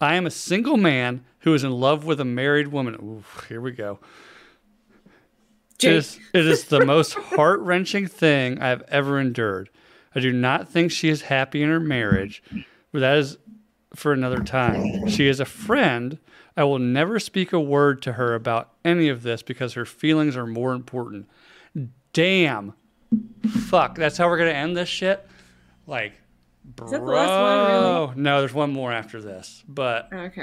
I 0.01 0.15
am 0.15 0.25
a 0.25 0.31
single 0.31 0.77
man 0.77 1.23
who 1.41 1.53
is 1.53 1.63
in 1.63 1.69
love 1.69 2.03
with 2.03 2.19
a 2.19 2.25
married 2.25 2.69
woman. 2.69 2.95
Ooh, 2.95 3.23
here 3.47 3.61
we 3.61 3.73
go. 3.73 3.99
It 5.05 5.77
Jake. 5.77 5.91
is, 5.91 6.19
it 6.33 6.47
is 6.47 6.63
the 6.63 6.83
most 6.83 7.13
heart 7.13 7.59
wrenching 7.59 8.07
thing 8.07 8.59
I 8.59 8.69
have 8.69 8.81
ever 8.87 9.19
endured. 9.19 9.69
I 10.17 10.19
do 10.19 10.33
not 10.33 10.67
think 10.67 10.91
she 10.91 11.09
is 11.09 11.21
happy 11.21 11.61
in 11.61 11.69
her 11.69 11.79
marriage, 11.79 12.41
but 12.91 13.01
that 13.01 13.19
is 13.19 13.37
for 13.95 14.13
another 14.13 14.41
time. 14.41 14.87
She 15.05 15.27
is 15.27 15.39
a 15.39 15.45
friend. 15.45 16.17
I 16.57 16.63
will 16.63 16.79
never 16.79 17.19
speak 17.19 17.53
a 17.53 17.59
word 17.59 18.01
to 18.01 18.13
her 18.13 18.33
about 18.33 18.71
any 18.83 19.09
of 19.09 19.21
this 19.21 19.43
because 19.43 19.73
her 19.73 19.85
feelings 19.85 20.35
are 20.35 20.47
more 20.47 20.73
important. 20.73 21.29
Damn. 22.13 22.73
Fuck. 23.47 23.93
That's 23.95 24.17
how 24.17 24.27
we're 24.27 24.39
going 24.39 24.49
to 24.49 24.55
end 24.55 24.75
this 24.75 24.89
shit? 24.89 25.23
Like, 25.85 26.13
bro. 26.65 26.89
that 26.89 26.97
the 26.97 27.05
last 27.05 27.29
one, 27.29 28.15
really? 28.15 28.23
No, 28.23 28.39
there's 28.39 28.55
one 28.55 28.73
more 28.73 28.91
after 28.91 29.21
this. 29.21 29.63
But 29.67 30.11
Okay. 30.11 30.41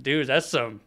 dude, 0.00 0.28
that's 0.28 0.48
some. 0.48 0.80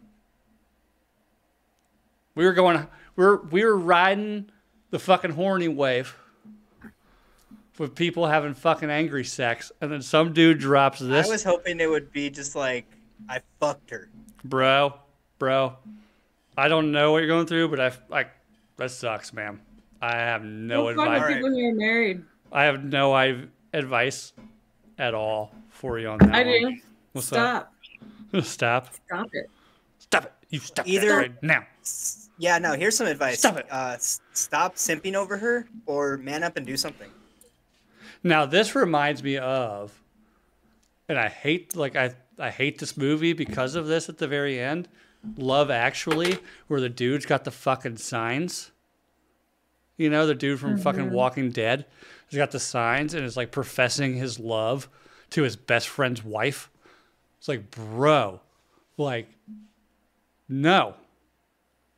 We 2.34 2.46
were 2.46 2.54
going, 2.54 2.86
we 3.14 3.24
were 3.26 3.42
we 3.42 3.62
were 3.62 3.76
riding 3.76 4.48
the 4.88 4.98
fucking 4.98 5.32
horny 5.32 5.68
wave 5.68 6.16
with 7.78 7.94
people 7.94 8.26
having 8.26 8.54
fucking 8.54 8.90
angry 8.90 9.24
sex, 9.24 9.72
and 9.80 9.90
then 9.90 10.02
some 10.02 10.32
dude 10.32 10.58
drops 10.58 10.98
this, 11.00 11.26
I 11.26 11.30
was 11.30 11.44
hoping 11.44 11.80
it 11.80 11.88
would 11.90 12.12
be 12.12 12.30
just 12.30 12.54
like 12.56 12.86
I 13.28 13.40
fucked 13.60 13.90
her. 13.90 14.08
bro, 14.44 14.94
bro. 15.38 15.76
I 16.56 16.68
don't 16.68 16.90
know 16.92 17.12
what 17.12 17.18
you're 17.18 17.26
going 17.28 17.46
through, 17.46 17.68
but 17.68 17.80
I 17.80 17.92
like 18.08 18.28
that 18.78 18.90
sucks, 18.90 19.32
man. 19.32 19.60
I 20.00 20.14
have 20.16 20.44
no 20.44 20.84
Well, 20.84 20.94
fuck 20.94 21.06
advice. 21.06 21.18
with 21.18 21.22
Alright. 21.22 21.36
you 21.38 21.42
when 21.44 21.54
you're 21.56 21.74
married. 21.74 22.22
I 22.52 22.64
have 22.64 22.84
no 22.84 23.12
I, 23.14 23.42
advice 23.72 24.32
at 24.98 25.14
all 25.14 25.52
for 25.70 25.98
you 25.98 26.08
on 26.08 26.18
that. 26.18 26.34
I 26.34 26.42
one. 26.44 26.74
do. 26.74 26.80
What's 27.12 27.28
Stop. 27.28 27.72
up? 28.34 28.44
Stop. 28.44 28.94
Stop 29.06 29.28
it. 29.32 29.50
Stop 29.98 30.24
it. 30.26 30.32
You 30.50 30.58
stop 30.60 30.86
Either- 30.86 31.08
that 31.08 31.16
right 31.16 31.42
now. 31.42 31.66
Yeah, 32.38 32.58
no. 32.58 32.74
Here's 32.74 32.96
some 32.96 33.06
advice. 33.06 33.38
Stop 33.38 33.56
it. 33.58 33.66
Uh, 33.70 33.96
stop 33.98 34.76
simping 34.76 35.14
over 35.14 35.36
her, 35.38 35.66
or 35.86 36.18
man 36.18 36.42
up 36.44 36.56
and 36.56 36.66
do 36.66 36.76
something. 36.76 37.10
Now 38.26 38.46
this 38.46 38.74
reminds 38.74 39.22
me 39.22 39.38
of, 39.38 39.92
and 41.08 41.18
I 41.18 41.28
hate 41.28 41.76
like 41.76 41.96
I 41.96 42.14
I 42.38 42.50
hate 42.50 42.78
this 42.78 42.96
movie 42.96 43.32
because 43.32 43.74
of 43.74 43.86
this 43.86 44.08
at 44.08 44.18
the 44.18 44.28
very 44.28 44.60
end. 44.60 44.88
Love 45.36 45.70
Actually, 45.70 46.38
where 46.68 46.80
the 46.80 46.88
dude's 46.88 47.26
got 47.26 47.44
the 47.44 47.50
fucking 47.50 47.96
signs. 47.96 48.70
You 49.96 50.10
know, 50.10 50.26
the 50.26 50.34
dude 50.34 50.60
from 50.60 50.76
fucking 50.76 51.06
mm-hmm. 51.06 51.14
Walking 51.14 51.50
Dead 51.50 51.86
He's 52.28 52.38
got 52.38 52.50
the 52.50 52.60
signs 52.60 53.14
and 53.14 53.24
is 53.24 53.36
like 53.36 53.52
professing 53.52 54.14
his 54.14 54.38
love 54.38 54.88
to 55.30 55.42
his 55.42 55.56
best 55.56 55.88
friend's 55.88 56.24
wife. 56.24 56.70
It's 57.38 57.48
like, 57.48 57.70
bro, 57.70 58.40
like, 58.96 59.28
no, 60.48 60.94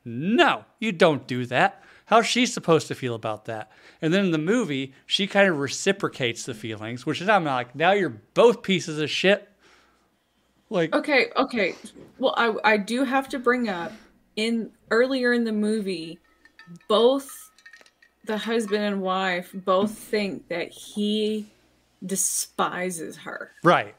no, 0.05 0.65
you 0.79 0.93
don't 0.93 1.27
do 1.27 1.47
that. 1.47 1.83
How's 2.09 2.27
she 2.27 2.47
supposed 2.47 2.89
to 2.89 2.95
feel 2.95 3.15
about 3.15 3.45
that? 3.45 3.71
And 4.01 4.15
then 4.15 4.25
in 4.25 4.31
the 4.31 4.39
movie, 4.39 4.95
she 5.05 5.27
kind 5.27 5.47
of 5.49 5.59
reciprocates 5.59 6.45
the 6.45 6.55
feelings, 6.55 7.05
which 7.05 7.21
is 7.21 7.29
I'm 7.29 7.45
like, 7.45 7.75
now 7.75 7.93
you're 7.93 8.21
both 8.33 8.63
pieces 8.63 8.99
of 8.99 9.11
shit. 9.11 9.47
Like, 10.71 10.95
Okay, 10.95 11.27
okay. 11.37 11.75
Well, 12.19 12.35
I 12.37 12.55
I 12.65 12.77
do 12.79 13.05
have 13.05 13.29
to 13.31 13.39
bring 13.39 13.69
up 13.69 13.93
in 14.37 14.71
earlier 14.91 15.33
in 15.35 15.45
the 15.45 15.53
movie, 15.53 16.19
both 16.89 17.51
the 18.25 18.39
husband 18.39 18.85
and 18.85 19.03
wife 19.03 19.51
both 19.55 19.91
think 19.97 20.49
that 20.49 20.71
he 20.71 21.47
despises 22.05 23.17
her. 23.19 23.53
right. 23.65 23.95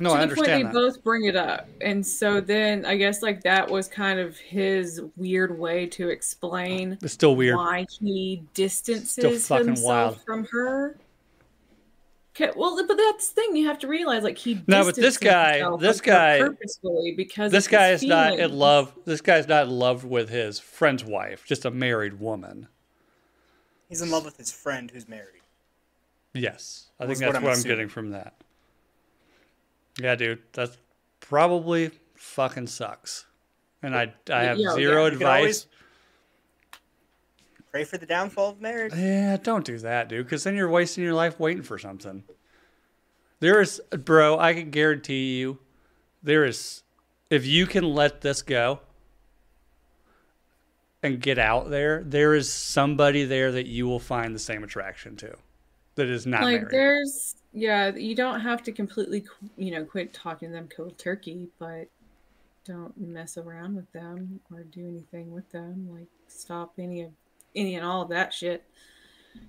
No, 0.00 0.10
to 0.10 0.16
I 0.16 0.26
the 0.26 0.34
point 0.34 0.48
understand 0.48 0.58
they 0.60 0.62
that. 0.64 0.72
both 0.72 1.04
bring 1.04 1.24
it 1.26 1.36
up, 1.36 1.68
and 1.80 2.04
so 2.04 2.40
then 2.40 2.84
I 2.84 2.96
guess 2.96 3.22
like 3.22 3.42
that 3.42 3.70
was 3.70 3.86
kind 3.88 4.18
of 4.18 4.36
his 4.36 5.00
weird 5.16 5.56
way 5.58 5.86
to 5.86 6.08
explain 6.08 6.98
It's 7.02 7.12
still 7.12 7.36
weird. 7.36 7.56
why 7.56 7.86
he 8.00 8.42
distances 8.54 9.46
himself 9.48 9.82
wild. 9.82 10.20
from 10.24 10.46
her. 10.50 10.96
Okay, 12.34 12.52
well, 12.56 12.76
but 12.86 12.96
that's 12.96 13.30
the 13.30 13.34
thing 13.40 13.56
you 13.56 13.66
have 13.66 13.78
to 13.80 13.88
realize. 13.88 14.22
Like 14.22 14.38
he 14.38 14.62
No, 14.68 14.84
but 14.84 14.94
this 14.94 15.16
guy- 15.18 15.62
this 15.78 16.00
guy- 16.00 16.38
purposefully 16.38 17.14
because 17.16 17.50
This 17.50 17.66
guy 17.66 17.90
his 17.90 18.02
is 18.02 18.08
not 18.08 18.38
in 18.38 18.56
love. 18.56 18.92
This 19.04 19.20
guy's 19.20 19.48
not 19.48 19.64
in 19.66 19.70
love 19.70 20.04
with 20.04 20.28
his 20.28 20.58
friend's 20.60 21.04
wife, 21.04 21.44
just 21.46 21.64
a 21.64 21.70
married 21.70 22.20
woman. 22.20 22.68
He's 23.88 24.02
in 24.02 24.10
love 24.10 24.24
with 24.24 24.36
his 24.36 24.52
friend 24.52 24.90
who's 24.90 25.08
married. 25.08 25.42
Yes, 26.34 26.88
I 27.00 27.06
think 27.06 27.18
that's 27.18 27.32
what 27.34 27.42
what 27.42 27.52
I'm 27.52 27.58
I'm, 27.58 27.62
getting 27.64 27.88
from 27.88 28.10
that. 28.10 28.34
Yeah, 30.00 30.14
dude, 30.14 30.42
that's 30.52 30.76
probably 31.20 31.90
fucking 32.14 32.66
sucks. 32.68 33.26
And 33.82 33.94
I, 33.96 34.12
I 34.30 34.44
have 34.44 34.58
Yeah, 34.58 34.72
zero 34.74 35.06
yeah. 35.06 35.12
Advice. 35.12 35.66
pray 37.70 37.84
for 37.84 37.98
the 37.98 38.06
downfall 38.06 38.50
of 38.50 38.60
marriage. 38.60 38.92
Yeah, 38.96 39.36
don't 39.36 39.64
do 39.64 39.78
that, 39.78 40.08
dude, 40.08 40.26
because 40.26 40.44
then 40.44 40.56
you're 40.56 40.68
wasting 40.70 41.04
your 41.04 41.14
life 41.14 41.38
waiting 41.38 41.62
for 41.62 41.78
something. 41.78 42.24
There 43.40 43.60
is, 43.60 43.80
bro, 43.90 44.38
I 44.38 44.54
can 44.54 44.70
guarantee 44.70 45.38
you, 45.38 45.58
there 46.22 46.44
is, 46.44 46.82
if 47.30 47.46
you 47.46 47.66
can 47.66 47.84
let 47.84 48.20
this 48.20 48.42
go 48.42 48.80
and 51.02 51.20
get 51.20 51.38
out 51.38 51.70
there, 51.70 52.02
there 52.04 52.34
is 52.34 52.52
somebody 52.52 53.24
there 53.24 53.52
that 53.52 53.66
you 53.66 53.86
will 53.86 54.00
find 54.00 54.34
the 54.34 54.38
same 54.40 54.64
attraction 54.64 55.14
to 55.16 55.36
that 55.94 56.08
is 56.08 56.26
not 56.26 56.42
like 56.42 56.62
married. 56.62 56.72
there's 56.72 57.34
yeah 57.52 57.94
you 57.94 58.14
don't 58.14 58.40
have 58.40 58.62
to 58.62 58.72
completely 58.72 59.24
you 59.56 59.70
know 59.70 59.84
quit 59.84 60.12
talking 60.12 60.48
to 60.48 60.54
them 60.54 60.68
cold 60.74 60.96
turkey 60.98 61.48
but 61.58 61.88
don't 62.64 62.98
mess 63.00 63.38
around 63.38 63.74
with 63.74 63.90
them 63.92 64.40
or 64.52 64.62
do 64.64 64.86
anything 64.86 65.32
with 65.32 65.50
them 65.50 65.88
like 65.90 66.08
stop 66.26 66.72
any 66.78 67.02
of 67.02 67.10
any 67.56 67.74
and 67.76 67.84
all 67.86 68.02
of 68.02 68.10
that 68.10 68.32
shit 68.34 68.64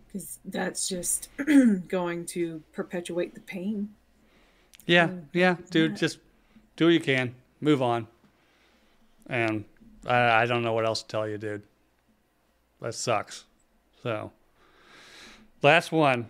because 0.07 0.39
that's 0.45 0.87
just 0.87 1.29
going 1.87 2.25
to 2.25 2.61
perpetuate 2.73 3.33
the 3.33 3.41
pain 3.41 3.89
Yeah, 4.85 5.07
Mm, 5.09 5.23
yeah, 5.33 5.55
dude, 5.69 5.97
just 5.97 6.19
do 6.77 6.85
what 6.85 6.93
you 6.93 6.99
can, 6.99 7.35
move 7.61 7.81
on. 7.81 8.07
And 9.27 9.65
I, 10.07 10.43
I 10.43 10.45
don't 10.45 10.63
know 10.63 10.73
what 10.73 10.85
else 10.85 11.01
to 11.03 11.07
tell 11.07 11.27
you, 11.27 11.37
dude. 11.37 11.63
That 12.81 12.95
sucks. 12.95 13.45
So, 14.01 14.31
last 15.61 15.91
one. 15.91 16.29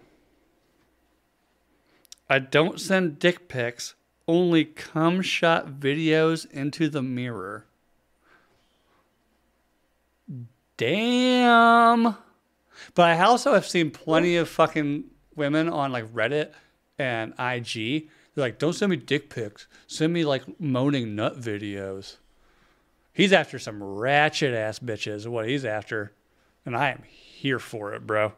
I 2.30 2.39
don't 2.39 2.80
send 2.80 3.18
dick 3.18 3.47
pics, 3.47 3.95
only 4.27 4.65
cum 4.65 5.22
shot 5.22 5.80
videos 5.80 6.49
into 6.51 6.88
the 6.88 7.01
mirror. 7.01 7.65
Damn. 10.77 12.15
But 12.93 13.10
I 13.10 13.19
also 13.22 13.53
have 13.53 13.65
seen 13.65 13.91
plenty 13.91 14.35
of 14.38 14.47
fucking 14.47 15.06
women 15.35 15.68
on 15.68 15.91
like 15.91 16.06
Reddit 16.14 16.51
and 16.97 17.34
IG. 17.39 18.07
They're 18.34 18.45
like, 18.45 18.60
don't 18.60 18.73
send 18.73 18.91
me 18.91 18.97
dick 18.97 19.30
pics. 19.30 19.68
Send 19.88 20.14
me 20.14 20.23
like 20.23 20.60
moaning 20.60 21.15
nut 21.15 21.41
videos. 21.41 22.18
He's 23.11 23.34
after 23.34 23.60
some 23.60 23.84
ratchet 23.84 24.53
ass 24.53 24.80
bitches, 24.80 25.27
what 25.27 25.49
he's 25.49 25.65
after. 25.65 26.14
And 26.65 26.77
I 26.77 26.91
am 26.91 27.03
here 27.03 27.60
for 27.60 27.93
it, 27.93 28.06
bro. 28.06 28.34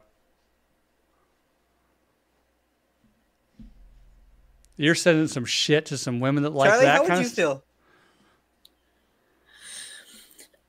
You're 4.82 4.96
sending 4.96 5.28
some 5.28 5.46
shit 5.46 5.86
to 5.88 5.98
some 5.98 6.20
women 6.20 6.42
that 6.44 6.54
like 6.54 6.70
Charlie, 6.70 6.86
that 6.86 6.96
how 6.96 7.02
would 7.02 7.08
kind 7.10 7.22
you 7.22 7.28
of 7.28 7.34
feel? 7.34 7.64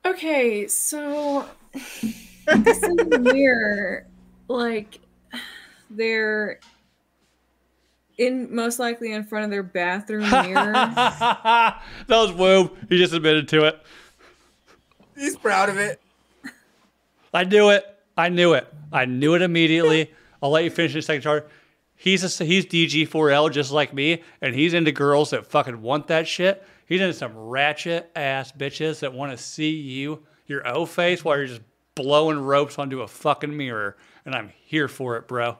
okay 0.05 0.67
so 0.67 1.47
this 1.71 2.83
in 2.83 2.97
the 3.09 3.19
mirror 3.19 4.05
like 4.49 4.99
they're 5.89 6.59
in 8.17 8.53
most 8.53 8.79
likely 8.79 9.13
in 9.13 9.23
front 9.23 9.45
of 9.45 9.51
their 9.51 9.63
bathroom 9.63 10.29
mirror 10.29 10.73
that 10.73 11.81
was 12.09 12.31
woo. 12.33 12.69
He 12.89 12.97
just 12.97 13.13
admitted 13.13 13.47
to 13.49 13.65
it. 13.65 13.81
He's 15.15 15.37
proud 15.37 15.69
of 15.69 15.77
it. 15.77 16.01
I 17.33 17.45
knew 17.45 17.69
it. 17.69 17.85
I 18.17 18.29
knew 18.29 18.53
it. 18.53 18.71
I 18.91 19.05
knew 19.05 19.35
it 19.35 19.41
immediately. 19.41 20.11
I'll 20.41 20.51
let 20.51 20.65
you 20.65 20.69
finish 20.69 20.93
this 20.93 21.05
second 21.05 21.21
chart. 21.21 21.49
He's 22.03 22.41
a, 22.41 22.43
he's 22.43 22.65
DG4L 22.65 23.49
just 23.49 23.71
like 23.71 23.93
me, 23.93 24.23
and 24.41 24.53
he's 24.53 24.73
into 24.73 24.91
girls 24.91 25.29
that 25.29 25.45
fucking 25.45 25.81
want 25.81 26.07
that 26.07 26.27
shit. 26.27 26.61
He's 26.85 26.99
into 26.99 27.13
some 27.13 27.31
ratchet 27.33 28.11
ass 28.13 28.51
bitches 28.51 28.99
that 28.99 29.13
want 29.13 29.31
to 29.31 29.41
see 29.41 29.69
you, 29.69 30.21
your 30.45 30.67
O 30.67 30.85
face, 30.85 31.23
while 31.23 31.37
you're 31.37 31.47
just 31.47 31.61
blowing 31.95 32.39
ropes 32.39 32.77
onto 32.77 33.03
a 33.03 33.07
fucking 33.07 33.55
mirror. 33.55 33.95
And 34.25 34.35
I'm 34.35 34.51
here 34.65 34.89
for 34.89 35.15
it, 35.15 35.29
bro. 35.29 35.57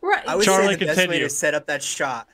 right 0.00 0.22
I 0.28 0.36
would 0.36 0.44
Charlie, 0.44 0.74
say 0.74 0.76
the 0.76 0.86
best 0.86 0.98
way 0.98 1.04
continue. 1.06 1.24
to 1.24 1.34
set 1.34 1.54
up 1.54 1.66
that 1.66 1.82
shot 1.82 2.28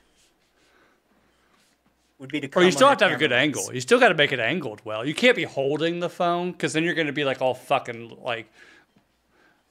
would 2.19 2.31
be 2.31 2.41
to. 2.41 2.47
Come 2.47 2.59
Or 2.59 2.61
come 2.61 2.65
you 2.67 2.71
still 2.73 2.89
have 2.89 2.99
to 2.99 3.05
have 3.05 3.13
a 3.15 3.17
good 3.17 3.31
camera 3.31 3.41
angle. 3.41 3.73
You 3.73 3.81
still 3.81 3.99
got 3.99 4.09
to 4.09 4.15
make 4.15 4.31
it 4.31 4.39
angled 4.39 4.81
well. 4.85 5.03
You 5.03 5.15
can't 5.15 5.35
be 5.35 5.45
holding 5.45 5.99
the 5.99 6.09
phone 6.09 6.51
because 6.51 6.73
then 6.73 6.83
you're 6.83 6.93
going 6.93 7.07
to 7.07 7.13
be 7.13 7.25
like 7.25 7.41
all 7.41 7.55
fucking 7.55 8.19
like 8.21 8.45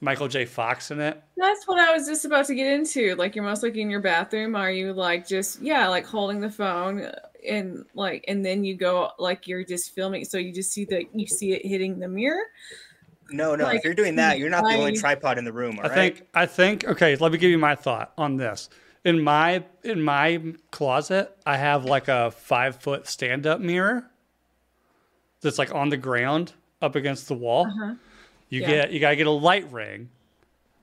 Michael 0.03 0.27
J. 0.27 0.45
Fox 0.45 0.91
in 0.91 0.99
it. 0.99 1.23
That's 1.37 1.65
what 1.65 1.79
I 1.79 1.95
was 1.95 2.07
just 2.07 2.25
about 2.25 2.45
to 2.47 2.55
get 2.55 2.67
into. 2.67 3.15
Like, 3.15 3.35
you're 3.35 3.45
most 3.45 3.63
likely 3.63 3.81
in 3.81 3.89
your 3.89 4.01
bathroom. 4.01 4.55
Are 4.55 4.69
you 4.69 4.91
like 4.91 5.25
just 5.25 5.61
yeah, 5.61 5.87
like 5.87 6.05
holding 6.05 6.41
the 6.41 6.51
phone 6.51 7.09
and 7.47 7.85
like, 7.95 8.25
and 8.27 8.45
then 8.45 8.65
you 8.65 8.75
go 8.75 9.11
like 9.17 9.47
you're 9.47 9.63
just 9.63 9.95
filming, 9.95 10.25
so 10.25 10.37
you 10.37 10.53
just 10.53 10.73
see 10.73 10.83
that 10.85 11.05
you 11.13 11.25
see 11.25 11.53
it 11.53 11.65
hitting 11.65 11.99
the 11.99 12.09
mirror. 12.09 12.43
No, 13.29 13.55
no. 13.55 13.63
Like, 13.63 13.77
if 13.77 13.85
you're 13.85 13.93
doing 13.93 14.17
that, 14.17 14.39
you're 14.39 14.49
not 14.49 14.63
the 14.65 14.75
only 14.75 14.97
tripod 14.97 15.37
in 15.37 15.45
the 15.45 15.53
room. 15.53 15.79
All 15.79 15.85
I 15.85 15.89
right. 15.89 16.15
think 16.15 16.27
I 16.33 16.45
think 16.45 16.85
okay, 16.85 17.15
let 17.15 17.31
me 17.31 17.37
give 17.37 17.49
you 17.49 17.57
my 17.57 17.75
thought 17.75 18.11
on 18.17 18.35
this. 18.35 18.69
In 19.05 19.21
my 19.21 19.63
in 19.83 20.01
my 20.01 20.53
closet, 20.71 21.35
I 21.45 21.55
have 21.55 21.85
like 21.85 22.09
a 22.09 22.31
five 22.31 22.75
foot 22.75 23.07
stand 23.07 23.47
up 23.47 23.61
mirror 23.61 24.09
that's 25.41 25.57
like 25.57 25.73
on 25.73 25.87
the 25.89 25.97
ground 25.97 26.51
up 26.81 26.95
against 26.95 27.29
the 27.29 27.35
wall. 27.35 27.67
Uh-huh. 27.67 27.93
You 28.53 28.61
Yeah. 28.61 28.67
get 28.67 28.91
you 28.91 28.99
gotta 28.99 29.15
get 29.15 29.25
a 29.25 29.31
light 29.31 29.71
ring 29.71 30.09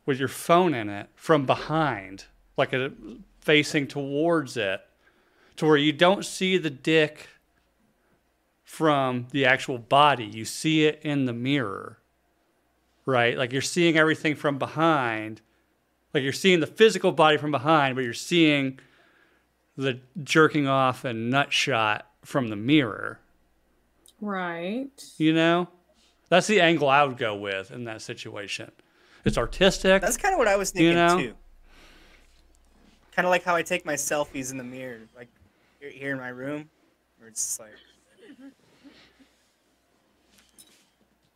with 0.04 0.18
your 0.18 0.26
phone 0.26 0.74
in 0.74 0.88
it 0.88 1.08
from 1.14 1.46
behind, 1.46 2.24
like 2.56 2.72
a 2.72 2.90
facing 3.40 3.86
towards 3.86 4.56
it, 4.56 4.80
to 5.54 5.66
where 5.66 5.76
you 5.76 5.92
don't 5.92 6.24
see 6.24 6.58
the 6.58 6.68
dick 6.68 7.28
from 8.64 9.28
the 9.30 9.44
actual 9.46 9.78
body. 9.78 10.24
You 10.24 10.44
see 10.44 10.84
it 10.84 11.00
in 11.04 11.26
the 11.26 11.32
mirror. 11.32 11.98
Right? 13.06 13.38
Like 13.38 13.52
you're 13.52 13.62
seeing 13.62 13.96
everything 13.96 14.34
from 14.34 14.58
behind. 14.58 15.40
Like 16.12 16.24
you're 16.24 16.32
seeing 16.32 16.58
the 16.58 16.66
physical 16.66 17.12
body 17.12 17.36
from 17.36 17.52
behind, 17.52 17.94
but 17.94 18.02
you're 18.02 18.12
seeing 18.14 18.80
the 19.76 20.00
jerking 20.24 20.66
off 20.66 21.04
and 21.04 21.30
nut 21.30 21.52
shot 21.52 22.10
from 22.24 22.48
the 22.48 22.56
mirror. 22.56 23.20
Right. 24.20 24.90
You 25.18 25.32
know? 25.34 25.68
That's 26.30 26.46
the 26.46 26.60
angle 26.60 26.88
I 26.88 27.04
would 27.04 27.18
go 27.18 27.36
with 27.36 27.70
in 27.70 27.84
that 27.84 28.00
situation. 28.00 28.70
It's 29.24 29.36
artistic. 29.36 30.00
That's 30.00 30.16
kind 30.16 30.32
of 30.32 30.38
what 30.38 30.48
I 30.48 30.56
was 30.56 30.70
thinking 30.70 30.94
know? 30.94 31.18
too. 31.18 31.34
Kind 33.12 33.26
of 33.26 33.30
like 33.30 33.44
how 33.44 33.56
I 33.56 33.62
take 33.62 33.84
my 33.84 33.94
selfies 33.94 34.50
in 34.50 34.56
the 34.56 34.64
mirror, 34.64 35.00
like 35.14 35.28
here- 35.80 36.12
in 36.12 36.18
my 36.18 36.28
room, 36.28 36.70
where 37.18 37.28
it's 37.28 37.44
just 37.44 37.60
like 37.60 37.72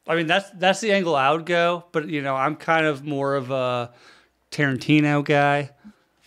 I 0.07 0.17
mean, 0.17 0.27
that's 0.27 0.51
that's 0.51 0.81
the 0.81 0.93
angle 0.93 1.17
I 1.17 1.31
would 1.33 1.47
go. 1.47 1.85
But 1.93 2.09
you 2.09 2.23
know, 2.23 2.37
I'm 2.37 2.57
kind 2.57 2.87
of 2.87 3.05
more 3.05 3.35
of 3.35 3.51
a 3.51 3.91
Tarantino 4.51 5.25
guy. 5.25 5.71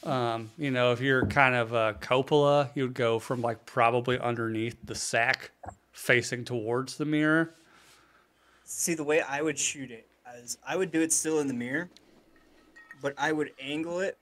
Um, 0.04 0.52
you 0.58 0.72
know, 0.72 0.92
if 0.92 1.00
you're 1.00 1.26
kind 1.28 1.56
of 1.56 1.74
a 1.74 1.96
Coppola, 2.02 2.70
you 2.76 2.84
would 2.84 2.94
go 2.94 3.20
from 3.20 3.42
like 3.42 3.66
probably 3.66 4.20
underneath 4.20 4.78
the 4.84 4.96
sack, 4.96 5.52
facing 5.92 6.44
towards 6.44 6.98
the 6.98 7.06
mirror. 7.06 7.54
See, 8.70 8.96
the 8.96 9.04
way 9.06 9.22
I 9.22 9.42
would 9.42 9.58
shoot 9.58 9.92
it 9.92 10.06
is 10.44 10.58
I 10.68 10.76
would 10.76 10.92
do 10.92 11.00
it 11.02 11.14
still 11.14 11.40
in 11.40 11.48
the 11.48 11.54
mirror, 11.54 11.90
but 13.02 13.14
I 13.18 13.32
would 13.32 13.52
angle 13.62 14.02
it 14.02 14.18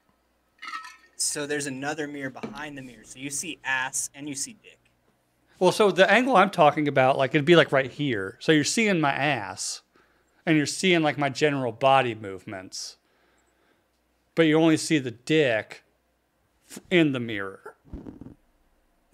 so 1.15 1.47
there's 1.47 1.65
another 1.65 2.07
mirror 2.07 2.29
behind 2.29 2.77
the 2.77 2.83
mirror. 2.83 3.03
So 3.03 3.17
you 3.17 3.31
see 3.31 3.57
ass 3.63 4.11
and 4.13 4.29
you 4.29 4.35
see 4.35 4.55
dick. 4.61 4.77
Well, 5.57 5.71
so 5.71 5.89
the 5.89 6.09
angle 6.11 6.35
I'm 6.35 6.51
talking 6.51 6.87
about, 6.87 7.17
like 7.17 7.33
it'd 7.33 7.43
be 7.43 7.55
like 7.55 7.71
right 7.71 7.89
here. 7.89 8.37
So 8.39 8.51
you're 8.51 8.63
seeing 8.63 9.01
my 9.01 9.13
ass, 9.13 9.81
and 10.45 10.57
you're 10.57 10.67
seeing 10.67 11.01
like 11.01 11.17
my 11.17 11.29
general 11.29 11.71
body 11.71 12.13
movements, 12.13 12.97
but 14.35 14.43
you 14.43 14.59
only 14.59 14.77
see 14.77 14.99
the 14.99 15.09
dick 15.09 15.83
in 16.91 17.13
the 17.13 17.19
mirror. 17.19 17.75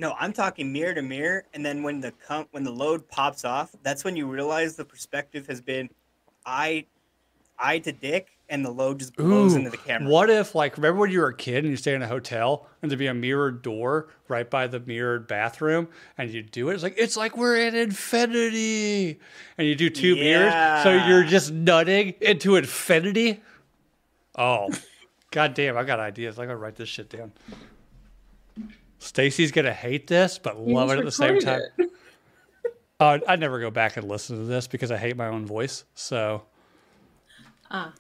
No, 0.02 0.16
I'm 0.20 0.34
talking 0.34 0.74
mirror 0.74 0.96
to 0.96 1.04
mirror, 1.04 1.46
and 1.54 1.64
then 1.64 1.84
when 1.84 2.02
the 2.02 2.12
com- 2.28 2.48
when 2.50 2.64
the 2.64 2.72
load 2.72 3.08
pops 3.08 3.46
off, 3.46 3.70
that's 3.84 4.04
when 4.04 4.16
you 4.16 4.26
realize 4.26 4.76
the 4.76 4.84
perspective 4.84 5.46
has 5.46 5.62
been, 5.62 5.92
I, 6.44 6.88
eye 7.60 7.78
to 7.78 7.92
dick, 7.92 8.30
and 8.50 8.66
the 8.66 8.72
load 8.72 8.98
just 8.98 9.16
blows 9.16 9.54
Ooh, 9.54 9.58
into 9.58 9.70
the 9.70 9.78
camera. 9.78 10.10
What 10.10 10.32
if, 10.32 10.56
like, 10.56 10.76
remember 10.76 11.02
when 11.02 11.12
you 11.12 11.20
were 11.20 11.28
a 11.28 11.38
kid 11.38 11.66
and 11.66 11.68
you 11.70 11.78
stay 11.78 11.94
in 11.94 12.02
a 12.02 12.08
hotel 12.08 12.68
and 12.82 12.90
there'd 12.90 12.98
be 12.98 13.06
a 13.06 13.14
mirrored 13.14 13.62
door 13.62 14.10
right 14.28 14.50
by 14.50 14.66
the 14.66 14.80
mirrored 14.80 15.28
bathroom 15.28 15.88
and 16.18 16.32
you 16.32 16.42
do 16.42 16.70
it? 16.70 16.74
It's 16.74 16.84
like, 16.84 16.96
it's 16.98 17.16
like 17.16 17.38
we're 17.38 17.58
in 17.58 17.76
infinity. 17.76 19.20
And 19.60 19.68
you 19.68 19.76
do 19.76 19.92
two 19.92 20.16
mirrors. 20.16 20.54
So 20.82 20.92
you're 20.92 21.24
just 21.24 21.52
nutting 21.52 22.16
into 22.20 22.56
infinity. 22.56 23.40
Oh, 24.36 24.72
god 25.32 25.54
damn. 25.54 25.78
I 25.78 25.84
got 25.84 26.00
ideas. 26.00 26.40
I 26.40 26.48
got 26.48 26.54
to 26.54 26.58
write 26.58 26.76
this 26.76 26.90
shit 26.90 27.10
down. 27.10 27.32
Stacy's 29.02 29.52
going 29.52 29.66
to 29.66 29.74
hate 29.74 30.08
this, 30.08 30.38
but 30.38 30.58
You 30.58 30.74
love 30.74 30.92
it 30.92 31.00
at 31.00 31.06
the 31.06 31.12
same 31.12 31.40
time. 31.40 31.62
Uh, 33.00 33.18
I'd 33.28 33.40
never 33.40 33.60
go 33.60 33.72
back 33.72 33.98
and 33.98 34.08
listen 34.08 34.38
to 34.38 34.44
this 34.44 34.68
because 34.68 34.92
I 34.92 34.98
hate 34.98 35.18
my 35.18 35.26
own 35.26 35.44
voice. 35.44 35.86
So 35.96 36.44
Ah, 37.72 37.92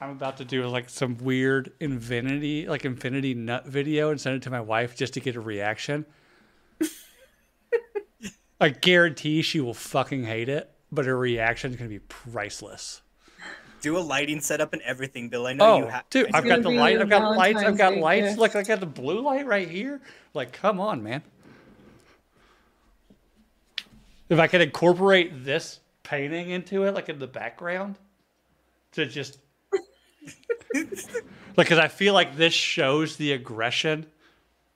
I'm 0.00 0.10
about 0.10 0.38
to 0.38 0.44
do 0.44 0.66
like 0.66 0.90
some 0.90 1.16
weird 1.18 1.72
infinity, 1.78 2.66
like 2.66 2.84
infinity 2.84 3.32
nut 3.32 3.64
video 3.64 4.10
and 4.10 4.20
send 4.20 4.34
it 4.34 4.42
to 4.42 4.50
my 4.50 4.60
wife 4.60 4.96
just 4.96 5.14
to 5.14 5.20
get 5.20 5.36
a 5.36 5.40
reaction. 5.40 6.04
I 8.60 8.70
guarantee 8.70 9.42
she 9.42 9.60
will 9.60 9.72
fucking 9.72 10.24
hate 10.24 10.48
it, 10.48 10.68
but 10.90 11.06
her 11.06 11.16
reaction 11.16 11.70
is 11.70 11.76
gonna 11.76 11.90
be 11.90 12.00
priceless. 12.00 13.02
Do 13.80 13.96
a 13.96 14.00
lighting 14.00 14.40
setup 14.40 14.72
and 14.72 14.82
everything, 14.82 15.28
Bill. 15.28 15.46
I 15.46 15.52
know 15.54 15.78
you 15.78 15.84
Oh, 15.84 15.88
have. 15.88 16.04
dude, 16.10 16.30
I've 16.34 16.44
got 16.44 16.62
the 16.62 16.70
light. 16.70 17.00
I've 17.00 17.08
got 17.08 17.36
lights. 17.36 17.62
I've 17.62 17.78
got 17.78 17.96
lights. 17.96 18.36
Look, 18.36 18.54
I 18.56 18.62
got 18.62 18.80
the 18.80 18.86
blue 18.86 19.20
light 19.20 19.46
right 19.46 19.68
here. 19.68 20.00
Like, 20.34 20.52
come 20.52 20.80
on, 20.80 21.02
man. 21.02 21.22
If 24.28 24.38
I 24.38 24.46
could 24.46 24.60
incorporate 24.60 25.44
this 25.44 25.80
painting 26.02 26.50
into 26.50 26.84
it, 26.84 26.94
like 26.94 27.08
in 27.08 27.18
the 27.18 27.26
background, 27.26 27.96
to 28.92 29.06
just 29.06 29.38
like, 30.74 31.56
because 31.56 31.78
I 31.78 31.88
feel 31.88 32.14
like 32.14 32.36
this 32.36 32.54
shows 32.54 33.16
the 33.16 33.32
aggression 33.32 34.06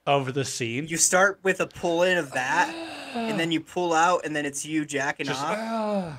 of 0.07 0.35
the 0.35 0.45
scene. 0.45 0.87
You 0.89 0.97
start 0.97 1.39
with 1.43 1.61
a 1.61 1.67
pull 1.67 2.03
in 2.03 2.19
of 2.19 2.33
that, 2.33 2.69
and 3.15 3.39
then 3.41 3.53
you 3.53 3.61
pull 3.61 3.93
out, 3.93 4.25
and 4.25 4.35
then 4.35 4.45
it's 4.45 4.65
you 4.65 4.85
jacking 4.85 5.27
Just, 5.27 5.41
off, 5.43 5.57
ah. 5.59 6.19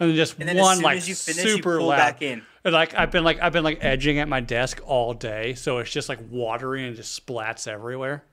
And 0.00 0.10
then 0.10 0.16
just 0.16 0.38
and 0.38 0.48
then 0.48 0.56
one 0.56 0.78
as 0.78 0.82
like 0.82 0.96
as 0.98 1.08
you 1.08 1.14
finish, 1.14 1.44
you 1.44 1.50
super 1.50 1.78
pull 1.78 1.88
loud. 1.88 1.96
back 1.96 2.22
in. 2.22 2.42
And 2.64 2.72
like 2.72 2.94
I've 2.94 3.10
been 3.10 3.24
like 3.24 3.40
I've 3.42 3.52
been 3.52 3.64
like 3.64 3.84
edging 3.84 4.18
at 4.18 4.28
my 4.28 4.40
desk 4.40 4.80
all 4.84 5.14
day, 5.14 5.54
so 5.54 5.78
it's 5.78 5.90
just 5.90 6.08
like 6.08 6.18
watery 6.30 6.86
and 6.86 6.96
just 6.96 7.26
splats 7.26 7.68
everywhere. 7.68 8.24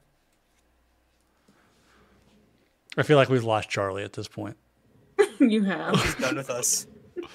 I 2.98 3.04
feel 3.04 3.18
like 3.18 3.30
we've 3.30 3.44
lost 3.44 3.70
Charlie 3.70 4.04
at 4.04 4.14
this 4.14 4.28
point. 4.28 4.58
you 5.40 5.64
have. 5.64 5.96
He's 6.02 6.16
done 6.16 6.36
with 6.36 6.50
us. 6.50 6.88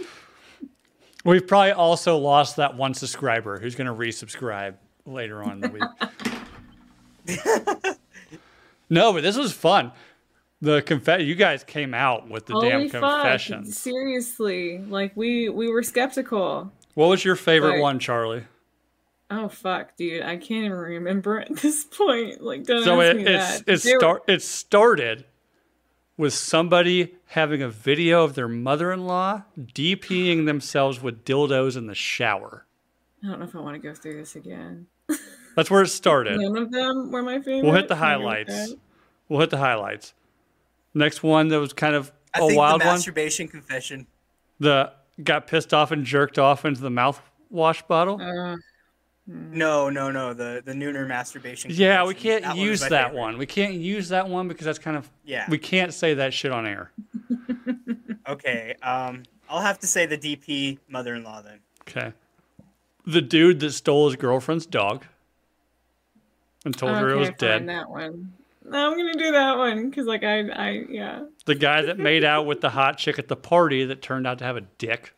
We've 1.25 1.47
probably 1.47 1.73
also 1.73 2.19
lost 2.19 2.57
that 2.57 2.77
one 2.77 2.95
subscriber 2.95 3.59
who's 3.59 3.75
going 3.75 3.89
to 3.89 3.93
resubscribe 3.93 4.77
later 5.07 5.43
on 5.43 5.53
in 5.55 5.61
the 5.61 5.69
week. 7.27 7.97
no, 8.91 9.13
but 9.13 9.25
this 9.25 9.37
was 9.37 9.53
fun. 9.53 9.91
The 10.63 10.81
confess 10.83 11.23
you 11.23 11.35
guys 11.35 11.63
came 11.65 11.93
out 11.93 12.29
with 12.31 12.47
the 12.47 12.55
Holy 12.55 12.89
damn 12.89 12.89
fuck! 12.89 13.41
Seriously, 13.67 14.79
like 14.79 15.13
we 15.17 15.49
we 15.49 15.71
were 15.71 15.83
skeptical. 15.83 16.73
What 16.95 17.07
was 17.09 17.25
your 17.25 17.37
favorite 17.37 17.73
Like- 17.73 17.83
one, 17.83 17.99
Charlie? 17.99 18.45
Oh 19.31 19.49
fuck, 19.49 19.97
dude! 19.97 20.23
I 20.23 20.37
can't 20.37 20.65
even 20.65 20.73
remember 20.73 21.41
at 21.41 21.55
this 21.63 21.85
point. 21.85 22.41
Like, 22.41 22.65
don't 22.65 22.85
So 22.85 23.01
ask 23.01 23.11
it 23.11 23.17
me 23.17 23.27
it's, 23.27 23.61
that. 23.61 23.61
it 23.61 23.83
There- 23.83 23.99
start 23.99 24.23
it 24.29 24.43
started 24.43 25.25
with 26.17 26.33
somebody 26.33 27.15
having 27.27 27.61
a 27.61 27.69
video 27.69 28.25
of 28.25 28.35
their 28.35 28.49
mother-in-law 28.49 29.43
DPing 29.61 30.47
themselves 30.47 31.03
with 31.03 31.25
dildos 31.25 31.77
in 31.77 31.87
the 31.87 31.95
shower. 31.95 32.65
I 33.23 33.27
don't 33.27 33.41
know 33.41 33.45
if 33.45 33.55
I 33.55 33.61
want 33.61 33.75
to 33.75 33.87
go 33.89 33.93
through 33.95 34.17
this 34.17 34.35
again. 34.37 34.87
That's 35.55 35.71
where 35.71 35.83
it 35.83 35.89
started. 35.89 36.39
None 36.41 36.57
of 36.57 36.71
them 36.73 37.11
were 37.11 37.23
my 37.23 37.41
favorite. 37.41 37.65
We'll 37.65 37.75
hit 37.75 37.89
the 37.89 37.95
I'm 37.97 38.01
gonna 38.01 38.19
go 38.21 38.29
with 38.29 38.49
highlights. 38.49 38.75
We'll 39.29 39.41
hit 39.41 39.51
the 39.51 39.59
highlights. 39.59 40.15
Next 40.97 41.23
one 41.23 41.49
that 41.49 41.61
was 41.61 41.73
kind 41.73 41.95
of 41.95 42.11
I 42.35 42.39
a 42.39 42.47
think 42.47 42.59
wild 42.59 42.81
the 42.81 42.87
one. 42.87 42.95
masturbation 42.95 43.49
confession. 43.49 44.07
The 44.61 44.93
got 45.23 45.47
pissed 45.47 45.75
off 45.75 45.91
and 45.93 46.05
jerked 46.05 46.39
off 46.39 46.65
into 46.65 46.81
the 46.81 46.89
mouthwash 46.89 47.87
bottle. 47.87 48.21
Uh, 48.21 48.57
No, 49.27 49.91
no, 49.91 50.11
no. 50.11 50.33
The 50.33 50.63
the 50.65 50.73
Nooner 50.73 51.07
masturbation. 51.07 51.71
yeah, 51.75 52.05
we 52.07 52.15
can't 52.15 52.45
That 52.45 52.57
use 52.57 52.81
my 52.81 52.89
that 52.89 53.05
favorite. 53.09 53.21
one. 53.21 53.39
We 53.39 53.47
can't 53.47 53.75
use 53.75 54.09
that 54.09 54.29
one 54.29 54.49
because 54.49 54.65
that's 54.65 54.79
kind 54.79 54.97
of 54.97 55.11
Yeah. 55.25 55.45
we 55.51 55.59
can't 55.59 55.93
say 55.93 56.15
that 56.15 56.33
shit 56.33 56.51
on 56.53 56.67
air. 56.67 56.91
Okay. 58.29 58.75
Um, 58.83 59.23
I'll 59.49 59.61
have 59.61 59.79
to 59.79 59.87
say 59.87 60.05
the 60.05 60.19
DP 60.19 60.79
mother-in-law 60.89 61.43
then. 61.43 61.61
Okay. 61.83 62.13
The 63.07 63.23
dude 63.23 63.61
that 63.61 63.71
stole 63.71 64.07
his 64.09 64.17
girlfriend's 64.17 64.67
dog 64.67 65.05
and 66.65 66.77
told 66.77 66.97
her 66.97 67.09
it 67.11 67.17
was 67.17 67.29
fine, 67.29 67.37
dead. 67.39 67.69
That 67.69 67.89
one. 67.89 68.33
No, 68.69 68.91
I'm 68.91 68.97
gonna 68.97 69.15
do 69.15 69.31
that 69.33 69.57
one 69.57 69.89
because, 69.89 70.07
like, 70.07 70.25
I, 70.25 70.49
I, 70.49 70.85
yeah. 70.89 71.25
The 71.45 71.55
guy 71.55 71.83
that 71.83 71.99
made 71.99 72.25
out 72.25 72.47
with 72.47 72.61
the 72.61 72.71
hot 72.71 72.99
chick 72.99 73.19
at 73.19 73.29
the 73.29 73.37
party 73.37 73.85
that 73.85 74.03
turned 74.03 74.27
out 74.27 74.39
to 74.39 74.45
have 74.45 74.57
a 74.57 74.63
dick. 74.63 75.15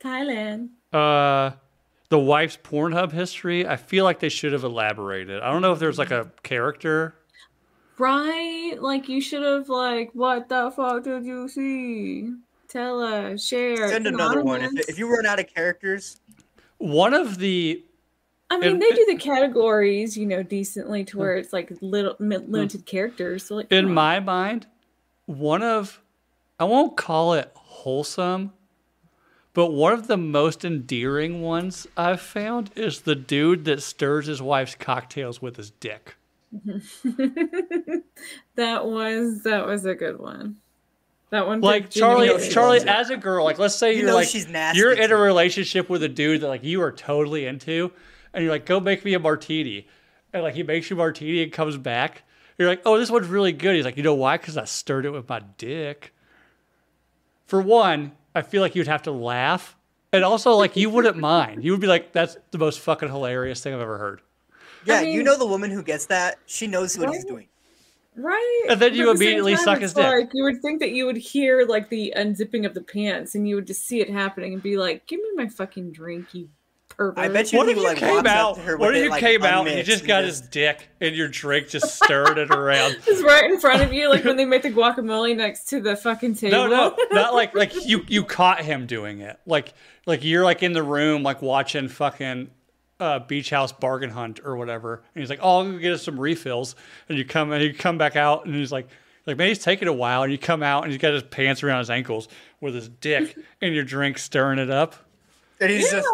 Thailand. 0.00 0.70
Uh, 0.92 1.52
the 2.08 2.18
wife's 2.18 2.56
Pornhub 2.56 3.12
history. 3.12 3.66
I 3.66 3.76
feel 3.76 4.04
like 4.04 4.20
they 4.20 4.28
should 4.28 4.52
have 4.52 4.64
elaborated. 4.64 5.40
I 5.42 5.50
don't 5.50 5.62
know 5.62 5.72
if 5.72 5.78
there's 5.78 5.98
like 5.98 6.10
a 6.10 6.32
character. 6.42 7.14
Right? 7.98 8.76
Like, 8.80 9.08
you 9.08 9.20
should 9.20 9.42
have, 9.42 9.68
like, 9.68 10.10
what 10.12 10.48
the 10.48 10.72
fuck 10.74 11.04
did 11.04 11.24
you 11.24 11.48
see? 11.48 12.32
Tell 12.68 13.00
us, 13.02 13.44
share. 13.44 13.88
Send 13.88 14.04
Come 14.04 14.14
another 14.14 14.42
one. 14.42 14.62
If, 14.62 14.88
if 14.88 14.98
you 14.98 15.12
run 15.12 15.26
out 15.26 15.40
of 15.40 15.52
characters, 15.52 16.20
One 16.78 17.12
of 17.12 17.38
the 17.38 17.84
I 18.50 18.58
mean, 18.58 18.72
in- 18.72 18.78
they 18.78 18.90
do 18.90 19.06
the 19.08 19.16
categories, 19.16 20.16
you 20.16 20.26
know, 20.26 20.42
decently 20.42 21.04
to 21.04 21.18
where 21.18 21.36
it's 21.36 21.52
like 21.52 21.70
little 21.80 22.16
limited 22.18 22.86
characters. 22.86 23.44
So, 23.46 23.56
like, 23.56 23.70
in 23.70 23.86
on. 23.86 23.94
my 23.94 24.20
mind, 24.20 24.66
one 25.26 25.62
of 25.62 26.00
I 26.58 26.64
won't 26.64 26.96
call 26.96 27.34
it 27.34 27.52
wholesome, 27.54 28.52
but 29.52 29.72
one 29.72 29.92
of 29.92 30.06
the 30.06 30.16
most 30.16 30.64
endearing 30.64 31.42
ones 31.42 31.86
I've 31.96 32.20
found 32.20 32.70
is 32.74 33.02
the 33.02 33.14
dude 33.14 33.64
that 33.66 33.82
stirs 33.82 34.26
his 34.26 34.40
wife's 34.40 34.74
cocktails 34.74 35.42
with 35.42 35.56
his 35.56 35.70
dick. 35.70 36.16
that 38.56 38.86
was 38.86 39.42
that 39.42 39.66
was 39.66 39.84
a 39.84 39.94
good 39.94 40.18
one. 40.18 40.56
That 41.30 41.46
one, 41.46 41.60
Like 41.60 41.90
Charlie, 41.90 42.30
Charlie, 42.48 42.80
as 42.80 43.10
a 43.10 43.16
girl, 43.18 43.44
like 43.44 43.58
let's 43.58 43.74
say 43.74 43.94
You 43.94 44.04
you're 44.04 44.14
like 44.14 44.28
she's 44.28 44.48
nasty, 44.48 44.78
you're 44.78 44.92
in 44.92 45.12
a 45.12 45.16
relationship 45.16 45.90
with 45.90 46.02
a 46.02 46.08
dude 46.08 46.40
that 46.40 46.48
like 46.48 46.64
you 46.64 46.80
are 46.80 46.90
totally 46.90 47.44
into, 47.44 47.92
and 48.38 48.44
you're 48.44 48.54
like, 48.54 48.66
go 48.66 48.78
make 48.78 49.04
me 49.04 49.14
a 49.14 49.18
martini, 49.18 49.88
and 50.32 50.44
like 50.44 50.54
he 50.54 50.62
makes 50.62 50.88
you 50.88 50.94
a 50.94 50.98
martini 50.98 51.42
and 51.42 51.50
comes 51.50 51.76
back. 51.76 52.22
You're 52.56 52.68
like, 52.68 52.82
oh, 52.86 52.96
this 52.96 53.10
one's 53.10 53.26
really 53.26 53.50
good. 53.50 53.74
He's 53.74 53.84
like, 53.84 53.96
you 53.96 54.04
know 54.04 54.14
why? 54.14 54.36
Because 54.36 54.56
I 54.56 54.64
stirred 54.64 55.06
it 55.06 55.10
with 55.10 55.28
my 55.28 55.40
dick. 55.56 56.14
For 57.46 57.60
one, 57.60 58.12
I 58.36 58.42
feel 58.42 58.62
like 58.62 58.76
you'd 58.76 58.86
have 58.86 59.02
to 59.02 59.10
laugh, 59.10 59.76
and 60.12 60.22
also 60.22 60.52
like 60.52 60.76
you 60.76 60.88
wouldn't 60.88 61.16
mind. 61.34 61.64
You 61.64 61.72
would 61.72 61.80
be 61.80 61.88
like, 61.88 62.12
that's 62.12 62.36
the 62.52 62.58
most 62.58 62.78
fucking 62.78 63.08
hilarious 63.08 63.60
thing 63.60 63.74
I've 63.74 63.80
ever 63.80 63.98
heard. 63.98 64.20
yeah, 64.86 65.00
mean- 65.02 65.14
you 65.14 65.24
know 65.24 65.36
the 65.36 65.46
woman 65.46 65.72
who 65.72 65.82
gets 65.82 66.06
that. 66.06 66.38
She 66.46 66.68
knows 66.68 66.96
what 66.96 67.10
he's 67.10 67.24
doing. 67.24 67.48
right? 68.14 68.66
And 68.68 68.78
then 68.80 68.94
you 68.94 69.06
But 69.06 69.18
the 69.18 69.24
immediately 69.24 69.54
time, 69.56 69.64
suck 69.64 69.76
it's 69.78 69.82
his 69.82 69.94
dick. 69.94 70.04
Like 70.06 70.30
you 70.32 70.44
would 70.44 70.62
think 70.62 70.78
that 70.78 70.92
you 70.92 71.06
would 71.06 71.16
hear 71.16 71.66
like 71.66 71.88
the 71.88 72.12
unzipping 72.16 72.64
of 72.66 72.74
the 72.74 72.82
pants, 72.82 73.34
and 73.34 73.48
you 73.48 73.56
would 73.56 73.66
just 73.66 73.84
see 73.84 74.00
it 74.00 74.10
happening 74.10 74.52
and 74.52 74.62
be 74.62 74.76
like, 74.76 75.06
"Give 75.08 75.18
me 75.20 75.28
my 75.34 75.48
fucking 75.48 75.90
drink, 75.92 76.34
you 76.34 76.50
pervert." 76.98 77.18
I 77.18 77.28
bet 77.28 77.52
you 77.52 77.58
What 77.58 77.66
he 77.66 77.72
if 77.72 77.78
you 77.78 77.84
like 77.84 77.98
came 77.98 78.26
out? 78.26 78.58
What 78.58 78.78
with 78.78 78.96
if 78.96 79.04
you 79.04 79.10
like, 79.10 79.20
came 79.20 79.44
out 79.44 79.66
and 79.66 79.78
you 79.78 79.82
just 79.82 80.06
got 80.06 80.24
his 80.24 80.40
dick 80.40 80.88
and 81.00 81.14
your 81.14 81.28
drink, 81.28 81.68
just 81.68 81.96
stirring 81.96 82.36
it 82.36 82.50
around? 82.50 82.98
Just 83.06 83.24
right 83.24 83.50
in 83.50 83.58
front 83.58 83.82
of 83.82 83.92
you, 83.92 84.10
like 84.10 84.24
when 84.24 84.36
they 84.36 84.44
make 84.44 84.62
the 84.62 84.70
guacamole 84.70 85.34
next 85.36 85.68
to 85.70 85.80
the 85.80 85.96
fucking 85.96 86.34
table. 86.34 86.68
No, 86.68 86.68
no, 86.68 86.96
not 87.12 87.34
like 87.34 87.54
like 87.54 87.72
you 87.86 88.04
you 88.08 88.24
caught 88.24 88.60
him 88.60 88.86
doing 88.86 89.20
it. 89.20 89.38
Like 89.46 89.72
like 90.06 90.24
you're 90.24 90.44
like 90.44 90.62
in 90.62 90.72
the 90.72 90.82
room 90.82 91.22
like 91.22 91.40
watching 91.40 91.88
fucking 91.88 92.50
uh, 93.00 93.20
Beach 93.20 93.50
House 93.50 93.72
Bargain 93.72 94.10
Hunt 94.10 94.40
or 94.44 94.56
whatever, 94.56 95.02
and 95.14 95.22
he's 95.22 95.30
like, 95.30 95.40
"Oh, 95.40 95.60
I'm 95.60 95.70
gonna 95.70 95.78
get 95.80 95.92
us 95.92 96.02
some 96.02 96.18
refills," 96.18 96.74
and 97.08 97.16
you 97.16 97.24
come 97.24 97.52
and 97.52 97.62
you 97.62 97.72
come 97.72 97.98
back 97.98 98.16
out, 98.16 98.46
and 98.46 98.54
he's 98.54 98.72
like. 98.72 98.88
Like 99.26 99.36
maybe 99.36 99.50
he's 99.50 99.62
taking 99.62 99.88
a 99.88 99.92
while, 99.92 100.22
and 100.22 100.32
you 100.32 100.38
come 100.38 100.62
out, 100.62 100.84
and 100.84 100.90
he's 100.90 100.98
got 100.98 101.12
his 101.12 101.22
pants 101.22 101.62
around 101.62 101.80
his 101.80 101.90
ankles 101.90 102.28
with 102.62 102.74
his 102.74 102.88
dick 102.88 103.36
and 103.60 103.74
your 103.74 103.84
drink, 103.84 104.16
stirring 104.16 104.58
it 104.58 104.70
up. 104.70 104.94
And 105.60 105.70
he's 105.70 105.90
just 105.90 106.08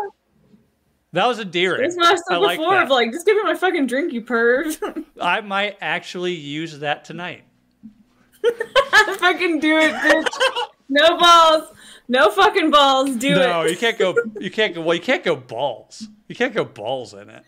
That 1.14 1.28
was 1.28 1.38
a 1.38 1.44
That's 1.44 1.94
what 1.94 2.06
I 2.06 2.16
said 2.16 2.22
I 2.30 2.36
like 2.38 2.58
before. 2.58 2.74
that. 2.74 2.82
Of 2.84 2.90
like, 2.90 3.12
just 3.12 3.24
give 3.24 3.36
me 3.36 3.44
my 3.44 3.54
fucking 3.54 3.86
drink, 3.86 4.12
you 4.12 4.20
perv. 4.20 5.04
I 5.20 5.40
might 5.42 5.78
actually 5.80 6.32
use 6.32 6.80
that 6.80 7.04
tonight. 7.04 7.44
fucking 9.18 9.60
do 9.60 9.78
it, 9.78 9.92
bitch. 9.92 10.26
No 10.88 11.16
balls. 11.16 11.68
No 12.08 12.32
fucking 12.32 12.72
balls. 12.72 13.14
Do 13.14 13.30
no, 13.30 13.40
it. 13.40 13.46
No, 13.46 13.62
you 13.62 13.76
can't 13.76 13.96
go. 13.96 14.16
You 14.40 14.50
can't 14.50 14.74
go. 14.74 14.80
Well, 14.80 14.96
you 14.96 15.00
can't 15.00 15.22
go 15.22 15.36
balls. 15.36 16.08
You 16.26 16.34
can't 16.34 16.52
go 16.52 16.64
balls 16.64 17.14
in 17.14 17.30
it. 17.30 17.44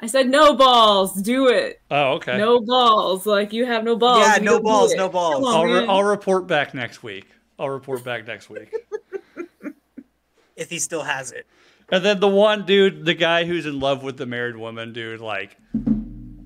I 0.00 0.08
said 0.08 0.28
no 0.28 0.56
balls. 0.56 1.14
Do 1.22 1.46
it. 1.46 1.80
Oh, 1.92 2.14
okay. 2.14 2.36
No 2.36 2.60
balls. 2.60 3.24
Like 3.24 3.52
you 3.52 3.66
have 3.66 3.84
no 3.84 3.94
balls. 3.94 4.26
Yeah, 4.26 4.38
no 4.42 4.54
don't 4.54 4.62
do 4.62 4.64
balls, 4.64 4.94
no 4.94 5.08
balls. 5.08 5.44
I'll, 5.46 5.64
re- 5.64 5.86
I'll 5.86 6.02
report 6.02 6.48
back 6.48 6.74
next 6.74 7.04
week. 7.04 7.28
I'll 7.56 7.70
report 7.70 8.02
back 8.02 8.26
next 8.26 8.50
week. 8.50 8.74
If 10.56 10.70
he 10.70 10.78
still 10.78 11.02
has 11.02 11.32
it. 11.32 11.46
And 11.90 12.04
then 12.04 12.18
the 12.20 12.28
one 12.28 12.66
dude, 12.66 13.04
the 13.04 13.14
guy 13.14 13.44
who's 13.44 13.64
in 13.66 13.78
love 13.78 14.02
with 14.02 14.16
the 14.16 14.26
married 14.26 14.56
woman, 14.56 14.92
dude, 14.92 15.20
like, 15.20 15.56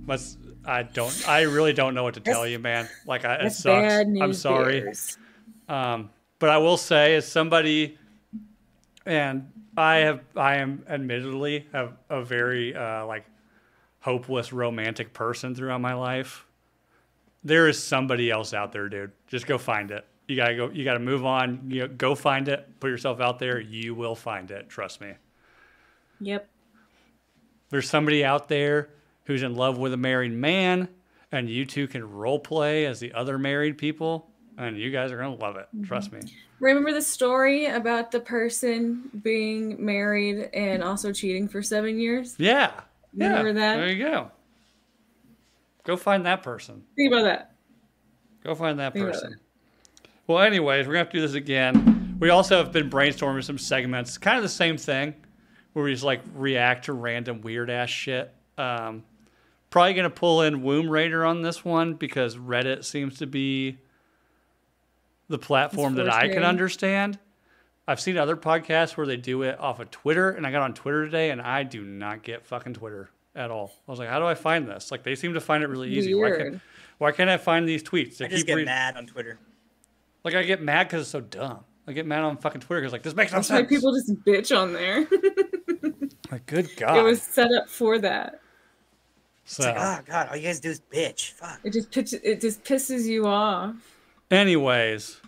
must 0.06 0.38
I 0.64 0.82
don't, 0.82 1.26
I 1.28 1.42
really 1.42 1.72
don't 1.72 1.94
know 1.94 2.02
what 2.02 2.14
to 2.14 2.20
tell 2.20 2.42
That's- 2.42 2.50
you, 2.52 2.58
man. 2.58 2.88
Like, 3.06 3.24
I, 3.24 3.36
it 3.36 3.50
sucks. 3.50 3.94
I'm 3.94 4.34
sorry. 4.34 4.80
bears. 4.80 5.16
Um, 5.68 6.10
but 6.38 6.50
I 6.50 6.58
will 6.58 6.76
say, 6.76 7.14
as 7.16 7.26
somebody, 7.26 7.96
and 9.06 9.50
I 9.76 9.96
have, 9.98 10.20
I 10.36 10.56
am 10.56 10.84
admittedly 10.88 11.66
a, 11.72 11.88
a 12.10 12.22
very 12.22 12.74
uh, 12.74 13.06
like 13.06 13.24
hopeless 14.00 14.52
romantic 14.52 15.12
person 15.14 15.54
throughout 15.54 15.80
my 15.80 15.94
life. 15.94 16.44
There 17.44 17.68
is 17.68 17.82
somebody 17.82 18.30
else 18.30 18.52
out 18.52 18.72
there, 18.72 18.88
dude. 18.88 19.12
Just 19.26 19.46
go 19.46 19.56
find 19.56 19.90
it. 19.90 20.04
You 20.28 20.36
gotta 20.36 20.54
go. 20.56 20.70
You 20.70 20.84
gotta 20.84 20.98
move 20.98 21.24
on. 21.24 21.62
You 21.68 21.80
know, 21.82 21.88
go 21.88 22.14
find 22.14 22.48
it. 22.48 22.68
Put 22.80 22.88
yourself 22.88 23.20
out 23.20 23.38
there. 23.38 23.58
You 23.58 23.94
will 23.94 24.14
find 24.14 24.50
it. 24.50 24.68
Trust 24.68 25.00
me. 25.00 25.12
Yep. 26.20 26.48
There's 27.70 27.88
somebody 27.88 28.24
out 28.24 28.48
there 28.48 28.90
who's 29.24 29.42
in 29.42 29.54
love 29.54 29.78
with 29.78 29.92
a 29.92 29.96
married 29.96 30.32
man, 30.32 30.88
and 31.32 31.48
you 31.48 31.64
two 31.64 31.86
can 31.86 32.08
role 32.10 32.38
play 32.38 32.86
as 32.86 33.00
the 33.00 33.12
other 33.12 33.38
married 33.38 33.78
people, 33.78 34.28
and 34.58 34.76
you 34.76 34.90
guys 34.90 35.12
are 35.12 35.18
gonna 35.18 35.36
love 35.36 35.56
it. 35.56 35.68
Mm-hmm. 35.74 35.84
Trust 35.84 36.12
me. 36.12 36.20
Remember 36.58 36.92
the 36.92 37.02
story 37.02 37.66
about 37.66 38.10
the 38.10 38.20
person 38.20 39.10
being 39.22 39.82
married 39.84 40.50
and 40.52 40.82
also 40.82 41.12
cheating 41.12 41.48
for 41.48 41.62
seven 41.62 41.98
years? 41.98 42.34
Yeah. 42.38 42.72
yeah. 43.14 43.28
Remember 43.28 43.52
that? 43.54 43.76
There 43.76 43.88
you 43.88 44.04
go. 44.04 44.30
Go 45.84 45.96
find 45.96 46.26
that 46.26 46.42
person. 46.42 46.82
Think 46.96 47.12
about 47.12 47.22
that. 47.22 47.54
Go 48.44 48.54
find 48.54 48.78
that 48.78 48.92
Think 48.92 49.06
person. 49.06 49.36
Well, 50.26 50.42
anyways, 50.42 50.86
we're 50.86 50.94
gonna 50.94 51.04
have 51.04 51.10
to 51.10 51.16
do 51.18 51.22
this 51.22 51.34
again. 51.34 52.16
We 52.20 52.28
also 52.28 52.58
have 52.58 52.72
been 52.72 52.90
brainstorming 52.90 53.42
some 53.42 53.58
segments, 53.58 54.18
kind 54.18 54.36
of 54.36 54.42
the 54.42 54.48
same 54.48 54.76
thing, 54.76 55.14
where 55.72 55.84
we 55.84 55.92
just 55.92 56.04
like 56.04 56.20
react 56.34 56.86
to 56.86 56.92
random 56.92 57.40
weird 57.42 57.70
ass 57.70 57.90
shit. 57.90 58.32
Um, 58.58 59.04
probably 59.70 59.94
gonna 59.94 60.10
pull 60.10 60.42
in 60.42 60.62
Womb 60.62 60.88
Raider 60.90 61.24
on 61.24 61.42
this 61.42 61.64
one 61.64 61.94
because 61.94 62.36
Reddit 62.36 62.84
seems 62.84 63.18
to 63.18 63.26
be 63.26 63.78
the 65.28 65.38
platform 65.38 65.94
that 65.94 66.12
I 66.12 66.28
can 66.28 66.42
understand. 66.42 67.18
I've 67.86 68.00
seen 68.00 68.16
other 68.16 68.36
podcasts 68.36 68.96
where 68.96 69.06
they 69.06 69.16
do 69.16 69.42
it 69.42 69.58
off 69.58 69.80
of 69.80 69.90
Twitter, 69.90 70.30
and 70.30 70.46
I 70.46 70.50
got 70.52 70.62
on 70.62 70.74
Twitter 70.74 71.04
today, 71.04 71.30
and 71.30 71.40
I 71.40 71.62
do 71.64 71.82
not 71.84 72.22
get 72.22 72.46
fucking 72.46 72.74
Twitter 72.74 73.10
at 73.34 73.50
all. 73.50 73.72
I 73.88 73.90
was 73.90 73.98
like, 73.98 74.08
how 74.08 74.18
do 74.20 74.26
I 74.26 74.34
find 74.34 74.68
this? 74.68 74.90
Like, 74.92 75.02
they 75.02 75.14
seem 75.16 75.34
to 75.34 75.40
find 75.40 75.64
it 75.64 75.68
really 75.68 75.88
easy. 75.90 76.14
Why 76.14 76.30
can't, 76.36 76.60
why 76.98 77.10
can't 77.12 77.30
I 77.30 77.36
find 77.36 77.66
these 77.68 77.82
tweets? 77.82 78.18
They 78.18 78.26
I 78.26 78.28
just 78.28 78.40
keep 78.42 78.46
get 78.48 78.54
reading- 78.54 78.66
mad 78.66 78.96
on 78.96 79.06
Twitter. 79.06 79.38
like 80.24 80.34
I 80.34 80.42
get 80.44 80.60
mad 80.62 80.86
because 80.88 81.02
it's 81.02 81.10
so 81.10 81.20
dumb. 81.20 81.64
I 81.88 81.92
get 81.92 82.06
mad 82.06 82.22
on 82.22 82.36
fucking 82.36 82.60
Twitter 82.60 82.80
because 82.82 82.92
like 82.92 83.02
this 83.02 83.14
makes 83.14 83.32
no 83.32 83.38
That's 83.38 83.50
why 83.50 83.62
people 83.64 83.92
just 83.92 84.14
bitch 84.24 84.56
on 84.56 84.72
there. 84.72 85.06
like 86.32 86.46
good 86.46 86.68
God. 86.76 86.96
it 86.98 87.02
was 87.02 87.22
set 87.22 87.50
up 87.52 87.68
for 87.68 87.98
that. 87.98 88.40
so, 89.44 89.68
It's 89.68 89.78
like, 89.78 90.00
oh 90.00 90.02
god, 90.06 90.28
all 90.28 90.36
you 90.36 90.42
guys 90.42 90.60
do 90.60 90.70
is 90.70 90.80
bitch. 90.92 91.32
Fuck. 91.32 91.60
It 91.64 91.72
just 91.72 91.90
pitch, 91.90 92.12
it 92.12 92.40
just 92.40 92.62
pisses 92.64 93.04
you 93.04 93.26
off. 93.26 93.74
anyways, 94.30 95.20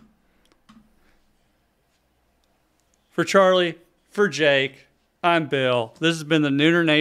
for 3.10 3.24
Charlie, 3.24 3.78
for 4.10 4.28
Jake, 4.28 4.86
I'm 5.22 5.46
Bill. 5.46 5.94
This 6.00 6.16
has 6.16 6.24
been 6.24 6.42
the 6.42 6.50
Nooner 6.50 6.84
Nation. 6.84 7.00